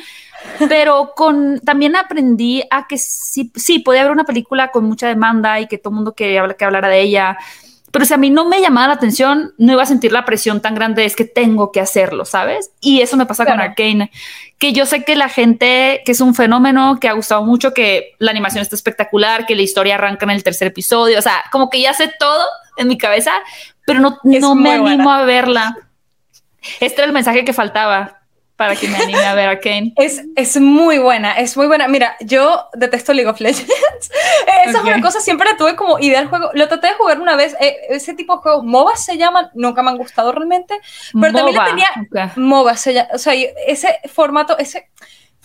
Pero 0.69 1.13
con, 1.15 1.59
también 1.59 1.95
aprendí 1.95 2.63
a 2.69 2.87
que 2.87 2.97
sí, 2.97 3.51
sí, 3.55 3.79
podía 3.79 4.01
haber 4.01 4.13
una 4.13 4.23
película 4.23 4.71
con 4.71 4.85
mucha 4.85 5.07
demanda 5.07 5.59
y 5.59 5.67
que 5.67 5.77
todo 5.77 5.91
el 5.91 5.95
mundo 5.95 6.13
quería 6.13 6.47
que 6.57 6.65
hablara 6.65 6.87
de 6.87 7.01
ella. 7.01 7.37
Pero 7.91 8.03
si 8.03 8.13
a 8.13 8.17
mí 8.17 8.29
no 8.29 8.43
me 8.43 8.59
llamaba 8.59 8.89
la 8.89 8.93
atención, 8.95 9.53
no 9.57 9.71
iba 9.71 9.83
a 9.83 9.85
sentir 9.85 10.11
la 10.11 10.25
presión 10.25 10.61
tan 10.61 10.75
grande, 10.75 11.05
es 11.05 11.15
que 11.15 11.23
tengo 11.23 11.71
que 11.71 11.79
hacerlo, 11.79 12.25
¿sabes? 12.25 12.71
Y 12.81 12.99
eso 12.99 13.15
me 13.15 13.25
pasa 13.25 13.45
con 13.45 13.61
Arkane, 13.61 14.11
que 14.57 14.73
yo 14.73 14.85
sé 14.85 15.05
que 15.05 15.15
la 15.15 15.29
gente, 15.29 16.01
que 16.05 16.11
es 16.11 16.19
un 16.19 16.35
fenómeno, 16.35 16.99
que 16.99 17.07
ha 17.07 17.13
gustado 17.13 17.45
mucho, 17.45 17.73
que 17.73 18.15
la 18.19 18.31
animación 18.31 18.61
está 18.61 18.75
espectacular, 18.75 19.45
que 19.45 19.55
la 19.55 19.61
historia 19.61 19.95
arranca 19.95 20.25
en 20.25 20.31
el 20.31 20.43
tercer 20.43 20.67
episodio, 20.67 21.17
o 21.17 21.21
sea, 21.21 21.43
como 21.53 21.69
que 21.69 21.79
ya 21.79 21.93
sé 21.93 22.11
todo 22.19 22.43
en 22.75 22.89
mi 22.89 22.97
cabeza, 22.97 23.31
pero 23.85 24.01
no, 24.01 24.17
no 24.23 24.55
me 24.55 24.71
animo 24.73 25.09
a 25.09 25.23
verla. 25.23 25.77
Este 26.81 26.97
era 26.97 27.05
el 27.05 27.13
mensaje 27.13 27.45
que 27.45 27.53
faltaba 27.53 28.14
para 28.55 28.75
que 28.75 28.87
me 28.87 28.97
anime 28.97 29.25
a 29.25 29.33
ver 29.35 29.49
a 29.49 29.59
Kane. 29.59 29.93
Es, 29.97 30.23
es 30.35 30.59
muy 30.59 30.97
buena, 30.97 31.33
es 31.33 31.57
muy 31.57 31.67
buena. 31.67 31.87
Mira, 31.87 32.15
yo 32.21 32.67
detesto 32.73 33.13
League 33.13 33.29
of 33.29 33.39
Legends. 33.39 33.69
Esa 34.65 34.77
es 34.77 34.83
una 34.83 35.01
cosa, 35.01 35.19
siempre 35.19 35.49
tuve 35.57 35.75
como 35.75 35.99
idea 35.99 36.19
del 36.19 36.29
juego. 36.29 36.51
Lo 36.53 36.67
traté 36.67 36.87
de 36.87 36.93
jugar 36.93 37.19
una 37.19 37.35
vez. 37.35 37.55
Eh, 37.59 37.77
ese 37.89 38.13
tipo 38.13 38.35
de 38.35 38.41
juegos, 38.41 38.63
MOBA 38.63 38.95
se 38.95 39.17
llaman, 39.17 39.49
nunca 39.53 39.83
me 39.83 39.91
han 39.91 39.97
gustado 39.97 40.31
realmente. 40.31 40.79
Pero 41.13 41.33
también 41.33 41.57
le 41.57 41.69
tenía 41.69 42.31
MOBA, 42.35 42.77
se 42.77 42.93
llama, 42.93 43.09
o 43.13 43.17
sea, 43.17 43.33
ese 43.67 43.99
formato, 44.11 44.57
ese 44.57 44.89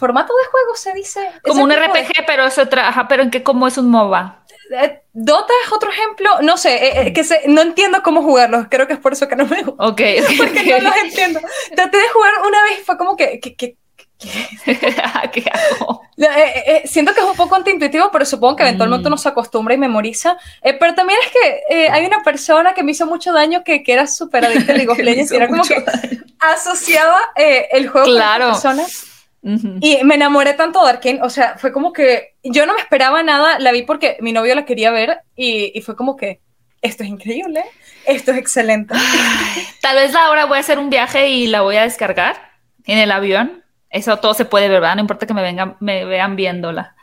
formato 0.00 0.32
de 0.34 0.50
juego 0.50 0.74
se 0.74 0.92
dice. 0.94 1.20
Como 1.44 1.62
un 1.62 1.70
RPG, 1.70 2.26
pero 2.26 2.46
eso 2.46 2.66
trabaja, 2.66 3.06
pero 3.06 3.22
en 3.22 3.30
qué, 3.30 3.42
cómo 3.42 3.68
es 3.68 3.78
un 3.78 3.90
MOBA. 3.90 4.40
Eh, 4.70 5.02
Dota 5.12 5.52
es 5.66 5.72
otro 5.72 5.90
ejemplo, 5.90 6.30
no 6.42 6.56
sé, 6.56 6.74
eh, 6.76 7.06
eh, 7.06 7.12
que 7.12 7.24
no 7.48 7.60
entiendo 7.60 8.02
cómo 8.02 8.22
jugarlos, 8.22 8.66
creo 8.70 8.86
que 8.86 8.92
es 8.92 8.98
por 9.00 9.12
eso 9.12 9.28
que 9.28 9.36
no 9.36 9.46
me 9.46 9.62
gusta. 9.62 9.84
Ok, 9.84 10.00
porque 10.38 10.64
no 10.64 10.78
los 10.90 10.96
entiendo. 10.96 11.40
Traté 11.74 11.98
de 11.98 12.08
jugar 12.08 12.32
una 12.46 12.62
vez, 12.62 12.82
fue 12.84 12.96
como 12.96 13.16
que, 13.16 13.40
¿qué 13.40 13.76
hago? 15.52 16.02
siento 16.84 17.14
que 17.14 17.20
es 17.20 17.26
un 17.26 17.36
poco 17.36 17.56
antiintuitivo, 17.56 18.10
pero 18.12 18.24
supongo 18.24 18.56
que 18.56 18.62
eventualmente 18.62 19.08
mm. 19.08 19.12
uno 19.12 19.16
se 19.16 19.28
acostumbra 19.30 19.74
y 19.74 19.78
memoriza. 19.78 20.36
pero 20.62 20.94
también 20.94 21.18
es 21.24 21.32
que 21.32 21.88
hay 21.90 22.04
una 22.06 22.22
persona 22.22 22.74
que 22.74 22.82
me 22.82 22.92
hizo 22.92 23.06
mucho 23.06 23.32
daño 23.32 23.64
que, 23.64 23.82
que 23.82 23.92
era 23.92 24.06
súper 24.06 24.44
adicta 24.44 24.72
a 24.72 24.76
League 24.76 24.90
of 24.90 24.98
Legends 25.02 25.32
y 25.32 25.36
era 25.36 25.48
como 25.48 25.64
que 25.64 25.84
asociaba 26.38 27.20
el 27.36 27.88
juego 27.88 28.06
claro. 28.06 28.44
con 28.44 28.52
personas. 28.52 29.09
Y 29.42 30.04
me 30.04 30.16
enamoré 30.16 30.52
tanto 30.52 30.84
de 30.84 30.90
Arkane, 30.90 31.22
o 31.22 31.30
sea, 31.30 31.56
fue 31.56 31.72
como 31.72 31.92
que 31.92 32.34
yo 32.42 32.66
no 32.66 32.74
me 32.74 32.80
esperaba 32.80 33.22
nada, 33.22 33.58
la 33.58 33.72
vi 33.72 33.82
porque 33.82 34.18
mi 34.20 34.32
novio 34.32 34.54
la 34.54 34.66
quería 34.66 34.90
ver 34.90 35.20
y, 35.34 35.80
fue 35.80 35.96
como 35.96 36.16
que 36.16 36.40
esto 36.82 37.04
es 37.04 37.08
increíble, 37.08 37.64
esto 38.06 38.32
es 38.32 38.38
excelente. 38.38 38.94
Tal 39.80 39.96
vez 39.96 40.14
ahora 40.14 40.44
voy 40.44 40.58
a 40.58 40.60
hacer 40.60 40.78
un 40.78 40.90
viaje 40.90 41.28
y 41.28 41.46
la 41.46 41.62
voy 41.62 41.76
a 41.76 41.82
descargar 41.82 42.36
en 42.84 42.98
el 42.98 43.10
avión. 43.10 43.64
Eso 43.88 44.18
todo 44.18 44.34
se 44.34 44.44
puede 44.44 44.68
ver, 44.68 44.80
¿verdad? 44.80 44.96
No 44.96 45.00
importa 45.02 45.26
que 45.26 45.34
me 45.34 45.42
vengan, 45.42 45.76
me 45.80 46.04
vean 46.04 46.36
viéndola. 46.36 46.94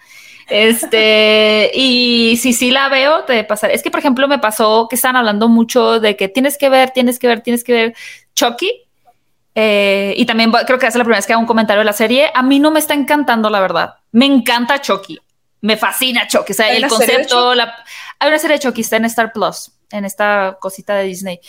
Este, 0.49 1.71
y 1.73 2.38
si 2.38 2.53
sí 2.53 2.71
la 2.71 2.88
veo, 2.88 3.25
te 3.25 3.43
pasar. 3.43 3.71
Es 3.71 3.83
que, 3.83 3.91
por 3.91 3.99
ejemplo, 3.99 4.27
me 4.27 4.39
pasó 4.39 4.88
que 4.89 4.95
están 4.95 5.15
hablando 5.15 5.49
mucho 5.49 5.99
de 5.99 6.15
que 6.15 6.29
tienes 6.29 6.57
que 6.57 6.69
ver, 6.69 6.91
tienes 6.91 7.19
que 7.19 7.27
ver, 7.27 7.41
tienes 7.41 7.63
que 7.63 7.73
ver 7.73 7.95
Chucky. 8.33 8.86
Eh, 9.60 10.14
y 10.16 10.28
también 10.28 10.51
creo 10.51 10.78
que 10.78 10.86
es 10.86 10.93
la 10.93 11.03
primera 11.03 11.18
vez 11.18 11.26
que 11.26 11.34
hago 11.34 11.41
un 11.41 11.47
comentario 11.47 11.80
de 11.80 11.86
la 11.86 11.93
serie. 11.93 12.30
A 12.32 12.43
mí 12.43 12.60
no 12.60 12.70
me 12.70 12.78
está 12.78 12.93
encantando, 12.93 13.49
la 13.49 13.60
verdad. 13.60 13.95
Me 14.12 14.28
encanta 14.28 14.80
Chucky. 14.80 15.18
Me 15.62 15.78
fascina 15.78 16.28
Chucky. 16.28 16.51
O 16.51 16.55
sea, 16.55 16.72
el 16.72 16.88
concepto. 16.88 17.55
La... 17.55 17.74
Hay 18.20 18.28
una 18.28 18.38
serie 18.38 18.58
de 18.58 18.60
Chucky, 18.62 18.82
está 18.82 18.97
en 18.97 19.05
Star 19.05 19.34
Plus, 19.34 19.72
en 19.89 20.05
esta 20.05 20.58
cosita 20.62 20.93
de 20.93 21.05
Disney. 21.05 21.39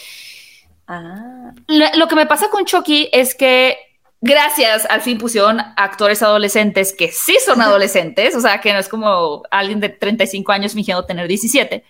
Ah. 0.86 1.52
Lo 1.66 2.08
que 2.08 2.14
me 2.14 2.24
pasa 2.24 2.48
con 2.48 2.64
Chucky 2.64 3.10
es 3.12 3.34
que 3.34 3.76
gracias, 4.22 4.86
al 4.86 5.02
fin 5.02 5.18
pusieron 5.18 5.60
actores 5.76 6.22
adolescentes 6.22 6.94
que 6.94 7.12
sí 7.12 7.36
son 7.44 7.60
adolescentes, 7.60 8.34
o 8.34 8.40
sea, 8.40 8.58
que 8.62 8.72
no 8.72 8.78
es 8.78 8.88
como 8.88 9.42
alguien 9.50 9.80
de 9.80 9.90
35 9.90 10.50
años 10.50 10.72
fingiendo 10.72 11.04
tener 11.04 11.28
17. 11.28 11.84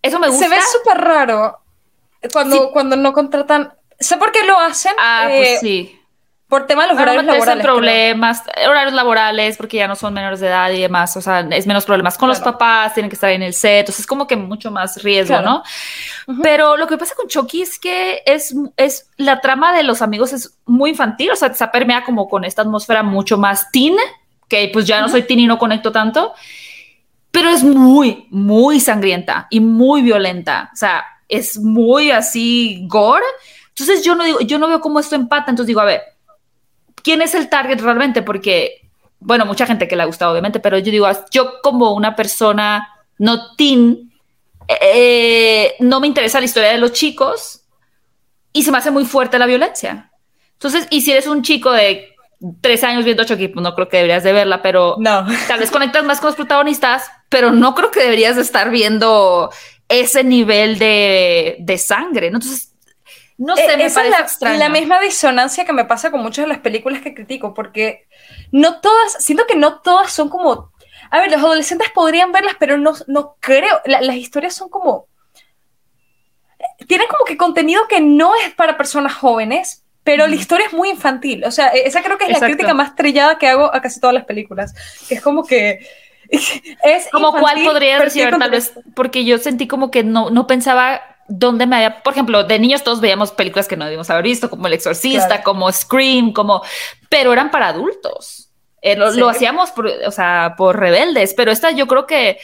Eso 0.00 0.18
me 0.18 0.28
gusta. 0.28 0.44
Se 0.46 0.50
ve 0.50 0.60
súper 0.72 0.96
raro 0.96 1.58
cuando, 2.32 2.70
cuando 2.72 2.96
no 2.96 3.12
contratan. 3.12 3.74
Sé 3.98 4.16
por 4.16 4.32
qué 4.32 4.44
lo 4.44 4.58
hacen. 4.58 4.92
Ah, 4.98 5.26
pues 5.28 5.48
eh, 5.48 5.58
sí. 5.60 5.94
Por 6.46 6.66
tema 6.66 6.84
de 6.84 6.94
los 6.94 6.98
horarios 6.98 7.24
laborales. 7.26 7.62
problemas, 7.62 8.42
horarios 8.66 8.94
laborales, 8.94 9.58
porque 9.58 9.76
ya 9.76 9.86
no 9.86 9.94
son 9.96 10.14
menores 10.14 10.40
de 10.40 10.46
edad 10.46 10.70
y 10.70 10.80
demás. 10.80 11.14
O 11.18 11.20
sea, 11.20 11.40
es 11.40 11.66
menos 11.66 11.84
problemas 11.84 12.16
con 12.16 12.30
los 12.30 12.40
papás, 12.40 12.94
tienen 12.94 13.10
que 13.10 13.16
estar 13.16 13.30
en 13.30 13.42
el 13.42 13.52
set. 13.52 13.80
Entonces 13.80 14.00
es 14.00 14.06
como 14.06 14.26
que 14.26 14.36
mucho 14.36 14.70
más 14.70 15.02
riesgo, 15.02 15.42
¿no? 15.42 15.62
Pero 16.42 16.78
lo 16.78 16.86
que 16.86 16.96
pasa 16.96 17.14
con 17.14 17.28
Chucky 17.28 17.60
es 17.60 17.78
que 17.78 18.22
es, 18.24 18.54
es 18.78 19.10
la 19.18 19.42
trama 19.42 19.76
de 19.76 19.82
los 19.82 20.00
amigos 20.00 20.32
es 20.32 20.56
muy 20.64 20.90
infantil. 20.90 21.32
O 21.32 21.36
sea, 21.36 21.52
se 21.52 21.68
permea 21.68 22.02
como 22.02 22.30
con 22.30 22.44
esta 22.46 22.62
atmósfera 22.62 23.02
mucho 23.02 23.36
más 23.36 23.70
teen, 23.70 23.96
que 24.48 24.70
pues 24.72 24.86
ya 24.86 25.02
no 25.02 25.10
soy 25.10 25.24
teen 25.24 25.40
y 25.40 25.46
no 25.46 25.58
conecto 25.58 25.92
tanto. 25.92 26.32
Pero 27.30 27.50
es 27.50 27.62
muy, 27.62 28.26
muy 28.30 28.80
sangrienta 28.80 29.48
y 29.50 29.60
muy 29.60 30.00
violenta. 30.00 30.70
O 30.72 30.76
sea, 30.76 31.04
es 31.28 31.58
muy 31.58 32.10
así 32.10 32.86
gore. 32.88 33.24
Entonces 33.78 34.04
yo 34.04 34.14
no 34.14 34.24
digo, 34.24 34.40
yo 34.40 34.58
no 34.58 34.68
veo 34.68 34.80
cómo 34.80 34.98
esto 34.98 35.14
empata. 35.14 35.50
Entonces 35.50 35.68
digo, 35.68 35.80
a 35.80 35.84
ver, 35.84 36.02
quién 37.02 37.22
es 37.22 37.34
el 37.34 37.48
target 37.48 37.80
realmente, 37.80 38.22
porque, 38.22 38.90
bueno, 39.20 39.46
mucha 39.46 39.66
gente 39.66 39.86
que 39.86 39.96
le 39.96 40.02
ha 40.02 40.06
gustado, 40.06 40.32
obviamente, 40.32 40.60
pero 40.60 40.78
yo 40.78 40.90
digo, 40.90 41.08
yo 41.30 41.60
como 41.62 41.92
una 41.92 42.16
persona 42.16 42.88
no 43.18 43.54
teen, 43.56 44.12
eh, 44.68 45.74
no 45.80 46.00
me 46.00 46.06
interesa 46.06 46.40
la 46.40 46.46
historia 46.46 46.70
de 46.70 46.78
los 46.78 46.92
chicos 46.92 47.62
y 48.52 48.62
se 48.62 48.72
me 48.72 48.78
hace 48.78 48.90
muy 48.90 49.04
fuerte 49.04 49.38
la 49.38 49.46
violencia. 49.46 50.10
Entonces, 50.54 50.88
y 50.90 51.02
si 51.02 51.12
eres 51.12 51.26
un 51.26 51.42
chico 51.42 51.70
de 51.70 52.16
tres 52.60 52.82
años 52.84 53.04
viendo 53.04 53.24
Chucky, 53.24 53.48
pues 53.48 53.62
no 53.62 53.74
creo 53.74 53.88
que 53.88 53.98
deberías 53.98 54.24
de 54.24 54.32
verla, 54.32 54.60
pero 54.60 54.96
no. 54.98 55.26
tal 55.48 55.60
vez 55.60 55.70
conectas 55.70 56.04
más 56.04 56.20
con 56.20 56.28
los 56.28 56.36
protagonistas, 56.36 57.10
pero 57.28 57.52
no 57.52 57.74
creo 57.74 57.90
que 57.90 58.00
deberías 58.00 58.36
de 58.36 58.42
estar 58.42 58.70
viendo 58.70 59.50
ese 59.88 60.24
nivel 60.24 60.78
de, 60.78 61.56
de 61.60 61.78
sangre, 61.78 62.30
¿no? 62.30 62.38
Entonces, 62.38 62.67
no 63.38 63.54
sé, 63.56 63.76
me 63.76 63.84
Esa 63.84 64.04
es 64.04 64.40
la, 64.40 64.56
la, 64.56 64.68
misma 64.68 65.00
disonancia 65.00 65.64
que 65.64 65.72
me 65.72 65.84
pasa 65.84 66.10
con 66.10 66.20
muchas 66.20 66.44
de 66.44 66.48
las 66.48 66.58
películas 66.58 67.02
que 67.02 67.14
critico, 67.14 67.54
porque 67.54 68.08
no 68.50 68.80
todas, 68.80 69.24
siento 69.24 69.46
que 69.46 69.54
no 69.54 69.78
todas 69.78 70.12
son 70.12 70.28
como. 70.28 70.72
A 71.10 71.20
ver, 71.20 71.30
los 71.30 71.40
adolescentes 71.40 71.88
podrían 71.94 72.32
verlas, 72.32 72.54
pero 72.58 72.78
no, 72.78 72.94
no 73.06 73.36
creo. 73.38 73.80
las 73.86 74.16
historias 74.16 74.56
son 74.56 74.68
como. 74.68 75.06
Tienen 76.88 77.06
como 77.06 77.24
que 77.24 77.36
contenido 77.36 77.86
que 77.88 78.00
no 78.00 78.34
es 78.34 78.52
para 78.54 78.76
personas 78.76 79.14
jóvenes, 79.14 79.84
pero 80.02 80.26
la 80.26 80.34
historia 80.34 80.66
es 80.66 80.72
muy 80.72 80.90
infantil. 80.90 81.44
O 81.44 81.52
sea, 81.52 81.68
e, 81.68 81.86
esa 81.86 82.02
creo 82.02 82.18
que 82.18 82.24
es 82.24 82.40
la 82.40 82.44
crítica 82.44 82.74
más 82.74 82.96
trillada 82.96 83.38
que 83.38 83.46
hago 83.46 83.72
a 83.72 83.80
casi 83.80 84.00
todas 84.00 84.14
las 84.14 84.24
películas. 84.24 84.74
Que 85.08 85.14
es 85.14 85.22
como 85.22 85.44
que. 85.44 85.78
Es 86.30 87.08
como 87.10 87.32
cuál 87.32 87.64
podría 87.64 88.00
decir, 88.00 88.28
tal 88.38 88.50
vez, 88.50 88.74
porque 88.94 89.24
yo 89.24 89.38
sentí 89.38 89.66
como 89.66 89.90
que 89.90 90.04
no, 90.04 90.28
no 90.28 90.46
pensaba 90.46 91.00
donde 91.28 91.66
me 91.66 91.76
había, 91.76 92.02
por 92.02 92.14
ejemplo, 92.14 92.44
de 92.44 92.58
niños 92.58 92.82
todos 92.82 93.00
veíamos 93.00 93.32
películas 93.32 93.68
que 93.68 93.76
no 93.76 93.84
debíamos 93.84 94.08
haber 94.10 94.24
visto, 94.24 94.48
como 94.48 94.66
El 94.66 94.72
Exorcista, 94.72 95.42
como 95.42 95.70
Scream, 95.70 96.32
como, 96.32 96.62
pero 97.08 97.32
eran 97.32 97.50
para 97.50 97.68
adultos. 97.68 98.50
Eh, 98.80 98.96
lo, 98.96 99.28
hacíamos 99.28 99.70
por, 99.72 99.86
o 99.86 100.10
sea, 100.10 100.54
por 100.56 100.78
rebeldes, 100.78 101.34
pero 101.34 101.50
esta 101.50 101.70
yo 101.72 101.86
creo 101.86 102.06
que 102.06 102.38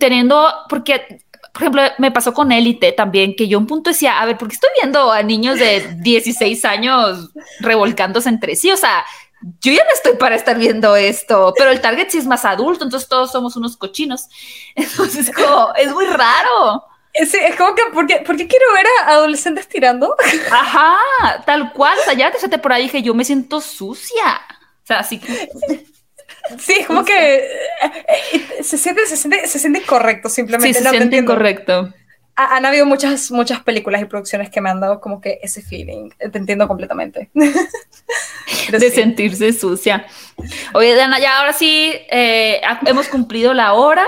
teniendo, 0.00 0.52
porque, 0.68 1.20
por 1.52 1.62
ejemplo, 1.62 1.82
me 1.98 2.10
pasó 2.10 2.32
con 2.32 2.50
Élite 2.50 2.92
también, 2.92 3.36
que 3.36 3.46
yo 3.46 3.58
un 3.58 3.66
punto 3.66 3.90
decía, 3.90 4.20
a 4.20 4.26
ver, 4.26 4.38
¿por 4.38 4.48
qué 4.48 4.54
estoy 4.54 4.70
viendo 4.80 5.12
a 5.12 5.22
niños 5.22 5.58
de 5.58 5.96
16 5.98 6.64
años 6.64 7.30
revolcándose 7.60 8.28
entre 8.28 8.56
sí? 8.56 8.72
O 8.72 8.76
sea, 8.76 9.04
yo 9.60 9.72
ya 9.72 9.84
no 9.84 9.90
estoy 9.92 10.16
para 10.16 10.36
estar 10.36 10.58
viendo 10.58 10.96
esto, 10.96 11.52
pero 11.56 11.70
el 11.70 11.80
target 11.80 12.08
sí 12.10 12.18
es 12.18 12.26
más 12.26 12.44
adulto, 12.44 12.84
entonces 12.84 13.08
todos 13.08 13.30
somos 13.32 13.56
unos 13.56 13.76
cochinos. 13.76 14.28
Entonces, 14.74 15.30
como, 15.34 15.74
es 15.74 15.92
muy 15.92 16.06
raro. 16.06 16.84
Sí, 17.14 17.36
es 17.40 17.56
como 17.56 17.74
que, 17.74 17.82
¿por 17.92 18.06
qué, 18.06 18.22
quiero 18.24 18.72
ver 18.72 18.86
a 19.04 19.10
adolescentes 19.10 19.68
tirando? 19.68 20.16
Ajá, 20.50 20.96
tal 21.44 21.72
cual. 21.72 21.98
O 21.98 22.04
sea, 22.04 22.14
ya 22.14 22.30
te 22.30 22.58
por 22.58 22.72
ahí 22.72 22.84
dije, 22.84 23.02
yo 23.02 23.14
me 23.14 23.24
siento 23.24 23.60
sucia. 23.60 24.40
O 24.82 24.86
sea, 24.86 25.00
así 25.00 25.18
que... 25.18 25.48
Sí, 26.58 26.74
es 26.80 26.86
como 26.86 27.04
que 27.04 27.36
eh, 27.36 27.44
eh, 28.32 28.62
se 28.62 28.76
siente, 28.76 29.06
se 29.06 29.16
siente, 29.16 29.46
se 29.46 29.58
siente 29.58 29.80
incorrecto 29.80 30.28
simplemente. 30.28 30.76
Sí, 30.76 30.82
se 30.82 30.90
siente 30.90 31.16
incorrecto. 31.16 31.92
han 32.34 32.66
habido 32.66 32.84
muchas, 32.84 33.30
muchas 33.30 33.60
películas 33.60 34.02
y 34.02 34.06
producciones 34.06 34.50
que 34.50 34.60
me 34.60 34.70
han 34.70 34.80
dado 34.80 35.00
como 35.00 35.20
que 35.20 35.38
ese 35.42 35.62
feeling. 35.62 36.10
Te 36.18 36.38
entiendo 36.38 36.66
completamente. 36.66 37.30
de 38.70 38.90
sentirse 38.90 39.52
sucia. 39.52 40.06
Oye, 40.74 40.94
Dana, 40.94 41.18
ya 41.20 41.38
ahora 41.38 41.52
sí 41.52 41.92
eh, 42.10 42.60
hemos 42.86 43.08
cumplido 43.08 43.54
la 43.54 43.74
hora. 43.74 44.04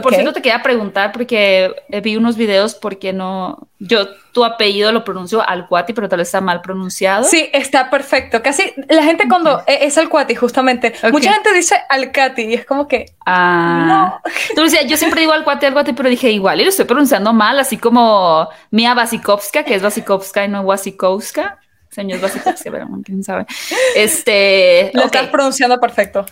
Por 0.00 0.14
cierto, 0.14 0.32
te 0.32 0.42
quería 0.42 0.62
preguntar 0.62 1.12
porque 1.12 1.74
vi 2.02 2.16
unos 2.16 2.36
videos 2.36 2.74
porque 2.74 3.12
no, 3.12 3.68
yo 3.78 4.06
tu 4.32 4.44
apellido 4.44 4.92
lo 4.92 5.04
pronuncio 5.04 5.46
Alcuati, 5.46 5.92
pero 5.92 6.08
tal 6.08 6.18
vez 6.18 6.28
está 6.28 6.40
mal 6.40 6.62
pronunciado. 6.62 7.24
Sí, 7.24 7.50
está 7.52 7.90
perfecto. 7.90 8.42
Casi 8.42 8.72
la 8.88 9.02
gente 9.02 9.28
cuando 9.28 9.62
e, 9.66 9.84
es 9.86 9.98
Alcuati, 9.98 10.34
justamente, 10.34 10.94
mucha 11.10 11.32
gente 11.32 11.52
dice 11.52 11.76
Alcati 11.88 12.42
y 12.42 12.54
es 12.54 12.64
como 12.64 12.88
que 12.88 13.14
ah, 13.26 13.84
no. 13.86 14.30
Entonces, 14.50 14.86
yo 14.86 14.96
siempre 14.96 15.20
digo 15.20 15.32
Alcuati, 15.32 15.66
Alcuati, 15.66 15.92
pero 15.92 16.08
dije 16.08 16.30
igual 16.30 16.60
y 16.60 16.64
lo 16.64 16.70
estoy 16.70 16.86
pronunciando 16.86 17.32
mal, 17.32 17.58
así 17.58 17.76
como 17.76 18.48
Mia 18.70 18.94
Basikovska, 18.94 19.64
que 19.64 19.74
es 19.74 19.82
Basikovska 19.82 20.44
y 20.44 20.48
no 20.48 20.62
Wasikowska. 20.62 21.58
Señor 21.92 22.20
Basikovska, 22.20 22.70
pero 22.70 22.88
quién 23.04 23.22
sabe. 23.22 23.46
Este, 23.94 24.90
lo 24.94 25.02
estás 25.02 25.28
pronunciando 25.28 25.78
perfecto. 25.78 26.24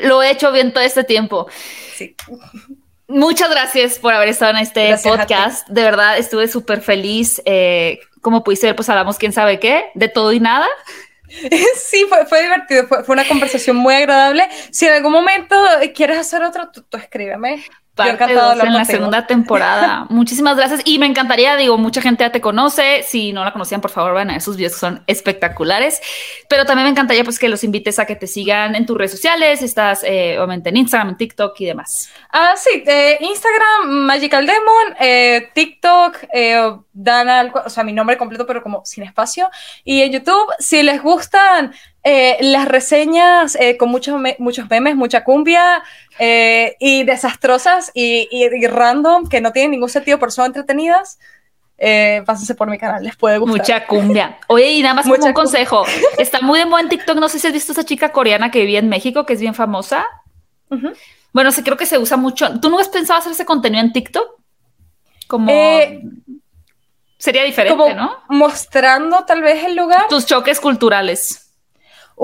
Lo 0.00 0.22
he 0.22 0.30
hecho 0.30 0.52
bien 0.52 0.74
todo 0.74 0.84
este 0.84 1.04
tiempo. 1.04 1.46
Sí. 1.94 2.14
Muchas 3.10 3.50
gracias 3.50 3.98
por 3.98 4.14
haber 4.14 4.28
estado 4.28 4.52
en 4.52 4.58
este 4.58 4.96
podcast. 5.02 5.68
De 5.68 5.82
verdad, 5.82 6.16
estuve 6.16 6.46
súper 6.46 6.80
feliz. 6.80 7.42
Eh, 7.44 7.98
como 8.20 8.44
pudiste 8.44 8.68
ver, 8.68 8.76
pues 8.76 8.88
hablamos 8.88 9.18
quién 9.18 9.32
sabe 9.32 9.58
qué, 9.58 9.86
de 9.94 10.08
todo 10.08 10.32
y 10.32 10.40
nada. 10.40 10.66
Sí, 11.76 12.06
fue, 12.28 12.42
divertido, 12.42 12.88
fue, 12.88 13.04
una 13.08 13.26
conversación 13.26 13.76
muy 13.76 13.94
agradable. 13.94 14.48
Si 14.72 14.86
en 14.86 14.94
algún 14.94 15.12
momento 15.12 15.54
quieres 15.94 16.18
hacer 16.18 16.42
otro, 16.42 16.70
tú 16.72 16.96
escríbeme 16.96 17.64
en 18.08 18.72
la 18.72 18.84
segunda 18.84 19.26
temporada. 19.26 20.06
Muchísimas 20.10 20.56
gracias. 20.56 20.82
Y 20.84 20.98
me 20.98 21.06
encantaría, 21.06 21.56
digo, 21.56 21.78
mucha 21.78 22.00
gente 22.00 22.24
ya 22.24 22.32
te 22.32 22.40
conoce. 22.40 23.02
Si 23.02 23.32
no 23.32 23.44
la 23.44 23.52
conocían, 23.52 23.80
por 23.80 23.90
favor, 23.90 24.14
van 24.14 24.30
a 24.30 24.36
esos 24.36 24.56
videos 24.56 24.74
que 24.74 24.80
son 24.80 25.02
espectaculares. 25.06 26.00
Pero 26.48 26.64
también 26.64 26.84
me 26.84 26.90
encantaría 26.90 27.24
pues 27.24 27.38
que 27.38 27.48
los 27.48 27.64
invites 27.64 27.98
a 27.98 28.06
que 28.06 28.16
te 28.16 28.26
sigan 28.26 28.74
en 28.74 28.86
tus 28.86 28.96
redes 28.96 29.12
sociales. 29.12 29.62
Estás 29.62 30.02
eh, 30.04 30.36
obviamente 30.38 30.70
en 30.70 30.76
Instagram, 30.76 31.10
en 31.10 31.16
TikTok 31.16 31.60
y 31.60 31.66
demás. 31.66 32.10
Ah, 32.32 32.54
sí, 32.56 32.82
Instagram, 33.20 33.88
Magical 34.06 34.46
Demon, 34.46 34.96
eh, 35.00 35.50
TikTok, 35.54 36.16
eh, 36.32 36.76
Dana, 36.92 37.52
o 37.64 37.70
sea, 37.70 37.84
mi 37.84 37.92
nombre 37.92 38.16
completo, 38.16 38.46
pero 38.46 38.62
como 38.62 38.84
sin 38.84 39.04
espacio. 39.04 39.48
Y 39.84 40.02
en 40.02 40.12
YouTube, 40.12 40.52
si 40.58 40.82
les 40.82 41.02
gustan 41.02 41.72
eh, 42.02 42.38
las 42.40 42.66
reseñas 42.66 43.56
eh, 43.56 43.76
con 43.76 43.90
muchos, 43.90 44.18
muchos 44.38 44.70
memes, 44.70 44.96
mucha 44.96 45.22
cumbia 45.22 45.82
eh, 46.18 46.76
y 46.80 47.04
desastrosas 47.04 47.90
y, 47.92 48.48
random 48.68 49.28
que 49.28 49.42
no 49.42 49.52
tienen 49.52 49.72
ningún 49.72 49.90
sentido, 49.90 50.18
pero 50.18 50.30
son 50.30 50.46
entretenidas. 50.46 51.18
pásense 52.24 52.54
por 52.54 52.70
mi 52.70 52.78
canal, 52.78 53.04
les 53.04 53.16
puede 53.16 53.36
gustar. 53.36 53.58
Mucha 53.58 53.86
cumbia. 53.86 54.38
Oye, 54.48 54.72
y 54.72 54.82
nada 54.82 54.94
más 54.94 55.06
como 55.06 55.26
un 55.26 55.32
consejo. 55.34 55.84
Está 56.18 56.40
muy 56.40 56.58
de 56.58 56.66
moda 56.66 56.80
en 56.80 56.88
TikTok. 56.88 57.18
No 57.18 57.28
sé 57.28 57.38
si 57.38 57.46
has 57.46 57.52
visto 57.52 57.72
esa 57.72 57.84
chica 57.84 58.12
coreana 58.12 58.50
que 58.50 58.60
vivía 58.60 58.78
en 58.78 58.88
México, 58.88 59.26
que 59.26 59.34
es 59.34 59.40
bien 59.40 59.54
famosa. 59.54 60.06
Bueno, 61.32 61.52
sí, 61.52 61.62
creo 61.62 61.76
que 61.76 61.86
se 61.86 61.98
usa 61.98 62.16
mucho. 62.16 62.60
¿Tú 62.60 62.70
no 62.70 62.78
has 62.78 62.88
pensado 62.88 63.18
hacer 63.18 63.32
ese 63.32 63.44
contenido 63.44 63.82
en 63.84 63.92
TikTok? 63.92 64.40
Como. 65.26 65.52
Sería 67.18 67.44
diferente, 67.44 67.94
¿no? 67.94 68.16
Mostrando 68.30 69.26
tal 69.26 69.42
vez 69.42 69.64
el 69.64 69.76
lugar. 69.76 70.06
Tus 70.08 70.24
choques 70.24 70.58
culturales. 70.58 71.49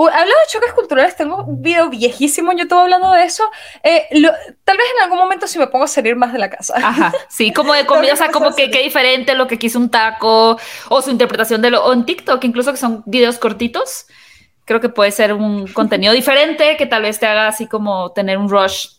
Hablando 0.04 0.34
de 0.34 0.52
choques 0.52 0.72
culturales, 0.74 1.16
tengo 1.16 1.44
un 1.44 1.62
video 1.62 1.88
viejísimo 1.88 2.52
en 2.52 2.58
YouTube 2.58 2.78
hablando 2.78 3.12
de 3.12 3.24
eso. 3.24 3.44
Eh, 3.82 4.06
tal 4.64 4.76
vez 4.76 4.86
en 4.96 5.02
algún 5.02 5.18
momento 5.18 5.46
si 5.46 5.58
me 5.58 5.66
pongo 5.68 5.84
a 5.84 5.88
salir 5.88 6.16
más 6.16 6.32
de 6.32 6.38
la 6.38 6.50
casa. 6.50 6.74
Ajá, 6.76 7.12
sí, 7.28 7.52
como 7.54 7.72
de 7.72 7.86
comida, 7.86 8.12
o 8.12 8.16
sea, 8.16 8.30
como 8.30 8.54
que 8.54 8.70
qué 8.70 8.82
diferente 8.82 9.34
lo 9.34 9.46
que 9.46 9.58
quiso 9.58 9.78
un 9.78 9.90
taco 9.90 10.58
o 10.88 11.02
su 11.02 11.10
interpretación 11.10 11.62
de 11.62 11.70
lo, 11.70 11.84
o 11.84 11.92
en 11.92 12.04
TikTok, 12.04 12.44
incluso 12.44 12.72
que 12.72 12.78
son 12.78 13.02
videos 13.06 13.38
cortitos. 13.38 14.06
Creo 14.66 14.80
que 14.80 14.88
puede 14.88 15.12
ser 15.12 15.32
un 15.32 15.66
contenido 15.72 16.12
diferente 16.12 16.76
que 16.76 16.86
tal 16.86 17.02
vez 17.02 17.18
te 17.18 17.26
haga 17.26 17.48
así 17.48 17.66
como 17.66 18.12
tener 18.12 18.36
un 18.36 18.50
rush 18.50 18.96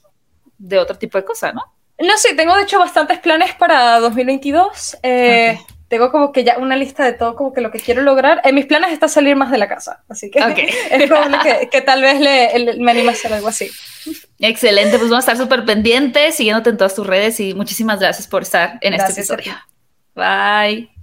de 0.58 0.80
otro 0.80 0.98
tipo 0.98 1.18
de 1.18 1.26
cosa, 1.26 1.52
¿no? 1.52 1.62
No 2.00 2.18
sé, 2.18 2.36
tengo 2.36 2.56
de 2.56 2.64
hecho 2.64 2.80
bastantes 2.80 3.20
planes 3.20 3.54
para 3.56 4.00
2022. 4.00 4.98
Eh, 5.04 5.60
tengo 5.88 6.12
como 6.12 6.32
que 6.32 6.44
ya 6.44 6.58
una 6.58 6.76
lista 6.76 7.06
de 7.06 7.14
todo 7.14 7.36
como 7.36 7.54
que 7.54 7.62
lo 7.62 7.72
que 7.72 7.80
quiero 7.80 8.02
lograr. 8.02 8.42
En 8.44 8.56
mis 8.56 8.66
planes 8.66 8.92
está 8.92 9.08
salir 9.08 9.36
más 9.36 9.52
de 9.52 9.58
la 9.58 9.68
casa, 9.68 10.04
así 10.10 10.30
que 10.30 10.40
es 10.92 11.10
como 11.10 11.42
que, 11.42 11.70
que, 11.72 11.82
tal 11.82 12.02
vez 12.02 12.20
le, 12.20 12.76
me 12.80 12.92
anime 12.92 13.10
a 13.10 13.12
hacer 13.12 13.34
algo 13.34 13.48
así. 13.48 13.70
Excelente, 14.40 14.98
pues 14.98 15.10
vamos 15.10 15.28
a 15.28 15.32
estar 15.32 15.38
súper 15.38 15.66
pendientes, 15.66 16.36
siguiéndote 16.36 16.70
en 16.70 16.78
todas 16.78 16.96
tus 16.96 17.08
redes 17.08 17.40
y 17.40 17.54
muchísimas 17.54 18.00
gracias 18.00 18.28
por 18.28 18.44
estar 18.44 18.78
en 18.82 18.94
este 18.94 19.14
episodio. 19.14 19.54
Bye. 20.16 20.97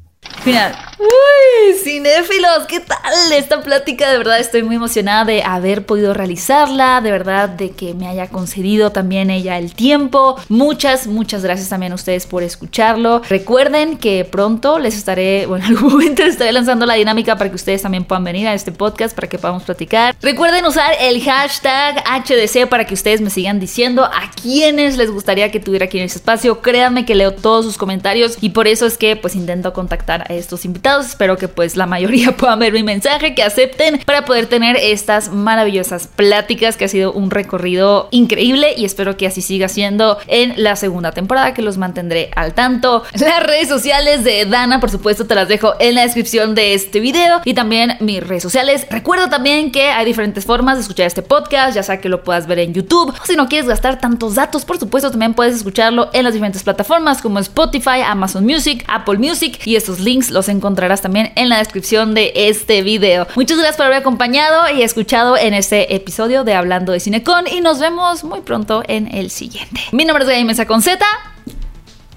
Final. 0.44 0.76
Uy, 0.98 1.74
cinéfilos, 1.82 2.66
¿qué 2.68 2.80
tal 2.80 3.32
esta 3.32 3.62
plática? 3.62 4.10
De 4.10 4.18
verdad 4.18 4.38
estoy 4.38 4.62
muy 4.62 4.76
emocionada 4.76 5.24
de 5.24 5.42
haber 5.42 5.86
podido 5.86 6.14
realizarla, 6.14 7.00
de 7.00 7.10
verdad 7.10 7.48
de 7.48 7.70
que 7.70 7.94
me 7.94 8.06
haya 8.06 8.28
concedido 8.28 8.92
también 8.92 9.30
ella 9.30 9.58
el 9.58 9.74
tiempo. 9.74 10.36
Muchas, 10.48 11.06
muchas 11.06 11.42
gracias 11.42 11.68
también 11.68 11.92
a 11.92 11.94
ustedes 11.94 12.26
por 12.26 12.42
escucharlo. 12.42 13.22
Recuerden 13.28 13.96
que 13.96 14.24
pronto 14.24 14.78
les 14.78 14.96
estaré, 14.96 15.46
bueno, 15.48 15.64
en 15.64 15.76
algún 15.76 15.92
momento 15.92 16.22
les 16.22 16.32
estaré 16.32 16.52
lanzando 16.52 16.86
la 16.86 16.94
dinámica 16.94 17.36
para 17.36 17.50
que 17.50 17.56
ustedes 17.56 17.82
también 17.82 18.04
puedan 18.04 18.24
venir 18.24 18.46
a 18.46 18.54
este 18.54 18.70
podcast 18.70 19.14
para 19.14 19.28
que 19.28 19.38
podamos 19.38 19.64
platicar. 19.64 20.14
Recuerden 20.20 20.64
usar 20.66 20.92
el 21.00 21.22
hashtag 21.22 22.04
HDC 22.04 22.68
para 22.68 22.86
que 22.86 22.94
ustedes 22.94 23.20
me 23.20 23.30
sigan 23.30 23.58
diciendo 23.60 24.04
a 24.04 24.30
quienes 24.40 24.96
les 24.96 25.10
gustaría 25.10 25.50
que 25.50 25.58
tuviera 25.58 25.86
aquí 25.86 25.98
en 25.98 26.04
ese 26.04 26.18
espacio. 26.18 26.60
Créanme 26.60 27.04
que 27.04 27.14
leo 27.14 27.32
todos 27.32 27.64
sus 27.64 27.78
comentarios 27.78 28.36
y 28.40 28.50
por 28.50 28.68
eso 28.68 28.86
es 28.86 28.96
que 28.96 29.16
pues 29.16 29.34
intento 29.34 29.72
contactar 29.72 30.13
a 30.22 30.34
estos 30.34 30.64
invitados. 30.64 31.06
Espero 31.06 31.36
que 31.36 31.48
pues 31.48 31.76
la 31.76 31.86
mayoría 31.86 32.32
puedan 32.36 32.58
ver 32.58 32.72
mi 32.72 32.82
mensaje, 32.82 33.34
que 33.34 33.42
acepten 33.42 34.00
para 34.04 34.24
poder 34.24 34.46
tener 34.46 34.76
estas 34.76 35.30
maravillosas 35.30 36.06
pláticas 36.06 36.76
que 36.76 36.84
ha 36.84 36.88
sido 36.88 37.12
un 37.12 37.30
recorrido 37.30 38.08
increíble 38.10 38.74
y 38.76 38.84
espero 38.84 39.16
que 39.16 39.26
así 39.26 39.42
siga 39.42 39.68
siendo 39.68 40.18
en 40.26 40.54
la 40.62 40.76
segunda 40.76 41.12
temporada 41.12 41.54
que 41.54 41.62
los 41.62 41.78
mantendré 41.78 42.30
al 42.36 42.54
tanto. 42.54 43.02
Las 43.12 43.42
redes 43.42 43.68
sociales 43.68 44.24
de 44.24 44.44
Dana 44.46 44.80
por 44.80 44.90
supuesto 44.90 45.26
te 45.26 45.34
las 45.34 45.48
dejo 45.48 45.74
en 45.80 45.94
la 45.94 46.02
descripción 46.02 46.54
de 46.54 46.74
este 46.74 47.00
video 47.00 47.40
y 47.44 47.54
también 47.54 47.96
mis 48.00 48.26
redes 48.26 48.42
sociales. 48.42 48.86
Recuerda 48.90 49.28
también 49.28 49.72
que 49.72 49.90
hay 49.90 50.04
diferentes 50.04 50.44
formas 50.44 50.76
de 50.76 50.82
escuchar 50.82 51.06
este 51.06 51.22
podcast, 51.22 51.74
ya 51.74 51.82
sea 51.82 52.00
que 52.00 52.08
lo 52.08 52.22
puedas 52.22 52.46
ver 52.46 52.58
en 52.60 52.72
YouTube 52.74 53.14
si 53.24 53.36
no 53.36 53.48
quieres 53.48 53.68
gastar 53.68 53.98
tantos 53.98 54.34
datos, 54.34 54.64
por 54.64 54.78
supuesto 54.78 55.10
también 55.10 55.34
puedes 55.34 55.56
escucharlo 55.56 56.10
en 56.12 56.24
las 56.24 56.34
diferentes 56.34 56.62
plataformas 56.62 57.22
como 57.22 57.38
Spotify, 57.38 58.02
Amazon 58.06 58.44
Music, 58.44 58.84
Apple 58.86 59.18
Music 59.18 59.58
y 59.64 59.76
estos 59.76 60.00
links 60.04 60.30
los 60.30 60.48
encontrarás 60.48 61.02
también 61.02 61.32
en 61.36 61.48
la 61.48 61.58
descripción 61.58 62.14
de 62.14 62.32
este 62.34 62.82
video. 62.82 63.26
Muchas 63.34 63.56
gracias 63.56 63.76
por 63.76 63.86
haber 63.86 63.98
acompañado 63.98 64.70
y 64.74 64.82
escuchado 64.82 65.36
en 65.36 65.54
este 65.54 65.94
episodio 65.94 66.44
de 66.44 66.54
Hablando 66.54 66.92
de 66.92 67.00
Cinecon 67.00 67.46
y 67.46 67.60
nos 67.60 67.80
vemos 67.80 68.24
muy 68.24 68.40
pronto 68.42 68.82
en 68.86 69.12
el 69.14 69.30
siguiente. 69.30 69.80
Mi 69.92 70.04
nombre 70.04 70.24
es 70.24 70.30
Gaby 70.30 70.44
Mesa 70.44 70.66
con. 70.66 71.06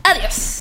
Adiós. 0.03 0.59